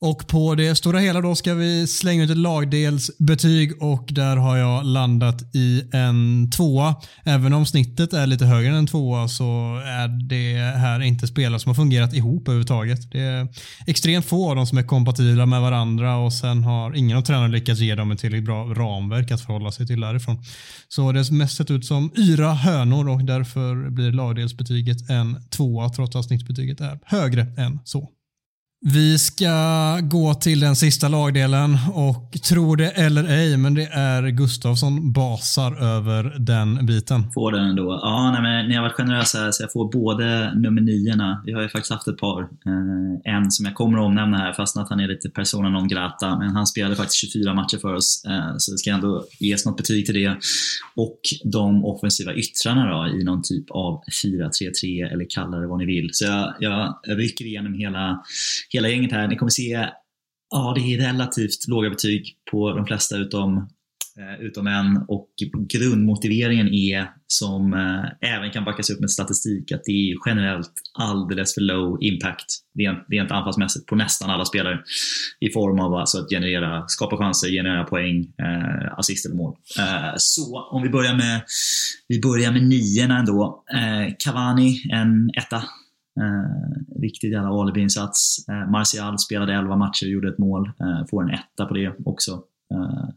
Och 0.00 0.26
på 0.26 0.54
det 0.54 0.74
stora 0.74 0.98
hela 0.98 1.20
då 1.20 1.34
ska 1.34 1.54
vi 1.54 1.86
slänga 1.86 2.24
ut 2.24 2.30
ett 2.30 2.36
lagdelsbetyg 2.36 3.82
och 3.82 4.08
där 4.10 4.36
har 4.36 4.56
jag 4.56 4.84
landat 4.86 5.54
i 5.54 5.82
en 5.92 6.50
tvåa. 6.50 6.94
Även 7.24 7.52
om 7.52 7.66
snittet 7.66 8.12
är 8.12 8.26
lite 8.26 8.46
högre 8.46 8.68
än 8.68 8.74
en 8.74 8.86
tvåa 8.86 9.28
så 9.28 9.80
är 9.86 10.28
det 10.28 10.78
här 10.78 11.00
inte 11.00 11.26
spelare 11.26 11.60
som 11.60 11.70
har 11.70 11.74
fungerat 11.74 12.14
ihop 12.14 12.48
överhuvudtaget. 12.48 13.10
Det 13.10 13.20
är 13.20 13.48
extremt 13.86 14.26
få 14.26 14.50
av 14.50 14.56
dem 14.56 14.66
som 14.66 14.78
är 14.78 14.82
kompatibla 14.82 15.46
med 15.46 15.60
varandra 15.60 16.16
och 16.16 16.32
sen 16.32 16.64
har 16.64 16.96
ingen 16.96 17.16
av 17.16 17.22
tränarna 17.22 17.48
lyckats 17.48 17.80
ge 17.80 17.94
dem 17.94 18.10
ett 18.10 18.18
tillräckligt 18.18 18.46
bra 18.46 18.64
ramverk 18.64 19.30
att 19.30 19.40
förhålla 19.40 19.72
sig 19.72 19.86
till 19.86 20.00
därifrån. 20.00 20.42
Så 20.88 21.12
det 21.12 21.18
har 21.18 21.32
mest 21.32 21.56
sett 21.56 21.70
ut 21.70 21.84
som 21.86 22.12
yra 22.16 22.52
hönor 22.52 23.08
och 23.08 23.24
därför 23.24 23.90
blir 23.90 24.12
lagdelsbetyget 24.12 25.10
en 25.10 25.48
tvåa 25.50 25.88
trots 25.88 26.16
att 26.16 26.24
snittbetyget 26.24 26.80
är 26.80 26.98
högre 27.04 27.46
än 27.56 27.78
så. 27.84 28.10
Vi 28.80 29.18
ska 29.18 29.50
gå 30.02 30.34
till 30.34 30.60
den 30.60 30.76
sista 30.76 31.08
lagdelen 31.08 31.76
och 31.94 32.32
tro 32.48 32.76
det 32.76 32.90
eller 32.90 33.24
ej, 33.24 33.56
men 33.56 33.74
det 33.74 33.88
är 33.92 34.28
Gustav 34.28 34.74
som 34.74 35.12
basar 35.12 35.82
över 35.96 36.36
den 36.38 36.86
biten. 36.86 37.32
Får 37.34 37.52
den 37.52 37.64
ändå. 37.64 38.00
Ja, 38.02 38.30
nej, 38.32 38.42
men 38.42 38.68
ni 38.68 38.74
har 38.74 38.82
varit 38.82 38.96
generösa 38.96 39.52
så 39.52 39.62
jag 39.62 39.72
får 39.72 39.92
både 39.92 40.54
nummer 40.54 40.80
niorna. 40.80 41.42
Vi 41.46 41.52
har 41.52 41.62
ju 41.62 41.68
faktiskt 41.68 41.92
haft 41.92 42.08
ett 42.08 42.18
par. 42.18 42.42
Eh, 42.42 43.34
en 43.34 43.50
som 43.50 43.66
jag 43.66 43.74
kommer 43.74 43.98
att 43.98 44.04
omnämna 44.04 44.38
här, 44.38 44.52
fastän 44.52 44.82
att 44.82 44.90
han 44.90 45.00
är 45.00 45.08
lite 45.08 45.30
persona 45.30 45.68
non 45.68 45.88
grata. 45.88 46.38
Men 46.38 46.50
han 46.50 46.66
spelade 46.66 46.96
faktiskt 46.96 47.20
24 47.32 47.54
matcher 47.54 47.78
för 47.78 47.94
oss, 47.94 48.24
eh, 48.28 48.54
så 48.58 48.72
det 48.72 48.78
ska 48.78 48.90
ändå 48.90 49.24
ges 49.40 49.66
något 49.66 49.76
betyg 49.76 50.06
till 50.06 50.14
det. 50.14 50.36
Och 50.96 51.20
de 51.44 51.84
offensiva 51.84 52.34
yttrarna 52.34 52.86
då, 52.86 53.18
i 53.20 53.24
någon 53.24 53.42
typ 53.42 53.70
av 53.70 54.02
4-3-3 54.22 55.12
eller 55.12 55.26
kalla 55.30 55.56
det 55.56 55.66
vad 55.66 55.78
ni 55.78 55.86
vill. 55.86 56.10
Så 56.12 56.24
jag, 56.24 56.54
jag 57.02 57.18
rycker 57.18 57.44
igenom 57.44 57.74
hela 57.74 58.22
hela 58.68 58.88
gänget 58.88 59.12
här. 59.12 59.28
Ni 59.28 59.36
kommer 59.36 59.50
se, 59.50 59.88
ja 60.50 60.72
det 60.76 60.94
är 60.94 60.98
relativt 60.98 61.68
låga 61.68 61.90
betyg 61.90 62.36
på 62.50 62.72
de 62.72 62.86
flesta 62.86 63.16
utom, 63.16 63.56
eh, 64.18 64.40
utom 64.40 64.66
en 64.66 65.04
och 65.08 65.28
grundmotiveringen 65.68 66.68
är, 66.68 67.10
som 67.26 67.72
eh, 67.72 68.30
även 68.34 68.50
kan 68.50 68.64
backas 68.64 68.90
upp 68.90 69.00
med 69.00 69.10
statistik, 69.10 69.72
att 69.72 69.84
det 69.84 69.92
är 69.92 70.16
generellt 70.26 70.72
alldeles 70.98 71.54
för 71.54 71.60
low 71.60 71.98
impact 72.00 72.44
rent, 72.78 72.98
rent 73.08 73.30
anfallsmässigt 73.30 73.86
på 73.86 73.96
nästan 73.96 74.30
alla 74.30 74.44
spelare 74.44 74.78
i 75.40 75.50
form 75.50 75.80
av 75.80 75.94
alltså 75.94 76.18
att 76.18 76.30
generera, 76.30 76.84
skapa 76.88 77.16
chanser, 77.16 77.48
generera 77.48 77.84
poäng, 77.84 78.32
eh, 78.38 78.98
assist 78.98 79.26
eller 79.26 79.36
mål. 79.36 79.56
Eh, 79.78 80.12
så 80.16 80.68
om 80.70 80.82
vi 80.82 80.88
börjar 80.88 81.14
med, 81.14 81.42
vi 82.08 82.20
börjar 82.20 82.52
med 82.52 82.62
niorna 82.62 83.18
ändå. 83.18 83.64
Eh, 83.72 84.14
Cavani, 84.18 84.82
en 84.92 85.30
etta. 85.36 85.62
Eh, 86.20 87.00
riktigt 87.02 87.32
jävla 87.32 87.50
alibi-insats. 87.50 88.48
Eh, 88.48 88.70
Martial 88.70 89.18
spelade 89.18 89.54
11 89.54 89.76
matcher 89.76 90.06
och 90.06 90.10
gjorde 90.10 90.28
ett 90.28 90.38
mål. 90.38 90.66
Eh, 90.80 91.06
får 91.10 91.22
en 91.22 91.30
etta 91.30 91.66
på 91.66 91.74
det 91.74 91.94
också. 92.04 92.42
Eh, 92.74 93.08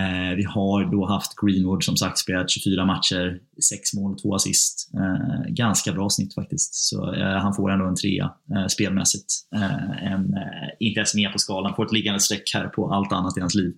eh, 0.00 0.36
vi 0.36 0.44
har 0.44 0.92
då 0.92 1.06
haft 1.06 1.32
Greenwood 1.42 1.84
som 1.84 1.96
sagt 1.96 2.18
spelat 2.18 2.50
24 2.50 2.86
matcher, 2.86 3.40
6 3.70 3.94
mål, 3.94 4.18
2 4.20 4.34
assist. 4.34 4.90
Eh, 4.94 5.52
ganska 5.52 5.92
bra 5.92 6.10
snitt 6.10 6.34
faktiskt. 6.34 6.74
Så 6.74 7.14
eh, 7.14 7.36
han 7.36 7.54
får 7.54 7.70
ändå 7.70 7.86
en 7.86 7.96
trea 7.96 8.32
eh, 8.54 8.66
spelmässigt. 8.66 9.34
Eh, 9.54 10.12
en, 10.12 10.34
inte 10.80 10.98
ens 10.98 11.14
med 11.14 11.32
på 11.32 11.38
skalan, 11.38 11.74
får 11.74 11.86
ett 11.86 11.92
liggande 11.92 12.20
streck 12.20 12.50
här 12.54 12.68
på 12.68 12.92
allt 12.92 13.12
annat 13.12 13.36
i 13.36 13.40
hans 13.40 13.54
liv. 13.54 13.72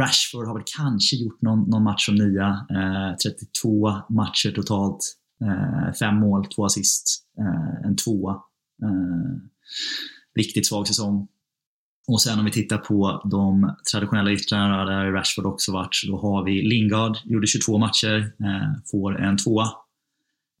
Rashford 0.00 0.46
har 0.46 0.54
väl 0.54 0.64
kanske 0.76 1.16
gjort 1.16 1.42
någon, 1.42 1.70
någon 1.70 1.82
match 1.82 2.06
som 2.06 2.14
nia. 2.14 2.66
32 3.24 3.92
matcher 4.08 4.50
totalt. 4.50 5.19
Eh, 5.44 5.92
fem 5.92 6.14
mål, 6.14 6.46
två 6.46 6.64
assist, 6.64 7.24
eh, 7.38 7.86
en 7.86 7.96
tvåa. 7.96 8.32
Eh, 8.82 9.36
riktigt 10.36 10.66
svag 10.66 10.88
säsong. 10.88 11.28
Och 12.08 12.22
sen 12.22 12.38
om 12.38 12.44
vi 12.44 12.50
tittar 12.50 12.78
på 12.78 13.22
de 13.30 13.76
traditionella 13.92 14.32
yttrarna 14.32 14.84
där 14.84 15.04
har 15.04 15.12
Rashford 15.12 15.46
också 15.46 15.72
varit, 15.72 15.94
så 15.94 16.06
då 16.06 16.18
har 16.18 16.44
vi 16.44 16.62
Lingard, 16.62 17.18
gjorde 17.24 17.46
22 17.46 17.78
matcher, 17.78 18.32
eh, 18.40 18.82
får 18.90 19.20
en 19.20 19.36
tvåa. 19.36 19.68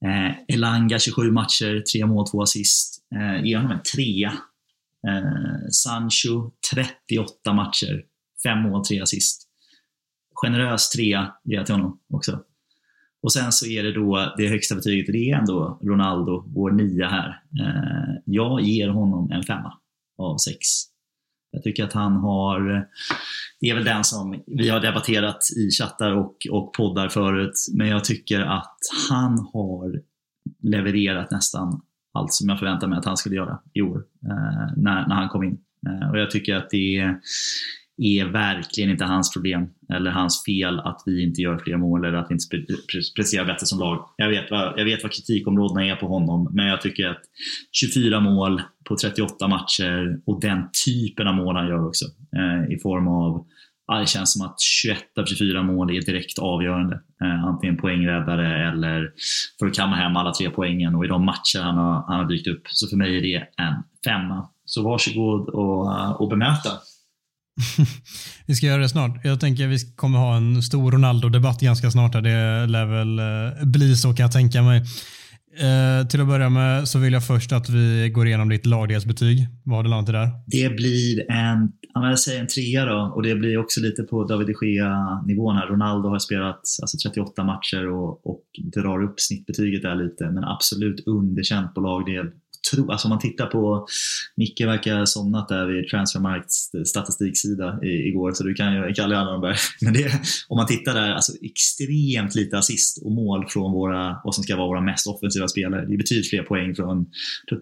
Eh, 0.04 0.54
Elanga 0.54 0.98
27 0.98 1.30
matcher, 1.30 1.82
tre 1.92 2.06
mål, 2.06 2.26
två 2.28 2.42
assist. 2.42 3.02
Eh, 3.14 3.44
ger 3.44 3.56
honom 3.56 3.72
en 3.72 3.82
trea. 3.82 4.32
Sancho 5.70 6.50
38 6.74 7.52
matcher, 7.52 8.02
fem 8.42 8.58
mål, 8.58 8.84
tre 8.84 9.00
assist. 9.00 9.42
Generös 10.42 10.90
trea 10.90 11.34
ger 11.44 11.56
jag 11.56 11.66
till 11.66 11.74
honom 11.74 11.98
också. 12.14 12.44
Och 13.22 13.32
sen 13.32 13.52
så 13.52 13.66
är 13.66 13.82
det 13.82 13.92
då 13.92 14.34
det 14.36 14.48
högsta 14.48 14.74
betyget, 14.74 15.08
och 15.08 15.12
det 15.12 15.30
är 15.30 15.38
ändå 15.38 15.78
Ronaldo, 15.82 16.44
vår 16.46 16.70
nia 16.70 17.08
här. 17.08 17.42
Eh, 17.60 18.14
jag 18.24 18.60
ger 18.60 18.88
honom 18.88 19.30
en 19.30 19.42
femma 19.42 19.72
av 20.18 20.36
sex. 20.36 20.58
Jag 21.52 21.62
tycker 21.62 21.84
att 21.84 21.92
han 21.92 22.16
har, 22.16 22.88
det 23.60 23.70
är 23.70 23.74
väl 23.74 23.84
den 23.84 24.04
som 24.04 24.42
vi 24.46 24.68
har 24.68 24.80
debatterat 24.80 25.38
i 25.56 25.70
chattar 25.70 26.12
och, 26.12 26.36
och 26.50 26.72
poddar 26.72 27.08
förut, 27.08 27.52
men 27.74 27.88
jag 27.88 28.04
tycker 28.04 28.40
att 28.40 28.78
han 29.10 29.38
har 29.52 30.00
levererat 30.62 31.30
nästan 31.30 31.80
allt 32.14 32.32
som 32.32 32.48
jag 32.48 32.58
förväntade 32.58 32.90
mig 32.90 32.98
att 32.98 33.04
han 33.04 33.16
skulle 33.16 33.36
göra 33.36 33.58
i 33.72 33.82
år, 33.82 34.04
eh, 34.26 34.76
när, 34.76 35.08
när 35.08 35.14
han 35.14 35.28
kom 35.28 35.44
in. 35.44 35.58
Eh, 35.86 36.10
och 36.10 36.18
jag 36.18 36.30
tycker 36.30 36.54
att 36.56 36.70
det 36.70 36.96
är, 36.96 37.20
är 38.00 38.24
verkligen 38.24 38.90
inte 38.90 39.04
hans 39.04 39.32
problem 39.32 39.68
eller 39.92 40.10
hans 40.10 40.44
fel 40.44 40.80
att 40.80 41.02
vi 41.06 41.22
inte 41.22 41.40
gör 41.40 41.58
fler 41.58 41.76
mål 41.76 42.04
eller 42.04 42.18
att 42.18 42.26
vi 42.30 42.34
inte 42.34 42.74
presterar 43.16 43.44
bättre 43.44 43.66
som 43.66 43.78
lag. 43.78 44.04
Jag 44.16 44.28
vet, 44.28 44.50
vad, 44.50 44.74
jag 44.76 44.84
vet 44.84 45.02
vad 45.02 45.12
kritikområdena 45.12 45.86
är 45.86 45.96
på 45.96 46.06
honom, 46.06 46.50
men 46.52 46.66
jag 46.66 46.80
tycker 46.80 47.08
att 47.08 47.22
24 47.72 48.20
mål 48.20 48.62
på 48.88 48.96
38 48.96 49.48
matcher 49.48 50.20
och 50.26 50.40
den 50.40 50.62
typen 50.86 51.28
av 51.28 51.34
mål 51.34 51.56
han 51.56 51.68
gör 51.68 51.86
också 51.86 52.04
eh, 52.36 52.74
i 52.74 52.78
form 52.78 53.08
av 53.08 53.46
det 53.98 54.06
känns 54.06 54.32
som 54.32 54.46
att 54.46 54.60
21 54.60 54.98
av 55.18 55.24
24 55.24 55.62
mål 55.62 55.90
är 55.90 56.00
direkt 56.00 56.38
avgörande. 56.38 57.00
Eh, 57.24 57.44
antingen 57.44 57.76
poängräddare 57.76 58.68
eller 58.68 59.12
för 59.58 59.66
att 59.66 59.74
kamma 59.74 59.96
hem 59.96 60.16
alla 60.16 60.32
tre 60.32 60.50
poängen 60.50 60.94
och 60.94 61.04
i 61.04 61.08
de 61.08 61.24
matcher 61.24 61.58
han 61.62 61.76
har, 61.76 62.04
han 62.06 62.16
har 62.20 62.28
dykt 62.28 62.46
upp. 62.46 62.62
Så 62.66 62.88
för 62.88 62.96
mig 62.96 63.16
är 63.16 63.22
det 63.22 63.62
en 63.64 63.74
femma. 64.04 64.48
Så 64.64 64.82
varsågod 64.82 65.48
och, 65.48 65.92
eh, 65.92 66.10
och 66.10 66.28
bemöta. 66.28 66.70
vi 68.46 68.54
ska 68.54 68.66
göra 68.66 68.82
det 68.82 68.88
snart. 68.88 69.24
Jag 69.24 69.40
tänker 69.40 69.64
att 69.64 69.70
vi 69.70 69.78
kommer 69.96 70.18
ha 70.18 70.36
en 70.36 70.62
stor 70.62 70.92
Ronaldo-debatt 70.92 71.60
ganska 71.60 71.90
snart. 71.90 72.12
Det 72.12 72.66
lär 72.66 72.86
väl 72.86 73.18
eh, 73.18 73.64
bli 73.64 73.96
så 73.96 74.14
kan 74.14 74.24
jag 74.24 74.32
tänka 74.32 74.62
mig. 74.62 74.82
Eh, 75.58 76.06
till 76.06 76.20
att 76.20 76.26
börja 76.26 76.48
med 76.48 76.88
så 76.88 76.98
vill 76.98 77.12
jag 77.12 77.26
först 77.26 77.52
att 77.52 77.68
vi 77.70 78.10
går 78.14 78.26
igenom 78.26 78.48
ditt 78.48 78.66
lagdelsbetyg. 78.66 79.46
Vad 79.64 79.76
har 79.76 79.82
du 79.82 79.90
landat 79.90 80.12
där? 80.12 80.28
Det 80.46 80.76
blir 80.76 81.30
en, 81.30 81.72
jag 81.94 82.18
säger 82.18 82.40
en 82.40 82.46
trea 82.46 82.84
då 82.84 83.12
och 83.14 83.22
det 83.22 83.34
blir 83.34 83.58
också 83.58 83.80
lite 83.80 84.02
på 84.02 84.24
David 84.24 84.46
de 84.46 84.66
Gea-nivån 84.66 85.56
här. 85.56 85.66
Ronaldo 85.66 86.08
har 86.08 86.18
spelat 86.18 86.60
alltså 86.82 87.08
38 87.08 87.44
matcher 87.44 87.88
och, 87.88 88.26
och 88.26 88.42
drar 88.74 89.02
upp 89.02 89.20
snittbetyget 89.20 89.82
där 89.82 89.94
lite 89.94 90.30
men 90.30 90.44
absolut 90.44 91.06
underkänt 91.06 91.74
på 91.74 91.80
lagdel 91.80 92.26
tro, 92.70 92.90
alltså 92.90 93.06
om 93.06 93.10
man 93.10 93.18
tittar 93.18 93.46
på, 93.46 93.86
Micke 94.36 94.60
verkar 94.60 94.98
ha 94.98 95.06
somnat 95.06 95.48
där 95.48 95.66
vid 95.66 95.88
Transfermarkts 95.88 96.74
eh, 96.74 96.82
statistiksida 96.82 97.78
igår, 97.82 98.32
så 98.32 98.44
du 98.44 98.54
kan 98.54 98.74
ju 98.74 98.92
Kalle 98.94 99.16
Allenberg. 99.16 99.56
Men 99.80 99.92
det, 99.92 100.12
om 100.48 100.56
man 100.56 100.66
tittar 100.66 100.94
där, 100.94 101.10
alltså 101.10 101.32
extremt 101.42 102.34
lite 102.34 102.58
assist 102.58 103.02
och 103.04 103.12
mål 103.12 103.46
från 103.48 103.72
våra, 103.72 104.20
vad 104.24 104.34
som 104.34 104.44
ska 104.44 104.56
vara 104.56 104.66
våra 104.66 104.80
mest 104.80 105.06
offensiva 105.06 105.48
spelare. 105.48 105.86
Det 105.86 105.94
är 105.94 105.98
betydligt 105.98 106.30
fler 106.30 106.42
poäng 106.42 106.74
från, 106.74 107.06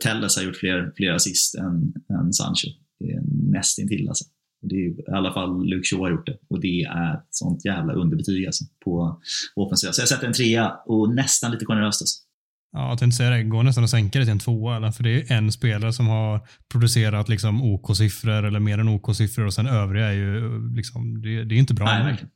Telles 0.00 0.36
har 0.36 0.42
gjort 0.42 0.56
fler, 0.56 0.92
fler 0.96 1.12
assist 1.12 1.54
än, 1.54 1.92
än 2.20 2.32
Sancho. 2.32 2.68
Det 3.00 3.10
är 3.10 3.22
nästintill 3.52 4.08
alltså. 4.08 4.24
Det 4.62 4.74
är, 4.74 4.88
I 4.88 5.12
alla 5.12 5.32
fall 5.32 5.66
Luke 5.66 5.86
Shaw 5.88 6.00
har 6.00 6.10
gjort 6.10 6.26
det 6.26 6.38
och 6.50 6.60
det 6.60 6.82
är 6.82 7.14
ett 7.14 7.26
sånt 7.30 7.64
jävla 7.64 7.92
underbetyg 7.92 8.46
alltså, 8.46 8.64
på, 8.84 9.20
på 9.54 9.62
offensiva. 9.62 9.92
Så 9.92 10.00
jag 10.00 10.08
sätter 10.08 10.26
en 10.26 10.32
trea 10.32 10.72
och 10.86 11.14
nästan 11.14 11.50
lite 11.52 11.64
generöst 11.64 12.02
alltså. 12.02 12.27
Ja, 12.72 12.88
jag 12.88 12.98
tänkte 12.98 13.16
säga 13.16 13.30
det. 13.30 13.42
Går 13.42 13.62
nästan 13.62 13.84
att 13.84 13.90
sänka 13.90 14.18
det 14.18 14.24
till 14.24 14.32
en 14.32 14.38
tvåa. 14.38 14.76
Eller? 14.76 14.90
För 14.90 15.02
det 15.02 15.30
är 15.30 15.36
en 15.36 15.52
spelare 15.52 15.92
som 15.92 16.06
har 16.06 16.46
producerat 16.72 17.28
liksom 17.28 17.62
OK-siffror 17.62 18.44
eller 18.44 18.60
mer 18.60 18.78
än 18.78 18.88
OK-siffror 18.88 19.46
och 19.46 19.54
sen 19.54 19.66
övriga 19.66 20.06
är 20.06 20.12
ju 20.12 20.60
liksom, 20.74 21.22
det, 21.22 21.44
det 21.44 21.54
är 21.54 21.58
inte 21.58 21.74
bra. 21.74 21.86
Nej, 21.86 22.04
verkligen. 22.04 22.30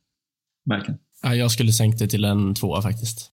verkligen. 0.69 0.99
Ja, 1.23 1.35
jag 1.35 1.51
skulle 1.51 1.71
sänkt 1.71 1.99
det 1.99 2.07
till 2.07 2.25
en 2.25 2.55
tvåa 2.55 2.81
faktiskt 2.81 3.32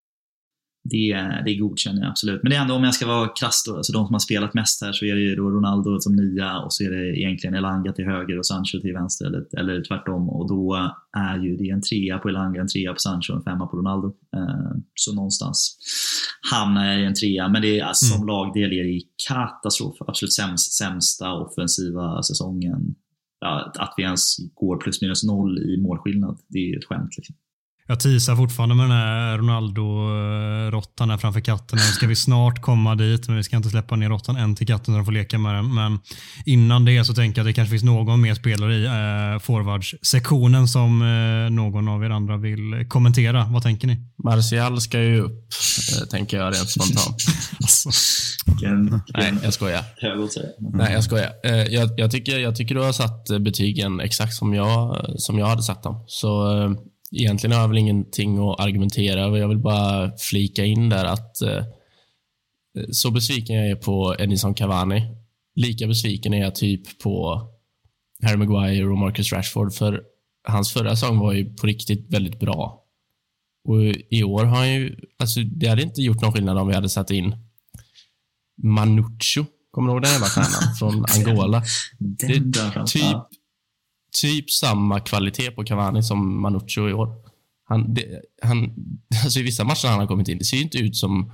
det, 0.82 1.42
det 1.44 1.54
godkänner 1.54 2.02
jag 2.02 2.10
absolut. 2.10 2.42
Men 2.42 2.50
det 2.50 2.56
är 2.56 2.60
ändå 2.60 2.74
om 2.74 2.84
jag 2.84 2.94
ska 2.94 3.06
vara 3.06 3.28
krass 3.28 3.64
då, 3.66 3.76
alltså 3.76 3.92
de 3.92 4.06
som 4.06 4.14
har 4.14 4.20
spelat 4.20 4.54
mest 4.54 4.82
här 4.82 4.92
så 4.92 5.04
är 5.04 5.14
det 5.14 5.20
ju 5.20 5.36
då 5.36 5.50
Ronaldo 5.50 6.00
som 6.00 6.16
nia 6.16 6.58
och 6.58 6.72
så 6.72 6.84
är 6.84 6.90
det 6.90 7.20
egentligen 7.20 7.54
Elanga 7.54 7.92
till 7.92 8.04
höger 8.04 8.38
och 8.38 8.46
Sancho 8.46 8.80
till 8.80 8.92
vänster 8.92 9.26
eller, 9.26 9.58
eller 9.58 9.84
tvärtom 9.84 10.30
och 10.30 10.48
då 10.48 10.92
är 11.12 11.38
ju 11.38 11.56
det 11.56 11.68
en 11.68 11.82
trea 11.82 12.18
på 12.18 12.28
Elanga, 12.28 12.60
en 12.60 12.68
trea 12.68 12.92
på 12.92 12.98
Sancho 12.98 13.32
och 13.32 13.38
en 13.38 13.44
femma 13.44 13.66
på 13.66 13.76
Ronaldo. 13.76 14.08
Eh, 14.36 14.76
så 14.94 15.14
någonstans 15.14 15.76
hamnar 16.50 16.86
jag 16.86 17.00
i 17.00 17.04
en 17.04 17.14
trea, 17.14 17.48
men 17.48 17.62
det 17.62 17.80
är, 17.80 17.84
alltså, 17.84 18.06
mm. 18.06 18.18
som 18.18 18.26
lagdel 18.26 18.72
är 18.72 18.84
det 18.84 19.00
katastrof. 19.28 19.96
Absolut 20.00 20.32
sämst, 20.32 20.72
sämsta 20.72 21.32
offensiva 21.34 22.22
säsongen. 22.22 22.94
Ja, 23.40 23.72
att 23.78 23.94
vi 23.96 24.02
ens 24.02 24.36
går 24.54 24.76
plus 24.76 25.02
minus 25.02 25.24
noll 25.24 25.58
i 25.58 25.80
målskillnad, 25.80 26.38
det 26.48 26.58
är 26.58 26.66
ju 26.66 26.76
ett 26.76 26.84
skämt. 26.84 27.10
Liksom. 27.16 27.36
Jag 27.90 28.00
teasar 28.00 28.36
fortfarande 28.36 28.74
med 28.74 28.84
den 28.84 28.96
här 28.96 29.38
Ronaldo-råttan 29.38 31.10
här 31.10 31.16
framför 31.18 31.40
katten. 31.40 31.78
Nu 31.78 31.82
ska 31.84 32.06
vi 32.06 32.16
snart 32.16 32.62
komma 32.62 32.94
dit, 32.94 33.28
men 33.28 33.36
vi 33.36 33.42
ska 33.42 33.56
inte 33.56 33.70
släppa 33.70 33.96
ner 33.96 34.08
råttan 34.08 34.36
än 34.36 34.54
till 34.54 34.66
katten 34.66 34.84
så 34.84 34.92
de 34.92 35.04
får 35.04 35.12
leka 35.12 35.38
med 35.38 35.54
den. 35.54 35.74
Men 35.74 35.98
innan 36.46 36.84
det 36.84 37.04
så 37.04 37.14
tänker 37.14 37.38
jag 37.40 37.44
att 37.44 37.48
det 37.48 37.52
kanske 37.52 37.70
finns 37.70 37.82
någon 37.82 38.20
mer 38.20 38.34
spelare 38.34 38.74
i 38.74 38.84
eh, 38.84 39.40
forwards-sektionen 39.40 40.68
som 40.68 41.02
eh, 41.02 41.50
någon 41.50 41.88
av 41.88 42.04
er 42.04 42.10
andra 42.10 42.36
vill 42.36 42.86
kommentera. 42.88 43.44
Vad 43.50 43.62
tänker 43.62 43.86
ni? 43.86 43.96
Martial 44.24 44.80
ska 44.80 45.00
ju 45.00 45.20
upp, 45.20 45.48
eh, 46.00 46.06
tänker 46.08 46.36
jag 46.36 46.46
rent 46.54 46.70
spontant. 46.70 47.16
Alltså, 47.60 47.90
Nej, 49.14 49.34
jag 49.42 49.54
skojar. 49.54 49.84
säga. 50.32 50.46
Nej, 50.58 50.92
jag 50.92 51.04
skojar. 51.04 51.30
Eh, 51.44 51.52
Jag, 51.54 51.90
jag, 51.96 52.10
tycker, 52.10 52.38
jag 52.38 52.56
tycker 52.56 52.74
du 52.74 52.80
har 52.82 52.92
satt 52.92 53.30
eh, 53.30 53.38
betygen 53.38 54.00
exakt 54.00 54.34
som 54.34 54.54
jag, 54.54 55.04
som 55.16 55.38
jag 55.38 55.46
hade 55.46 55.62
satt 55.62 55.82
dem. 55.82 56.04
Så 56.06 56.62
eh, 56.62 56.70
egentligen 57.10 57.52
har 57.52 57.60
jag 57.60 57.68
väl 57.68 57.78
ingenting 57.78 58.38
att 58.38 58.60
argumentera 58.60 59.20
över. 59.20 59.38
Jag 59.38 59.48
vill 59.48 59.58
bara 59.58 60.12
flika 60.18 60.64
in 60.64 60.88
där 60.88 61.04
att 61.04 61.42
eh, 61.42 61.64
så 62.92 63.10
besviken 63.10 63.56
jag 63.56 63.66
är 63.66 63.76
på 63.76 64.16
Edinson 64.18 64.54
Cavani, 64.54 65.02
lika 65.54 65.86
besviken 65.86 66.34
är 66.34 66.40
jag 66.40 66.54
typ 66.54 66.98
på 66.98 67.42
Harry 68.22 68.36
Maguire 68.36 68.86
och 68.86 68.98
Marcus 68.98 69.32
Rashford, 69.32 69.74
för 69.74 70.02
hans 70.48 70.72
förra 70.72 70.96
säsong 70.96 71.18
var 71.18 71.32
ju 71.32 71.54
på 71.54 71.66
riktigt 71.66 72.12
väldigt 72.12 72.40
bra. 72.40 72.84
Och 73.64 73.82
i 74.10 74.22
år 74.24 74.44
har 74.44 74.56
han 74.56 74.74
ju, 74.74 74.96
alltså 75.18 75.40
det 75.40 75.68
hade 75.68 75.82
inte 75.82 76.02
gjort 76.02 76.22
någon 76.22 76.32
skillnad 76.32 76.58
om 76.58 76.68
vi 76.68 76.74
hade 76.74 76.88
satt 76.88 77.10
in 77.10 77.36
Manucho, 78.62 79.44
kommer 79.70 79.88
du 79.88 79.92
ihåg 79.94 80.02
den 80.02 80.12
jävla 80.12 80.26
stjärnan 80.26 80.74
från 80.78 81.04
Angola? 81.16 81.62
Det 81.98 82.26
Den 82.26 82.54
är 82.54 82.84
typ 82.86 83.39
typ 84.12 84.50
samma 84.50 85.00
kvalitet 85.00 85.50
på 85.50 85.64
Cavani 85.64 86.02
som 86.02 86.42
Manucho 86.42 86.88
i 86.88 86.92
år. 86.92 87.08
Han, 87.64 87.94
det, 87.94 88.22
han, 88.42 88.74
alltså 89.24 89.40
I 89.40 89.42
vissa 89.42 89.64
matcher 89.64 89.88
han 89.88 90.00
har 90.00 90.06
kommit 90.06 90.28
in, 90.28 90.38
det 90.38 90.44
ser 90.44 90.56
ju 90.56 90.62
inte 90.62 90.78
ut 90.78 90.96
som 90.96 91.32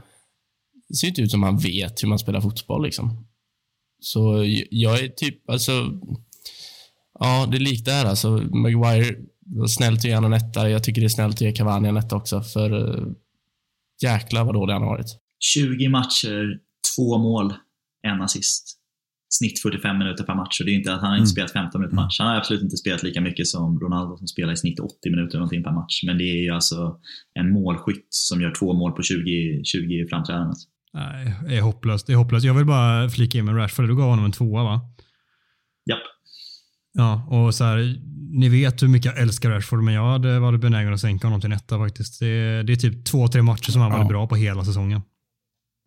det 0.89 0.97
ser 0.97 1.09
inte 1.09 1.22
ut 1.22 1.31
som 1.31 1.43
han 1.43 1.59
vet 1.59 2.03
hur 2.03 2.09
man 2.09 2.18
spelar 2.18 2.41
fotboll. 2.41 2.85
Liksom. 2.85 3.27
Så 4.01 4.45
jag 4.70 5.05
är 5.05 5.09
typ, 5.09 5.51
alltså, 5.51 5.72
ja, 7.18 7.49
det 7.51 7.57
är 7.57 7.61
likt 7.61 7.85
där. 7.85 8.05
Alltså, 8.05 8.31
Maguire, 8.31 9.16
var 9.47 9.66
snällt 9.66 9.99
att 9.99 10.05
ge 10.05 10.14
honom 10.14 10.33
en 10.33 10.39
etta. 10.39 10.70
Jag 10.70 10.85
tycker 10.85 11.01
det 11.01 11.07
är 11.07 11.09
snällt 11.09 11.35
att 11.35 11.41
ge 11.41 11.53
Cavani 11.53 11.89
en 11.89 11.97
etta 11.97 12.16
också, 12.16 12.43
för 12.43 12.72
uh, 12.72 13.12
jäklar 14.03 14.45
vad 14.45 14.55
dålig 14.55 14.72
han 14.72 14.83
har 14.83 14.91
varit. 14.91 15.18
20 15.39 15.89
matcher, 15.89 16.61
två 16.97 17.18
mål, 17.18 17.55
en 18.03 18.22
assist. 18.22 18.76
Snitt 19.39 19.62
45 19.62 19.99
minuter 19.99 20.24
per 20.24 20.34
match. 20.34 20.61
Och 20.61 20.66
det 20.66 20.72
är 20.72 20.76
inte 20.80 20.95
att 20.95 21.01
han 21.01 21.11
har 21.11 21.16
inte 21.18 21.30
spelat 21.30 21.53
15 21.53 21.80
minuter 21.80 21.97
per 21.97 22.03
match. 22.03 22.18
Han 22.20 22.28
har 22.28 22.37
absolut 22.37 22.62
inte 22.62 22.76
spelat 22.76 23.03
lika 23.03 23.20
mycket 23.20 23.47
som 23.47 23.80
Ronaldo 23.80 24.16
som 24.16 24.26
spelar 24.26 24.53
i 24.53 24.57
snitt 24.57 24.80
80 24.80 25.11
minuter 25.11 25.39
någonting 25.39 25.62
per 25.64 25.72
match. 25.72 26.03
Men 26.07 26.18
det 26.18 26.24
är 26.24 26.43
ju 26.43 26.51
alltså 26.51 26.99
en 27.34 27.53
målskytt 27.53 28.07
som 28.11 28.41
gör 28.41 28.55
två 28.55 28.72
mål 28.72 28.93
på 28.93 29.03
20, 29.03 29.64
20 29.64 30.07
framträdanden. 30.11 30.55
nej, 30.95 31.34
det 31.49 31.57
är 31.57 31.61
hopplöst. 31.61 32.07
Det 32.07 32.12
är 32.12 32.16
hopplöst. 32.16 32.47
Jag 32.47 32.55
vill 32.55 32.66
bara 32.66 33.09
flika 33.11 33.39
in 33.39 33.45
med 33.45 33.57
Rashford. 33.57 33.89
Du 33.89 33.97
gav 33.97 34.09
honom 34.09 34.24
en 34.24 34.32
tvåa 34.32 34.64
va? 34.64 34.80
Japp. 35.91 35.99
Ja, 36.93 37.26
och 37.30 37.55
så 37.55 37.64
här, 37.64 37.97
ni 38.30 38.49
vet 38.49 38.82
hur 38.82 38.89
mycket 38.89 39.07
jag 39.12 39.22
älskar 39.22 39.51
Rashford, 39.51 39.82
men 39.82 39.95
jag 39.95 40.11
hade 40.12 40.39
varit 40.39 40.61
benägen 40.61 40.93
att 40.95 41.01
sänka 41.01 41.26
honom 41.26 41.41
till 41.41 41.51
en 41.53 41.57
etta 41.57 41.78
faktiskt. 41.78 42.20
Det, 42.20 42.62
det 42.62 42.72
är 42.72 42.76
typ 42.76 43.05
två, 43.05 43.28
tre 43.28 43.43
matcher 43.43 43.70
som 43.70 43.80
han 43.82 43.91
varit 43.91 44.03
Ja. 44.05 44.09
bra 44.09 44.26
på 44.26 44.37
hela 44.37 44.64
säsongen. 44.64 45.01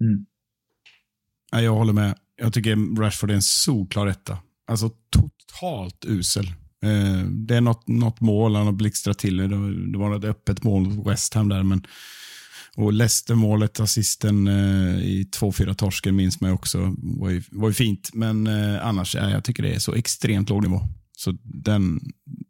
Mm. 0.04 0.26
Jag 1.64 1.74
håller 1.76 1.94
med. 1.94 2.16
Jag 2.40 2.54
tycker 2.54 3.02
Rashford 3.02 3.32
är 3.32 3.36
en 3.36 3.42
solklar 3.42 4.08
etta. 4.08 4.38
Alltså 4.68 4.90
totalt 5.10 6.06
usel. 6.06 6.46
Eh, 6.84 7.26
det 7.30 7.56
är 7.56 7.62
något, 7.62 7.88
något 7.88 8.22
mål 8.22 8.56
han 8.56 8.66
har 8.66 8.74
blixtrat 8.74 9.20
till. 9.20 9.38
Det, 9.38 9.48
det 9.92 9.98
var 9.98 10.18
ett 10.18 10.24
öppet 10.24 10.64
mål 10.64 10.82
mot 10.82 11.08
West 11.08 11.34
Ham 11.34 11.50
där. 11.50 11.64
Men, 11.64 11.84
och 12.76 12.94
Leicester-målet, 12.94 13.80
assisten 13.80 14.48
eh, 14.48 15.00
i 15.00 15.30
2-4 15.40 15.74
torsken 15.74 16.16
minns 16.16 16.42
man 16.42 16.50
ju 16.50 16.54
också. 16.54 16.96
var 16.98 17.30
ju, 17.30 17.44
var 17.52 17.68
ju 17.68 17.74
fint. 17.74 18.10
Men 18.14 18.48
eh, 18.48 18.88
annars, 18.88 19.16
ja, 19.16 19.30
jag 19.30 19.44
tycker 19.44 19.64
det 19.64 19.74
är 19.74 19.80
så 19.80 19.94
extremt 19.94 20.50
låg 20.50 20.64
nivå. 20.64 20.82
Så 21.12 21.38
den, 21.44 22.00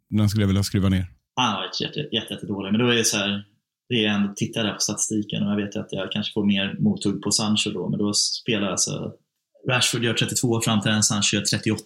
den 0.09 0.29
skulle 0.29 0.43
jag 0.43 0.47
vilja 0.47 0.63
skruva 0.63 0.89
ner. 0.89 1.07
Han 1.35 1.53
har 1.53 1.61
varit 1.61 1.81
jätte, 1.81 1.99
jätte, 1.99 2.33
jätte 2.33 2.45
dålig. 2.45 2.71
Men 2.71 2.81
då 2.81 2.87
är 2.87 2.95
det 2.95 3.05
så 3.05 3.17
här, 3.17 3.45
det 3.89 4.05
är 4.05 4.09
ändå, 4.09 4.33
tittar 4.35 4.63
där 4.63 4.73
på 4.73 4.79
statistiken 4.79 5.43
och 5.43 5.51
jag 5.51 5.57
vet 5.57 5.75
att 5.75 5.87
jag 5.91 6.11
kanske 6.11 6.33
får 6.33 6.45
mer 6.45 6.77
mothugg 6.79 7.21
på 7.21 7.31
Sancho 7.31 7.69
då, 7.69 7.89
men 7.89 7.99
då 7.99 8.13
spelar 8.13 8.67
alltså 8.67 9.13
Rashford 9.67 10.03
gör 10.03 10.13
32 10.13 10.61
framträdanden, 10.61 11.03
Sancho 11.03 11.35
gör 11.35 11.41
38. 11.41 11.83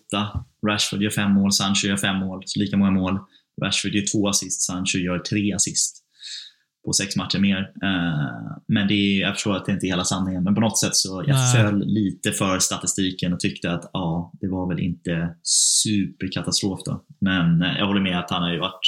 Rashford 0.67 1.01
gör 1.01 1.09
fem 1.09 1.31
mål, 1.31 1.51
Sancho 1.51 1.87
gör 1.87 1.97
fem 1.97 2.15
mål, 2.15 2.43
så 2.45 2.59
lika 2.59 2.77
många 2.77 2.91
mål. 2.91 3.19
Rashford 3.61 3.91
gör 3.91 4.05
två 4.11 4.27
assist, 4.27 4.61
Sancho 4.61 4.97
gör 4.97 5.19
tre 5.19 5.53
assist 5.53 6.03
på 6.85 6.93
sex 6.93 7.15
matcher 7.15 7.39
mer. 7.39 7.59
Eh, 7.59 8.57
men 8.67 8.87
det 8.87 8.93
är, 8.93 9.21
jag 9.21 9.33
förstår 9.33 9.55
att 9.55 9.65
det 9.65 9.71
inte 9.71 9.85
är 9.85 9.89
hela 9.89 10.05
sanningen, 10.05 10.43
men 10.43 10.55
på 10.55 10.61
något 10.61 10.79
sätt 10.79 10.95
så 10.95 11.23
jag 11.27 11.35
Nej. 11.35 11.55
föll 11.55 11.85
lite 11.85 12.31
för 12.31 12.59
statistiken 12.59 13.33
och 13.33 13.39
tyckte 13.39 13.71
att 13.71 13.89
ja, 13.93 14.31
det 14.41 14.47
var 14.47 14.67
väl 14.67 14.79
inte 14.79 15.35
superkatastrof 15.43 16.79
då. 16.85 17.03
Men 17.21 17.61
eh, 17.61 17.77
jag 17.77 17.87
håller 17.87 18.01
med 18.01 18.19
att 18.19 18.29
han 18.29 18.43
har 18.43 18.53
ju 18.53 18.59
varit 18.59 18.81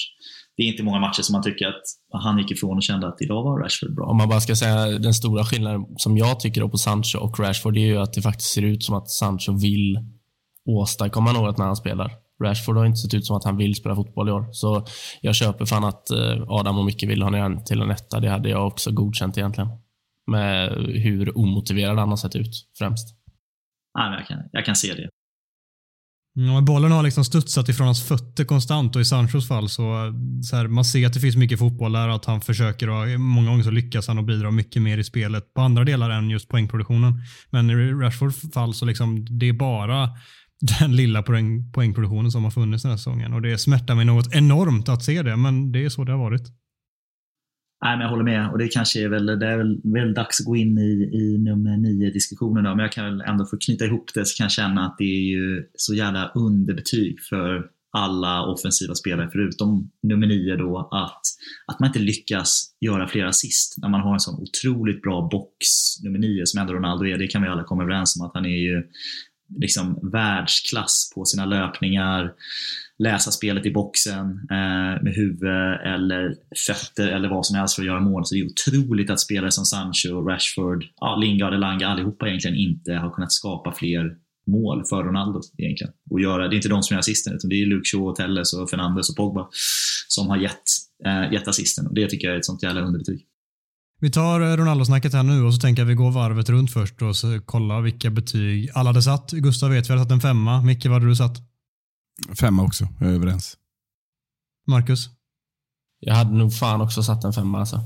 det 0.58 0.64
är 0.64 0.68
inte 0.68 0.84
många 0.84 0.99
matcher 0.99 1.22
som 1.22 1.34
man 1.34 1.43
tycker 1.43 1.68
att 1.68 1.84
han 2.22 2.38
gick 2.38 2.51
ifrån 2.51 2.78
och 2.78 2.84
kände 2.84 3.08
att 3.08 3.22
idag 3.22 3.43
var 3.43 3.60
Rashford 3.60 3.95
bra. 3.95 4.06
Om 4.06 4.18
man 4.18 4.30
bara 4.30 4.39
ska 4.39 4.56
säga 4.56 4.86
den 4.86 5.14
stora 5.14 5.45
skillnaden 5.45 5.86
som 5.97 6.18
jag 6.18 6.39
tycker 6.39 6.68
på 6.68 6.78
Sancho 6.78 7.18
och 7.18 7.39
Rashford, 7.39 7.74
det 7.74 7.80
är 7.80 7.88
ju 7.88 7.97
att 7.97 8.14
det 8.14 8.22
faktiskt 8.22 8.49
ser 8.51 8.62
ut 8.62 8.84
som 8.84 8.95
att 8.95 9.10
Sancho 9.10 9.58
vill 9.58 9.99
åstadkomma 10.66 11.32
något 11.32 11.58
när 11.58 11.66
han 11.66 11.76
spelar. 11.76 12.12
Rashford 12.43 12.78
har 12.78 12.86
inte 12.86 12.97
sett 12.97 13.14
ut 13.14 13.26
som 13.26 13.38
att 13.38 13.43
han 13.43 13.58
vill 13.58 13.76
spela 13.76 13.95
fotboll 13.95 14.30
i 14.30 14.32
år. 14.32 14.47
Så 14.51 14.86
jag 15.22 15.36
köper 15.36 15.66
fan 15.66 15.84
att 15.84 16.12
eh, 16.12 16.43
Adam 16.47 16.78
och 16.78 16.86
Micke 16.86 17.03
vill 17.03 17.22
ha 17.22 17.30
ner 17.30 17.64
till 17.66 17.82
en 17.82 17.91
etta. 17.91 18.20
Det 18.20 18.30
hade 18.30 18.49
jag 18.49 18.68
också 18.68 18.91
godkänt 18.91 19.38
egentligen. 19.38 19.70
Med 20.28 20.72
hur 21.03 21.38
omotiverad 21.38 21.99
han 21.99 22.10
har 22.10 22.16
sett 22.16 22.36
ut 22.36 22.68
främst. 22.78 23.08
Nej, 23.97 24.18
jag, 24.18 24.28
kan, 24.28 24.38
jag 24.51 24.66
kan 24.66 24.76
se 24.76 24.93
det. 24.93 25.10
Mm, 26.38 26.53
ja, 26.53 26.61
bollen 26.61 26.91
har 26.91 27.03
liksom 27.03 27.25
studsat 27.25 27.69
ifrån 27.69 27.86
hans 27.86 28.03
fötter 28.03 28.45
konstant 28.45 28.95
och 28.95 29.01
i 29.01 29.05
Sanchos 29.05 29.47
fall 29.47 29.69
så, 29.69 30.13
så 30.43 30.55
här, 30.55 30.67
man 30.67 30.86
ser 30.86 31.07
att 31.07 31.13
det 31.13 31.19
finns 31.19 31.36
mycket 31.36 31.59
fotboll 31.59 31.91
där 31.91 32.07
att 32.07 32.25
han 32.25 32.41
försöker 32.41 32.89
och 32.89 33.19
många 33.19 33.49
gånger 33.49 33.63
så 33.63 33.71
lyckas 33.71 34.07
han 34.07 34.17
och 34.17 34.23
bidrar 34.23 34.51
mycket 34.51 34.81
mer 34.81 34.97
i 34.97 35.03
spelet 35.03 35.53
på 35.53 35.61
andra 35.61 35.83
delar 35.83 36.09
än 36.09 36.29
just 36.29 36.49
poängproduktionen. 36.49 37.21
Men 37.49 37.69
i 37.69 37.73
Rashfords 37.73 38.53
fall 38.53 38.73
så 38.73 38.86
liksom 38.86 39.25
det 39.39 39.49
är 39.49 39.53
bara 39.53 40.09
den 40.79 40.95
lilla 40.95 41.23
poäng, 41.23 41.71
poängproduktionen 41.71 42.31
som 42.31 42.43
har 42.43 42.51
funnits 42.51 42.83
den 42.83 42.91
här 42.91 42.97
säsongen 42.97 43.33
och 43.33 43.41
det 43.41 43.57
smärtar 43.57 43.95
mig 43.95 44.05
något 44.05 44.36
enormt 44.36 44.89
att 44.89 45.03
se 45.03 45.21
det 45.21 45.36
men 45.36 45.71
det 45.71 45.86
är 45.86 45.89
så 45.89 46.03
det 46.03 46.11
har 46.11 46.19
varit. 46.19 46.64
Nej, 47.84 47.97
men 47.97 48.01
jag 48.01 48.09
håller 48.09 48.23
med. 48.23 48.49
Och 48.49 48.57
det 48.57 48.67
kanske 48.67 49.03
är 49.03 49.09
väl, 49.09 49.26
det 49.26 49.47
är 49.47 49.57
väl, 49.57 49.82
väl 49.84 50.13
dags 50.13 50.39
att 50.39 50.45
gå 50.45 50.55
in 50.55 50.78
i, 50.78 51.09
i 51.13 51.38
nummer 51.38 51.78
nio 51.78 52.11
diskussionen 52.11 52.63
då. 52.63 52.69
Men 52.69 52.80
jag 52.80 52.91
kan 52.91 53.05
väl 53.05 53.21
ändå 53.21 53.45
få 53.45 53.57
knyta 53.57 53.86
ihop 53.86 54.13
det 54.13 54.26
så 54.26 54.38
kan 54.38 54.43
jag 54.43 54.51
känna 54.51 54.86
att 54.86 54.95
det 54.97 55.03
är 55.03 55.23
ju 55.23 55.65
så 55.73 55.93
jävla 55.93 56.32
underbetyg 56.36 57.21
för 57.30 57.69
alla 57.97 58.45
offensiva 58.45 58.95
spelare 58.95 59.30
förutom 59.32 59.91
nummer 60.03 60.28
nio 60.28 60.55
då 60.55 60.89
att, 60.91 61.21
att 61.67 61.80
man 61.80 61.88
inte 61.88 61.99
lyckas 61.99 62.76
göra 62.82 63.07
fler 63.07 63.26
assist 63.26 63.76
när 63.78 63.89
man 63.89 64.01
har 64.01 64.13
en 64.13 64.19
sån 64.19 64.41
otroligt 64.41 65.01
bra 65.01 65.30
box 65.32 65.67
nummer 66.03 66.19
nio 66.19 66.45
som 66.45 66.61
ändå 66.61 66.73
Ronaldo 66.73 67.05
är. 67.05 67.17
Det 67.17 67.28
kan 67.28 67.41
vi 67.41 67.47
alla 67.47 67.63
komma 67.63 67.84
överens 67.84 68.19
om 68.19 68.26
att 68.26 68.32
han 68.34 68.45
är 68.45 68.49
ju 68.49 68.84
liksom 69.59 70.09
världsklass 70.11 71.11
på 71.15 71.25
sina 71.25 71.45
löpningar, 71.45 72.33
läsa 72.99 73.31
spelet 73.31 73.65
i 73.65 73.71
boxen 73.71 74.47
eh, 74.51 75.03
med 75.03 75.13
huvud 75.15 75.79
eller 75.85 76.35
fötter 76.67 77.07
eller 77.07 77.29
vad 77.29 77.45
som 77.45 77.55
helst 77.55 77.75
för 77.75 77.81
att 77.81 77.87
göra 77.87 77.99
mål. 77.99 78.25
Så 78.25 78.35
det 78.35 78.41
är 78.41 78.45
otroligt 78.45 79.09
att 79.09 79.19
spelare 79.19 79.51
som 79.51 79.65
Sancho, 79.65 80.29
Rashford, 80.29 80.85
ja, 80.99 81.15
Lingard, 81.15 81.53
Elanga 81.53 81.87
allihopa 81.87 82.27
egentligen 82.27 82.57
inte 82.57 82.93
har 82.93 83.11
kunnat 83.11 83.31
skapa 83.31 83.71
fler 83.71 84.15
mål 84.47 84.85
för 84.89 85.03
Ronaldo 85.03 85.41
egentligen. 85.57 85.93
Och 86.09 86.21
göra, 86.21 86.47
det 86.47 86.53
är 86.53 86.57
inte 86.57 86.69
de 86.69 86.83
som 86.83 86.93
gör 86.93 86.99
assisten 86.99 87.33
utan 87.33 87.49
det 87.49 87.55
är 87.61 87.65
Luke 87.65 87.89
Shaw, 87.89 88.15
Telles 88.15 88.53
och 88.53 88.69
Fernandes 88.69 89.09
och 89.09 89.15
Pogba 89.15 89.47
som 90.07 90.27
har 90.27 90.37
gett, 90.37 90.63
eh, 91.05 91.33
gett 91.33 91.47
assisten. 91.47 91.87
Och 91.87 91.95
det 91.95 92.07
tycker 92.07 92.27
jag 92.27 92.35
är 92.35 92.39
ett 92.39 92.45
sånt 92.45 92.63
jävla 92.63 92.81
underbetyg. 92.81 93.25
Vi 93.99 94.11
tar 94.11 94.41
eh, 94.41 94.57
Ronaldo-snacket 94.57 95.13
här 95.13 95.23
nu 95.23 95.43
och 95.43 95.53
så 95.53 95.59
tänker 95.59 95.81
jag 95.81 95.87
att 95.87 95.91
vi 95.91 95.95
går 95.95 96.11
varvet 96.11 96.49
runt 96.49 96.71
först 96.71 97.01
och 97.01 97.15
så 97.15 97.41
kollar 97.41 97.81
vilka 97.81 98.09
betyg 98.09 98.69
alla 98.73 98.89
hade 98.89 99.01
satt. 99.01 99.31
Gustav 99.31 99.69
vet 99.69 99.89
vi 99.89 99.93
hade 99.93 100.03
satt 100.03 100.11
en 100.11 100.21
femma. 100.21 100.61
Micke, 100.61 100.85
vad 100.85 100.93
hade 100.93 101.05
du 101.05 101.15
satt? 101.15 101.37
Femma 102.39 102.63
också, 102.63 102.87
jag 102.99 103.09
är 103.09 103.13
överens. 103.13 103.57
Marcus? 104.67 105.09
Jag 105.99 106.15
hade 106.15 106.31
nog 106.31 106.53
fan 106.53 106.81
också 106.81 107.03
satt 107.03 107.23
en 107.23 107.33
femma 107.33 107.59
alltså. 107.59 107.81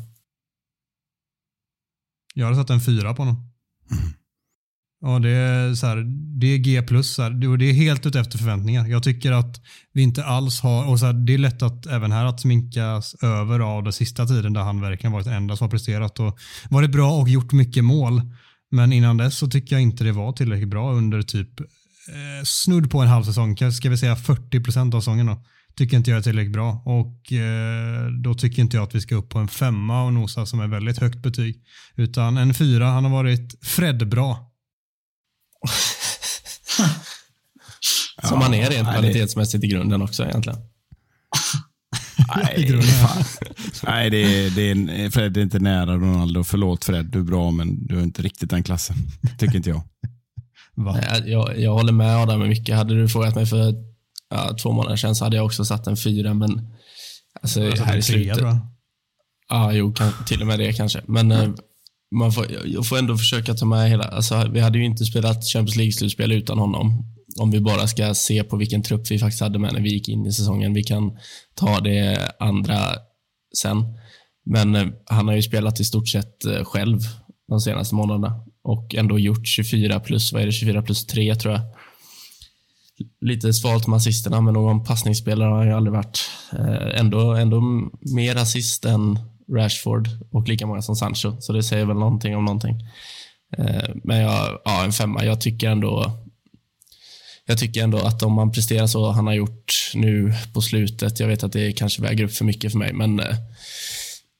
Jag 2.33 2.45
hade 2.45 2.57
satt 2.57 2.69
en 2.69 2.81
fyra 2.81 3.13
på 3.13 3.21
honom. 3.21 3.51
Ja, 5.01 5.19
det 5.19 5.29
är, 5.29 5.73
så 5.73 5.87
här, 5.87 5.97
det 6.39 6.47
är 6.47 6.57
G 6.57 6.81
plus. 6.81 7.13
så 7.15 7.21
här, 7.23 7.29
det- 7.29 7.47
och 7.47 7.57
Det 7.57 7.69
är 7.69 7.73
helt 7.73 8.05
utefter 8.05 8.37
förväntningar. 8.37 8.87
Jag 8.87 9.03
tycker 9.03 9.31
att 9.31 9.61
vi 9.93 10.01
inte 10.01 10.23
alls 10.25 10.61
har, 10.61 10.85
och 10.89 10.99
så 10.99 11.05
här, 11.05 11.13
det 11.13 11.33
är 11.33 11.37
lätt 11.37 11.61
att 11.61 11.85
även 11.85 12.11
här 12.11 12.25
att 12.25 12.39
sminkas 12.39 13.15
över 13.21 13.59
av 13.59 13.83
den 13.83 13.93
sista 13.93 14.25
tiden 14.25 14.53
där 14.53 14.61
han 14.61 14.81
verkligen 14.81 15.11
varit 15.11 15.25
den 15.25 15.33
enda 15.33 15.55
som 15.55 15.65
har 15.65 15.69
presterat 15.71 16.19
och 16.19 16.37
varit 16.69 16.91
bra 16.91 17.11
och 17.11 17.29
gjort 17.29 17.51
mycket 17.51 17.83
mål. 17.83 18.21
Men 18.71 18.93
innan 18.93 19.17
dess 19.17 19.37
så 19.37 19.47
tycker 19.47 19.75
jag 19.75 19.81
inte 19.83 20.03
det 20.03 20.11
var 20.11 20.31
tillräckligt 20.33 20.69
bra 20.69 20.93
under 20.93 21.21
typ 21.21 21.59
eh, 21.59 22.43
snudd 22.43 22.91
på 22.91 23.01
en 23.01 23.07
halv 23.07 23.23
säsong. 23.23 23.57
Ska 23.71 23.89
vi 23.89 23.97
säga 23.97 24.15
40 24.15 24.63
procent 24.63 24.93
av 24.93 24.99
säsongen 25.01 25.25
då. 25.25 25.43
tycker 25.75 25.97
inte 25.97 26.11
jag 26.11 26.17
är 26.17 26.21
tillräckligt 26.23 26.53
bra 26.53 26.81
och 26.85 27.33
eh, 27.33 28.07
då 28.23 28.33
tycker 28.33 28.61
inte 28.61 28.77
jag 28.77 28.83
att 28.83 28.95
vi 28.95 29.01
ska 29.01 29.15
upp 29.15 29.29
på 29.29 29.39
en 29.39 29.47
femma 29.47 30.03
och 30.05 30.13
nosa 30.13 30.45
som 30.45 30.59
är 30.59 30.67
väldigt 30.67 30.97
högt 30.97 31.23
betyg. 31.23 31.55
Utan 31.95 32.37
en 32.37 32.53
fyra, 32.53 32.85
han 32.87 33.03
har 33.03 33.11
varit 33.11 33.65
Fred-bra. 33.65 34.48
Som 38.23 38.41
han 38.41 38.53
är 38.53 38.69
rent 38.69 38.87
nej, 38.87 38.93
kvalitetsmässigt 38.93 39.63
i 39.63 39.67
grunden 39.67 40.01
också 40.01 40.23
egentligen. 40.23 40.59
Fan. 43.01 43.23
Nej, 43.83 44.09
det 44.09 44.17
är, 44.17 44.49
det 44.49 44.71
är, 44.71 45.09
Fred 45.09 45.37
är 45.37 45.41
inte 45.41 45.59
nära 45.59 45.95
Ronaldo. 45.95 46.43
Förlåt 46.43 46.85
Fred, 46.85 47.05
du 47.05 47.19
är 47.19 47.23
bra, 47.23 47.51
men 47.51 47.87
du 47.87 47.99
är 47.99 48.03
inte 48.03 48.21
riktigt 48.21 48.49
den 48.49 48.63
klassen. 48.63 48.95
Tycker 49.37 49.55
inte 49.55 49.69
jag. 49.69 49.81
Nej, 50.75 51.23
Jag, 51.25 51.59
jag 51.59 51.73
håller 51.73 51.93
med 51.93 52.17
Adam 52.17 52.39
med 52.39 52.49
mycket. 52.49 52.75
Hade 52.75 53.01
du 53.01 53.09
frågat 53.09 53.35
mig 53.35 53.45
för 53.45 53.73
ja, 54.29 54.55
två 54.61 54.71
månader 54.71 54.95
sedan 54.95 55.15
så 55.15 55.23
hade 55.23 55.35
jag 55.35 55.45
också 55.45 55.65
satt 55.65 55.87
en 55.87 55.97
fyra, 55.97 56.33
men 56.33 56.67
alltså, 57.41 57.61
här 57.61 57.69
i 57.71 57.75
trea, 57.75 58.01
slutet. 58.01 58.37
jag. 58.37 58.57
Ja, 59.49 59.73
jo, 59.73 59.93
kan, 59.93 60.11
till 60.25 60.41
och 60.41 60.47
med 60.47 60.59
det 60.59 60.73
kanske. 60.73 61.01
Men 61.05 61.31
eh, 61.31 61.49
man 62.11 62.31
får, 62.31 62.45
jag 62.65 62.87
får 62.87 62.97
ändå 62.97 63.17
försöka 63.17 63.53
ta 63.53 63.65
med 63.65 63.89
hela... 63.89 64.03
Alltså, 64.03 64.49
vi 64.51 64.59
hade 64.59 64.77
ju 64.77 64.85
inte 64.85 65.05
spelat 65.05 65.45
Champions 65.53 65.75
League-slutspel 65.75 66.31
utan 66.31 66.59
honom. 66.59 67.05
Om 67.39 67.51
vi 67.51 67.59
bara 67.59 67.87
ska 67.87 68.13
se 68.13 68.43
på 68.43 68.57
vilken 68.57 68.83
trupp 68.83 69.11
vi 69.11 69.19
faktiskt 69.19 69.41
hade 69.41 69.59
med 69.59 69.73
när 69.73 69.81
vi 69.81 69.93
gick 69.93 70.09
in 70.09 70.25
i 70.25 70.31
säsongen. 70.31 70.73
Vi 70.73 70.83
kan 70.83 71.17
ta 71.55 71.79
det 71.79 72.31
andra 72.39 72.77
sen. 73.57 73.83
Men 74.45 74.75
eh, 74.75 74.87
han 75.05 75.27
har 75.27 75.35
ju 75.35 75.41
spelat 75.41 75.79
i 75.79 75.83
stort 75.83 76.09
sett 76.09 76.45
eh, 76.45 76.63
själv 76.63 76.99
de 77.47 77.59
senaste 77.59 77.95
månaderna 77.95 78.45
och 78.63 78.95
ändå 78.95 79.19
gjort 79.19 79.47
24 79.47 79.99
plus, 79.99 80.33
vad 80.33 80.41
är 80.41 80.45
det, 80.45 80.51
24 80.51 80.81
plus 80.81 81.05
3 81.05 81.35
tror 81.35 81.53
jag. 81.53 81.61
Lite 83.21 83.53
svalt 83.53 83.87
med 83.87 83.97
assisterna, 83.97 84.41
men 84.41 84.53
någon 84.53 84.83
passningsspelare 84.83 85.49
har 85.49 85.57
han 85.57 85.67
ju 85.67 85.73
aldrig 85.73 85.93
varit. 85.93 86.19
Eh, 86.53 86.99
ändå, 86.99 87.33
ändå 87.33 87.61
mer 88.01 88.35
assist 88.35 88.85
än 88.85 89.19
Rashford 89.55 90.09
och 90.31 90.47
lika 90.47 90.67
många 90.67 90.81
som 90.81 90.95
Sancho, 90.95 91.41
så 91.41 91.53
det 91.53 91.63
säger 91.63 91.85
väl 91.85 91.97
någonting 91.97 92.35
om 92.35 92.45
någonting. 92.45 92.75
Eh, 93.57 93.89
men 94.03 94.17
jag, 94.17 94.59
ja, 94.65 94.83
en 94.85 94.91
femma. 94.91 95.25
Jag 95.25 95.41
tycker 95.41 95.69
ändå 95.69 96.19
jag 97.49 97.57
tycker 97.57 97.83
ändå 97.83 97.97
att 97.97 98.23
om 98.23 98.33
man 98.33 98.51
presterar 98.51 98.87
så 98.87 99.11
han 99.11 99.27
har 99.27 99.33
gjort 99.33 99.91
nu 99.93 100.33
på 100.53 100.61
slutet, 100.61 101.19
jag 101.19 101.27
vet 101.27 101.43
att 101.43 101.51
det 101.51 101.71
kanske 101.71 102.01
väger 102.01 102.23
upp 102.23 102.33
för 102.33 102.45
mycket 102.45 102.71
för 102.71 102.79
mig, 102.79 102.93
men 102.93 103.19
eh, 103.19 103.35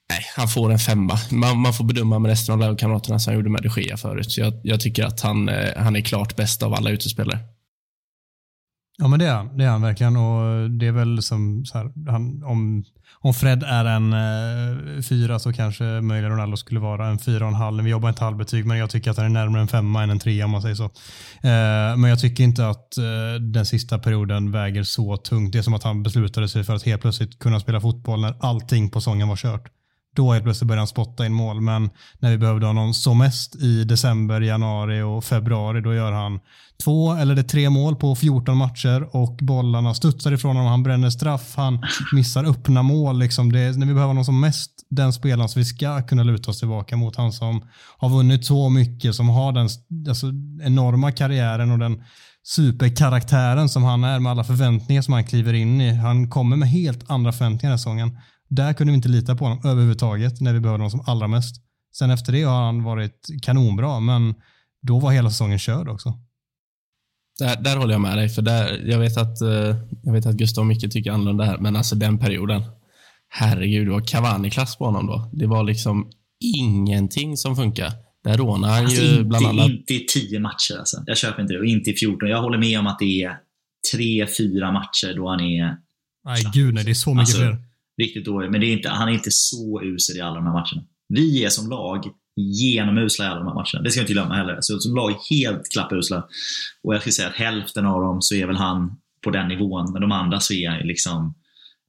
nej, 0.10 0.26
han 0.36 0.47
får 0.47 0.72
en 0.72 0.80
femma. 0.80 1.20
Man, 1.32 1.57
man 1.57 1.74
får 1.74 1.84
bedöma 1.84 2.20
med 2.20 2.30
resten 2.30 2.53
av 2.53 2.60
lagkamraterna 2.60 3.20
som 3.20 3.32
han 3.32 3.38
gjorde 3.38 3.49
med 3.49 3.62
de 3.62 3.82
Gea 3.82 3.97
förut. 3.97 4.32
Så 4.32 4.41
jag, 4.41 4.53
jag 4.64 4.80
tycker 4.80 5.05
att 5.05 5.22
han, 5.22 5.49
eh, 5.49 5.78
han 5.78 5.95
är 5.95 6.01
klart 6.01 6.36
bäst 6.36 6.64
av 6.64 6.74
alla 6.74 6.89
utespelare. 6.89 7.39
Ja 8.97 9.07
men 9.07 9.20
det 9.20 9.26
är 9.26 9.34
han, 9.34 9.57
det 9.57 9.64
är 9.64 9.70
han 9.70 9.82
verkligen 9.82 10.18
och 10.18 10.72
det 10.72 10.88
är 10.88 10.91
väl 10.91 11.24
som 11.24 11.66
så 11.66 11.78
här, 11.78 12.12
han, 12.12 12.43
om, 12.43 12.84
om 13.22 13.34
Fred 13.34 13.63
är 13.63 13.86
en 13.86 14.13
eh, 14.13 15.01
fyra 15.01 15.39
så 15.39 15.53
kanske 15.53 15.84
möjligen 15.84 16.32
Ronaldo 16.32 16.57
skulle 16.57 16.80
vara 16.80 17.07
en 17.07 17.20
fyra 17.20 17.45
och 17.45 17.51
en 17.51 17.55
halv. 17.55 17.84
Vi 17.84 17.89
jobbar 17.89 18.09
inte 18.09 18.24
halvbetyg 18.24 18.65
men 18.65 18.78
jag 18.78 18.89
tycker 18.89 19.11
att 19.11 19.17
han 19.17 19.26
är 19.26 19.30
närmare 19.30 19.61
en 19.61 19.67
femma 19.67 20.03
än 20.03 20.09
en 20.09 20.20
trea 20.20 20.45
om 20.45 20.51
man 20.51 20.61
säger 20.61 20.76
så. 20.76 20.84
Eh, 20.84 21.97
men 21.97 22.03
jag 22.03 22.20
tycker 22.20 22.43
inte 22.43 22.67
att 22.67 22.97
eh, 22.97 23.41
den 23.41 23.65
sista 23.65 23.99
perioden 23.99 24.51
väger 24.51 24.84
så 24.84 25.17
tungt. 25.17 25.53
Det 25.53 25.57
är 25.57 25.61
som 25.61 25.74
att 25.74 25.84
han 25.84 26.03
beslutade 26.03 26.49
sig 26.49 26.63
för 26.63 26.76
att 26.76 26.84
helt 26.84 27.01
plötsligt 27.01 27.39
kunna 27.39 27.59
spela 27.59 27.82
fotboll 27.82 28.22
när 28.22 28.36
allting 28.39 28.89
på 28.89 29.01
sången 29.01 29.28
var 29.28 29.36
kört. 29.36 29.72
Då 30.15 30.32
helt 30.32 30.43
plötsligt 30.43 30.67
började 30.67 30.82
han 30.82 30.88
spotta 30.88 31.26
in 31.26 31.34
mål, 31.34 31.61
men 31.61 31.89
när 32.20 32.32
vi 32.32 32.38
behövde 32.38 32.65
honom 32.65 32.93
som 32.93 33.17
mest 33.17 33.55
i 33.55 33.84
december, 33.84 34.41
januari 34.41 35.01
och 35.01 35.24
februari, 35.24 35.82
då 35.82 35.93
gör 35.93 36.11
han 36.11 36.39
två 36.84 37.14
eller 37.14 37.36
det 37.36 37.42
är 37.42 37.44
tre 37.44 37.70
mål 37.70 37.96
på 37.96 38.16
14 38.16 38.58
matcher 38.58 39.16
och 39.16 39.36
bollarna 39.42 39.94
studsar 39.94 40.32
ifrån 40.32 40.56
honom. 40.56 40.72
Han 40.72 40.84
bränner 40.84 41.10
straff, 41.10 41.54
han 41.56 41.82
missar 42.14 42.44
öppna 42.44 42.84
mål. 42.84 43.20
Liksom. 43.20 43.52
Det 43.52 43.60
är, 43.60 43.74
när 43.74 43.88
vi 43.88 43.94
behöver 43.94 44.08
honom 44.08 44.26
som 44.26 44.40
mest, 44.40 44.72
den 44.90 45.14
spelaren 45.14 45.50
som 45.50 45.60
vi 45.60 45.66
ska 45.66 46.02
kunna 46.02 46.24
luta 46.24 46.52
oss 46.52 46.60
tillbaka 46.60 46.98
mot. 46.98 47.16
Han 47.16 47.32
som 47.32 47.68
har 47.98 48.10
vunnit 48.10 48.46
så 48.46 48.70
mycket, 48.70 49.16
som 49.16 49.30
har 49.30 49.52
den 49.52 49.70
alltså, 50.08 50.28
enorma 50.64 51.12
karriären 51.12 51.72
och 51.72 51.80
den 51.80 52.04
superkaraktären 52.44 53.70
som 53.70 53.84
han 53.84 54.04
är 54.04 54.20
med 54.20 54.32
alla 54.32 54.44
förväntningar 54.44 55.02
som 55.02 55.14
han 55.14 55.24
kliver 55.24 55.54
in 55.54 55.82
i. 55.82 55.94
Han 55.94 56.30
kommer 56.30 56.56
med 56.56 56.70
helt 56.70 57.12
andra 57.12 57.32
förväntningar 57.32 57.62
den 57.62 57.72
här 57.72 57.78
säsongen. 57.78 58.18
Där 58.50 58.74
kunde 58.74 58.92
vi 58.92 58.96
inte 58.96 59.10
lita 59.10 59.36
på 59.36 59.46
honom 59.46 59.62
överhuvudtaget 59.66 60.42
när 60.42 60.54
vi 60.54 60.60
behövde 60.60 60.84
honom 60.84 60.92
som 60.92 61.04
allra 61.06 61.28
mest. 61.28 61.56
Sen 61.98 62.12
efter 62.12 62.32
det 62.32 62.44
har 62.44 62.66
han 62.66 62.84
varit 62.84 63.28
kanonbra, 63.42 64.00
men 64.00 64.36
då 64.82 65.00
var 65.00 65.12
hela 65.12 65.30
säsongen 65.30 65.60
körd 65.60 65.90
också. 65.90 66.14
Där, 67.40 67.62
där 67.62 67.78
håller 67.78 67.94
jag 67.94 68.02
med 68.02 68.18
dig, 68.18 68.30
för 68.30 68.42
där, 68.42 68.82
jag, 68.86 69.00
vet 69.00 69.18
att, 69.18 69.42
eh, 69.42 69.76
jag 70.04 70.14
vet 70.14 70.26
att 70.26 70.36
Gustav 70.36 70.66
mycket 70.66 70.92
tycker 70.92 71.12
annorlunda 71.12 71.44
här, 71.44 71.58
men 71.58 71.76
alltså 71.76 71.96
den 71.96 72.18
perioden. 72.18 72.62
Herregud, 73.30 73.88
det 73.88 73.92
var 73.92 74.02
Cavani-klass 74.02 74.76
på 74.78 74.86
honom 74.86 75.08
då. 75.08 75.30
Det 75.34 75.48
var 75.48 75.64
liksom 75.64 76.12
ingenting 76.58 77.38
som 77.38 77.56
funkar. 77.56 77.92
Där 78.24 78.38
rånade 78.38 78.74
han 78.74 78.84
Alltså, 78.86 79.02
ju 79.02 79.10
inte, 79.12 79.24
bland 79.24 79.46
annat... 79.46 79.70
inte 79.70 79.94
i 79.94 80.06
tio 80.14 80.40
matcher 80.40 80.78
alltså. 80.80 81.04
Jag 81.06 81.18
köper 81.18 81.42
inte 81.42 81.54
det. 81.54 81.60
Och 81.60 81.66
inte 81.66 81.90
i 81.90 81.94
14. 81.94 82.30
Jag 82.30 82.42
håller 82.42 82.58
med 82.58 82.80
om 82.80 82.88
att 82.88 83.00
det 83.00 83.24
är 83.24 83.38
tre, 83.94 84.28
fyra 84.38 84.72
matcher 84.72 85.14
då 85.16 85.30
han 85.30 85.40
är 85.42 85.78
Nej, 86.26 86.44
gud 86.54 86.74
nej, 86.74 86.84
det 86.84 86.92
är 86.92 86.94
så 86.94 87.10
mycket 87.10 87.20
Alltså, 87.20 87.38
fler. 87.38 87.58
riktigt 88.02 88.26
dålig. 88.26 88.52
Men 88.52 88.62
det 88.62 88.68
är 88.68 88.74
inte, 88.74 88.90
han 88.90 89.10
är 89.10 89.14
inte 89.14 89.32
så 89.32 89.82
usel 89.84 90.18
i 90.18 90.22
alla 90.22 90.36
de 90.36 90.46
här 90.46 90.54
matcherna. 90.54 90.84
Vi 91.10 91.46
är 91.46 91.50
som 91.50 91.70
lag 91.70 92.04
genomusla 92.40 93.26
i 93.26 93.28
alla 93.28 93.40
de 93.40 93.48
här 93.48 93.54
matcherna. 93.54 93.84
Det 93.84 93.92
ska 93.92 94.00
vi 94.00 94.04
inte 94.04 94.14
glömma 94.14 94.36
heller. 94.36 94.58
Så 94.62 94.80
som 94.80 94.96
lag 94.96 95.16
helt 95.30 95.72
klappusla. 95.72 96.28
Och 96.84 96.94
jag 96.94 97.02
skulle 97.02 97.14
säga 97.14 97.28
att 97.28 97.36
hälften 97.36 97.86
av 97.86 98.02
dem 98.02 98.22
så 98.22 98.36
är 98.36 98.48
väl 98.48 98.56
han 98.56 98.92
på 99.24 99.30
den 99.30 99.48
nivån. 99.48 99.94
Men 99.94 100.02
de 100.02 100.12
andra 100.12 100.40
så 100.40 100.54
är 100.54 100.70
han 100.70 100.80
liksom 100.80 101.36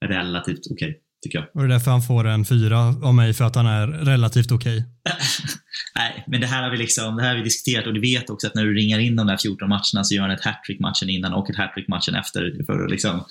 relativt 0.07 0.61
okej, 0.70 0.98
tycker 1.22 1.38
jag. 1.38 1.46
Och 1.55 1.61
det 1.61 1.66
är 1.66 1.68
därför 1.68 1.90
han 1.90 2.03
får 2.03 2.26
en 2.26 2.44
fyra 2.44 2.78
av 3.03 3.14
mig, 3.14 3.34
för 3.34 3.44
att 3.44 3.57
han 3.57 3.66
är 3.66 3.86
relativt 3.86 4.53
okej. 4.53 4.84
Nej, 5.94 6.24
men 6.26 6.40
det 6.40 6.46
här 6.46 6.62
har 6.62 6.70
vi 6.70 6.76
liksom, 6.76 7.16
det 7.16 7.22
här 7.22 7.28
har 7.30 7.36
vi 7.36 7.42
diskuterat 7.42 7.86
och 7.86 7.94
du 7.94 8.01
vet 8.01 8.30
också 8.30 8.46
att 8.46 8.55
när 8.55 8.64
du 8.64 8.74
ringar 8.74 8.98
in 8.98 9.16
de 9.16 9.26
där 9.26 9.36
14 9.36 9.68
matcherna 9.68 10.05
så 10.05 10.14
gör 10.14 10.22
han 10.22 10.30
ett 10.30 10.44
hattrick 10.44 10.80
matchen 10.80 11.09
innan 11.09 11.34
och 11.34 11.51
ett 11.51 11.57
hattrick 11.57 11.88
matchen 11.88 12.14
efter. 12.14 12.64
För 12.66 12.84
att 12.84 12.90
liksom, 12.90 13.24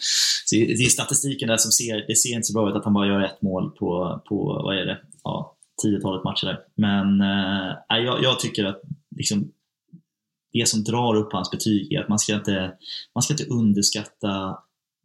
så 0.46 0.56
det 0.56 0.86
är 0.86 0.90
statistiken 0.90 1.48
där 1.48 1.58
som 1.58 1.72
ser, 1.72 2.08
det 2.08 2.16
ser 2.16 2.36
inte 2.36 2.44
så 2.44 2.54
bra 2.54 2.70
ut 2.70 2.76
att 2.76 2.84
han 2.84 2.94
bara 2.94 3.08
gör 3.08 3.22
ett 3.22 3.42
mål 3.42 3.72
på, 3.72 4.22
på 4.30 4.62
vad 4.64 4.78
är 4.78 4.86
det, 4.86 4.98
ja, 5.24 5.56
tiotalet 5.82 6.24
matcher 6.24 6.46
där. 6.46 6.60
Men 6.76 7.22
eh, 7.22 7.98
jag, 8.06 8.24
jag 8.24 8.40
tycker 8.40 8.66
att 8.66 8.82
liksom, 9.16 9.52
det 10.54 10.68
som 10.68 10.84
drar 10.84 11.16
upp 11.16 11.34
hans 11.34 11.52
betyg 11.52 11.94
är 11.94 12.02
att 12.02 12.10
man 12.10 12.20
ska 12.20 12.34
inte, 12.34 12.72
man 13.16 13.22
ska 13.22 13.34
inte 13.34 13.46
underskatta 13.46 14.58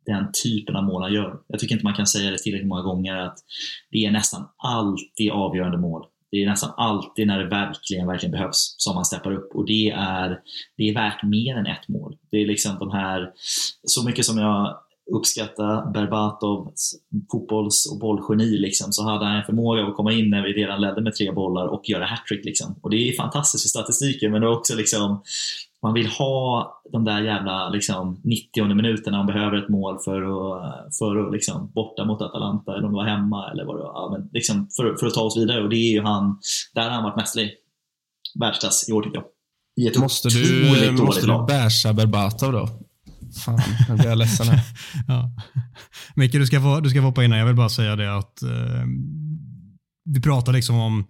den 0.07 0.33
typen 0.45 0.77
av 0.77 0.85
mål 0.85 1.03
han 1.03 1.13
gör. 1.13 1.39
Jag 1.47 1.61
tycker 1.61 1.75
inte 1.75 1.85
man 1.85 1.95
kan 1.95 2.07
säga 2.07 2.31
det 2.31 2.39
tillräckligt 2.39 2.69
många 2.69 2.83
gånger 2.83 3.17
att 3.17 3.39
det 3.91 4.05
är 4.05 4.11
nästan 4.11 4.49
alltid 4.57 5.31
avgörande 5.31 5.79
mål. 5.79 6.07
Det 6.31 6.43
är 6.43 6.49
nästan 6.49 6.71
alltid 6.77 7.27
när 7.27 7.39
det 7.39 7.49
verkligen, 7.49 8.07
verkligen 8.07 8.33
behövs 8.33 8.75
som 8.79 8.97
han 8.97 9.05
steppar 9.05 9.33
upp 9.33 9.55
och 9.55 9.67
det 9.67 9.91
är, 9.91 10.41
det 10.77 10.89
är 10.89 10.95
värt 10.95 11.23
mer 11.23 11.57
än 11.57 11.67
ett 11.67 11.89
mål. 11.89 12.17
Det 12.31 12.37
är 12.37 12.47
liksom 12.47 12.79
de 12.79 12.91
här, 12.91 13.33
så 13.83 14.05
mycket 14.05 14.25
som 14.25 14.39
jag 14.39 14.79
uppskattar 15.13 15.93
Berbatovs 15.93 16.95
fotbolls 17.31 17.87
och 17.93 17.99
bollgeni 17.99 18.59
liksom, 18.59 18.93
så 18.93 19.03
hade 19.03 19.25
han 19.25 19.37
en 19.37 19.45
förmåga 19.45 19.87
att 19.87 19.97
komma 19.97 20.13
in 20.13 20.31
när 20.31 20.43
vi 20.43 20.53
redan 20.53 20.81
ledde 20.81 21.01
med 21.01 21.15
tre 21.15 21.33
bollar 21.33 21.67
och 21.67 21.89
göra 21.89 22.07
hattrick. 22.07 22.45
Liksom. 22.45 22.75
Och 22.81 22.91
det 22.91 22.97
är 22.97 23.17
fantastiskt 23.17 23.65
för 23.65 23.69
statistiken 23.69 24.33
men 24.33 24.41
det 24.41 24.47
är 24.47 24.59
också 24.59 24.75
liksom 24.77 25.23
man 25.85 25.95
vill 25.95 26.07
ha 26.07 26.73
de 26.93 27.05
där 27.05 27.21
jävla 27.21 27.69
liksom, 27.69 28.21
90 28.25 28.75
minuterna 28.75 29.17
man 29.17 29.27
behöver 29.27 29.57
ett 29.57 29.69
mål 29.69 29.99
för 30.05 30.23
att, 30.23 30.97
för 30.99 31.27
att 31.27 31.33
liksom, 31.33 31.73
borta 31.75 32.05
mot 32.05 32.23
Atalanta 32.23 32.73
eller 32.73 32.85
om 32.85 32.93
det 32.93 32.97
var 32.97 33.05
hemma 33.05 33.51
eller 33.51 33.65
vad 33.65 33.77
det 33.77 33.83
var. 33.83 33.93
Ja, 33.95 34.09
men 34.13 34.31
liksom, 34.33 34.69
för, 34.77 34.97
för 34.97 35.07
att 35.07 35.15
ta 35.15 35.21
oss 35.21 35.37
vidare 35.37 35.63
och 35.63 35.69
det 35.69 35.77
är 35.77 35.93
ju 35.93 36.03
han, 36.03 36.39
där 36.75 36.83
har 36.83 36.91
han 36.91 37.05
varit 37.05 37.17
mästerlig. 37.17 37.51
Världsklass 38.41 38.89
i 38.89 38.93
år 38.93 39.03
tycker 39.03 39.17
jag. 39.17 39.25
I 39.77 39.89
ett 39.89 39.99
Måste 39.99 40.29
du, 40.29 40.93
måste 40.93 41.27
du 41.27 41.47
bärsa 41.47 41.93
Berbatov 41.93 42.53
då? 42.53 42.69
Fan, 43.35 43.61
nu 43.89 43.95
blir 43.95 44.07
jag 44.07 44.19
ledsen 44.19 44.49
här. 44.49 44.61
Ja. 45.09 45.31
Micke, 46.15 46.33
du 46.33 46.47
ska, 46.47 46.61
få, 46.61 46.81
du 46.81 46.91
ska 46.91 47.01
få 47.01 47.07
hoppa 47.07 47.25
in 47.25 47.33
här. 47.33 47.39
Jag 47.39 47.47
vill 47.47 47.57
bara 47.57 47.69
säga 47.69 47.97
det 47.97 48.17
att 48.17 48.43
eh, 48.43 48.85
vi 50.05 50.21
pratar 50.21 50.53
liksom 50.53 50.77
om 50.77 51.07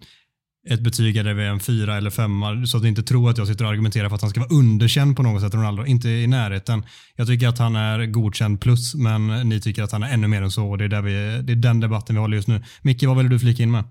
ett 0.69 0.81
betyg 0.81 1.15
där 1.15 1.33
vi 1.33 1.43
är 1.43 1.49
en 1.49 1.59
fyra 1.59 1.97
eller 1.97 2.09
femma, 2.09 2.65
så 2.65 2.77
att 2.77 2.83
ni 2.83 2.89
inte 2.89 3.03
tror 3.03 3.29
att 3.29 3.37
jag 3.37 3.47
sitter 3.47 3.65
och 3.65 3.71
argumenterar 3.71 4.09
för 4.09 4.15
att 4.15 4.21
han 4.21 4.29
ska 4.29 4.39
vara 4.39 4.49
underkänd 4.49 5.15
på 5.15 5.23
något 5.23 5.41
sätt, 5.41 5.53
Ronaldo. 5.53 5.85
Inte 5.85 6.09
i 6.09 6.27
närheten. 6.27 6.85
Jag 7.15 7.27
tycker 7.27 7.47
att 7.47 7.59
han 7.59 7.75
är 7.75 8.05
godkänd 8.05 8.61
plus, 8.61 8.95
men 8.95 9.49
ni 9.49 9.61
tycker 9.61 9.83
att 9.83 9.91
han 9.91 10.03
är 10.03 10.13
ännu 10.13 10.27
mer 10.27 10.41
än 10.41 10.51
så 10.51 10.69
och 10.69 10.77
det 10.77 10.83
är, 10.83 10.89
där 10.89 11.01
vi, 11.01 11.41
det 11.43 11.53
är 11.53 11.55
den 11.55 11.79
debatten 11.79 12.15
vi 12.15 12.21
håller 12.21 12.35
just 12.35 12.47
nu. 12.47 12.63
Micke, 12.81 13.03
vad 13.03 13.17
vill 13.17 13.29
du 13.29 13.39
flika 13.39 13.63
in 13.63 13.71
med? 13.71 13.83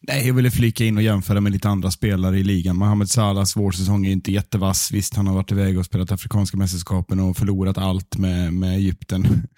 Nej, 0.00 0.26
jag 0.26 0.34
ville 0.34 0.50
flika 0.50 0.84
in 0.84 0.96
och 0.96 1.02
jämföra 1.02 1.40
med 1.40 1.52
lite 1.52 1.68
andra 1.68 1.90
spelare 1.90 2.38
i 2.38 2.44
ligan. 2.44 2.76
Mohamed 2.76 3.10
Salahs 3.10 3.56
vårsäsong 3.56 4.06
är 4.06 4.10
inte 4.10 4.32
jättevass. 4.32 4.90
Visst, 4.92 5.16
han 5.16 5.26
har 5.26 5.34
varit 5.34 5.52
iväg 5.52 5.78
och 5.78 5.84
spelat 5.84 6.12
Afrikanska 6.12 6.56
mästerskapen 6.56 7.20
och 7.20 7.36
förlorat 7.36 7.78
allt 7.78 8.16
med, 8.16 8.52
med 8.52 8.76
Egypten. 8.76 9.26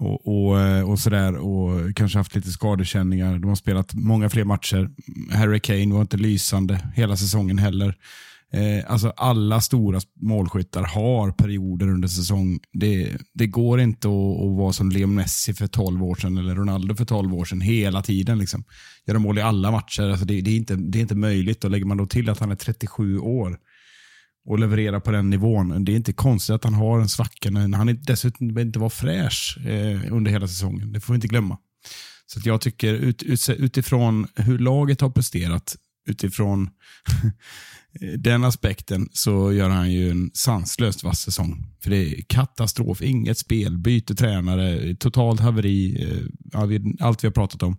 Och, 0.00 0.48
och, 0.48 0.60
eh, 0.60 0.90
och 0.90 0.98
sådär. 0.98 1.36
Och 1.36 1.96
kanske 1.96 2.18
haft 2.18 2.34
lite 2.34 2.50
skadekänningar. 2.50 3.38
De 3.38 3.48
har 3.48 3.54
spelat 3.54 3.94
många 3.94 4.30
fler 4.30 4.44
matcher. 4.44 4.90
Harry 5.32 5.60
Kane 5.60 5.94
var 5.94 6.00
inte 6.00 6.16
lysande 6.16 6.80
hela 6.94 7.16
säsongen 7.16 7.58
heller. 7.58 7.94
Eh, 8.52 8.92
alltså 8.92 9.10
alla 9.16 9.60
stora 9.60 10.00
målskyttar 10.20 10.82
har 10.82 11.30
perioder 11.30 11.88
under 11.88 12.08
säsong. 12.08 12.60
Det, 12.72 13.16
det 13.34 13.46
går 13.46 13.80
inte 13.80 14.08
att, 14.08 14.40
att 14.40 14.56
vara 14.56 14.72
som 14.72 14.90
Leo 14.90 15.06
Messi 15.06 15.54
för 15.54 15.66
12 15.66 16.04
år 16.04 16.14
sedan 16.14 16.38
eller 16.38 16.54
Ronaldo 16.54 16.94
för 16.94 17.04
12 17.04 17.34
år 17.34 17.44
sedan 17.44 17.60
hela 17.60 18.02
tiden. 18.02 18.38
Liksom. 18.38 18.64
Göra 19.06 19.18
mål 19.18 19.38
i 19.38 19.42
alla 19.42 19.70
matcher. 19.70 20.02
Alltså 20.02 20.24
det, 20.24 20.40
det, 20.40 20.50
är 20.50 20.56
inte, 20.56 20.76
det 20.76 20.98
är 20.98 21.02
inte 21.02 21.14
möjligt. 21.14 21.64
Och 21.64 21.70
lägger 21.70 21.84
man 21.84 21.96
då 21.96 22.06
till 22.06 22.30
att 22.30 22.38
han 22.38 22.50
är 22.50 22.56
37 22.56 23.18
år 23.18 23.58
och 24.46 24.58
levererar 24.58 25.00
på 25.00 25.10
den 25.10 25.30
nivån. 25.30 25.84
Det 25.84 25.92
är 25.92 25.96
inte 25.96 26.12
konstigt 26.12 26.54
att 26.54 26.64
han 26.64 26.74
har 26.74 27.00
en 27.00 27.08
svacka. 27.08 27.50
Han 27.50 27.88
är 27.88 28.06
dessutom 28.06 28.58
inte 28.58 28.78
vara 28.78 28.90
fräsch 28.90 29.58
eh, 29.66 30.12
under 30.12 30.30
hela 30.30 30.48
säsongen. 30.48 30.92
Det 30.92 31.00
får 31.00 31.12
vi 31.12 31.16
inte 31.16 31.28
glömma. 31.28 31.58
Så 32.26 32.40
jag 32.44 32.60
tycker 32.60 32.94
ut, 32.94 33.22
ut, 33.22 33.48
utifrån 33.48 34.26
hur 34.36 34.58
laget 34.58 35.00
har 35.00 35.10
presterat, 35.10 35.76
utifrån 36.08 36.70
den 38.18 38.44
aspekten 38.44 39.08
så 39.12 39.52
gör 39.52 39.68
han 39.68 39.92
ju 39.92 40.10
en 40.10 40.30
sanslöst 40.34 41.04
vass 41.04 41.20
säsong. 41.20 41.64
För 41.82 41.90
det 41.90 41.96
är 41.96 42.22
katastrof, 42.22 43.02
inget 43.02 43.38
spel, 43.38 43.78
byter 43.78 44.14
tränare, 44.14 44.94
totalt 44.94 45.40
haveri, 45.40 46.02
eh, 46.02 46.60
allt 47.00 47.24
vi 47.24 47.28
har 47.28 47.32
pratat 47.32 47.62
om. 47.62 47.76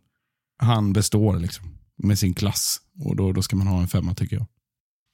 Han 0.61 0.93
består 0.93 1.39
liksom 1.39 1.65
med 2.03 2.19
sin 2.19 2.33
klass 2.33 2.77
och 3.05 3.15
då, 3.15 3.31
då 3.31 3.41
ska 3.41 3.55
man 3.55 3.67
ha 3.67 3.81
en 3.81 3.87
femma 3.87 4.13
tycker 4.13 4.35
jag. 4.35 4.47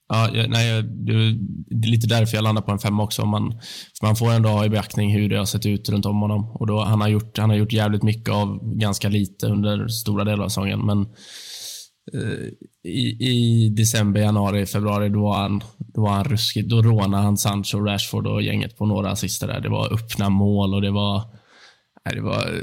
Ja, 0.08 0.30
nej, 0.48 0.82
det 0.82 1.12
är 1.12 1.38
lite 1.86 2.06
därför 2.06 2.36
jag 2.36 2.42
landar 2.42 2.62
på 2.62 2.72
en 2.72 2.78
femma 2.78 3.02
också. 3.02 3.26
Man, 3.26 3.60
man 4.02 4.16
får 4.16 4.32
ändå 4.32 4.48
ha 4.48 4.64
i 4.64 4.68
beaktning 4.68 5.12
hur 5.12 5.28
det 5.28 5.36
har 5.36 5.44
sett 5.44 5.66
ut 5.66 5.88
runt 5.88 6.06
om 6.06 6.20
honom. 6.20 6.50
Och 6.50 6.66
då, 6.66 6.84
han, 6.84 7.00
har 7.00 7.08
gjort, 7.08 7.38
han 7.38 7.50
har 7.50 7.56
gjort 7.56 7.72
jävligt 7.72 8.02
mycket 8.02 8.34
av 8.34 8.76
ganska 8.76 9.08
lite 9.08 9.46
under 9.46 9.88
stora 9.88 10.24
delar 10.24 10.44
av 10.44 10.48
säsongen. 10.48 10.86
Men 10.86 11.06
Eh, 12.14 12.48
i, 12.90 13.16
i, 13.20 13.68
december, 13.68 14.20
januari, 14.20 14.66
februari, 14.66 15.08
då 15.08 15.22
var 15.22 15.36
han, 15.36 15.62
då 15.78 16.00
var 16.00 16.10
han 16.10 16.24
ruskigt. 16.24 16.68
Då 16.68 16.82
rånade 16.82 17.22
han 17.22 17.36
Sancho, 17.36 17.78
Rashford 17.78 18.26
och 18.26 18.42
gänget 18.42 18.78
på 18.78 18.86
några 18.86 19.10
assister 19.10 19.46
där. 19.46 19.60
Det 19.60 19.68
var 19.68 19.92
öppna 19.94 20.30
mål 20.30 20.74
och 20.74 20.82
det 20.82 20.90
var 20.90 21.36
det 22.14 22.20
var 22.20 22.54
eh, 22.54 22.60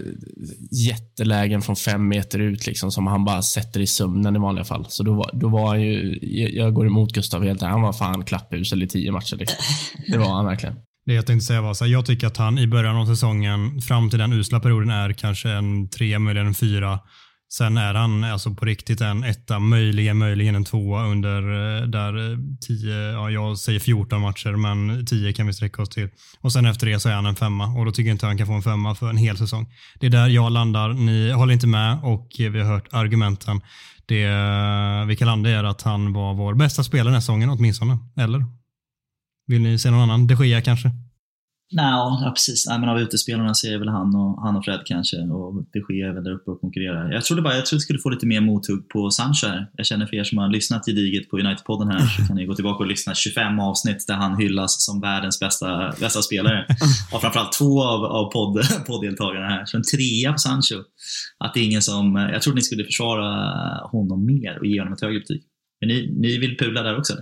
jättelägen 0.71 1.61
från 1.61 1.75
fem 1.75 2.07
meter 2.07 2.39
ut 2.39 2.67
liksom, 2.67 2.91
som 2.91 3.07
han 3.07 3.25
bara 3.25 3.41
sätter 3.41 3.79
i 3.79 3.87
sömnen 3.87 4.35
i 4.35 4.39
vanliga 4.39 4.65
fall. 4.65 4.85
Så 4.89 5.03
då 5.03 5.13
var, 5.13 5.29
då 5.33 5.47
var 5.47 5.67
han 5.67 5.81
ju, 5.81 6.19
jag 6.53 6.73
går 6.73 6.87
emot 6.87 7.13
Gustav 7.13 7.43
helt 7.43 7.61
Han 7.61 7.81
var 7.81 7.93
fan 7.93 8.25
klapphusel 8.25 8.83
i 8.83 8.87
tio 8.87 9.11
matcher. 9.11 9.35
Liksom. 9.35 9.57
Det 10.07 10.17
var 10.17 10.35
han 10.35 10.45
verkligen. 10.45 10.75
Det 11.05 11.13
jag 11.13 11.25
tänkte 11.25 11.45
säga 11.45 11.61
var 11.61 11.73
så 11.73 11.85
här, 11.85 11.91
jag 11.91 12.05
tycker 12.05 12.27
att 12.27 12.37
han 12.37 12.59
i 12.59 12.67
början 12.67 12.95
av 12.95 13.05
säsongen 13.05 13.81
fram 13.81 14.09
till 14.09 14.19
den 14.19 14.33
usla 14.33 14.59
perioden 14.59 14.89
är 14.89 15.13
kanske 15.13 15.49
en 15.49 15.89
tre, 15.89 16.19
möjligen 16.19 16.47
en 16.47 16.53
fyra. 16.53 16.99
Sen 17.57 17.77
är 17.77 17.93
han 17.93 18.23
alltså 18.23 18.55
på 18.55 18.65
riktigt 18.65 19.01
en 19.01 19.23
etta, 19.23 19.59
möjligen, 19.59 20.17
möjligen 20.17 20.55
en 20.55 20.63
tvåa 20.63 21.05
under 21.05 21.41
eh, 21.41 21.87
där 21.87 22.31
eh, 22.31 22.37
10, 22.67 23.11
ja, 23.11 23.29
jag 23.29 23.57
säger 23.57 23.79
14 23.79 24.21
matcher, 24.21 24.51
men 24.51 25.05
10 25.05 25.33
kan 25.33 25.47
vi 25.47 25.53
sträcka 25.53 25.81
oss 25.81 25.89
till. 25.89 26.09
Och 26.41 26.53
sen 26.53 26.65
efter 26.65 26.87
det 26.87 26.99
så 26.99 27.09
är 27.09 27.13
han 27.13 27.25
en 27.25 27.35
femma 27.35 27.67
och 27.67 27.85
då 27.85 27.91
tycker 27.91 28.09
jag 28.09 28.15
inte 28.15 28.25
han 28.25 28.37
kan 28.37 28.47
få 28.47 28.53
en 28.53 28.61
femma 28.61 28.95
för 28.95 29.09
en 29.09 29.17
hel 29.17 29.37
säsong. 29.37 29.73
Det 29.99 30.05
är 30.05 30.09
där 30.09 30.27
jag 30.27 30.51
landar. 30.51 30.93
Ni 30.93 31.31
håller 31.31 31.53
inte 31.53 31.67
med 31.67 31.99
och 32.03 32.27
vi 32.37 32.59
har 32.59 32.73
hört 32.73 32.87
argumenten. 32.91 33.61
Det 34.05 34.23
eh, 34.23 35.05
vi 35.05 35.15
kan 35.15 35.27
landa 35.27 35.49
är 35.49 35.63
att 35.63 35.81
han 35.81 36.13
var 36.13 36.33
vår 36.33 36.53
bästa 36.53 36.83
spelare 36.83 37.07
den 37.07 37.13
här 37.13 37.21
säsongen 37.21 37.49
åtminstone. 37.49 37.97
Eller? 38.17 38.45
Vill 39.47 39.61
ni 39.61 39.79
se 39.79 39.91
någon 39.91 40.01
annan? 40.01 40.27
De 40.27 40.45
Gea 40.45 40.61
kanske? 40.61 40.91
Nej, 41.71 41.85
ja, 41.85 42.31
precis. 42.35 42.67
Nej, 42.67 42.79
men 42.79 42.89
av 42.89 42.99
utespelarna 42.99 43.53
så 43.53 43.67
är 43.67 43.77
väl 43.77 43.87
han 43.87 44.15
och, 44.15 44.41
han 44.41 44.55
och 44.55 44.65
Fred 44.65 44.81
kanske 44.85 45.17
och 45.17 45.65
det 45.73 45.81
sker 45.81 46.13
väl 46.13 46.23
där 46.23 46.31
uppe 46.31 46.51
och 46.51 46.61
konkurrerar. 46.61 47.11
Jag 47.11 47.23
trodde 47.25 47.41
bara 47.41 47.55
jag 47.55 47.65
trodde 47.65 47.81
skulle 47.81 47.99
få 47.99 48.09
lite 48.09 48.25
mer 48.25 48.41
mothugg 48.41 48.89
på 48.89 49.09
Sancho 49.09 49.47
här. 49.47 49.69
Jag 49.77 49.85
känner 49.85 50.05
för 50.05 50.15
er 50.15 50.23
som 50.23 50.37
har 50.37 50.49
lyssnat 50.49 50.85
gediget 50.85 51.29
på 51.29 51.37
United-podden 51.37 51.91
här 51.91 52.07
så 52.07 52.27
kan 52.27 52.35
ni 52.35 52.45
gå 52.45 52.55
tillbaka 52.55 52.83
och 52.83 52.87
lyssna 52.87 53.15
25 53.15 53.59
avsnitt 53.59 54.07
där 54.07 54.15
han 54.15 54.37
hyllas 54.37 54.85
som 54.85 55.01
världens 55.01 55.39
bästa, 55.39 55.93
bästa 55.99 56.21
spelare. 56.21 56.65
Och 57.13 57.21
framförallt 57.21 57.51
två 57.51 57.83
av, 57.83 58.05
av 58.05 58.31
podd, 58.31 58.63
podddeltagarna 58.87 59.47
här. 59.47 59.65
Så 59.65 59.77
en 59.77 59.83
trea 59.83 60.31
på 60.31 60.39
Sancho. 60.39 60.83
Att 61.39 61.53
det 61.53 61.59
är 61.59 61.63
ingen 61.63 61.81
som, 61.81 62.15
jag 62.15 62.41
trodde 62.41 62.55
ni 62.55 62.61
skulle 62.61 62.85
försvara 62.85 63.27
honom 63.87 64.25
mer 64.25 64.59
och 64.59 64.65
ge 64.65 64.79
honom 64.79 64.93
ett 64.93 65.01
högre 65.01 65.19
betyg. 65.19 65.43
Men 65.79 65.87
ni, 65.89 66.13
ni 66.21 66.37
vill 66.37 66.57
pula 66.57 66.83
där 66.83 66.97
också? 66.97 67.13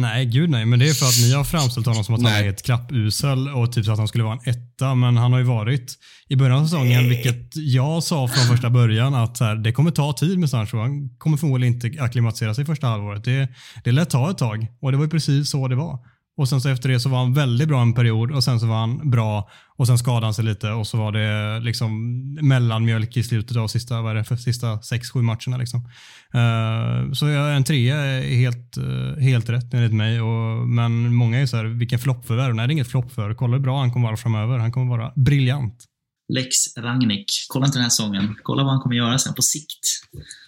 Nej, 0.00 0.26
gud 0.26 0.50
nej. 0.50 0.66
Men 0.66 0.78
det 0.78 0.88
är 0.88 0.94
för 0.94 1.06
att 1.06 1.28
ni 1.28 1.34
har 1.34 1.44
framställt 1.44 1.86
honom 1.86 2.04
som 2.04 2.14
att 2.14 2.22
han 2.22 2.32
är 2.32 2.44
helt 2.44 2.62
klappusel 2.62 3.48
och 3.48 3.72
typ 3.72 3.84
så 3.84 3.92
att 3.92 3.98
han 3.98 4.08
skulle 4.08 4.24
vara 4.24 4.38
en 4.44 4.50
etta. 4.50 4.94
Men 4.94 5.16
han 5.16 5.32
har 5.32 5.38
ju 5.38 5.44
varit 5.44 5.94
i 6.28 6.36
början 6.36 6.58
av 6.58 6.64
säsongen, 6.64 7.08
vilket 7.08 7.56
jag 7.56 8.02
sa 8.02 8.28
från 8.28 8.46
första 8.46 8.70
början, 8.70 9.14
att 9.14 9.40
här, 9.40 9.56
det 9.56 9.72
kommer 9.72 9.90
ta 9.90 10.12
tid 10.12 10.38
med 10.38 10.50
Sancho. 10.50 10.78
Han 10.78 11.08
kommer 11.18 11.36
förmodligen 11.36 11.74
inte 11.74 12.02
acklimatisera 12.02 12.54
sig 12.54 12.64
första 12.64 12.86
halvåret. 12.86 13.24
Det, 13.24 13.48
det 13.84 13.92
lät 13.92 14.10
ta 14.10 14.30
ett 14.30 14.38
tag 14.38 14.66
och 14.80 14.90
det 14.92 14.96
var 14.96 15.04
ju 15.04 15.10
precis 15.10 15.50
så 15.50 15.68
det 15.68 15.76
var. 15.76 15.98
Och 16.36 16.48
sen 16.48 16.60
så 16.60 16.68
efter 16.68 16.88
det 16.88 17.00
så 17.00 17.08
var 17.08 17.18
han 17.18 17.34
väldigt 17.34 17.68
bra 17.68 17.82
en 17.82 17.94
period 17.94 18.32
och 18.32 18.44
sen 18.44 18.60
så 18.60 18.66
var 18.66 18.76
han 18.76 19.10
bra 19.10 19.50
och 19.76 19.86
sen 19.86 19.98
skadade 19.98 20.26
han 20.26 20.34
sig 20.34 20.44
lite 20.44 20.70
och 20.70 20.86
så 20.86 20.96
var 20.96 21.12
det 21.12 21.60
liksom 21.60 21.92
mellanmjölk 22.34 23.16
i 23.16 23.22
slutet 23.22 23.56
av 23.56 23.68
sista, 23.68 24.02
vad 24.02 24.10
är 24.10 24.14
det, 24.14 24.24
för 24.24 24.36
sista 24.36 24.82
sex, 24.82 25.10
sju 25.10 25.22
matcherna. 25.22 25.56
Liksom. 25.56 25.88
Uh, 26.34 27.12
så 27.12 27.26
en 27.26 27.64
trea 27.64 27.96
är 27.96 28.36
helt, 28.36 28.78
uh, 28.78 29.16
helt 29.18 29.48
rätt 29.48 29.74
enligt 29.74 29.94
mig. 29.94 30.20
Och, 30.20 30.68
men 30.68 31.14
många 31.14 31.38
är 31.38 31.46
så 31.46 31.56
här, 31.56 31.64
vilken 31.64 31.98
floppförvärv? 31.98 32.54
Nej, 32.54 32.66
det 32.66 32.70
är 32.70 32.74
inget 32.74 32.90
floppförvärv. 32.90 33.34
Kolla 33.34 33.56
hur 33.56 33.62
bra 33.62 33.80
han 33.80 33.92
kommer 33.92 34.08
vara 34.08 34.16
framöver. 34.16 34.58
Han 34.58 34.72
kommer 34.72 34.86
vara 34.96 35.12
briljant. 35.16 35.84
Lex 36.32 36.76
Rangnick. 36.78 37.26
Kolla 37.48 37.66
inte 37.66 37.78
den 37.78 37.82
här 37.82 37.90
säsongen. 37.90 38.36
Kolla 38.42 38.62
vad 38.62 38.72
han 38.72 38.80
kommer 38.80 38.96
göra 38.96 39.18
sen 39.18 39.34
på 39.34 39.42
sikt. 39.42 39.80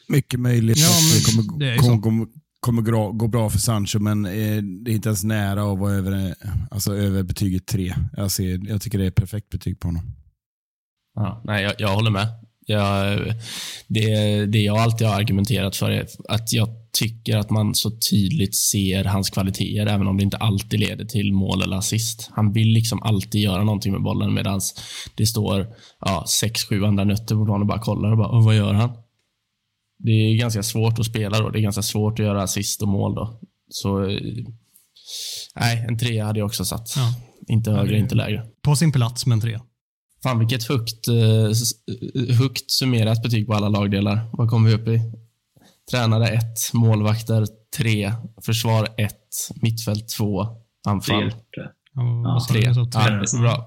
Mycket 0.08 0.40
möjligt 0.40 0.78
ja, 0.78 0.88
att 0.88 1.14
det 1.14 1.36
kommer, 1.36 1.58
det 1.58 1.78
kommer, 1.78 2.02
kommer, 2.02 2.26
kommer 2.60 3.12
gå 3.12 3.28
bra 3.28 3.50
för 3.50 3.58
Sancho, 3.58 3.98
men 3.98 4.26
eh, 4.26 4.62
det 4.62 4.90
är 4.90 4.94
inte 4.94 5.08
ens 5.08 5.24
nära 5.24 5.72
att 5.72 5.78
vara 5.78 5.92
över, 5.92 6.34
alltså 6.70 6.94
över 6.94 7.22
betyget 7.22 7.66
3. 7.66 7.94
Jag, 8.12 8.30
ser, 8.30 8.68
jag 8.68 8.82
tycker 8.82 8.98
det 8.98 9.06
är 9.06 9.10
perfekt 9.10 9.50
betyg 9.50 9.80
på 9.80 9.88
honom. 9.88 10.02
Ja, 11.14 11.42
nej, 11.44 11.62
jag, 11.62 11.74
jag 11.78 11.94
håller 11.94 12.10
med. 12.10 12.28
Jag, 12.66 13.20
det, 13.86 14.46
det 14.46 14.58
jag 14.58 14.78
alltid 14.78 15.06
har 15.06 15.14
argumenterat 15.14 15.76
för 15.76 15.90
är 15.90 16.06
att 16.28 16.52
jag 16.52 16.68
tycker 16.98 17.36
att 17.36 17.50
man 17.50 17.74
så 17.74 17.90
tydligt 18.10 18.56
ser 18.56 19.04
hans 19.04 19.30
kvaliteter, 19.30 19.86
även 19.86 20.06
om 20.06 20.16
det 20.16 20.22
inte 20.22 20.36
alltid 20.36 20.80
leder 20.80 21.04
till 21.04 21.32
mål 21.32 21.62
eller 21.62 21.76
assist. 21.76 22.30
Han 22.32 22.52
vill 22.52 22.68
liksom 22.68 23.02
alltid 23.02 23.40
göra 23.40 23.64
någonting 23.64 23.92
med 23.92 24.02
bollen 24.02 24.34
medan 24.34 24.60
det 25.14 25.26
står 25.26 25.66
ja, 26.00 26.24
sex, 26.28 26.64
sju 26.64 26.84
andra 26.84 27.04
nötter 27.04 27.34
på 27.34 27.44
planen 27.44 27.60
och 27.60 27.66
bara 27.66 27.80
kollar 27.80 28.10
och 28.10 28.18
bara, 28.18 28.40
vad 28.40 28.56
gör 28.56 28.72
han? 28.72 28.90
det 30.04 30.12
är 30.12 30.36
ganska 30.38 30.62
svårt 30.62 30.98
att 30.98 31.06
spela 31.06 31.40
då. 31.40 31.50
Det 31.50 31.58
är 31.58 31.62
ganska 31.62 31.82
svårt 31.82 32.12
att 32.12 32.26
göra 32.26 32.42
assist 32.42 32.82
och 32.82 32.88
mål 32.88 33.14
då. 33.14 33.40
Så 33.68 34.08
eh, 34.08 34.20
nej, 35.56 35.84
en 35.88 35.98
trea 35.98 36.24
hade 36.24 36.38
jag 36.38 36.46
också 36.46 36.64
satt. 36.64 36.94
Ja. 36.96 37.14
Inte 37.48 37.70
högre, 37.70 37.98
inte 37.98 38.14
lägre. 38.14 38.46
På 38.62 38.76
sin 38.76 38.92
plats 38.92 39.26
med 39.26 39.34
en 39.34 39.40
trea. 39.40 39.60
Fan 40.24 40.38
vilket 40.38 40.64
högt, 40.64 41.08
eh, 41.08 42.36
högt 42.36 42.70
summerat 42.70 43.22
betyg 43.22 43.46
på 43.46 43.54
alla 43.54 43.68
lagdelar. 43.68 44.30
Vad 44.32 44.50
kommer 44.50 44.68
vi 44.68 44.74
upp 44.74 44.88
i? 44.88 45.00
Tränare 45.90 46.28
1, 46.28 46.42
målvakter 46.72 47.46
3, 47.76 48.12
försvar 48.42 48.88
1, 48.96 49.14
mittfält 49.54 50.08
2, 50.08 50.46
anfall 50.86 51.30
3. 51.30 51.38
Ja, 51.94 52.46
3. 52.50 52.60
Ja, 52.92 53.40
bra. 53.40 53.66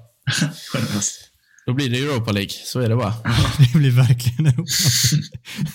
Då 1.66 1.74
blir 1.74 1.90
det 1.90 1.98
Europa 1.98 2.32
League. 2.32 2.52
Så 2.52 2.80
är 2.80 2.90
det 2.90 2.96
bara. 2.96 3.14
det 3.74 3.78
blir 3.80 3.92
verkligen 3.92 4.46
Europa 4.46 4.72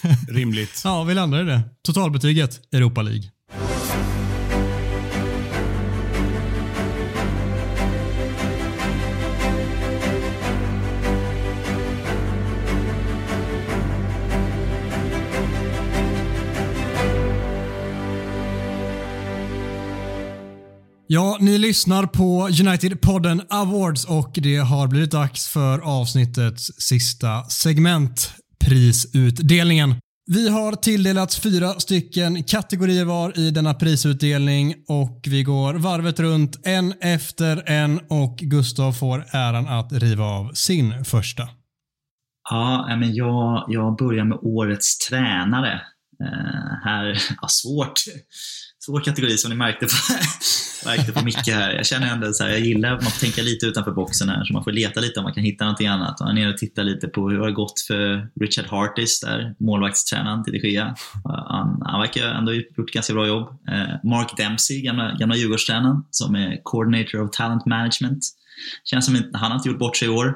League. 0.03 0.16
Rimligt. 0.41 0.80
Ja, 0.85 1.05
vi 1.05 1.14
landar 1.14 1.41
i 1.41 1.45
det. 1.45 1.62
Totalbetyget 1.83 2.61
Europa 2.72 3.03
League. 3.03 3.30
Ja, 21.15 21.37
ni 21.41 21.59
lyssnar 21.59 22.07
på 22.07 22.49
United-podden 22.49 23.43
Awards 23.51 24.05
och 24.05 24.33
det 24.35 24.57
har 24.57 24.89
blivit 24.89 25.11
dags 25.11 25.49
för 25.49 25.79
avsnittets 25.79 26.67
sista 26.83 27.45
segment, 27.45 28.35
prisutdelningen. 28.65 29.95
Vi 30.31 30.49
har 30.49 30.73
tilldelats 30.73 31.41
fyra 31.41 31.69
stycken 31.69 32.45
kategorier 32.45 33.05
var 33.05 33.39
i 33.39 33.51
denna 33.51 33.75
prisutdelning 33.75 34.75
och 34.89 35.21
vi 35.27 35.43
går 35.43 35.75
varvet 35.75 36.21
runt 36.21 36.67
en 36.67 36.95
efter 37.01 37.71
en 37.71 38.01
och 38.09 38.37
Gustav 38.37 38.93
får 38.93 39.25
äran 39.33 39.69
att 39.69 39.93
riva 39.93 40.25
av 40.25 40.53
sin 40.55 41.05
första. 41.05 41.49
Ja, 42.51 42.97
men 42.97 43.15
jag, 43.15 43.65
jag 43.69 43.97
börjar 43.97 44.25
med 44.25 44.39
årets 44.43 44.99
tränare. 44.99 45.73
Eh, 46.21 46.85
här, 46.85 47.05
ja, 47.43 47.49
svårt 47.49 47.95
svår 48.87 49.01
kategori 49.01 49.39
som 49.39 49.51
ni 49.51 49.57
märkte 49.57 49.87
på, 49.87 49.93
märkte 50.89 51.12
på 51.12 51.24
Micke 51.24 51.49
här. 51.49 51.72
Jag 51.72 51.87
känner 51.87 52.12
ändå 52.12 52.33
så 52.33 52.45
här, 52.45 52.51
jag 52.51 52.61
gillar 52.61 52.93
att 52.93 53.03
man 53.03 53.11
får 53.11 53.20
tänka 53.20 53.43
lite 53.43 53.66
utanför 53.66 53.93
boxen 53.93 54.28
här, 54.28 54.45
så 54.45 54.53
man 54.53 54.64
får 54.64 54.72
leta 54.72 55.01
lite 55.01 55.20
om 55.20 55.24
man 55.24 55.35
kan 55.35 55.45
hitta 55.45 55.64
någonting 55.64 55.87
annat. 55.87 56.20
Och 56.20 56.26
jag 56.26 56.30
är 56.30 56.35
nere 56.35 56.53
och 56.53 56.59
tittar 56.59 56.85
lite 56.85 57.09
på 57.09 57.28
hur 57.28 57.39
det 57.39 57.45
har 57.45 57.51
gått 57.51 57.80
för 57.80 58.28
Richard 58.41 58.66
Hartis, 58.66 59.20
där, 59.20 59.55
målvaktstränaren 59.61 60.45
till 60.45 60.53
de 60.53 60.68
Gea. 60.68 60.95
Han, 61.24 61.83
han 61.85 62.01
verkar 62.01 62.28
ändå 62.28 62.53
ha 62.53 62.57
gjort 62.57 62.78
ett 62.78 62.95
ganska 62.95 63.14
bra 63.14 63.26
jobb. 63.26 63.49
Eh, 63.68 64.11
Mark 64.11 64.37
Dempsey, 64.37 64.80
gamla, 64.83 65.12
gamla 65.20 65.37
Djurgårdstränaren, 65.37 65.97
som 66.11 66.35
är 66.35 66.61
coordinator 66.62 67.22
of 67.22 67.30
talent 67.30 67.66
management. 67.66 68.24
Känns 68.85 69.07
som 69.07 69.16
att 69.16 69.41
han 69.41 69.51
har 69.51 69.59
inte 69.59 69.68
gjort 69.68 69.78
bort 69.78 69.97
sig 69.97 70.09
i 70.09 70.11
år. 70.11 70.35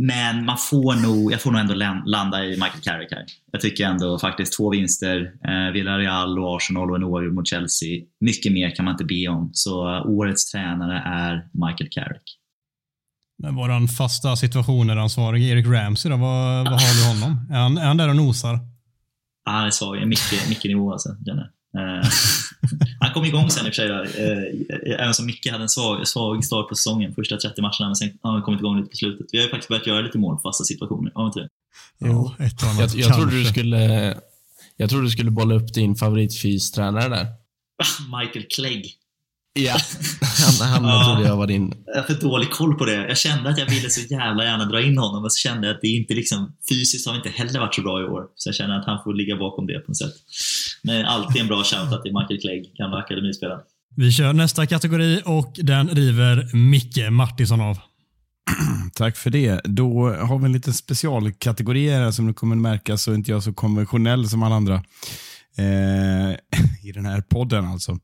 Men 0.00 0.44
man 0.44 0.56
får 0.58 0.94
nog, 0.94 1.32
jag 1.32 1.42
får 1.42 1.50
nog 1.50 1.60
ändå 1.60 1.74
landa 2.06 2.44
i 2.44 2.50
Michael 2.50 2.80
Carrick 2.82 3.12
här. 3.12 3.24
Jag 3.52 3.60
tycker 3.60 3.84
ändå 3.84 4.18
faktiskt 4.18 4.56
två 4.56 4.70
vinster, 4.70 5.32
eh, 5.44 5.72
Villarreal 5.72 6.38
och 6.38 6.56
Arsenal 6.56 6.90
och 6.90 6.96
en 6.96 7.04
oavgjord 7.04 7.34
mot 7.34 7.48
Chelsea. 7.48 8.02
Mycket 8.20 8.52
mer 8.52 8.74
kan 8.74 8.84
man 8.84 8.92
inte 8.92 9.04
be 9.04 9.28
om. 9.28 9.50
Så 9.52 9.88
uh, 9.88 10.06
årets 10.06 10.50
tränare 10.50 10.98
är 10.98 11.48
Michael 11.52 11.90
Carrick. 11.90 12.38
Men 13.42 13.54
vår 13.54 13.86
fasta 13.86 14.36
situationer-ansvarige 14.36 15.48
Erik 15.48 15.66
Ramsey 15.66 16.10
då, 16.10 16.16
vad, 16.16 16.64
vad 16.64 16.80
har 16.80 16.94
du 16.94 17.20
honom? 17.20 17.46
Är 17.50 17.58
han, 17.58 17.78
är 17.78 17.86
han 17.86 17.96
där 17.96 18.08
och 18.08 18.16
nosar? 18.16 18.58
han 19.44 19.66
är 19.66 19.70
svag. 19.70 20.08
Mycket, 20.08 20.48
mycket 20.48 20.64
nivå 20.64 20.92
alltså. 20.92 21.08
Känner. 21.26 21.42
Eh, 21.42 21.48
han 23.00 23.12
kom 23.14 23.24
igång 23.24 23.50
sen 23.50 23.66
i 23.66 23.70
och 23.70 23.74
för 23.74 23.82
sig. 23.82 23.90
Eh, 23.90 25.00
även 25.00 25.14
som 25.14 25.26
Micke 25.26 25.50
hade 25.50 25.62
en 25.62 25.68
svag, 25.68 26.06
svag 26.06 26.44
start 26.44 26.68
på 26.68 26.74
säsongen, 26.74 27.14
första 27.14 27.36
30 27.36 27.62
matcherna, 27.62 27.86
men 27.86 27.96
sen 27.96 28.18
har 28.22 28.32
han 28.32 28.42
kommit 28.42 28.60
igång 28.60 28.76
lite 28.76 28.90
på 28.90 28.96
slutet. 28.96 29.26
Vi 29.32 29.38
har 29.38 29.44
ju 29.44 29.50
faktiskt 29.50 29.68
börjat 29.68 29.86
göra 29.86 30.00
lite 30.00 30.18
mål 30.18 30.36
på 30.36 30.40
fasta 30.40 30.64
situationer, 30.64 31.12
har 31.14 31.24
vi 31.24 31.26
inte 31.26 31.40
det? 31.40 31.48
Jo, 32.00 32.32
ett 32.38 32.62
annat 32.62 32.94
jag, 32.94 33.10
jag 33.10 33.16
trodde 33.16 33.38
du 33.38 33.44
skulle 33.44 34.14
Jag 34.76 34.90
trodde 34.90 35.06
du 35.06 35.10
skulle 35.10 35.30
bolla 35.30 35.54
upp 35.54 35.74
din 35.74 35.96
favoritfystränare 35.96 37.08
där. 37.08 37.26
Michael 38.18 38.46
Clegg. 38.50 38.94
Ja, 39.52 39.76
han, 40.60 40.68
han 40.68 40.84
ja, 40.84 41.04
trodde 41.04 41.28
jag 41.28 41.36
var 41.36 41.46
din... 41.46 41.74
Jag 41.86 41.94
har 41.94 42.02
för 42.02 42.14
dålig 42.14 42.50
koll 42.50 42.74
på 42.74 42.84
det. 42.84 43.08
Jag 43.08 43.18
kände 43.18 43.50
att 43.50 43.58
jag 43.58 43.66
ville 43.70 43.90
så 43.90 44.00
jävla 44.00 44.44
gärna 44.44 44.64
dra 44.64 44.82
in 44.82 44.98
honom, 44.98 45.22
men 45.22 45.30
så 45.30 45.38
kände 45.38 45.66
jag 45.66 45.74
att 45.74 45.80
det 45.82 45.88
inte 45.88 46.14
liksom, 46.14 46.56
fysiskt 46.68 47.08
har 47.08 47.16
inte 47.16 47.28
heller 47.28 47.60
varit 47.60 47.74
så 47.74 47.82
bra 47.82 48.00
i 48.00 48.04
år. 48.04 48.26
Så 48.34 48.48
jag 48.48 48.54
känner 48.54 48.78
att 48.78 48.86
han 48.86 49.02
får 49.04 49.14
ligga 49.14 49.36
bakom 49.36 49.66
det 49.66 49.78
på 49.78 49.90
något 49.90 49.96
sätt. 49.96 50.14
Men 50.82 51.06
alltid 51.06 51.40
en 51.40 51.46
bra 51.48 51.64
shoutout 51.64 52.02
till 52.02 52.12
Michael 52.12 52.40
Clegg, 52.40 52.74
gamla 52.78 52.96
akademispelaren. 52.96 53.60
Vi 53.96 54.12
kör 54.12 54.32
nästa 54.32 54.66
kategori 54.66 55.22
och 55.24 55.52
den 55.56 55.88
river 55.88 56.56
Micke 56.56 57.10
Martinsson 57.10 57.60
av. 57.60 57.78
Tack 58.94 59.16
för 59.16 59.30
det. 59.30 59.60
Då 59.64 60.10
har 60.10 60.38
vi 60.38 60.44
en 60.44 60.52
liten 60.52 60.74
specialkategori 60.74 61.90
här 61.90 62.10
som 62.10 62.26
du 62.26 62.34
kommer 62.34 62.56
märka 62.56 62.96
så 62.96 63.10
är 63.10 63.14
inte 63.14 63.30
jag 63.30 63.42
så 63.42 63.52
konventionell 63.52 64.28
som 64.28 64.42
alla 64.42 64.54
andra. 64.54 64.74
Eh, 65.58 66.36
I 66.82 66.92
den 66.94 67.06
här 67.06 67.20
podden 67.20 67.66
alltså 67.66 67.98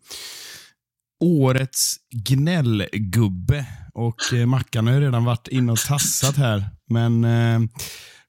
årets 1.20 1.96
gnällgubbe. 2.10 3.66
Och 3.94 4.34
eh, 4.34 4.46
Mackan 4.46 4.86
har 4.86 4.94
ju 4.94 5.00
redan 5.00 5.24
varit 5.24 5.48
inne 5.48 5.72
och 5.72 5.78
tassat 5.78 6.36
här. 6.36 6.64
Men 6.90 7.24
eh, 7.24 7.60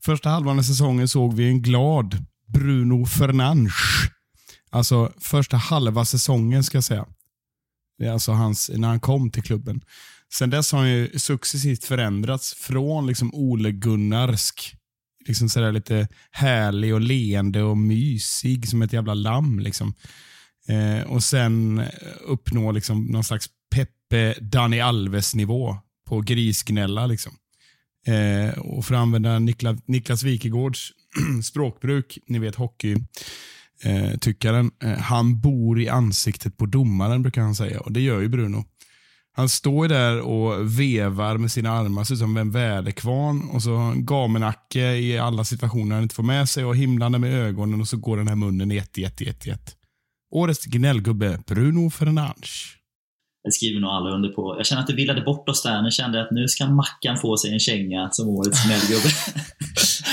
första 0.05 0.29
halvan 0.29 0.59
av 0.59 0.63
säsongen 0.63 1.07
såg 1.07 1.35
vi 1.35 1.47
en 1.47 1.61
glad 1.61 2.25
Bruno 2.53 3.05
Fernandes. 3.05 3.73
Alltså 4.76 5.13
första 5.17 5.57
halva 5.57 6.05
säsongen 6.05 6.63
ska 6.63 6.78
jag 6.78 6.84
säga. 6.84 7.05
Det 7.97 8.05
är 8.05 8.11
alltså 8.11 8.32
hans, 8.32 8.71
när 8.73 8.88
han 8.88 8.99
kom 8.99 9.32
till 9.32 9.43
klubben. 9.43 9.82
Sen 10.34 10.49
dess 10.49 10.71
har 10.71 10.80
han 10.80 10.89
ju 10.89 11.19
successivt 11.19 11.86
förändrats 11.86 12.53
från 12.53 13.07
liksom 13.07 13.32
Ole 13.34 13.71
Gunnarsk, 13.71 14.76
liksom 15.28 15.49
sådär 15.49 15.71
lite 15.71 16.07
härlig 16.32 16.93
och 16.93 17.01
leende 17.01 17.63
och 17.63 17.78
mysig 17.78 18.67
som 18.67 18.82
ett 18.82 18.93
jävla 18.93 19.13
lamm. 19.13 19.59
Liksom. 19.59 19.93
Eh, 20.67 21.11
och 21.11 21.23
sen 21.23 21.80
eh, 21.80 21.88
uppnå 22.26 22.71
liksom 22.71 23.05
någon 23.05 23.23
slags 23.23 23.49
Peppe 23.76 24.36
Dani 24.41 24.80
Alves-nivå 24.80 25.78
på 26.07 26.21
grisgnälla. 26.21 27.07
Liksom. 27.07 27.34
Eh, 28.07 28.59
och 28.59 28.86
för 28.86 28.95
att 28.95 29.01
använda 29.01 29.39
Nikla, 29.39 29.78
Niklas 29.86 30.23
Wikegårds 30.23 30.91
språkbruk, 31.43 32.17
ni 32.28 32.39
vet 32.39 32.55
hockey, 32.55 32.95
eh, 33.84 34.17
tyckaren. 34.17 34.71
Eh, 34.84 34.97
han 34.97 35.39
bor 35.39 35.80
i 35.80 35.89
ansiktet 35.89 36.57
på 36.57 36.65
domaren 36.65 37.21
brukar 37.21 37.41
han 37.41 37.55
säga 37.55 37.80
och 37.80 37.91
det 37.91 38.01
gör 38.01 38.21
ju 38.21 38.28
Bruno. 38.28 38.65
Han 39.38 39.49
står 39.49 39.88
där 39.88 40.21
och 40.21 40.80
vevar 40.80 41.38
med 41.38 41.51
sina 41.51 41.71
armar, 41.71 42.03
ser 42.03 42.13
ut 42.13 42.19
som 42.19 42.38
en 42.38 42.51
väderkvarn 42.51 43.49
och 43.49 43.63
så 43.63 43.93
gamenacke 43.95 44.95
i 44.95 45.17
alla 45.19 45.43
situationer 45.43 45.95
han 45.95 46.03
inte 46.03 46.15
får 46.15 46.23
med 46.23 46.49
sig 46.49 46.65
och 46.65 46.76
himlande 46.76 47.19
med 47.19 47.34
ögonen 47.34 47.82
och 47.82 47.88
så 47.88 47.97
går 47.97 48.17
den 48.17 48.28
här 48.28 48.36
munnen 48.36 48.71
i 48.71 48.78
ett, 48.78 48.97
i 48.97 49.03
ett, 49.03 49.21
i 49.21 49.30
ett, 49.30 49.47
i 49.47 49.49
ett. 49.49 49.76
Årets 50.32 50.65
gnällgubbe, 50.65 51.39
Bruno 51.47 51.89
Fernandes. 51.89 52.76
Det 53.45 53.51
skriver 53.51 53.81
nog 53.81 53.89
alla 53.89 54.09
under 54.09 54.29
på. 54.29 54.55
Jag 54.57 54.65
känner 54.65 54.81
att 54.81 54.87
det 54.87 54.93
villade 54.93 55.21
bort 55.21 55.49
oss 55.49 55.63
där. 55.63 55.81
Nu 55.81 55.91
kände 55.91 56.17
jag 56.17 56.25
att 56.25 56.31
nu 56.31 56.47
ska 56.47 56.65
Mackan 56.65 57.17
få 57.17 57.37
sig 57.37 57.53
en 57.53 57.59
känga 57.59 58.09
som 58.11 58.29
årets 58.29 58.63
gnällgubbe. 58.65 59.09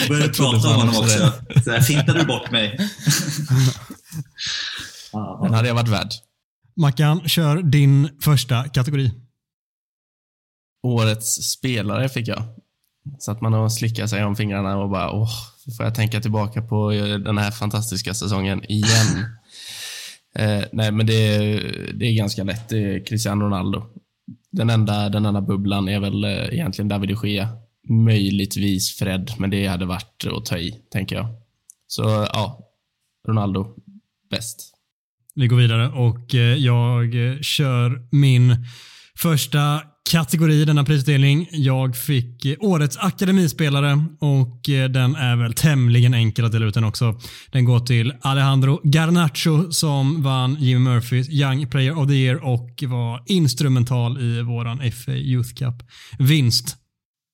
Jag 0.01 0.09
började 0.09 0.33
prata 0.33 0.69
om 0.69 0.75
honom 0.75 0.97
också. 0.97 1.33
Så 1.65 1.71
här 1.71 1.81
fintade 1.81 2.19
du 2.19 2.27
bort 2.27 2.51
mig. 2.51 2.79
Den 5.43 5.55
hade 5.55 5.69
jag 5.69 5.75
varit 5.75 5.89
värd. 5.89 6.09
Mackan, 6.77 7.29
kör 7.29 7.63
din 7.63 8.09
första 8.23 8.65
kategori. 8.65 9.11
Årets 10.83 11.43
spelare 11.51 12.09
fick 12.09 12.29
jag. 12.29 12.43
Så 13.19 13.33
att 13.33 13.41
man 13.41 13.53
har 13.53 13.69
slickat 13.69 14.11
sig 14.11 14.25
om 14.25 14.37
fingrarna 14.37 14.79
och 14.79 14.91
bara, 14.91 15.11
åh, 15.13 15.31
får 15.77 15.85
jag 15.87 15.95
tänka 15.95 16.21
tillbaka 16.21 16.63
på 16.63 16.91
den 17.25 17.39
här 17.39 17.51
fantastiska 17.51 18.15
säsongen 18.15 18.65
igen. 18.65 19.27
Eh, 20.35 20.65
nej, 20.73 20.93
men 20.93 21.07
det, 21.07 21.15
det 21.95 22.07
är 22.07 22.17
ganska 22.17 22.45
lätt. 22.45 22.69
Det 22.69 22.79
är 22.79 23.07
Cristiano 23.07 23.45
Ronaldo. 23.45 23.83
Den 24.51 24.71
enda, 24.71 25.09
den 25.09 25.27
enda 25.27 25.41
bubblan 25.41 25.89
är 25.89 26.01
väl 26.01 26.25
eh, 26.25 26.31
egentligen 26.31 26.89
David 26.89 27.09
de 27.09 27.29
Gea. 27.29 27.49
Möjligtvis 27.89 28.97
Fred, 28.99 29.31
men 29.39 29.51
det 29.51 29.67
hade 29.67 29.87
varit 29.87 30.27
att 30.37 30.47
ta 30.47 30.59
i, 30.59 30.81
tänker 30.91 31.17
jag. 31.17 31.27
Så 31.87 32.03
ja, 32.33 32.59
Ronaldo 33.29 33.77
bäst. 34.31 34.73
Vi 35.35 35.47
går 35.47 35.57
vidare 35.57 35.89
och 35.89 36.35
eh, 36.35 36.57
jag 36.57 37.05
eh, 37.05 37.41
kör 37.41 38.09
min 38.11 38.67
första 39.19 39.81
kategori 40.11 40.61
i 40.61 40.65
denna 40.65 40.85
prisutdelning. 40.85 41.49
Jag 41.51 41.97
fick 41.97 42.47
årets 42.61 42.97
akademispelare 42.97 44.05
och 44.21 44.69
eh, 44.69 44.89
den 44.89 45.15
är 45.15 45.37
väl 45.37 45.53
tämligen 45.53 46.15
enkel 46.15 46.45
att 46.45 46.53
dela 46.53 46.67
ut 46.67 46.75
den 46.75 46.85
också. 46.85 47.21
Den 47.53 47.65
går 47.65 47.81
till 47.81 48.15
Alejandro 48.21 48.81
Garnacho 48.85 49.71
som 49.71 50.23
vann 50.23 50.57
Jimmy 50.61 50.81
Murphys 50.81 51.31
Young 51.31 51.67
Player 51.67 51.99
of 51.99 52.09
the 52.09 52.15
Year 52.15 52.45
och 52.45 52.83
var 52.87 53.23
instrumental 53.27 54.21
i 54.21 54.43
våran 54.43 54.79
FA 54.93 55.13
Youth 55.13 55.55
Cup-vinst. 55.55 56.77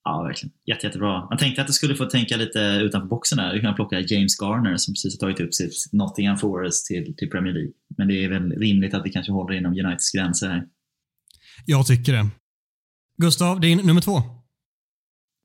Ja, 0.05 0.23
verkligen. 0.23 0.53
Jätte, 0.67 0.87
jättebra. 0.87 1.27
Man 1.29 1.39
tänkte 1.39 1.61
att 1.61 1.67
du 1.67 1.73
skulle 1.73 1.95
få 1.95 2.05
tänka 2.05 2.37
lite 2.37 2.59
utanför 2.59 3.09
boxen 3.09 3.39
där. 3.39 3.55
Du 3.55 3.61
kan 3.61 3.75
plocka 3.75 4.01
James 4.01 4.41
Garner 4.41 4.77
som 4.77 4.95
precis 4.95 5.21
har 5.21 5.29
tagit 5.29 5.41
upp 5.41 5.55
sitt 5.55 5.73
Nottingham 5.93 6.39
Forest 6.39 6.87
till, 6.87 7.15
till 7.17 7.31
Premier 7.31 7.55
League. 7.55 7.73
Men 7.97 8.09
det 8.09 8.25
är 8.25 8.29
väl 8.29 8.53
rimligt 8.53 8.95
att 8.95 9.07
vi 9.07 9.11
kanske 9.11 9.33
håller 9.33 9.59
inom 9.59 9.73
Uniteds 9.73 10.13
gränser 10.13 10.49
här. 10.49 10.63
Jag 11.67 11.87
tycker 11.87 12.13
det. 12.13 12.27
Gustav, 13.23 13.61
din 13.61 13.79
nummer 13.79 14.01
två. 14.01 14.17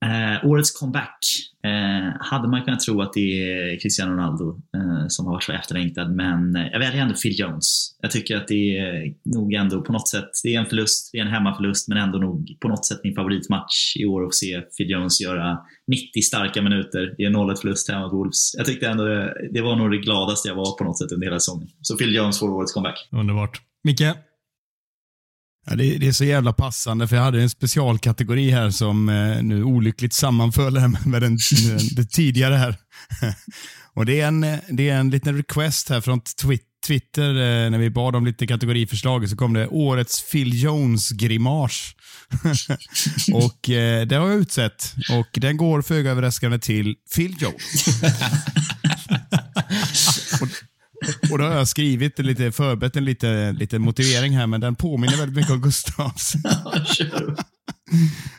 Eh, 0.06 0.50
årets 0.50 0.80
comeback. 0.80 1.18
Eh, 1.64 2.18
hade 2.20 2.48
man 2.48 2.64
kunnat 2.64 2.80
tro 2.80 3.02
att 3.02 3.14
det 3.14 3.52
är 3.52 3.80
Cristiano 3.80 4.12
Ronaldo 4.12 4.50
eh, 4.50 5.06
som 5.08 5.26
har 5.26 5.34
varit 5.34 5.44
så 5.44 5.52
efterlängtad, 5.52 6.16
men 6.16 6.56
eh, 6.56 6.68
jag 6.72 6.80
väljer 6.80 7.02
ändå 7.02 7.16
Phil 7.16 7.40
Jones. 7.40 7.98
Jag 8.02 8.12
tycker 8.12 8.38
att 8.38 8.48
det 8.48 8.78
är 8.78 9.14
nog 9.36 9.54
ändå 9.54 9.82
på 9.82 9.92
något 9.92 10.08
sätt, 10.08 10.30
det 10.44 10.56
är 10.56 10.60
en 10.60 10.66
förlust, 10.66 11.10
det 11.12 11.18
är 11.18 11.22
en 11.22 11.32
hemmaförlust, 11.32 11.88
men 11.88 11.98
ändå 11.98 12.18
nog 12.18 12.58
på 12.62 12.68
något 12.68 12.86
sätt 12.86 13.00
min 13.04 13.16
favoritmatch 13.16 13.96
i 13.96 14.06
år 14.06 14.26
att 14.26 14.36
se 14.36 14.62
Phil 14.62 14.90
Jones 14.90 15.22
göra 15.22 15.58
90 15.88 16.22
starka 16.22 16.62
minuter 16.62 17.22
i 17.22 17.26
en 17.26 17.36
0-1 17.36 17.56
förlust 17.56 17.90
hemma 17.90 18.02
mot 18.02 18.14
Wolves. 18.14 18.54
Jag 18.58 18.66
tyckte 18.66 18.88
ändå 18.88 19.04
det, 19.04 19.50
det 19.54 19.62
var 19.62 19.76
nog 19.76 19.92
det 19.92 19.98
gladaste 19.98 20.48
jag 20.48 20.56
var 20.56 20.78
på 20.78 20.84
något 20.84 20.98
sätt 20.98 21.12
under 21.12 21.28
hela 21.28 21.40
säsongen. 21.40 21.68
Så 21.82 21.98
Phil 21.98 22.16
Jones 22.16 22.40
får 22.40 22.50
årets 22.50 22.74
comeback. 22.74 23.08
Underbart. 23.12 23.62
Micke? 23.84 24.02
Ja, 25.66 25.76
det, 25.76 25.98
det, 25.98 26.08
är 26.08 26.12
så 26.12 26.26
jävla 26.26 26.54
passande, 26.54 27.08
för 27.08 27.16
jag 27.16 27.24
hade 27.24 27.42
en 27.42 27.50
specialkategori 27.50 28.50
här 28.50 28.70
som 28.70 29.10
eh, 29.10 29.44
nu 29.44 29.64
olyckligt 29.64 30.14
sammanföll 30.14 30.74
med 31.06 31.22
den, 31.22 31.38
den 31.96 32.08
tidigare 32.08 32.56
här. 32.56 32.78
och 33.94 34.06
det 34.06 34.22
är, 34.22 34.28
en, 34.28 34.44
eh, 34.44 34.60
det 34.70 34.90
är 34.90 34.96
en 34.96 35.10
liten 35.10 35.38
request 35.38 35.90
här 35.90 36.02
från 36.02 36.22
Twitter, 36.22 36.74
Twitter, 36.88 37.34
när 37.70 37.78
vi 37.78 37.90
bad 37.90 38.16
om 38.16 38.26
lite 38.26 38.48
kategoriförslag, 38.48 39.30
så 39.30 39.36
kom 39.36 39.54
det 39.54 39.68
årets 39.68 40.32
Phil 40.32 40.64
Jones-grimas. 40.64 41.96
och 43.34 43.70
eh, 43.70 44.08
det 44.08 44.16
har 44.16 44.30
jag 44.30 44.40
utsett 44.40 44.94
och 45.12 45.28
den 45.32 45.58
går 45.58 45.82
föga 45.82 46.12
överraskande 46.12 46.60
till 46.60 46.96
Phil 47.16 47.36
Jones. 47.40 47.86
och, 51.32 51.38
då 51.38 51.44
har 51.44 51.56
jag 51.56 51.68
skrivit 51.68 52.20
lite, 52.20 52.52
förberett 52.52 52.96
en 52.96 53.06
lite, 53.06 53.52
lite 53.52 53.80
motivering 53.80 54.38
här, 54.38 54.48
men 54.48 54.62
den 54.62 54.76
påminner 54.76 55.18
väldigt 55.18 55.36
mycket 55.36 55.52
om 55.52 55.62
Gustavs. 55.62 56.34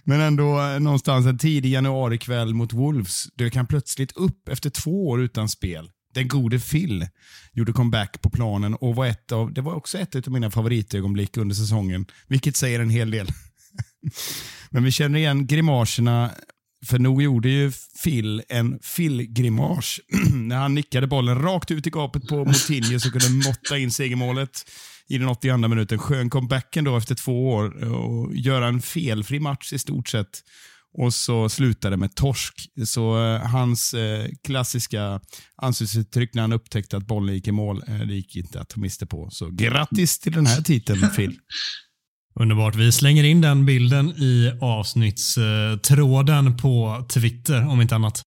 men 0.05 0.21
ändå 0.21 0.77
någonstans 0.81 1.27
en 1.27 1.39
tidig 1.39 1.71
januarikväll 1.71 2.55
mot 2.55 2.73
Wolves, 2.73 3.25
dök 3.35 3.57
han 3.57 3.67
plötsligt 3.67 4.17
upp 4.17 4.49
efter 4.49 4.71
två 4.71 5.09
år 5.09 5.23
utan 5.23 5.49
spel. 5.49 5.91
den 6.15 6.29
gode 6.29 6.59
Phil 6.59 7.07
gjorde 7.53 7.73
comeback 7.73 8.23
på 8.23 8.31
planen 8.31 8.75
och 8.75 8.97
var 8.97 9.07
ett 9.07 9.33
av, 9.33 9.53
det 9.53 9.61
var 9.61 9.75
också 9.75 9.99
ett 9.99 10.15
av 10.15 10.33
mina 10.33 10.51
favoritögonblick 10.51 11.37
under 11.37 11.55
säsongen, 11.55 12.07
vilket 12.29 12.57
säger 12.57 12.81
en 12.81 12.91
hel 12.91 13.11
del. 13.11 13.29
Men 14.71 14.85
vi 14.85 14.91
känner 14.91 15.19
igen 15.19 15.47
grimaserna, 15.47 16.31
för 16.87 16.99
nog 16.99 17.23
gjorde 17.23 17.49
ju 17.49 17.73
Phil 18.05 18.43
en 18.49 18.79
Phil-grimas 18.79 20.01
när 20.35 20.57
han 20.57 20.75
nickade 20.75 21.07
bollen 21.07 21.43
rakt 21.43 21.71
ut 21.71 21.87
i 21.87 21.91
gapet 21.91 22.27
på 22.29 22.37
Moutinho 22.37 23.01
som 23.01 23.11
kunde 23.11 23.47
måtta 23.49 23.79
in 23.79 23.91
segermålet 23.91 24.71
i 25.09 25.19
den 25.19 25.29
82 25.29 25.57
minuten. 25.57 25.99
Skön 25.99 26.31
comebacken 26.31 26.85
då 26.85 26.97
efter 26.97 27.15
två 27.15 27.51
år 27.51 27.85
och 27.85 28.35
göra 28.35 28.69
en 28.69 28.83
felfri 28.83 29.41
match 29.41 29.73
i 29.73 29.79
stort 29.79 30.09
sett. 30.09 30.43
Och 30.97 31.15
så 31.15 31.49
slutade 31.49 31.97
med 31.97 32.15
torsk. 32.15 32.69
Så 32.85 33.25
eh, 33.25 33.41
hans 33.41 33.95
eh, 33.95 34.27
klassiska 34.45 35.21
ansiktsuttryck 35.57 36.35
när 36.35 36.43
han 36.43 36.53
upptäckte 36.53 36.97
att 36.97 37.07
bollen 37.07 37.35
gick 37.35 37.49
i 37.49 37.53
mål, 37.53 37.83
eh, 37.89 37.99
det 37.99 38.15
gick 38.15 38.37
inte 38.37 38.61
att 38.61 38.69
ta 38.69 38.81
miste 38.81 39.07
på. 39.07 39.29
Så 39.31 39.51
grattis 39.51 40.19
till 40.19 40.33
den 40.33 40.47
här 40.47 40.63
titeln 40.63 41.11
Phil. 41.17 41.39
Underbart. 42.41 42.75
Vi 42.75 42.93
slänger 42.93 43.25
in 43.25 43.41
den 43.41 43.67
bilden 43.67 44.09
i 44.09 44.59
avsnittstråden 44.61 46.57
på 46.57 47.05
Twitter 47.09 47.69
om 47.69 47.81
inte 47.81 47.95
annat. 47.95 48.23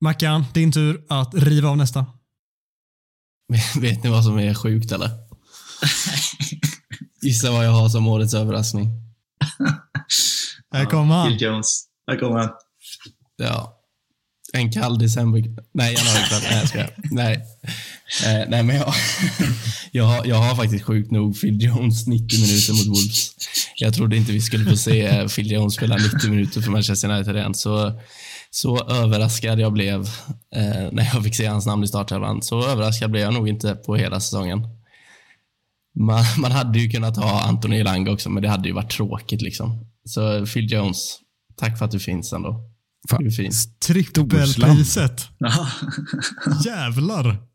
Mackan, 0.00 0.44
din 0.54 0.72
tur 0.72 1.04
att 1.08 1.34
riva 1.34 1.68
av 1.68 1.76
nästa. 1.76 2.06
Vet 3.80 4.04
ni 4.04 4.10
vad 4.10 4.24
som 4.24 4.38
är 4.38 4.54
sjukt 4.54 4.92
eller? 4.92 5.10
Gissa 7.22 7.50
vad 7.50 7.66
jag 7.66 7.72
har 7.72 7.88
som 7.88 8.06
årets 8.06 8.34
överraskning. 8.34 8.88
Här 10.72 10.84
kommer 10.84 11.14
han. 11.14 11.28
Phil 11.28 11.42
Jones. 11.42 11.84
Här 12.10 12.18
kommer 12.18 12.38
han. 12.38 12.50
Ja. 13.36 13.78
En 14.52 14.72
kall 14.72 14.98
december... 14.98 15.42
Nej, 15.74 15.94
januarikväll. 15.94 16.42
Nej, 16.50 16.58
jag 16.58 16.68
skojar. 16.68 16.94
Nej. 16.96 17.42
Eh, 18.20 18.48
nej, 18.48 18.62
men 18.62 18.76
jag, 18.76 18.94
jag, 19.92 20.04
har, 20.04 20.26
jag 20.26 20.36
har 20.36 20.56
faktiskt 20.56 20.84
sjukt 20.84 21.10
nog 21.10 21.40
Phil 21.40 21.62
Jones 21.62 22.06
90 22.06 22.40
minuter 22.40 22.72
mot 22.72 22.86
Wolves. 22.86 23.30
Jag 23.76 23.94
trodde 23.94 24.16
inte 24.16 24.32
vi 24.32 24.40
skulle 24.40 24.70
få 24.70 24.76
se 24.76 25.06
eh, 25.06 25.28
Phil 25.28 25.50
Jones 25.50 25.74
spela 25.74 25.96
90 25.96 26.30
minuter 26.30 26.60
för 26.60 26.70
Manchester 26.70 27.10
United 27.10 27.36
igen. 27.36 27.54
Så, 27.54 28.00
så 28.50 28.84
överraskad 28.88 29.60
jag 29.60 29.72
blev 29.72 30.00
eh, 30.54 30.88
när 30.92 31.10
jag 31.14 31.24
fick 31.24 31.34
se 31.34 31.46
hans 31.46 31.66
namn 31.66 31.84
i 31.84 31.88
startelvan. 31.88 32.42
Så 32.42 32.66
överraskad 32.68 33.10
blev 33.10 33.22
jag 33.22 33.34
nog 33.34 33.48
inte 33.48 33.74
på 33.74 33.96
hela 33.96 34.20
säsongen. 34.20 34.60
Man, 35.94 36.24
man 36.38 36.52
hade 36.52 36.78
ju 36.78 36.90
kunnat 36.90 37.16
ha 37.16 37.42
Anthony 37.42 37.76
Elanga 37.76 38.10
också, 38.12 38.30
men 38.30 38.42
det 38.42 38.48
hade 38.48 38.68
ju 38.68 38.74
varit 38.74 38.90
tråkigt. 38.90 39.42
liksom. 39.42 39.86
Så 40.04 40.46
Phil 40.46 40.72
Jones, 40.72 41.18
tack 41.56 41.78
för 41.78 41.84
att 41.84 41.90
du 41.90 42.00
finns 42.00 42.32
ändå. 42.32 42.68
Du 43.18 43.26
är 43.26 43.30
fin. 43.30 43.52
Trippelpriset. 43.86 45.28
Jävlar. 46.64 47.51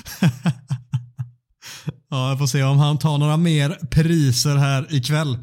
ja, 2.10 2.28
jag 2.28 2.38
får 2.38 2.46
se 2.46 2.62
om 2.62 2.78
han 2.78 2.98
tar 2.98 3.18
några 3.18 3.36
mer 3.36 3.78
priser 3.90 4.56
här 4.56 4.94
ikväll. 4.94 5.38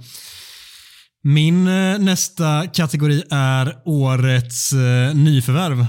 Min 1.23 1.67
eh, 1.67 1.99
nästa 1.99 2.67
kategori 2.67 3.23
är 3.31 3.81
årets 3.85 4.73
eh, 4.73 5.15
nyförvärv. 5.15 5.85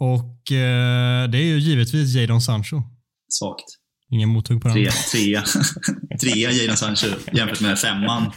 Och 0.00 0.52
eh, 0.52 1.28
det 1.28 1.38
är 1.38 1.44
ju 1.44 1.58
givetvis 1.58 2.14
Jadon 2.14 2.40
Sancho. 2.40 2.82
Svagt. 3.28 3.64
Ingen 4.10 4.28
mothugg 4.28 4.62
på 4.62 4.68
den. 4.68 4.76
Trea, 4.76 4.92
trea. 5.12 5.44
trea 6.20 6.50
Jadon 6.50 6.76
Sancho 6.76 7.06
jämfört 7.32 7.60
med 7.60 7.78
femman 7.78 8.32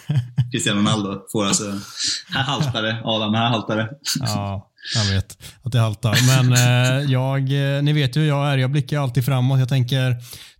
Cristiano 0.51 0.79
Ronaldo. 0.79 1.21
Får 1.31 1.45
alltså, 1.45 1.79
här 2.29 2.43
haltar 2.43 2.83
det 2.83 3.01
Adam, 3.03 3.33
här 3.33 3.49
haltar 3.49 3.77
det. 3.77 3.89
Ja, 4.19 4.66
jag 4.95 5.05
vet 5.15 5.37
att 5.63 5.71
det 5.71 5.79
haltar. 5.79 6.17
Men 6.27 6.53
eh, 6.53 7.11
jag, 7.11 7.39
eh, 7.41 7.83
ni 7.83 7.93
vet 7.93 8.17
ju 8.17 8.21
hur 8.21 8.27
jag 8.27 8.47
är. 8.47 8.57
Jag 8.57 8.71
blickar 8.71 8.99
alltid 8.99 9.25
framåt. 9.25 9.59
Jag 9.59 9.69
tänker 9.69 10.15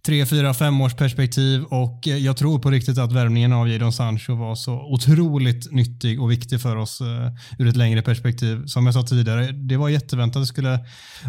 tre, 0.08 0.26
fyra, 0.26 0.54
fem 0.54 0.82
års 0.82 0.94
perspektiv 0.94 1.64
och 1.64 2.08
eh, 2.08 2.18
jag 2.18 2.38
tror 2.38 2.60
på 2.60 2.72
riktigt 2.72 2.98
att 2.98 3.12
värvningen 3.12 3.54
av 3.54 3.70
Jadon 3.70 3.94
Sancho 3.94 4.36
var 4.36 4.56
så 4.56 4.74
otroligt 4.74 5.72
nyttig 5.72 6.22
och 6.22 6.32
viktig 6.32 6.62
för 6.62 6.76
oss 6.76 7.02
eh, 7.02 7.32
ur 7.60 7.68
ett 7.68 7.76
längre 7.76 8.02
perspektiv. 8.02 8.66
Som 8.66 8.86
jag 8.86 8.94
sa 8.94 9.04
tidigare, 9.04 9.52
det 9.52 9.78
var 9.78 9.90
jätteväntat 9.90 10.42
det 10.42 10.46
skulle 10.46 10.80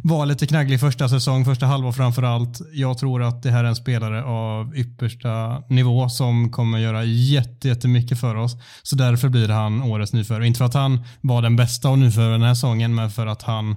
vara 0.03 0.24
lite 0.24 0.47
knagglig 0.47 0.81
första 0.81 1.09
säsong, 1.09 1.45
första 1.45 1.66
halvår 1.66 1.93
framför 1.93 2.22
allt. 2.22 2.61
Jag 2.72 2.99
tror 2.99 3.22
att 3.22 3.43
det 3.43 3.51
här 3.51 3.64
är 3.64 3.68
en 3.68 3.76
spelare 3.76 4.24
av 4.24 4.76
yppersta 4.76 5.62
nivå 5.68 6.09
som 6.09 6.53
kommer 6.53 6.79
göra 6.79 7.05
jätte, 7.05 7.68
jättemycket 7.68 8.20
för 8.20 8.35
oss. 8.35 8.57
Så 8.83 8.97
därför 8.97 9.29
blir 9.29 9.49
han 9.49 9.83
årets 9.83 10.12
nyförvärv. 10.12 10.45
Inte 10.45 10.59
för 10.59 10.64
att 10.64 10.74
han 10.74 11.05
var 11.20 11.43
den 11.43 11.57
bästa 11.57 11.89
av 11.89 11.99
nyförvärven 11.99 12.41
den 12.41 12.49
här 12.49 12.55
säsongen, 12.55 12.95
men 12.95 13.11
för 13.11 13.26
att 13.26 13.43
han 13.43 13.76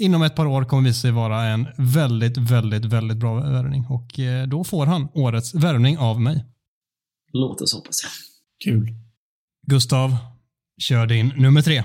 inom 0.00 0.22
ett 0.22 0.36
par 0.36 0.46
år 0.46 0.64
kommer 0.64 0.82
visa 0.82 1.00
sig 1.00 1.10
vara 1.10 1.42
en 1.42 1.66
väldigt, 1.78 2.36
väldigt, 2.38 2.84
väldigt 2.84 3.16
bra 3.16 3.34
värvning 3.34 3.86
och 3.88 4.18
eh, 4.18 4.46
då 4.48 4.64
får 4.64 4.86
han 4.86 5.08
årets 5.14 5.54
värvning 5.54 5.98
av 5.98 6.20
mig. 6.20 6.44
Låt 7.32 7.60
oss 7.60 7.74
hoppas 7.74 8.02
det. 8.02 8.08
Kul. 8.64 8.88
Gustav, 9.66 10.16
kör 10.82 11.06
din 11.06 11.32
nummer 11.36 11.62
tre. 11.62 11.84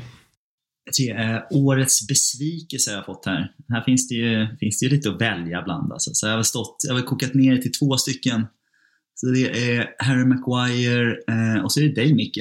Jag 0.86 0.94
tycker, 0.94 1.34
eh, 1.34 1.42
årets 1.52 2.08
besvikelse 2.08 2.92
har 2.92 2.98
jag 2.98 3.06
fått 3.06 3.26
här. 3.26 3.52
Här 3.70 3.84
finns 3.84 4.08
det 4.08 4.16
ju, 4.16 4.58
finns 4.60 4.80
det 4.80 4.86
ju 4.86 4.92
lite 4.92 5.10
att 5.10 5.22
välja 5.22 5.62
bland. 5.62 5.92
Alltså. 5.92 6.10
Så 6.14 6.28
jag 6.28 6.36
har, 6.36 6.44
stått, 6.44 6.78
jag 6.88 6.94
har 6.96 7.02
kokat 7.02 7.34
ner 7.34 7.56
det 7.56 7.62
till 7.62 7.72
två 7.72 7.98
stycken. 7.98 8.48
Så 9.16 9.28
det 9.28 9.74
är 9.74 9.88
Harry 10.00 10.26
Maguire 10.26 11.18
eh, 11.28 11.64
och 11.64 11.72
så 11.72 11.80
är 11.80 11.84
det 11.84 11.96
dig 11.96 12.14
Micke. 12.14 12.38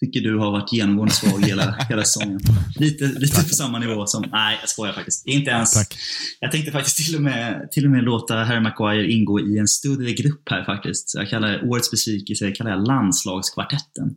Tycker 0.00 0.20
du 0.20 0.38
har 0.38 0.50
varit 0.50 0.72
genomgående 0.72 1.14
svag 1.14 1.46
hela, 1.46 1.76
hela 1.88 2.04
säsongen. 2.04 2.40
Lite, 2.76 3.04
lite 3.04 3.42
på 3.42 3.48
samma 3.48 3.78
nivå 3.78 4.06
som... 4.06 4.24
Nej, 4.32 4.58
jag 4.60 4.68
skojar 4.68 4.92
faktiskt. 4.92 5.26
Inte 5.26 5.50
ens... 5.50 5.74
Tack. 5.74 5.96
Jag 6.40 6.52
tänkte 6.52 6.72
faktiskt 6.72 6.96
till 6.96 7.16
och 7.16 7.22
med, 7.22 7.68
till 7.70 7.84
och 7.84 7.90
med 7.90 8.04
låta 8.04 8.34
Harry 8.34 8.60
Maguire 8.60 9.10
ingå 9.10 9.40
i 9.40 9.58
en 9.58 9.68
större 9.68 10.12
grupp 10.12 10.48
här 10.50 10.64
faktiskt. 10.64 11.14
Jag 11.14 11.28
kallar 11.28 11.64
årets 11.64 11.90
besvikelse, 11.90 12.44
jag 12.44 12.54
kallar 12.54 12.70
det 12.70 12.86
landslagskvartetten. 12.86 14.14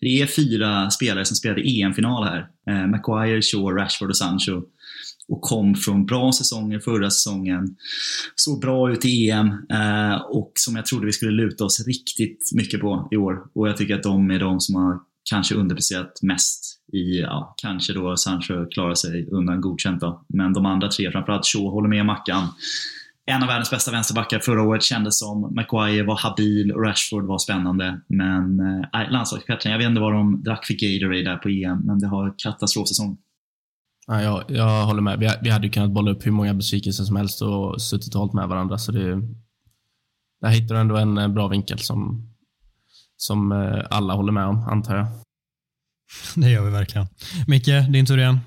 Det 0.00 0.22
är 0.22 0.26
fyra 0.26 0.90
spelare 0.90 1.24
som 1.24 1.36
spelade 1.36 1.60
EM-final 1.60 2.24
här. 2.24 2.46
Eh, 2.70 2.86
Maguire, 2.86 3.42
Shaw, 3.42 3.74
Rashford 3.76 4.10
och 4.10 4.16
Sancho. 4.16 4.62
Och 5.28 5.40
kom 5.40 5.74
från 5.74 6.06
bra 6.06 6.32
säsonger 6.32 6.80
förra 6.80 7.10
säsongen. 7.10 7.76
Såg 8.34 8.60
bra 8.60 8.92
ut 8.92 9.04
i 9.04 9.30
EM 9.30 9.46
eh, 9.70 10.14
och 10.14 10.52
som 10.54 10.76
jag 10.76 10.86
trodde 10.86 11.06
vi 11.06 11.12
skulle 11.12 11.32
luta 11.32 11.64
oss 11.64 11.86
riktigt 11.86 12.50
mycket 12.54 12.80
på 12.80 13.08
i 13.10 13.16
år. 13.16 13.38
Och 13.54 13.68
jag 13.68 13.76
tycker 13.76 13.94
att 13.94 14.02
de 14.02 14.30
är 14.30 14.38
de 14.38 14.60
som 14.60 14.74
har 14.74 15.00
kanske 15.30 15.54
underpresterat 15.54 16.22
mest 16.22 16.80
i, 16.92 17.20
ja, 17.20 17.54
kanske 17.56 17.92
då 17.92 18.16
Sancho 18.16 18.66
klarar 18.70 18.94
sig 18.94 19.28
undan 19.30 19.60
godkänt 19.60 20.00
då. 20.00 20.24
Men 20.28 20.52
de 20.52 20.66
andra 20.66 20.88
tre, 20.88 21.10
framförallt 21.12 21.46
Shaw, 21.46 21.70
håller 21.70 21.88
med 21.88 22.06
Mackan. 22.06 22.48
En 23.26 23.42
av 23.42 23.48
världens 23.48 23.70
bästa 23.70 23.90
vänsterbackar 23.90 24.38
förra 24.38 24.62
året 24.62 24.82
kändes 24.82 25.18
som. 25.18 25.54
Maguire 25.54 26.02
var 26.02 26.16
habil 26.16 26.72
och 26.72 26.84
Rashford 26.84 27.24
var 27.24 27.38
spännande. 27.38 28.00
Men 28.08 28.60
eh, 28.60 29.12
landslagskapten, 29.12 29.72
jag 29.72 29.78
vet 29.78 29.88
inte 29.88 30.00
vad 30.00 30.12
de 30.12 30.42
drack 30.42 30.66
för 30.66 30.74
Gatorade 30.74 31.24
där 31.24 31.36
på 31.36 31.48
EM, 31.48 31.78
men 31.84 31.98
det 31.98 32.06
har 32.06 32.34
katastrofsäsong. 32.38 33.18
Ja, 34.06 34.22
jag, 34.22 34.44
jag 34.48 34.86
håller 34.86 35.02
med. 35.02 35.18
Vi, 35.18 35.30
vi 35.42 35.50
hade 35.50 35.66
ju 35.66 35.72
kunnat 35.72 35.90
bolla 35.90 36.10
upp 36.10 36.26
hur 36.26 36.30
många 36.30 36.54
besvikelser 36.54 37.04
som 37.04 37.16
helst 37.16 37.42
och 37.42 37.82
suttit 37.82 38.14
och 38.14 38.20
hållit 38.20 38.34
med 38.34 38.48
varandra. 38.48 38.78
Så 38.78 38.92
det, 38.92 39.20
där 40.40 40.48
hittar 40.48 40.74
du 40.74 40.80
ändå 40.80 40.96
en 40.96 41.18
eh, 41.18 41.28
bra 41.28 41.48
vinkel 41.48 41.78
som, 41.78 42.28
som 43.16 43.52
eh, 43.52 43.84
alla 43.90 44.14
håller 44.14 44.32
med 44.32 44.46
om, 44.46 44.58
antar 44.58 44.96
jag. 44.96 45.06
Det 46.34 46.50
gör 46.50 46.64
vi 46.64 46.70
verkligen. 46.70 47.06
Micke, 47.46 47.92
din 47.92 48.06
tur 48.06 48.18
igen. 48.18 48.38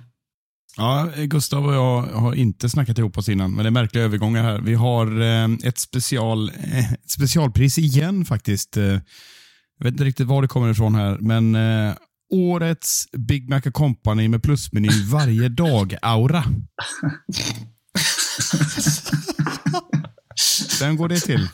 Ja, 0.77 1.09
Gustav 1.15 1.65
och 1.65 1.73
jag 1.73 2.01
har 2.01 2.33
inte 2.33 2.69
snackat 2.69 2.97
ihop 2.97 3.17
oss 3.17 3.29
innan, 3.29 3.51
men 3.51 3.63
det 3.63 3.69
är 3.69 3.71
märkliga 3.71 4.03
övergångar 4.03 4.43
här. 4.43 4.61
Vi 4.61 4.73
har 4.73 5.21
eh, 5.21 5.49
ett, 5.63 5.77
special, 5.77 6.49
ett 6.49 7.11
specialpris 7.11 7.77
igen 7.77 8.25
faktiskt. 8.25 8.75
Jag 9.79 9.83
vet 9.83 9.91
inte 9.91 10.03
riktigt 10.03 10.27
var 10.27 10.41
det 10.41 10.47
kommer 10.47 10.69
ifrån 10.69 10.95
här, 10.95 11.17
men 11.19 11.55
årets 12.29 13.05
Big 13.17 13.49
Mac 13.49 13.61
Company 13.61 14.27
med 14.27 14.43
plusmeny 14.43 14.89
varje 15.11 15.49
dag-aura. 15.63 16.43
Vem 20.79 20.97
går 20.97 21.09
det 21.09 21.19
till? 21.19 21.47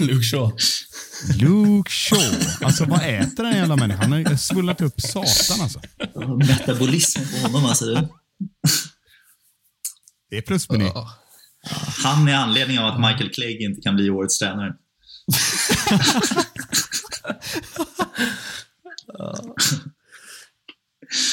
Luke 0.00 0.22
Shaw. 0.24 0.52
Luke 1.40 1.90
Shaw. 1.90 2.36
Alltså 2.60 2.84
vad 2.84 3.00
äter 3.02 3.44
den 3.44 3.56
jävla 3.56 3.76
människan? 3.76 4.12
Han 4.12 4.26
har 4.26 4.36
svullat 4.36 4.80
upp 4.80 5.00
satan 5.00 5.60
alltså. 5.60 5.80
Metabolismen 6.38 7.26
på 7.28 7.36
honom 7.38 7.64
alltså. 7.64 8.08
Det 10.30 10.36
är 10.36 10.42
plusmeny. 10.42 10.90
Han 12.04 12.28
är 12.28 12.34
anledningen 12.34 12.82
av 12.82 12.94
att 12.94 13.00
Michael 13.00 13.30
Clegg 13.30 13.60
inte 13.60 13.80
kan 13.80 13.96
bli 13.96 14.10
årets 14.10 14.38
tränare. 14.38 14.74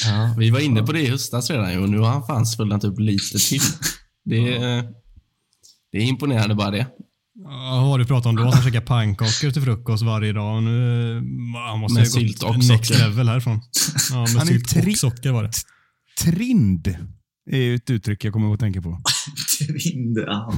Ja, 0.06 0.36
vi 0.38 0.50
var 0.50 0.60
inne 0.60 0.84
på 0.84 0.92
det 0.92 1.02
i 1.02 1.08
höstas 1.10 1.50
redan 1.50 1.84
och 1.84 1.90
nu 1.90 1.98
har 1.98 2.08
han 2.10 2.26
fan 2.26 2.46
svullat 2.46 2.84
upp 2.84 3.00
lite 3.00 3.38
till. 3.40 3.62
Det 4.26 4.56
är, 4.58 4.84
det 5.92 5.98
är 5.98 6.02
imponerande 6.02 6.56
bara 6.56 6.72
det. 6.72 6.88
Ja, 7.36 7.50
vad 7.82 7.90
har 7.90 8.00
du 8.00 8.06
pratat 8.06 8.26
om 8.26 8.36
då? 8.36 8.44
Han 8.44 8.64
käkar 8.64 8.82
pannkakor 8.82 9.52
till 9.52 9.62
frukost 9.62 10.04
varje 10.04 10.34
dag. 10.34 10.56
Och 10.56 10.64
nu, 10.64 11.16
han 11.70 11.80
måste 11.80 12.00
Med 12.00 12.06
ju 12.06 12.10
ha 12.12 12.20
sylt 12.20 12.40
gått 12.42 12.50
och 12.50 12.58
next 12.58 12.88
socker. 12.88 13.10
level 13.10 13.28
härifrån. 13.30 13.62
Ja, 14.12 14.20
med 14.20 14.30
Han 14.30 14.42
är 14.42 14.46
sylt 14.46 14.74
tri- 14.74 14.92
och 14.94 14.98
socker 14.98 15.32
var 15.32 15.44
det. 15.44 15.52
Trind. 16.20 16.88
Är 17.52 17.76
ett 17.76 17.90
uttryck 17.90 18.24
jag 18.26 18.34
kommer 18.34 18.54
att 18.54 18.60
tänka 18.60 18.82
på. 18.82 19.02
Trind, 19.60 20.18
ja. 20.18 20.54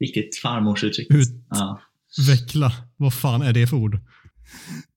Riktigt 0.00 0.36
farmorsuttryck. 0.42 1.10
Ut. 1.10 1.28
Ja. 1.50 1.80
Veckla. 2.28 2.72
Vad 2.96 3.14
fan 3.14 3.42
är 3.42 3.52
det 3.52 3.66
för 3.66 3.76
ord? 3.76 3.98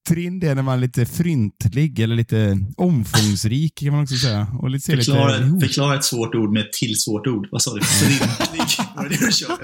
Trind 0.07 0.43
är 0.43 0.55
när 0.55 0.61
man 0.61 0.73
är 0.77 0.81
lite 0.81 1.05
fryntlig 1.05 1.99
eller 1.99 2.15
lite 2.15 2.59
omfångsrik 2.77 3.77
kan 3.77 3.91
man 3.91 4.03
också 4.03 4.15
säga. 4.15 4.47
Och 4.59 4.69
lite, 4.69 4.91
Förklara, 4.91 5.37
lite, 5.37 5.67
förklara 5.67 5.95
ett 5.97 6.03
svårt 6.03 6.35
ord 6.35 6.53
med 6.53 6.61
ett 6.61 6.73
till 6.73 6.99
svårt 6.99 7.27
ord. 7.27 7.47
Vad 7.51 7.61
sa 7.61 7.73
du? 7.73 7.79
Trindlig? 7.79 8.29
Var 8.95 9.03
det 9.03 9.09
det 9.09 9.25
du 9.25 9.31
körde? 9.31 9.63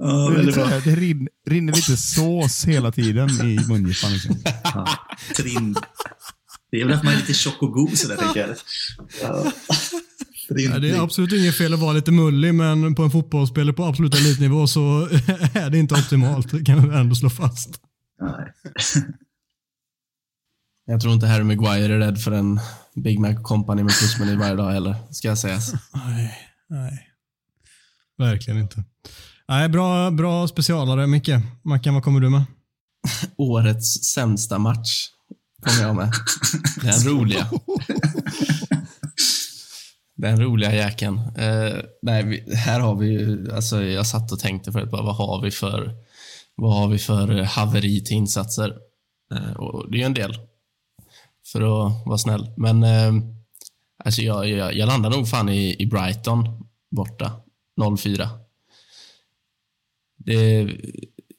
Ja, 0.00 0.28
väldigt 0.28 0.54
bra. 0.54 0.66
det 0.84 0.96
rin, 0.96 1.28
rinner 1.50 1.72
lite 1.72 1.96
sås 1.96 2.64
hela 2.64 2.92
tiden 2.92 3.28
i 3.30 3.60
mungipan. 3.68 4.12
Liksom. 4.12 4.36
Ja. 4.64 4.88
Trind. 5.36 5.78
Det 6.70 6.80
är 6.80 6.84
väl 6.84 6.94
att 6.94 7.04
man 7.04 7.12
är 7.12 7.16
lite 7.16 7.34
tjock 7.34 7.62
och 7.62 7.72
god 7.72 7.98
sådär, 7.98 8.16
tänker 8.16 8.40
jag. 8.40 8.48
Ja. 9.22 9.52
Ja, 10.48 10.78
det 10.78 10.90
är 10.90 11.02
absolut 11.02 11.32
inget 11.32 11.56
fel 11.56 11.74
att 11.74 11.80
vara 11.80 11.92
lite 11.92 12.12
mullig, 12.12 12.54
men 12.54 12.94
på 12.94 13.02
en 13.02 13.10
fotbollsspelare 13.10 13.72
på 13.72 13.84
absolut 13.84 14.14
elitnivå 14.14 14.66
så 14.66 14.80
är 15.52 15.70
det 15.70 15.78
inte 15.78 15.94
optimalt. 15.94 16.50
Det 16.50 16.64
kan 16.64 16.90
vi 16.90 16.96
ändå 16.96 17.14
slå 17.14 17.30
fast. 17.30 17.70
Nej. 18.20 18.52
Jag 20.86 21.00
tror 21.00 21.14
inte 21.14 21.26
Harry 21.26 21.44
Maguire 21.44 21.94
är 21.94 21.98
rädd 21.98 22.20
för 22.20 22.32
en 22.32 22.60
Big 22.94 23.18
Mac 23.18 23.34
Company 23.42 23.82
med 23.82 23.92
plusmeny 23.98 24.36
varje 24.36 24.54
dag 24.54 24.70
heller, 24.72 24.96
ska 25.10 25.28
jag 25.28 25.38
sägas. 25.38 25.72
Nej, 25.94 26.34
nej. 26.68 27.08
Verkligen 28.18 28.60
inte. 28.60 28.84
Nej, 29.48 29.68
bra, 29.68 30.10
bra 30.10 30.48
specialare, 30.48 31.06
Micke. 31.06 31.30
Mackan, 31.62 31.94
vad 31.94 32.02
kommer 32.04 32.20
du 32.20 32.30
med? 32.30 32.44
Årets 33.36 34.04
sämsta 34.04 34.58
match 34.58 35.06
kommer 35.62 35.88
jag 35.88 35.96
med. 35.96 36.12
Den 36.82 37.04
roliga. 37.04 37.50
Den 40.16 40.40
roliga 40.40 40.74
jäkeln. 40.74 41.18
Eh, 41.18 41.74
nej, 42.02 42.22
vi, 42.24 42.56
här 42.56 42.80
har 42.80 42.96
vi 42.96 43.06
ju, 43.06 43.52
alltså 43.54 43.82
jag 43.82 44.06
satt 44.06 44.32
och 44.32 44.38
tänkte 44.38 44.72
förut, 44.72 44.90
bara, 44.90 45.02
vad 45.02 45.16
har 45.16 45.42
vi 45.42 45.50
för, 45.50 45.94
vad 46.58 46.74
har 46.74 46.88
vi 46.88 46.98
för 46.98 47.38
eh, 47.38 47.44
haveri 47.44 48.00
till 48.04 48.16
insatser? 48.16 48.76
Eh, 49.34 49.52
och 49.52 49.90
det 49.90 49.96
är 49.96 49.98
ju 49.98 50.04
en 50.04 50.14
del, 50.14 50.34
för 51.52 51.60
att 51.60 52.06
vara 52.06 52.18
snäll. 52.18 52.50
Men 52.56 52.82
eh, 52.82 53.12
alltså 54.04 54.22
jag, 54.22 54.48
jag, 54.48 54.74
jag 54.74 54.86
landar 54.86 55.10
nog 55.10 55.28
fan 55.28 55.48
i, 55.48 55.76
i 55.78 55.86
Brighton 55.86 56.68
borta, 56.90 57.32
0-4. 57.80 58.28
Det, 60.16 60.64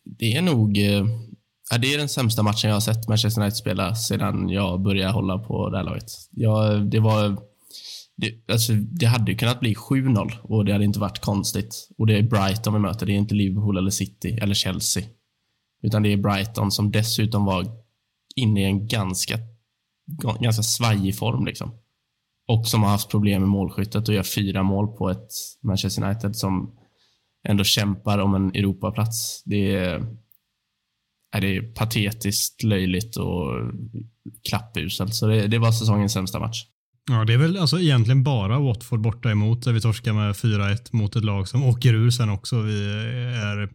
det 0.03 0.35
är 0.35 0.41
nog, 0.41 0.77
eh, 0.77 1.05
ja, 1.71 1.77
det 1.77 1.93
är 1.93 1.97
den 1.97 2.09
sämsta 2.09 2.43
matchen 2.43 2.69
jag 2.69 2.75
har 2.75 2.81
sett 2.81 3.07
Manchester 3.07 3.41
United 3.41 3.57
spela 3.57 3.95
sedan 3.95 4.49
jag 4.49 4.81
började 4.81 5.13
hålla 5.13 5.37
på 5.37 5.69
det 5.69 5.77
här 5.77 5.83
laget. 5.83 6.11
Jag, 6.31 6.85
det 6.89 6.99
var 6.99 7.48
det, 8.19 8.51
alltså, 8.51 8.73
det 8.73 9.05
hade 9.05 9.31
ju 9.31 9.37
kunnat 9.37 9.59
bli 9.59 9.73
7-0 9.73 10.31
och 10.41 10.65
det 10.65 10.71
hade 10.71 10.85
inte 10.85 10.99
varit 10.99 11.19
konstigt. 11.19 11.89
Och 11.97 12.07
det 12.07 12.17
är 12.17 12.23
Brighton 12.23 12.73
vi 12.73 12.79
möter, 12.79 13.05
det 13.05 13.13
är 13.13 13.17
inte 13.17 13.35
Liverpool 13.35 13.77
eller 13.77 13.89
City 13.89 14.39
eller 14.41 14.53
Chelsea. 14.53 15.03
Utan 15.81 16.03
det 16.03 16.13
är 16.13 16.17
Brighton 16.17 16.71
som 16.71 16.91
dessutom 16.91 17.45
var 17.45 17.65
inne 18.35 18.61
i 18.61 18.65
en 18.65 18.87
ganska, 18.87 19.37
ganska 20.39 20.63
svajig 20.63 21.17
form. 21.17 21.45
Liksom. 21.45 21.71
Och 22.47 22.67
som 22.67 22.83
har 22.83 22.89
haft 22.89 23.09
problem 23.09 23.41
med 23.41 23.49
målskyttet 23.49 24.07
och 24.07 24.13
gör 24.13 24.23
fyra 24.23 24.63
mål 24.63 24.87
på 24.87 25.09
ett 25.09 25.31
Manchester 25.63 26.03
United 26.03 26.35
som 26.35 26.75
ändå 27.47 27.63
kämpar 27.63 28.19
om 28.19 28.35
en 28.35 28.49
Europaplats. 28.55 29.43
Det 29.45 29.75
är, 29.75 30.05
är 31.35 31.41
det 31.41 31.61
patetiskt, 31.61 32.63
löjligt 32.63 33.15
och 33.17 33.47
klappuselt. 34.49 35.15
Så 35.15 35.27
det, 35.27 35.47
det 35.47 35.59
var 35.59 35.71
säsongens 35.71 36.13
sämsta 36.13 36.39
match. 36.39 36.65
Ja, 37.09 37.25
det 37.25 37.33
är 37.33 37.37
väl 37.37 37.57
alltså 37.57 37.79
egentligen 37.79 38.23
bara 38.23 38.59
Watford 38.59 39.01
borta 39.01 39.31
emot 39.31 39.63
där 39.63 39.73
vi 39.73 39.81
torskar 39.81 40.13
med 40.13 40.33
4-1 40.33 40.77
mot 40.91 41.15
ett 41.15 41.23
lag 41.23 41.47
som 41.47 41.63
åker 41.63 41.93
ur 41.93 42.09
sen 42.11 42.29
också. 42.29 42.61
Vi 42.61 42.85
är 43.35 43.69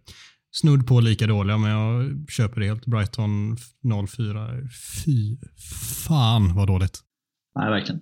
snudd 0.53 0.87
på 0.87 1.01
lika 1.01 1.27
dåliga, 1.27 1.59
men 1.59 1.71
jag 1.71 2.11
köper 2.31 2.61
det 2.61 2.67
helt. 2.67 2.87
Brighton 2.87 3.57
0-4. 3.85 4.69
Fy 5.05 5.37
fan 6.01 6.55
vad 6.55 6.67
dåligt. 6.67 7.01
Nej, 7.59 7.71
verkligen. 7.71 8.01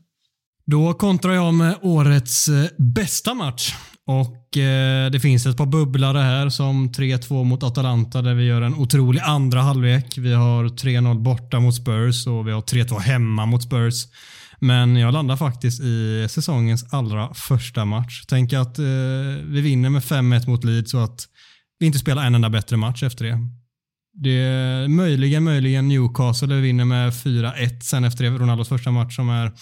Då 0.66 0.94
kontrar 0.94 1.32
jag 1.32 1.54
med 1.54 1.78
årets 1.82 2.48
eh, 2.48 2.66
bästa 2.78 3.34
match. 3.34 3.74
Och 4.06 4.56
eh, 4.56 5.10
Det 5.10 5.20
finns 5.20 5.46
ett 5.46 5.56
par 5.56 5.66
bubblare 5.66 6.18
här 6.18 6.48
som 6.48 6.88
3-2 6.88 7.44
mot 7.44 7.62
Atalanta 7.62 8.22
där 8.22 8.34
vi 8.34 8.44
gör 8.44 8.62
en 8.62 8.74
otrolig 8.74 9.20
andra 9.20 9.60
halvlek. 9.60 10.18
Vi 10.18 10.32
har 10.32 10.64
3-0 10.64 11.22
borta 11.22 11.60
mot 11.60 11.74
Spurs 11.74 12.26
och 12.26 12.46
vi 12.48 12.52
har 12.52 12.60
3-2 12.60 12.98
hemma 12.98 13.46
mot 13.46 13.62
Spurs. 13.62 14.06
Men 14.64 14.96
jag 14.96 15.12
landar 15.12 15.36
faktiskt 15.36 15.80
i 15.80 16.26
säsongens 16.30 16.92
allra 16.92 17.34
första 17.34 17.84
match. 17.84 18.24
Tänk 18.28 18.52
att 18.52 18.78
eh, 18.78 18.84
vi 19.44 19.60
vinner 19.60 19.90
med 19.90 20.02
5-1 20.02 20.48
mot 20.48 20.64
Leeds 20.64 20.94
och 20.94 21.04
att 21.04 21.20
vi 21.78 21.86
inte 21.86 21.98
spelar 21.98 22.26
en 22.26 22.34
enda 22.34 22.50
bättre 22.50 22.76
match 22.76 23.02
efter 23.02 23.24
det. 23.24 23.38
Det 24.14 24.30
är 24.30 24.88
möjligen, 24.88 25.44
möjligen 25.44 25.88
Newcastle 25.88 26.48
där 26.48 26.56
vi 26.56 26.62
vinner 26.62 26.84
med 26.84 27.12
4-1 27.12 27.80
sen 27.80 28.04
efter 28.04 28.24
det. 28.24 28.30
Ronaldos 28.30 28.68
första 28.68 28.90
match 28.90 29.16
som 29.16 29.28
är 29.28 29.52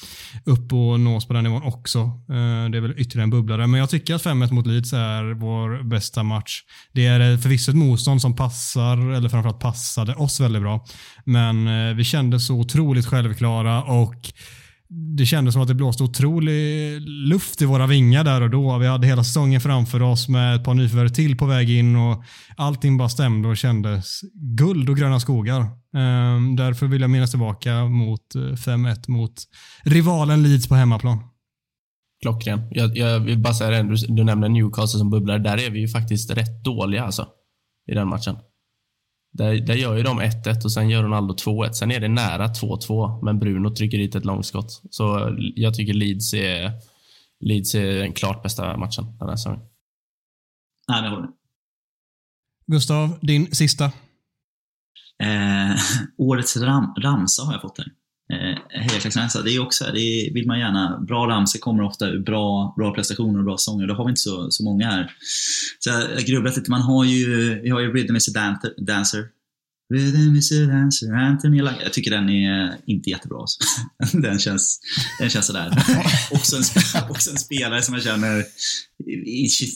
upp 0.45 0.73
och 0.73 1.01
nås 1.01 1.27
på 1.27 1.33
den 1.33 1.45
nivån 1.45 1.63
också. 1.63 1.99
Eh, 1.99 2.71
det 2.71 2.79
är 2.79 2.81
väl 2.81 2.95
ytterligare 2.97 3.25
en 3.25 3.31
bubblare. 3.31 3.67
Men 3.67 3.81
jag 3.81 3.91
tycker 3.91 4.15
att 4.15 4.25
5-1 4.25 4.53
mot 4.53 4.67
Leeds 4.67 4.93
är 4.93 5.35
vår 5.35 5.83
bästa 5.83 6.23
match. 6.23 6.63
Det 6.93 7.07
är 7.07 7.37
förvisso 7.37 7.71
ett 7.71 7.77
motstånd 7.77 8.21
som 8.21 8.37
passar, 8.37 9.13
eller 9.13 9.29
framförallt 9.29 9.61
passade 9.61 10.15
oss 10.15 10.41
väldigt 10.41 10.63
bra. 10.63 10.87
Men 11.25 11.67
eh, 11.67 11.95
vi 11.95 12.05
kände 12.05 12.41
så 12.41 12.55
otroligt 12.55 13.07
självklara 13.07 13.83
och 13.83 14.33
det 14.91 15.27
kändes 15.27 15.53
som 15.55 15.63
att 15.63 15.69
det 15.69 15.75
blåste 15.75 16.03
otrolig 16.03 17.01
luft 17.09 17.63
i 17.63 17.65
våra 17.65 17.87
vingar 17.87 18.25
där 18.25 18.41
och 18.41 18.51
då. 18.51 18.79
Vi 18.79 18.87
hade 18.87 19.07
hela 19.07 19.25
säsongen 19.25 19.61
framför 19.61 20.03
oss 20.03 20.29
med 20.29 20.57
ett 20.57 20.65
par 20.65 20.75
nyförvärv 20.75 21.09
till 21.09 21.37
på 21.37 21.47
väg 21.47 21.71
in 21.71 21.97
och 21.97 22.25
allting 22.57 22.99
bara 22.99 23.09
stämde 23.09 23.49
och 23.49 23.57
kändes 23.57 24.21
guld 24.35 24.91
och 24.91 24.97
gröna 24.97 25.21
skogar. 25.21 25.61
Ehm, 25.97 26.57
därför 26.57 26.87
vill 26.87 27.01
jag 27.01 27.11
minnas 27.11 27.31
tillbaka 27.31 27.85
mot 27.85 28.35
eh, 28.35 28.41
5-1 28.41 29.11
mot 29.11 29.35
rivalen 29.83 30.43
Leeds 30.43 30.69
på 30.69 30.75
hemmaplan. 30.75 31.19
Klockren. 32.23 32.61
Jag, 32.71 32.97
jag 32.97 33.21
vill 33.21 33.39
bara 33.39 33.55
säga 33.55 33.71
det, 33.71 33.83
du, 33.83 34.15
du 34.15 34.25
nämner 34.25 34.49
Newcastle 34.49 34.99
som 34.99 35.11
bubblar. 35.11 35.39
Där 35.39 35.59
är 35.59 35.71
vi 35.71 35.81
ju 35.81 35.89
faktiskt 35.89 36.31
rätt 36.31 36.65
dåliga 36.65 37.05
alltså. 37.05 37.27
I 37.91 37.95
den 37.95 38.09
matchen. 38.09 38.37
Där, 39.33 39.55
där 39.55 39.75
gör 39.75 39.97
ju 39.97 40.03
de 40.03 40.21
1-1 40.21 40.65
och 40.65 40.73
sen 40.73 40.91
gör 40.91 41.03
Ronaldo 41.03 41.35
2-1. 41.35 41.73
Sen 41.73 41.91
är 41.91 42.01
det 42.01 42.09
nära 42.09 42.47
2-2, 42.47 43.25
men 43.25 43.39
Bruno 43.39 43.75
trycker 43.75 43.99
dit 43.99 44.15
ett 44.15 44.25
långskott. 44.25 44.83
Så 44.91 45.37
jag 45.57 45.75
tycker 45.75 45.95
Leeds 45.95 46.35
är, 46.35 46.73
Leeds 47.41 47.75
är 47.75 47.99
den 47.99 48.13
klart 48.13 48.43
bästa 48.43 48.77
matchen 48.77 49.05
den 49.19 49.29
här 49.29 49.37
säsongen. 49.37 49.61
Nej, 50.89 51.03
jag 51.03 51.11
håller 51.11 51.23
med. 51.23 51.33
Gustav, 52.67 53.19
din 53.23 53.55
sista. 53.55 53.85
Eh, 55.23 55.77
årets 56.19 56.57
ram, 56.57 56.95
ramsa 57.03 57.43
har 57.43 57.53
jag 57.53 57.63
fått 57.63 57.79
här. 57.79 57.87
Eh, 58.33 58.81
Hejaklacksramsa. 58.81 59.43
Det 59.43 59.51
är 59.51 59.63
också, 59.63 59.85
det 59.85 60.31
vill 60.35 60.47
man 60.47 60.59
gärna. 60.59 61.01
Bra 61.09 61.27
ramsor 61.29 61.59
kommer 61.59 61.83
ofta 61.83 62.09
ur 62.09 62.19
bra, 62.19 62.75
bra 62.77 62.95
prestationer 62.95 63.39
och 63.39 63.45
bra 63.45 63.57
sånger. 63.59 63.87
Det 63.87 63.95
har 63.95 64.05
vi 64.05 64.11
inte 64.11 64.21
så, 64.21 64.51
så 64.51 64.65
många 64.65 64.87
här. 64.91 65.13
Så 65.79 65.91
jag 65.91 65.95
har 65.97 66.27
grubblat 66.27 66.57
lite. 66.57 66.71
Man 66.71 66.83
har 66.83 67.05
ju, 67.05 67.61
vi 67.63 67.71
har 67.71 67.81
ju 67.81 67.93
Rhythm 67.93 68.17
is 68.17 68.29
a 68.29 68.33
Dan- 68.35 68.85
Dancer. 68.87 69.25
Rhythm 69.95 70.37
is 70.37 70.53
a 70.53 70.55
dancer, 70.55 71.13
Anthony 71.13 71.63
Lang. 71.63 71.75
Jag 71.83 71.93
tycker 71.93 72.11
den 72.11 72.29
är 72.31 72.77
inte 72.87 73.11
jättebra. 73.11 73.41
alltså. 73.41 73.59
Den 74.19 74.39
känns, 74.39 74.81
den 75.21 75.31
känns 75.31 75.47
sådär. 75.47 75.71
också, 76.31 76.57
en, 76.57 76.63
också 77.11 77.31
en 77.31 77.39
spelare 77.39 77.83
som 77.83 77.95
jag 77.95 78.03
känner, 78.03 78.45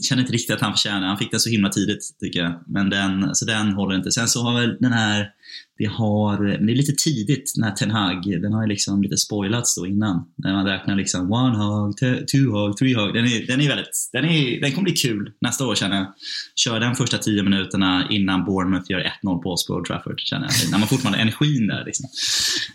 känner 0.02 0.22
inte 0.22 0.32
riktigt 0.32 0.54
att 0.54 0.60
han 0.60 0.72
förtjänar. 0.72 1.06
Han 1.06 1.18
fick 1.18 1.30
den 1.30 1.40
så 1.40 1.50
himla 1.50 1.68
tidigt 1.68 2.16
tycker 2.20 2.40
jag. 2.40 2.64
Men 2.66 2.90
den, 2.90 3.34
så 3.34 3.44
den 3.44 3.72
håller 3.72 3.96
inte. 3.96 4.12
Sen 4.12 4.28
så 4.28 4.42
har 4.42 4.60
väl 4.60 4.76
den 4.80 4.92
här, 4.92 5.30
det 5.78 5.84
har, 5.84 6.38
men 6.38 6.66
det 6.66 6.72
är 6.72 6.76
lite 6.76 6.92
tidigt, 6.92 7.52
den 7.54 7.64
här 7.64 7.70
Ten 7.70 7.90
Hag, 7.90 8.22
den 8.42 8.52
har 8.52 8.62
ju 8.62 8.68
liksom 8.68 9.02
lite 9.02 9.16
spoilats 9.16 9.76
då 9.76 9.86
innan. 9.86 10.24
När 10.36 10.52
man 10.52 10.66
räknar 10.66 10.96
liksom 10.96 11.32
one 11.32 11.56
hug, 11.56 11.96
two 12.28 12.36
hug, 12.36 12.76
three 12.76 12.94
hug. 12.94 13.14
Den 13.14 13.24
är, 13.24 13.46
den 13.46 13.60
är 13.60 13.68
väldigt, 13.68 14.10
den, 14.12 14.24
är, 14.24 14.60
den 14.60 14.72
kommer 14.72 14.84
bli 14.84 14.92
kul 14.92 15.32
nästa 15.40 15.66
år 15.66 15.74
känner 15.74 15.96
jag. 15.96 16.06
Kör 16.56 16.80
den 16.80 16.94
första 16.94 17.18
tio 17.18 17.42
minuterna 17.42 18.06
innan 18.10 18.44
Bournemouth 18.44 18.90
gör 18.90 19.12
1-0 19.24 19.42
på 19.42 19.50
oss 19.50 19.66
på 19.66 19.74
Old 19.74 19.86
Trafford 19.86 20.20
känner 20.20 20.46
jag. 20.46 20.70
När 20.70 20.78
man 20.78 20.88
fortfarande 20.88 21.18
har 21.18 21.22
energin 21.22 21.66
där 21.66 21.84
liksom. 21.84 22.06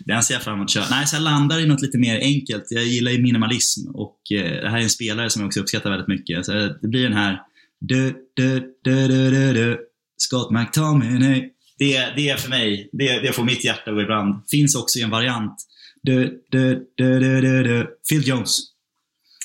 Den 0.00 0.22
ser 0.22 0.34
jag 0.34 0.42
fram 0.42 0.54
emot 0.54 0.64
att 0.64 0.70
köra. 0.70 0.84
Nej, 0.90 1.06
så 1.06 1.16
jag 1.16 1.22
landar 1.22 1.60
i 1.60 1.66
något 1.66 1.82
lite 1.82 1.98
mer 1.98 2.20
enkelt. 2.20 2.64
Jag 2.70 2.84
gillar 2.84 3.10
ju 3.10 3.22
minimalism 3.22 3.90
och 3.90 4.20
eh, 4.32 4.62
det 4.62 4.68
här 4.68 4.78
är 4.78 4.82
en 4.82 4.90
spelare 4.90 5.30
som 5.30 5.42
jag 5.42 5.46
också 5.46 5.60
uppskattar 5.60 5.90
väldigt 5.90 6.08
mycket. 6.08 6.46
Så 6.46 6.52
det 6.52 6.88
blir 6.88 7.02
den 7.02 7.12
här 7.12 7.40
du, 7.80 8.14
du, 8.34 8.60
du, 8.84 9.08
du, 9.08 9.30
du, 9.30 9.52
du. 9.52 9.78
Scott 10.16 10.50
McTominay. 10.50 11.50
Det, 11.80 12.12
det 12.16 12.28
är 12.28 12.36
för 12.36 12.48
mig, 12.48 12.90
det, 12.92 13.20
det 13.20 13.32
får 13.32 13.44
mitt 13.44 13.64
hjärta 13.64 13.90
att 13.90 13.96
gå 13.96 14.02
i 14.02 14.04
brand. 14.04 14.42
Finns 14.50 14.74
också 14.74 14.98
i 14.98 15.02
en 15.02 15.10
variant. 15.10 15.54
Du, 16.02 16.42
du, 16.50 16.86
du, 16.96 17.20
du, 17.20 17.40
du, 17.40 17.62
du. 17.62 17.96
Phil 18.08 18.28
Jones. 18.28 18.58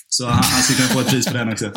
Så 0.08 0.26
han, 0.26 0.44
han 0.44 0.64
skulle 0.64 0.78
kunna 0.78 0.90
få 0.90 1.00
ett 1.00 1.10
pris 1.10 1.28
för 1.28 1.38
den 1.38 1.50
också. 1.52 1.66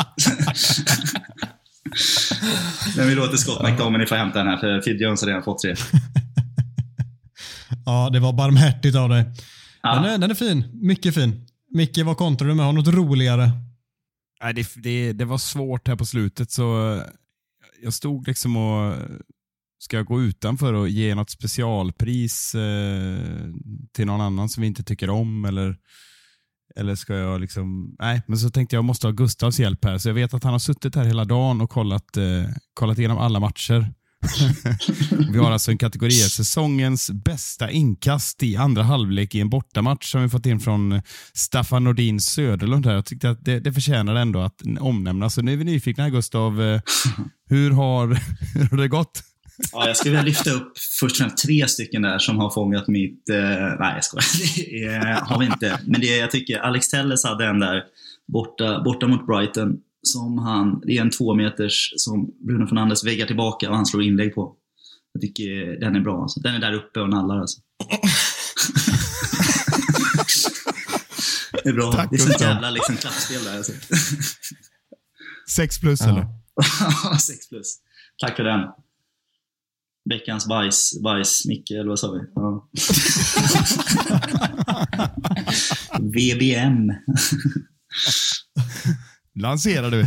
Men 2.96 3.08
vi 3.08 3.14
låter 3.14 3.36
Scott 3.36 3.62
McTominay 3.62 4.06
få 4.06 4.14
hämta 4.14 4.38
den 4.38 4.48
här, 4.48 4.56
för 4.56 4.80
Phil 4.80 5.00
Jones 5.00 5.20
har 5.20 5.28
redan 5.28 5.42
fått 5.42 5.62
tre. 5.62 5.74
Ja, 7.84 8.10
det 8.12 8.20
var 8.20 8.32
barmhärtigt 8.32 8.96
av 8.96 9.08
dig. 9.08 9.24
Ja. 9.82 9.94
Den, 9.94 10.04
är, 10.04 10.18
den 10.18 10.30
är 10.30 10.34
fin. 10.34 10.64
Mycket 10.72 11.14
fin. 11.14 11.46
Micke, 11.74 11.98
vad 11.98 12.16
kontrar 12.16 12.48
du 12.48 12.54
med? 12.54 12.66
Har 12.66 12.72
något 12.72 12.94
roligare? 12.94 13.50
Nej, 14.42 14.54
det, 14.54 14.68
det, 14.76 15.12
det 15.12 15.24
var 15.24 15.38
svårt 15.38 15.88
här 15.88 15.96
på 15.96 16.06
slutet 16.06 16.50
så 16.50 17.00
jag 17.82 17.94
stod 17.94 18.26
liksom 18.26 18.56
och 18.56 18.94
ska 19.78 19.96
jag 19.96 20.06
gå 20.06 20.22
utanför 20.22 20.72
och 20.72 20.88
ge 20.88 21.14
något 21.14 21.30
specialpris 21.30 22.54
eh, 22.54 23.18
till 23.92 24.06
någon 24.06 24.20
annan 24.20 24.48
som 24.48 24.60
vi 24.60 24.66
inte 24.66 24.82
tycker 24.82 25.10
om 25.10 25.44
eller 25.44 25.76
eller 26.76 26.94
ska 26.94 27.14
jag 27.14 27.40
liksom... 27.40 27.96
Nej, 27.98 28.22
men 28.26 28.38
så 28.38 28.50
tänkte 28.50 28.76
jag, 28.76 28.78
jag 28.78 28.84
måste 28.84 29.06
ha 29.06 29.12
Gustavs 29.12 29.60
hjälp 29.60 29.84
här. 29.84 29.98
Så 29.98 30.08
jag 30.08 30.14
vet 30.14 30.34
att 30.34 30.44
han 30.44 30.52
har 30.52 30.58
suttit 30.58 30.94
här 30.94 31.04
hela 31.04 31.24
dagen 31.24 31.60
och 31.60 31.70
kollat, 31.70 32.16
eh, 32.16 32.24
kollat 32.74 32.98
igenom 32.98 33.18
alla 33.18 33.40
matcher. 33.40 33.92
vi 35.32 35.38
har 35.38 35.50
alltså 35.50 35.70
en 35.70 35.78
kategori, 35.78 36.10
säsongens 36.10 37.10
bästa 37.10 37.70
inkast 37.70 38.42
i 38.42 38.56
andra 38.56 38.82
halvlek 38.82 39.34
i 39.34 39.40
en 39.40 39.50
bortamatch 39.50 40.12
som 40.12 40.22
vi 40.22 40.28
fått 40.28 40.46
in 40.46 40.60
från 40.60 41.02
Staffan 41.34 41.84
Nordin 41.84 42.20
Söderlund. 42.20 42.86
Här. 42.86 42.94
Jag 42.94 43.06
tyckte 43.06 43.30
att 43.30 43.44
det, 43.44 43.60
det 43.60 43.72
förtjänar 43.72 44.14
ändå 44.14 44.40
att 44.40 44.62
omnämnas. 44.80 45.34
Så 45.34 45.42
nu 45.42 45.52
är 45.52 45.56
vi 45.56 45.64
nyfikna 45.64 46.04
här 46.04 46.10
Gustav. 46.10 46.62
Eh, 46.62 46.80
hur 47.48 47.70
har, 47.70 48.06
hur 48.54 48.70
har 48.70 48.76
det 48.76 48.88
gått? 48.88 49.22
Ja, 49.72 49.86
jag 49.86 49.96
skulle 49.96 50.10
vilja 50.10 50.24
lyfta 50.24 50.50
upp 50.50 50.72
först 51.00 51.12
och 51.12 51.16
främst 51.18 51.44
tre 51.44 51.68
stycken 51.68 52.02
där 52.02 52.18
som 52.18 52.36
har 52.38 52.50
fångat 52.50 52.88
mitt... 52.88 53.28
Eh, 53.28 53.36
nej, 53.80 53.94
jag 53.94 54.04
skojar. 54.04 54.24
Det 55.10 55.20
har 55.20 55.38
vi 55.38 55.46
inte. 55.46 55.80
Men 55.86 56.00
det, 56.00 56.16
jag 56.16 56.30
tycker 56.30 56.58
Alex 56.58 56.88
Telles 56.88 57.24
hade 57.24 57.46
en 57.46 57.58
där 57.60 57.84
borta, 58.32 58.82
borta 58.84 59.06
mot 59.06 59.26
Brighton. 59.26 59.76
Som 60.02 60.38
han, 60.38 60.80
det 60.80 60.96
är 60.96 61.00
en 61.00 61.10
två 61.10 61.34
meters 61.34 61.92
som 61.96 62.30
Bruno 62.46 62.66
Fernandes 62.66 63.04
väggar 63.04 63.26
tillbaka 63.26 63.70
och 63.70 63.76
han 63.76 63.86
slår 63.86 64.02
inlägg 64.02 64.34
på. 64.34 64.54
Jag 65.12 65.22
tycker 65.22 65.80
den 65.80 65.96
är 65.96 66.00
bra. 66.00 66.22
Alltså. 66.22 66.40
Den 66.40 66.54
är 66.54 66.58
där 66.58 66.72
uppe 66.72 67.00
och 67.00 67.08
nallar 67.08 67.40
alltså. 67.40 67.60
det 71.52 71.68
är 71.68 71.72
bra. 71.72 71.92
Tack, 71.92 72.10
det 72.10 72.16
är 72.16 72.20
sånt 72.20 72.40
jävla 72.40 72.70
liksom, 72.70 72.96
klappspel 72.96 73.44
där. 73.44 73.56
Alltså. 73.56 73.72
Sex 75.50 75.80
plus 75.80 76.00
Ja. 76.00 76.08
eller? 76.08 76.26
6 77.18 77.48
plus. 77.48 77.78
Tack 78.18 78.36
för 78.36 78.44
den. 78.44 78.60
Veckans 80.08 80.48
bajs, 80.48 81.00
bajs, 81.02 81.46
Micke, 81.46 81.70
eller 81.70 81.88
vad 81.88 81.98
sa 81.98 82.12
vi? 82.12 82.20
Ja. 82.34 82.68
VBM. 85.98 86.92
Lanserar 89.34 89.90
du? 89.90 90.06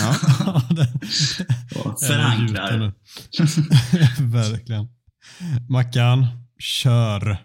Ja. 0.00 0.14
Förankrar. 2.06 2.92
Verkligen. 4.32 4.88
Mackan, 5.68 6.26
kör. 6.58 7.36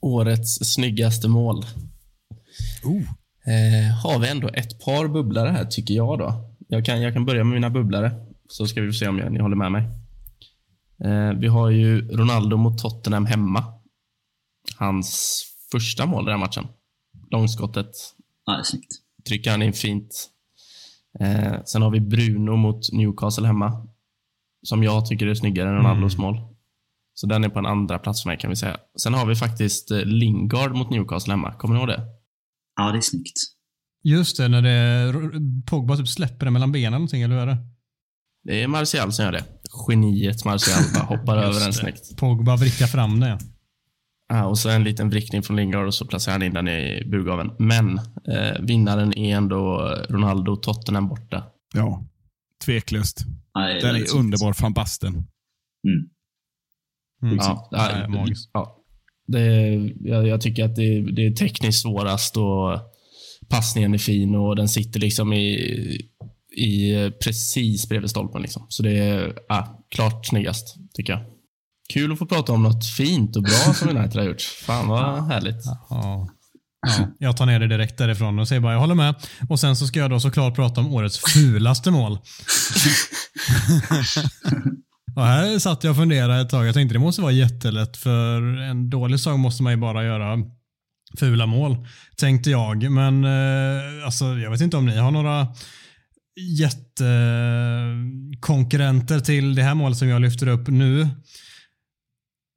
Årets 0.00 0.72
snyggaste 0.74 1.28
mål. 1.28 1.64
Oh. 2.82 3.02
Eh, 3.46 3.94
har 4.02 4.18
vi 4.18 4.28
ändå 4.28 4.48
ett 4.48 4.84
par 4.84 5.08
bubblare 5.08 5.48
här, 5.48 5.64
tycker 5.64 5.94
jag. 5.94 6.18
då. 6.18 6.54
Jag 6.68 6.84
kan, 6.84 7.02
jag 7.02 7.12
kan 7.12 7.24
börja 7.24 7.44
med 7.44 7.54
mina 7.54 7.70
bubblare, 7.70 8.12
så 8.48 8.66
ska 8.66 8.80
vi 8.80 8.92
se 8.92 9.08
om 9.08 9.18
jag, 9.18 9.32
ni 9.32 9.40
håller 9.40 9.56
med 9.56 9.72
mig. 9.72 10.01
Eh, 11.04 11.32
vi 11.38 11.46
har 11.48 11.70
ju 11.70 12.08
Ronaldo 12.08 12.56
mot 12.56 12.78
Tottenham 12.78 13.26
hemma. 13.26 13.64
Hans 14.76 15.42
första 15.72 16.06
mål 16.06 16.22
i 16.22 16.24
den 16.26 16.32
här 16.40 16.46
matchen. 16.46 16.66
Långskottet 17.30 17.90
Ja, 18.46 18.52
det 18.52 18.58
är 18.58 18.62
snyggt. 18.62 18.92
trycker 19.28 19.50
han 19.50 19.62
in 19.62 19.72
fint. 19.72 20.28
Eh, 21.20 21.62
sen 21.64 21.82
har 21.82 21.90
vi 21.90 22.00
Bruno 22.00 22.56
mot 22.56 22.92
Newcastle 22.92 23.46
hemma. 23.46 23.86
Som 24.62 24.82
jag 24.82 25.06
tycker 25.06 25.26
är 25.26 25.34
snyggare 25.34 25.68
än 25.68 25.74
Ronaldos 25.74 26.18
mål. 26.18 26.36
Så 27.14 27.26
den 27.26 27.44
är 27.44 27.48
på 27.48 27.58
en 27.58 27.66
andra 27.66 27.98
plats 27.98 28.22
för 28.22 28.30
mig 28.30 28.38
kan 28.38 28.50
vi 28.50 28.56
säga. 28.56 28.76
Sen 29.02 29.14
har 29.14 29.26
vi 29.26 29.34
faktiskt 29.36 29.90
eh, 29.90 30.04
Lingard 30.04 30.74
mot 30.76 30.90
Newcastle 30.90 31.32
hemma. 31.32 31.52
Kommer 31.54 31.74
ni 31.74 31.80
ihåg 31.80 31.88
det? 31.88 32.04
Ja, 32.76 32.92
det 32.92 32.98
är 32.98 33.02
snyggt. 33.02 33.38
Just 34.04 34.36
det, 34.36 34.48
när 34.48 34.62
det, 34.62 35.12
Pogba 35.66 35.96
typ 35.96 36.08
släpper 36.08 36.46
den 36.46 36.52
mellan 36.52 36.72
benen 36.72 36.86
eller 36.86 36.98
någonting, 36.98 37.22
eller 37.22 37.34
hur 37.34 37.42
är 37.42 37.46
det? 37.46 37.58
Det 38.44 38.62
är 38.62 38.68
Martial 38.68 39.12
som 39.12 39.24
gör 39.24 39.32
det. 39.32 39.44
Geniet 39.88 40.44
Martial 40.44 40.82
bara 40.94 41.04
hoppar 41.18 41.36
över 41.36 41.60
den 41.60 41.72
snyggt. 41.72 42.16
Pogba 42.16 42.56
vrickar 42.56 42.86
fram 42.86 43.20
det. 43.20 43.38
Ja, 44.28 44.44
och 44.46 44.58
så 44.58 44.68
en 44.68 44.84
liten 44.84 45.10
vrickning 45.10 45.42
från 45.42 45.56
Lingard 45.56 45.86
och 45.86 45.94
så 45.94 46.06
placerar 46.06 46.32
han 46.32 46.42
in 46.42 46.54
den 46.54 46.68
i 46.68 47.04
burgaven. 47.06 47.50
Men 47.58 47.98
eh, 48.28 48.60
vinnaren 48.60 49.18
är 49.18 49.36
ändå 49.36 49.78
Ronaldo 50.08 50.56
Tottenham 50.56 51.08
borta. 51.08 51.44
Ja, 51.74 52.06
tveklöst. 52.64 53.24
Ja, 53.54 53.60
Den 53.60 53.96
är 53.96 54.16
underbar 54.16 54.52
från 54.52 54.72
basten. 54.72 55.12
Mm. 55.12 56.08
Mm. 57.22 57.36
Ja, 57.36 57.68
Ja, 57.70 57.88
det 57.88 57.94
är 57.94 58.08
magiskt. 58.08 58.50
Ja. 58.52 58.78
Det, 59.26 59.40
jag, 60.00 60.26
jag 60.26 60.40
tycker 60.40 60.64
att 60.64 60.76
det, 60.76 61.00
det 61.00 61.26
är 61.26 61.30
tekniskt 61.30 61.82
svårast 61.82 62.36
och 62.36 62.78
passningen 63.48 63.94
är 63.94 63.98
fin 63.98 64.34
och 64.34 64.56
den 64.56 64.68
sitter 64.68 65.00
liksom 65.00 65.32
i, 65.32 66.00
i 66.56 66.94
precis 67.24 67.88
bredvid 67.88 68.10
stolpen. 68.10 68.42
Liksom. 68.42 68.66
Så 68.68 68.82
det 68.82 68.98
är 68.98 69.34
ja, 69.48 69.84
klart 69.94 70.26
snyggast, 70.26 70.76
tycker 70.94 71.12
jag. 71.12 71.22
Kul 71.92 72.12
att 72.12 72.18
få 72.18 72.26
prata 72.26 72.52
om 72.52 72.62
något 72.62 72.86
fint 72.86 73.36
och 73.36 73.42
bra 73.42 73.52
som 73.74 73.88
United 73.88 74.16
har 74.16 74.28
gjort. 74.28 74.42
Fan 74.42 74.88
vad 74.88 75.26
härligt. 75.26 75.64
Ja. 75.90 76.28
Ja, 76.86 77.08
jag 77.18 77.36
tar 77.36 77.46
ner 77.46 77.60
det 77.60 77.68
direkt 77.68 77.98
därifrån 77.98 78.38
och 78.38 78.48
säger 78.48 78.60
bara 78.60 78.72
jag 78.72 78.80
håller 78.80 78.94
med. 78.94 79.14
Och 79.48 79.60
Sen 79.60 79.76
så 79.76 79.86
ska 79.86 80.00
jag 80.00 80.10
då 80.10 80.20
såklart 80.20 80.54
prata 80.54 80.80
om 80.80 80.94
årets 80.94 81.18
fulaste 81.18 81.90
mål. 81.90 82.12
och 85.16 85.26
här 85.26 85.58
satt 85.58 85.84
jag 85.84 85.90
och 85.90 85.96
funderade 85.96 86.40
ett 86.40 86.50
tag. 86.50 86.66
Jag 86.66 86.74
tänkte 86.74 86.94
det 86.94 86.98
måste 86.98 87.22
vara 87.22 87.32
jättelätt 87.32 87.96
för 87.96 88.60
en 88.60 88.90
dålig 88.90 89.20
sak 89.20 89.38
måste 89.38 89.62
man 89.62 89.72
ju 89.72 89.76
bara 89.76 90.04
göra 90.04 90.38
fula 91.18 91.46
mål. 91.46 91.86
Tänkte 92.16 92.50
jag. 92.50 92.90
Men 92.90 93.24
eh, 93.24 94.04
alltså, 94.04 94.24
jag 94.24 94.50
vet 94.50 94.60
inte 94.60 94.76
om 94.76 94.86
ni 94.86 94.96
har 94.96 95.10
några 95.10 95.46
jättekonkurrenter 96.36 99.20
till 99.20 99.54
det 99.54 99.62
här 99.62 99.74
målet 99.74 99.98
som 99.98 100.08
jag 100.08 100.22
lyfter 100.22 100.46
upp 100.46 100.68
nu. 100.68 101.08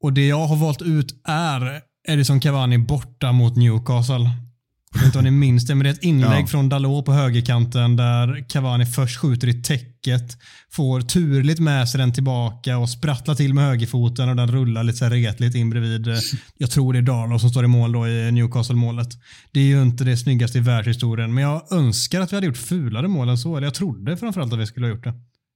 Och 0.04 0.14
det 0.14 0.28
jag 0.28 0.48
har 0.48 0.56
valt 0.56 0.82
ut 0.82 1.22
är 1.28 1.82
Edison 2.08 2.40
Cavani 2.40 2.78
borta 2.78 3.32
mot 3.32 3.56
Newcastle. 3.56 4.32
Jag 4.96 5.00
vet 5.00 5.06
inte 5.06 5.18
om 5.18 5.24
ni 5.24 5.32
minns 5.32 5.66
det, 5.68 5.76
men 5.76 5.84
det 5.84 5.90
är 5.90 5.94
ett 5.94 6.04
inlägg 6.04 6.44
Ja. 6.44 6.48
från 6.48 6.70
Dalot 6.70 7.06
på 7.06 7.14
högerkanten 7.14 7.96
där 7.96 8.46
Cavani 8.50 8.86
först 8.86 9.18
skjuter 9.20 9.48
i 9.48 9.54
täcket, 9.64 10.38
får 10.72 11.02
turligt 11.02 11.60
med 11.60 11.90
sig 11.90 11.98
den 11.98 12.14
tillbaka 12.14 12.78
och 12.78 12.90
sprattlar 12.90 13.36
till 13.36 13.54
med 13.54 13.64
högerfoten 13.64 14.30
och 14.30 14.36
den 14.36 14.52
rullar 14.52 14.84
lite 14.84 14.98
så 14.98 15.06
här 15.06 15.12
retligt 15.12 15.56
in 15.56 15.70
bredvid, 15.70 16.08
eh, 16.08 16.16
jag 16.58 16.72
tror 16.72 16.94
det 16.94 17.00
är 17.00 17.04
Darlow 17.04 17.38
som 17.38 17.50
står 17.50 17.64
i 17.64 17.68
mål 17.68 17.92
då 17.92 18.08
i 18.08 18.32
Newcastle-målet. 18.32 19.08
Det 19.52 19.60
är 19.60 19.64
ju 19.64 19.82
inte 19.82 20.04
det 20.04 20.18
snyggaste 20.18 20.58
i 20.58 20.62
världshistorien, 20.62 21.34
men 21.34 21.44
jag 21.44 21.74
önskar 21.74 22.22
att 22.22 22.32
vi 22.32 22.36
hade 22.38 22.48
gjort 22.48 22.58
fulare 22.58 23.08
mål 23.08 23.30
än 23.30 23.38
så. 23.38 23.58
Eller 23.58 23.68
jag 23.68 23.74
trodde 23.74 24.18
framförallt 24.18 24.54
att 24.54 24.60
vi 24.60 24.66
skulle 24.66 24.86
ha 24.86 24.92
gjort 24.92 25.04
det. 25.04 25.14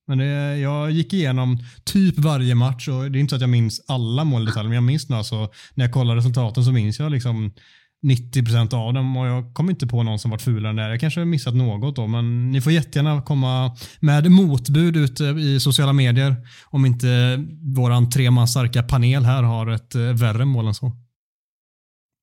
Men 0.07 0.18
det, 0.18 0.57
jag 0.57 0.91
gick 0.91 1.14
igenom 1.14 1.60
typ 1.84 2.18
varje 2.20 2.56
match 2.56 2.88
och 2.88 3.11
det 3.11 3.18
är 3.18 3.20
inte 3.20 3.30
så 3.30 3.36
att 3.36 3.41
jag 3.41 3.49
minns 3.49 3.82
alla 3.88 4.24
måldetaljer, 4.24 4.70
men 4.70 4.76
jag 4.76 4.84
minns 4.84 5.10
några. 5.10 5.24
Så 5.24 5.49
när 5.74 5.86
jag 5.86 5.94
kollar 5.94 6.16
resultaten 6.16 6.66
så 6.66 6.72
minns 6.72 6.99
jag 6.99 7.11
liksom 7.11 7.52
90% 8.06 8.74
av 8.74 8.94
dem 8.94 9.18
och 9.18 9.28
jag 9.28 9.54
kommer 9.54 9.72
inte 9.72 9.88
på 9.88 10.04
någon 10.04 10.20
som 10.20 10.32
varit 10.32 10.42
fulare 10.42 10.70
än 10.70 10.76
det. 10.76 10.90
Jag 10.90 11.00
kanske 11.00 11.20
har 11.20 11.26
missat 11.26 11.56
något 11.56 11.96
då, 11.96 12.08
men 12.08 12.52
ni 12.52 12.62
får 12.62 12.72
jättegärna 12.72 13.22
komma 13.22 13.76
med 14.00 14.32
motbud 14.32 14.98
ute 14.98 15.24
i 15.24 15.60
sociala 15.60 15.94
medier 15.94 16.36
om 16.66 16.86
inte 16.86 17.40
våran 17.76 18.10
tre 18.10 18.32
man 18.32 18.48
starka 18.48 18.84
panel 18.84 19.26
här 19.26 19.44
har 19.44 19.68
ett 19.68 19.96
eh, 19.96 20.02
värre 20.02 20.46
mål 20.46 20.68
än 20.68 20.74
så. 20.74 20.92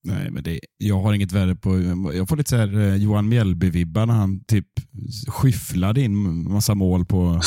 Nej, 0.04 0.30
men 0.30 0.42
det, 0.42 0.60
jag 0.78 1.02
har 1.02 1.12
inget 1.12 1.32
värre 1.32 1.54
på... 1.54 1.82
Jag 2.14 2.28
får 2.28 2.36
lite 2.36 2.50
så 2.50 2.56
här, 2.56 2.78
eh, 2.78 2.96
Johan 2.96 3.32
Mjällby-vibbar 3.32 4.06
när 4.06 4.14
han 4.14 4.44
typ 4.44 4.66
skyfflade 5.28 6.00
in 6.00 6.52
massa 6.52 6.74
mål 6.74 7.04
på 7.04 7.16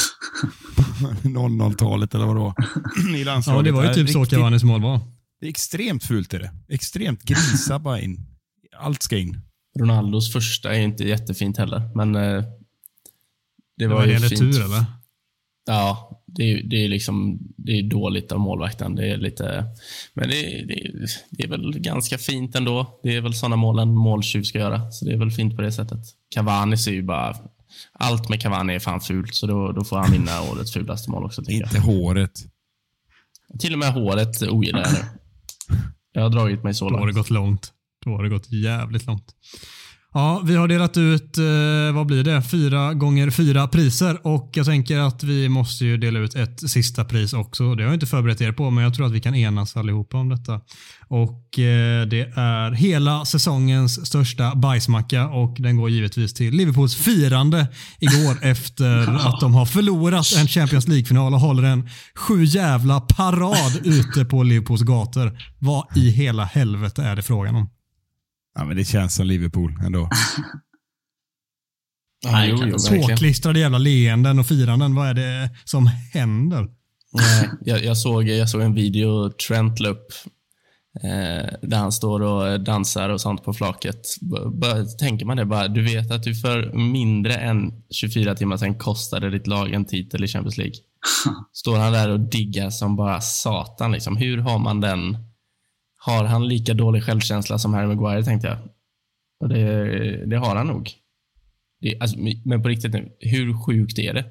00-talet 1.24 2.16
eller 2.16 2.26
vadå. 2.26 2.54
I 3.16 3.24
landslaget. 3.24 3.58
Ja, 3.58 3.72
det 3.72 3.72
var 3.72 3.86
ju 3.86 3.94
typ 3.94 4.10
så 4.10 4.26
Cavanis 4.26 4.64
mål 4.64 4.82
var. 4.82 5.00
Det 5.40 5.46
är 5.46 5.50
extremt 5.50 6.04
fult 6.04 6.34
är 6.34 6.40
det. 6.40 6.52
Extremt 6.70 7.24
grisa 7.24 7.80
bara 7.80 8.00
in. 8.02 8.26
Allt 8.78 9.04
ska 9.04 9.18
in. 9.18 9.42
Ronaldos 9.80 10.32
första 10.34 10.76
är 10.76 10.80
inte 10.80 11.04
jättefint 11.04 11.58
heller, 11.58 11.92
men 11.96 12.16
eh, 12.16 12.22
det 12.22 12.46
Det 13.78 13.88
var 13.88 13.96
var 13.96 14.06
ju 14.06 14.20
fint. 14.20 14.40
tur 14.40 14.64
eller? 14.66 14.86
Ja, 15.66 16.22
det 16.26 16.44
är, 16.44 16.64
det 16.64 16.76
är 16.86 16.88
liksom 16.90 17.40
det 17.58 17.72
är 17.72 17.84
dåligt 17.84 18.32
av 18.32 18.40
målvakten. 18.40 18.96
Det 18.96 19.10
är 19.12 19.18
lite, 19.18 19.66
men 20.14 20.30
det, 20.30 20.66
det, 20.66 20.92
det 21.30 21.44
är 21.44 21.48
väl 21.48 21.80
ganska 21.80 22.18
fint 22.18 22.56
ändå. 22.56 23.00
Det 23.04 23.16
är 23.16 23.22
väl 23.22 23.34
sådana 23.34 23.56
mål 23.56 23.80
en 23.80 23.96
måltjuv 23.96 24.44
ska 24.44 24.60
göra, 24.60 24.92
så 24.92 25.06
det 25.06 25.12
är 25.14 25.18
väl 25.18 25.32
fint 25.32 25.56
på 25.56 25.62
det 25.62 25.72
sättet. 25.72 26.00
Cavani 26.36 26.78
ser 26.78 26.92
ju 26.92 27.04
bara... 27.04 27.36
Allt 27.94 28.30
med 28.30 28.42
Cavani 28.42 28.74
är 28.76 28.80
fan 28.80 29.02
fult, 29.02 29.36
så 29.36 29.48
då, 29.48 29.72
då 29.72 29.84
får 29.84 29.98
han 29.98 30.12
vinna 30.12 30.42
årets 30.52 30.74
fulaste 30.74 31.12
mål 31.12 31.24
också. 31.26 31.44
Inte 31.48 31.80
håret. 31.80 32.32
jag. 33.50 33.60
Till 33.60 33.74
och 33.74 33.80
med 33.80 33.94
håret 33.94 34.42
ogillar 34.42 34.80
jag 34.82 34.94
nu. 34.94 35.00
Jag 36.14 36.22
har 36.22 36.30
dragit 36.30 36.64
mig 36.64 36.74
så 36.74 36.90
Då 36.90 36.96
har 36.98 37.08
det 37.08 37.14
långt. 37.14 37.18
gått 37.18 37.30
långt. 37.30 37.74
Då 38.06 38.12
har 38.12 38.24
det 38.24 38.30
gått 38.30 38.52
jävligt 38.52 39.06
långt. 39.06 39.36
Ja, 40.14 40.42
vi 40.46 40.56
har 40.56 40.68
delat 40.68 40.98
ut, 40.98 41.38
eh, 41.38 41.96
vad 41.96 42.06
blir 42.06 42.24
det, 42.24 42.42
fyra 42.42 42.94
gånger 42.94 43.30
fyra 43.30 43.68
priser 43.68 44.28
och 44.28 44.50
jag 44.54 44.66
tänker 44.66 45.00
att 45.00 45.24
vi 45.24 45.50
måste 45.50 45.86
ju 45.86 45.98
dela 45.98 46.20
ut 46.20 46.36
ett 46.36 46.70
sista 46.70 47.06
pris 47.06 47.34
också. 47.34 47.76
Det 47.76 47.84
har 47.84 47.88
jag 47.88 47.94
inte 47.94 48.06
förberett 48.06 48.42
er 48.42 48.52
på, 48.52 48.70
men 48.70 48.84
jag 48.84 48.94
tror 48.94 49.06
att 49.06 49.12
vi 49.12 49.22
kan 49.22 49.36
enas 49.36 49.78
allihopa 49.78 50.18
om 50.18 50.30
detta. 50.30 50.62
Och 51.08 51.60
eh, 51.60 52.06
det 52.06 52.22
är 52.36 52.72
hela 52.72 53.26
säsongens 53.26 54.08
största 54.08 54.56
bajsmacka 54.56 55.28
och 55.28 55.56
den 55.60 55.78
går 55.78 55.90
givetvis 55.90 56.34
till 56.34 56.54
Liverpools 56.54 56.96
firande 56.96 57.68
igår 58.00 58.38
efter 58.42 59.28
att 59.28 59.40
de 59.40 59.54
har 59.54 59.66
förlorat 59.66 60.36
en 60.38 60.48
Champions 60.48 60.88
League-final 60.88 61.34
och 61.34 61.40
håller 61.40 61.64
en 61.64 61.90
sju 62.16 62.44
jävla 62.44 63.00
parad 63.00 63.80
ute 63.84 64.26
på 64.26 64.44
Liverpools 64.44 64.82
gator. 64.82 65.40
Vad 65.60 65.98
i 65.98 66.10
hela 66.10 66.44
helvete 66.44 67.04
är 67.04 67.16
det 67.16 67.22
frågan 67.22 67.56
om? 67.56 67.70
Ja, 68.60 68.66
men 68.66 68.78
det 68.78 68.86
känns 68.86 69.16
som 69.16 69.28
Liverpool 69.28 69.74
ändå. 69.86 70.10
Ja, 72.26 72.46
jo, 72.46 72.58
jävla 73.58 73.78
leenden 73.78 74.40
och 74.40 74.48
firanden. 74.48 74.96
Vad 74.96 75.08
är 75.08 75.14
det 75.14 75.50
som 75.66 75.90
händer? 76.14 76.68
Nej, 77.14 77.50
jag, 77.62 77.84
jag, 77.84 77.98
såg, 77.98 78.28
jag 78.30 78.50
såg 78.50 78.62
en 78.62 78.74
video 78.74 79.30
Trent 79.30 79.80
la 79.80 79.90
upp 79.90 80.08
eh, 81.04 81.54
där 81.62 81.78
han 81.78 81.92
står 81.92 82.22
och 82.22 82.62
dansar 82.64 83.10
och 83.10 83.22
sånt 83.22 83.44
på 83.44 83.54
flaket. 83.54 84.02
B- 84.22 84.38
bara, 84.54 84.86
tänker 84.86 85.26
man 85.26 85.38
det 85.38 85.46
bara, 85.46 85.68
du 85.68 85.84
vet 85.84 86.12
att 86.12 86.24
du 86.24 86.36
för 86.36 86.74
mindre 86.74 87.34
än 87.36 87.72
24 87.90 88.36
timmar 88.36 88.58
sedan 88.58 88.78
kostade 88.78 89.30
ditt 89.30 89.48
lag 89.48 89.74
en 89.74 89.86
titel 89.86 90.24
i 90.24 90.28
Champions 90.28 90.58
League. 90.58 90.76
Står 91.54 91.78
han 91.78 91.94
där 91.94 92.10
och 92.10 92.20
diggar 92.20 92.70
som 92.70 92.96
bara 92.96 93.22
satan. 93.22 93.92
Liksom. 93.92 94.18
Hur 94.18 94.38
har 94.38 94.60
man 94.60 94.82
den? 94.82 95.18
Har 96.10 96.26
han 96.26 96.48
lika 96.48 96.74
dålig 96.74 97.04
självkänsla 97.04 97.60
som 97.60 97.74
Harry 97.74 97.88
Maguire, 97.88 98.24
tänkte 98.24 98.48
jag. 98.48 98.58
Och 99.40 99.50
det, 99.50 100.26
det 100.26 100.38
har 100.38 100.56
han 100.56 100.68
nog. 100.68 100.92
Det, 101.82 102.00
alltså, 102.00 102.18
men 102.46 102.62
på 102.64 102.70
riktigt 102.70 102.94
nu, 102.94 103.18
hur 103.20 103.66
sjukt 103.66 104.00
är 104.00 104.14
det? 104.14 104.26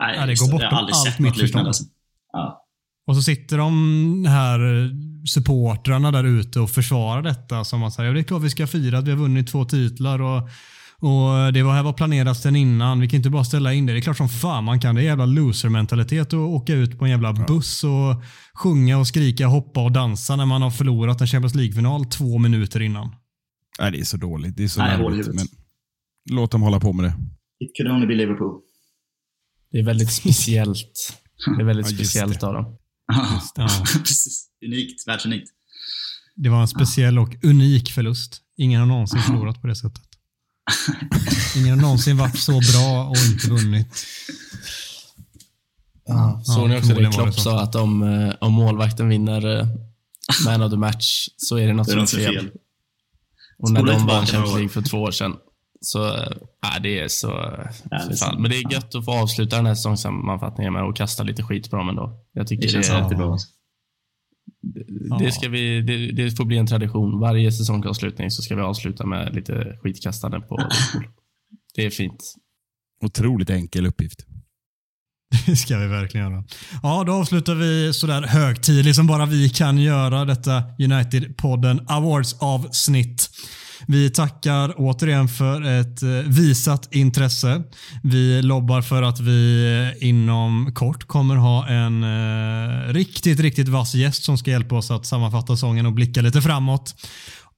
Nej, 0.00 0.16
Ja, 0.16 0.26
det 0.26 0.40
går 0.40 0.52
bortom 0.52 0.68
allt 0.72 0.96
sett 0.96 1.18
mitt 1.18 1.40
förstånd. 1.40 1.66
Alltså. 1.66 1.84
Ja. 2.32 2.66
Och 3.06 3.16
så 3.16 3.22
sitter 3.22 3.58
de 3.58 4.24
här 4.28 4.84
eh, 4.84 4.90
supportrarna 5.26 6.12
där 6.12 6.24
ute 6.24 6.60
och 6.60 6.70
försvarar 6.70 7.22
detta 7.22 7.64
som 7.64 7.82
att 7.82 7.92
säga, 7.92 8.08
ja, 8.08 8.14
det 8.14 8.20
är 8.20 8.24
klart 8.24 8.42
vi 8.42 8.50
ska 8.50 8.66
fira 8.66 8.98
att 8.98 9.06
vi 9.06 9.10
har 9.10 9.18
vunnit 9.18 9.48
två 9.48 9.64
titlar 9.64 10.22
och, 10.22 10.48
och 11.00 11.52
det 11.52 11.62
var 11.62 11.72
här 11.74 11.82
var 11.82 11.92
planerat 11.92 12.36
sen 12.40 12.56
innan. 12.56 13.00
Vi 13.00 13.08
kan 13.08 13.16
inte 13.16 13.30
bara 13.30 13.44
ställa 13.44 13.72
in 13.74 13.86
det. 13.86 13.92
Det 13.92 13.98
är 13.98 14.00
klart 14.00 14.16
som 14.16 14.28
fan 14.28 14.64
man 14.64 14.80
kan. 14.80 14.94
Det 14.94 15.00
är 15.00 15.04
jävla 15.04 15.26
loser-mentalitet 15.26 16.26
att 16.28 16.34
åka 16.34 16.72
ut 16.74 16.98
på 16.98 17.04
en 17.04 17.10
jävla 17.10 17.32
buss 17.32 17.84
och 17.84 18.22
sjunga 18.54 18.98
och 18.98 19.06
skrika, 19.06 19.46
hoppa 19.46 19.82
och 19.84 19.92
dansa 19.92 20.36
när 20.36 20.46
man 20.46 20.62
har 20.62 20.70
förlorat 20.70 21.20
en 21.20 21.26
Champions 21.26 21.54
League-final 21.54 22.04
två 22.04 22.38
minuter 22.38 22.82
innan. 22.82 23.14
Nej, 23.80 23.92
det 23.92 24.00
är 24.00 24.04
så 24.04 24.16
dåligt. 24.16 24.56
Det 24.56 24.64
är 24.64 24.68
så 24.68 24.80
Nej, 24.80 24.96
huvudet. 24.98 25.34
Men 25.34 25.46
låt 26.30 26.50
dem 26.50 26.62
hålla 26.62 26.80
på 26.80 26.92
med 26.92 27.04
det. 27.04 27.14
It 27.64 27.76
could 27.76 27.90
only 27.92 28.06
be 28.06 28.14
Liverpool. 28.14 28.60
Det 29.72 29.78
är 29.78 29.84
väldigt 29.84 30.12
speciellt. 30.12 31.12
Det 31.56 31.62
är 31.62 31.66
väldigt 31.66 31.90
Ja, 31.90 31.96
speciellt 31.96 32.40
det. 32.40 32.46
av 32.46 32.54
dem. 32.54 32.76
Ja. 33.56 33.68
Unikt. 34.66 35.08
Världsunikt. 35.08 35.48
Det 36.36 36.48
var 36.48 36.60
en 36.60 36.68
speciell 36.68 37.18
och 37.18 37.44
unik 37.44 37.90
förlust. 37.90 38.40
Ingen 38.56 38.80
har 38.80 38.86
någonsin 38.86 39.20
förlorat 39.20 39.60
på 39.60 39.66
det 39.66 39.76
sättet. 39.76 40.02
Ingen 41.56 41.70
har 41.70 41.82
någonsin 41.82 42.16
varit 42.16 42.38
så 42.38 42.52
bra 42.52 43.08
och 43.08 43.16
inte 43.16 43.48
vunnit. 43.48 44.04
Ja, 46.06 46.40
Såg 46.44 46.68
ni 46.68 46.78
också 46.78 46.94
det 46.94 47.12
Klopp 47.12 47.34
sa 47.34 47.60
att 47.60 47.74
om, 47.74 48.02
eh, 48.02 48.34
om 48.40 48.52
målvakten 48.52 49.08
vinner 49.08 49.60
eh, 49.60 49.66
man 50.44 50.62
of 50.62 50.70
the 50.70 50.76
match 50.76 51.28
så 51.36 51.56
är 51.56 51.66
det 51.66 51.72
något 51.72 51.86
Det 51.86 51.92
är 51.92 52.06
som 52.06 52.20
är 52.20 52.24
fel. 52.24 52.34
fel. 52.34 52.50
Och 53.58 53.70
när 53.70 53.82
de 53.82 54.06
vann 54.06 54.26
Champions. 54.26 54.54
League 54.54 54.68
för 54.68 54.82
två 54.82 54.98
år 55.02 55.10
sedan 55.10 55.36
så, 55.80 55.98
ja, 56.62 56.78
det 56.82 57.00
är 57.00 57.08
så... 57.08 57.26
Ja, 57.90 57.98
det 58.08 58.22
är. 58.22 58.38
Men 58.38 58.50
det 58.50 58.56
är 58.56 58.72
gött 58.72 58.94
att 58.94 59.04
få 59.04 59.12
avsluta 59.12 59.56
den 59.56 59.66
här 59.66 59.74
säsongssammanfattningen 59.74 60.72
med 60.72 60.82
att 60.82 60.96
kasta 60.96 61.22
lite 61.22 61.42
skit 61.42 61.70
på 61.70 61.76
dem 61.76 61.88
ändå. 61.88 62.20
Jag 62.32 62.46
tycker 62.46 62.62
Det 62.62 62.68
känns 62.68 62.88
det, 62.88 62.96
alltid 62.96 63.18
bra. 63.18 63.38
Det, 65.18 65.32
ska 65.32 65.48
vi, 65.48 65.82
det, 65.82 66.12
det 66.12 66.36
får 66.36 66.44
bli 66.44 66.56
en 66.56 66.66
tradition. 66.66 67.20
Varje 67.20 67.52
säsongsavslutning 67.52 68.30
så 68.30 68.42
ska 68.42 68.56
vi 68.56 68.62
avsluta 68.62 69.06
med 69.06 69.34
lite 69.34 69.78
skitkastande 69.82 70.40
på 70.40 70.56
Liverpool. 70.56 71.12
Det 71.74 71.86
är 71.86 71.90
fint. 71.90 72.34
Otroligt 73.04 73.50
enkel 73.50 73.86
uppgift. 73.86 74.26
Det 75.46 75.56
ska 75.56 75.78
vi 75.78 75.86
verkligen 75.86 76.32
göra. 76.32 76.44
Ja, 76.82 77.04
då 77.06 77.12
avslutar 77.12 77.54
vi 77.54 77.92
sådär 77.92 78.22
högtidligt 78.22 78.96
som 78.96 79.06
bara 79.06 79.26
vi 79.26 79.48
kan 79.48 79.78
göra 79.78 80.24
detta 80.24 80.62
United-podden 80.78 81.86
Awards-avsnitt. 81.88 83.30
Vi 83.86 84.10
tackar 84.10 84.74
återigen 84.76 85.28
för 85.28 85.80
ett 85.80 86.02
eh, 86.02 86.08
visat 86.08 86.94
intresse. 86.94 87.62
Vi 88.02 88.42
lobbar 88.42 88.82
för 88.82 89.02
att 89.02 89.20
vi 89.20 89.66
eh, 90.00 90.08
inom 90.08 90.72
kort 90.74 91.06
kommer 91.06 91.36
ha 91.36 91.68
en 91.68 92.02
eh, 92.02 92.92
riktigt, 92.92 93.40
riktigt 93.40 93.68
vass 93.68 93.94
gäst 93.94 94.24
som 94.24 94.38
ska 94.38 94.50
hjälpa 94.50 94.74
oss 94.74 94.90
att 94.90 95.06
sammanfatta 95.06 95.56
sången 95.56 95.86
och 95.86 95.92
blicka 95.92 96.20
lite 96.20 96.42
framåt. 96.42 96.94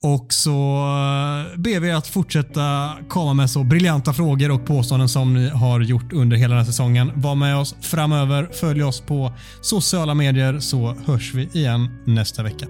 Och 0.03 0.32
så 0.32 0.77
eh, 0.77 1.59
ber 1.59 1.81
vi 1.81 1.90
att 1.90 2.07
fortsätta 2.07 2.93
komma 3.09 3.35
med 3.35 3.51
så 3.51 3.65
briljanta 3.65 4.12
frågor 4.12 4.51
och 4.51 4.66
påståenden 4.66 5.09
som 5.09 5.35
ni 5.35 5.49
har 5.49 5.81
gjort 5.81 6.12
under 6.12 6.36
hela 6.36 6.55
den 6.55 6.65
här 6.65 6.73
säsongen. 6.73 7.12
Var 7.15 7.35
med 7.35 7.57
oss 7.57 7.74
framöver. 7.81 8.49
Följ 8.53 8.82
oss 8.82 9.01
på 9.01 9.32
sociala 9.61 10.15
medier 10.15 10.61
så 10.61 10.97
hörs 11.07 11.35
vi 11.35 11.49
igen 11.53 11.89
nästa 12.05 12.43
vecka. 12.43 12.66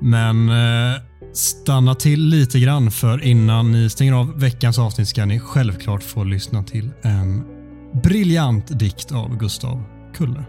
Men 0.00 0.48
eh, 0.48 1.00
stanna 1.32 1.94
till 1.94 2.20
lite 2.20 2.60
grann 2.60 2.90
för 2.90 3.24
innan 3.24 3.72
ni 3.72 3.90
stänger 3.90 4.12
av 4.12 4.40
veckans 4.40 4.78
avsnitt 4.78 5.08
ska 5.08 5.24
ni 5.24 5.40
självklart 5.40 6.02
få 6.02 6.24
lyssna 6.24 6.62
till 6.62 6.90
en 7.02 7.44
briljant 8.02 8.78
dikt 8.78 9.12
av 9.12 9.36
Gustav 9.36 9.82
Kulle. 10.14 10.44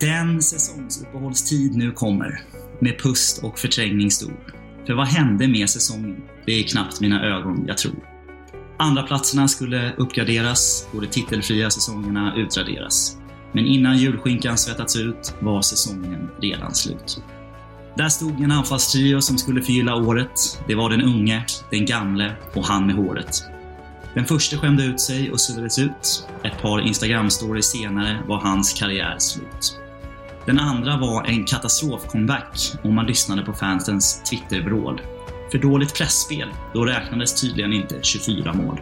Den 0.00 0.42
säsongsuppehållstid 0.42 1.76
nu 1.76 1.92
kommer, 1.92 2.42
med 2.80 2.98
pust 2.98 3.42
och 3.42 3.58
förträngning 3.58 4.10
stor. 4.10 4.54
För 4.86 4.94
vad 4.94 5.06
hände 5.06 5.48
med 5.48 5.70
säsongen? 5.70 6.22
Det 6.46 6.52
är 6.52 6.62
knappt 6.62 7.00
mina 7.00 7.24
ögon 7.24 7.64
jag 7.66 7.78
tror. 7.78 7.94
Andra 8.78 9.02
platserna 9.02 9.48
skulle 9.48 9.92
uppgraderas 9.96 10.88
och 10.92 11.00
de 11.00 11.06
titelfria 11.06 11.70
säsongerna 11.70 12.34
utraderas. 12.36 13.16
Men 13.52 13.66
innan 13.66 13.98
julskinkan 13.98 14.58
svettats 14.58 14.96
ut 14.96 15.34
var 15.40 15.62
säsongen 15.62 16.30
redan 16.40 16.74
slut. 16.74 17.22
Där 17.96 18.08
stod 18.08 18.40
en 18.40 18.50
anfallstrio 18.50 19.20
som 19.20 19.38
skulle 19.38 19.62
förgylla 19.62 19.96
året. 19.96 20.64
Det 20.66 20.74
var 20.74 20.90
den 20.90 21.02
unge, 21.02 21.44
den 21.70 21.86
gamle 21.86 22.32
och 22.54 22.64
han 22.64 22.86
med 22.86 22.96
håret. 22.96 23.42
Den 24.14 24.24
första 24.24 24.58
skämde 24.58 24.84
ut 24.84 25.00
sig 25.00 25.32
och 25.32 25.40
suddades 25.40 25.78
ut. 25.78 26.28
Ett 26.44 26.62
par 26.62 26.80
Instagram-stories 26.80 27.62
senare 27.62 28.22
var 28.28 28.40
hans 28.40 28.72
karriär 28.72 29.16
slut. 29.18 29.78
Den 30.46 30.58
andra 30.58 30.96
var 30.96 31.24
en 31.24 31.44
katastrofcomeback 31.44 32.72
om 32.82 32.94
man 32.94 33.06
lyssnade 33.06 33.42
på 33.42 33.52
fansens 33.52 34.22
Twitter-vrål. 34.30 35.00
För 35.52 35.58
dåligt 35.58 35.94
pressspel, 35.94 36.48
då 36.74 36.84
räknades 36.84 37.40
tydligen 37.40 37.72
inte 37.72 37.98
24 38.02 38.52
mål. 38.52 38.80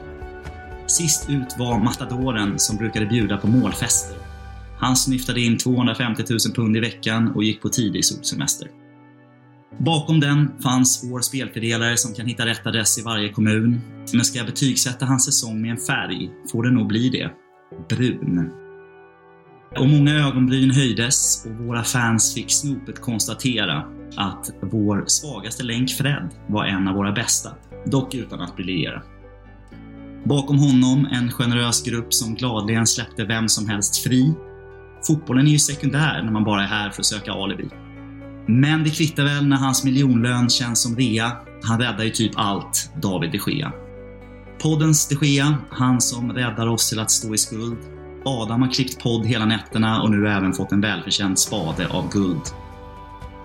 Sist 0.87 1.31
ut 1.31 1.59
var 1.59 1.79
matadoren 1.79 2.59
som 2.59 2.77
brukade 2.77 3.07
bjuda 3.07 3.37
på 3.37 3.47
målfester. 3.47 4.17
Han 4.79 4.97
snyftade 4.97 5.41
in 5.41 5.59
250 5.59 6.25
000 6.31 6.39
pund 6.55 6.77
i 6.77 6.81
veckan 6.81 7.33
och 7.35 7.45
gick 7.45 7.63
på 7.63 7.69
tidig 7.69 8.05
solsemester. 8.05 8.69
Bakom 9.79 10.21
den 10.21 10.51
fanns 10.63 11.05
vår 11.11 11.21
spelfördelare 11.21 11.97
som 11.97 12.15
kan 12.15 12.27
hitta 12.27 12.47
rätt 12.47 12.67
adress 12.67 12.99
i 12.99 13.03
varje 13.03 13.29
kommun. 13.29 13.81
Men 14.13 14.25
ska 14.25 14.39
jag 14.39 14.47
betygsätta 14.47 15.07
hans 15.07 15.25
säsong 15.25 15.63
med 15.63 15.71
en 15.71 15.77
färg 15.77 16.31
får 16.53 16.63
det 16.63 16.71
nog 16.71 16.87
bli 16.87 17.09
det. 17.09 17.31
Brun. 17.89 18.51
Och 19.79 19.89
många 19.89 20.27
ögonbryn 20.29 20.71
höjdes 20.71 21.47
och 21.47 21.67
våra 21.67 21.85
fans 21.85 22.35
fick 22.35 22.51
snopet 22.51 23.01
konstatera 23.01 24.00
att 24.17 24.51
vår 24.63 25.05
svagaste 25.07 25.63
länk 25.63 25.91
Fred 25.91 26.29
var 26.47 26.65
en 26.65 26.89
av 26.89 26.95
våra 26.95 27.13
bästa, 27.13 27.51
dock 27.87 28.15
utan 28.15 28.41
att 28.41 28.57
briljera. 28.57 29.03
Bakom 30.25 30.59
honom 30.59 31.09
en 31.13 31.33
generös 31.33 31.83
grupp 31.83 32.15
som 32.15 32.35
gladeligen 32.35 32.87
släppte 32.87 33.25
vem 33.25 33.49
som 33.49 33.69
helst 33.69 34.03
fri. 34.03 34.35
Fotbollen 35.07 35.47
är 35.47 35.51
ju 35.51 35.59
sekundär 35.59 36.23
när 36.23 36.33
man 36.33 36.45
bara 36.45 36.63
är 36.63 36.67
här 36.67 36.91
för 36.91 37.03
att 37.03 37.07
söka 37.07 37.33
alibi. 37.33 37.69
Men 38.47 38.85
det 38.85 38.91
kvittar 38.91 39.25
väl 39.25 39.47
när 39.47 39.57
hans 39.57 39.85
miljonlön 39.85 40.51
känns 40.51 40.83
som 40.83 40.97
rea. 40.97 41.33
Han 41.63 41.81
räddar 41.81 42.05
ju 42.05 42.11
typ 42.11 42.33
allt, 42.37 42.91
David 43.03 43.31
de 43.33 43.53
Gea. 43.53 43.73
Poddens 44.63 45.09
de 45.09 45.27
Gea, 45.27 45.55
han 45.71 46.01
som 46.01 46.33
räddar 46.33 46.67
oss 46.67 46.89
till 46.89 47.01
att 47.01 47.11
stå 47.11 47.35
i 47.35 47.39
skuld. 47.39 47.79
Adam 48.25 48.63
har 48.63 48.71
klippt 48.71 49.03
podd 49.03 49.27
hela 49.27 49.45
nätterna 49.45 50.03
och 50.03 50.11
nu 50.11 50.29
även 50.29 50.53
fått 50.53 50.73
en 50.73 50.81
välförtjänt 50.81 51.39
spade 51.39 51.89
av 51.89 52.11
guld. 52.13 52.43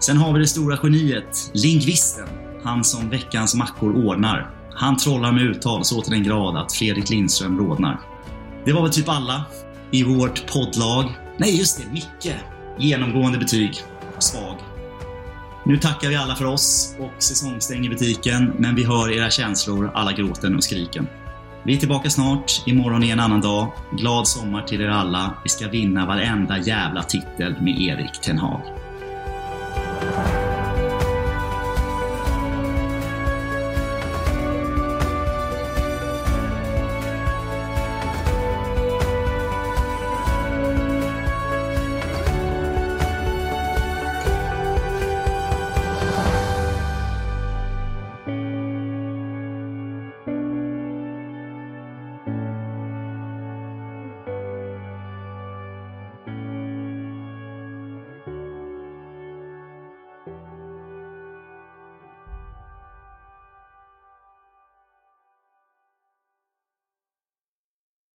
Sen 0.06 0.18
har 0.18 0.34
vi 0.34 0.40
det 0.40 0.48
stora 0.48 0.80
geniet, 0.84 1.52
lingvisten. 1.54 2.28
Han 2.64 2.84
som 2.84 3.10
veckans 3.10 3.56
mackor 3.56 3.96
ordnar. 3.96 4.50
Han 4.74 4.98
trollar 4.98 5.32
med 5.32 5.44
uttal 5.44 5.86
så 5.86 6.02
till 6.02 6.12
den 6.12 6.24
grad 6.24 6.58
att 6.58 6.74
Fredrik 6.74 7.10
Lindström 7.10 7.58
rodnar. 7.60 8.00
Det 8.66 8.74
var 8.74 8.82
väl 8.82 8.92
typ 8.92 9.10
alla 9.10 9.46
i 9.92 10.04
vårt 10.04 10.54
poddlag. 10.54 11.06
Nej, 11.38 11.58
just 11.58 11.78
det, 11.78 11.92
Micke. 11.92 12.36
Genomgående 12.78 13.38
betyg. 13.38 13.84
Svag. 14.20 14.56
Nu 15.66 15.78
tackar 15.78 16.10
vi 16.10 16.16
alla 16.16 16.36
för 16.36 16.46
oss 16.46 16.96
och 17.00 17.24
säsongstänger 17.24 17.90
butiken, 17.90 18.54
men 18.58 18.76
vi 18.76 18.84
hör 18.84 19.12
era 19.12 19.30
känslor, 19.30 19.92
alla 19.94 20.12
gråten 20.12 20.56
och 20.56 20.64
skriken. 20.64 21.08
Vi 21.64 21.76
är 21.76 21.78
tillbaka 21.78 22.10
snart. 22.10 22.64
Imorgon 22.66 23.04
är 23.04 23.14
en 23.14 23.20
annan 23.20 23.42
dag. 23.42 23.72
Glad 23.92 24.28
sommar 24.28 24.62
till 24.62 24.82
er 24.82 24.88
alla. 24.88 25.34
Vi 25.44 25.50
ska 25.50 25.68
vinna 25.68 26.06
varenda 26.06 26.60
jävla 26.60 27.04
titel 27.04 27.56
med 27.62 27.82
Erik 27.82 28.22
Ten 28.22 28.38
Hag. 28.38 28.85
Bye. 30.02 30.45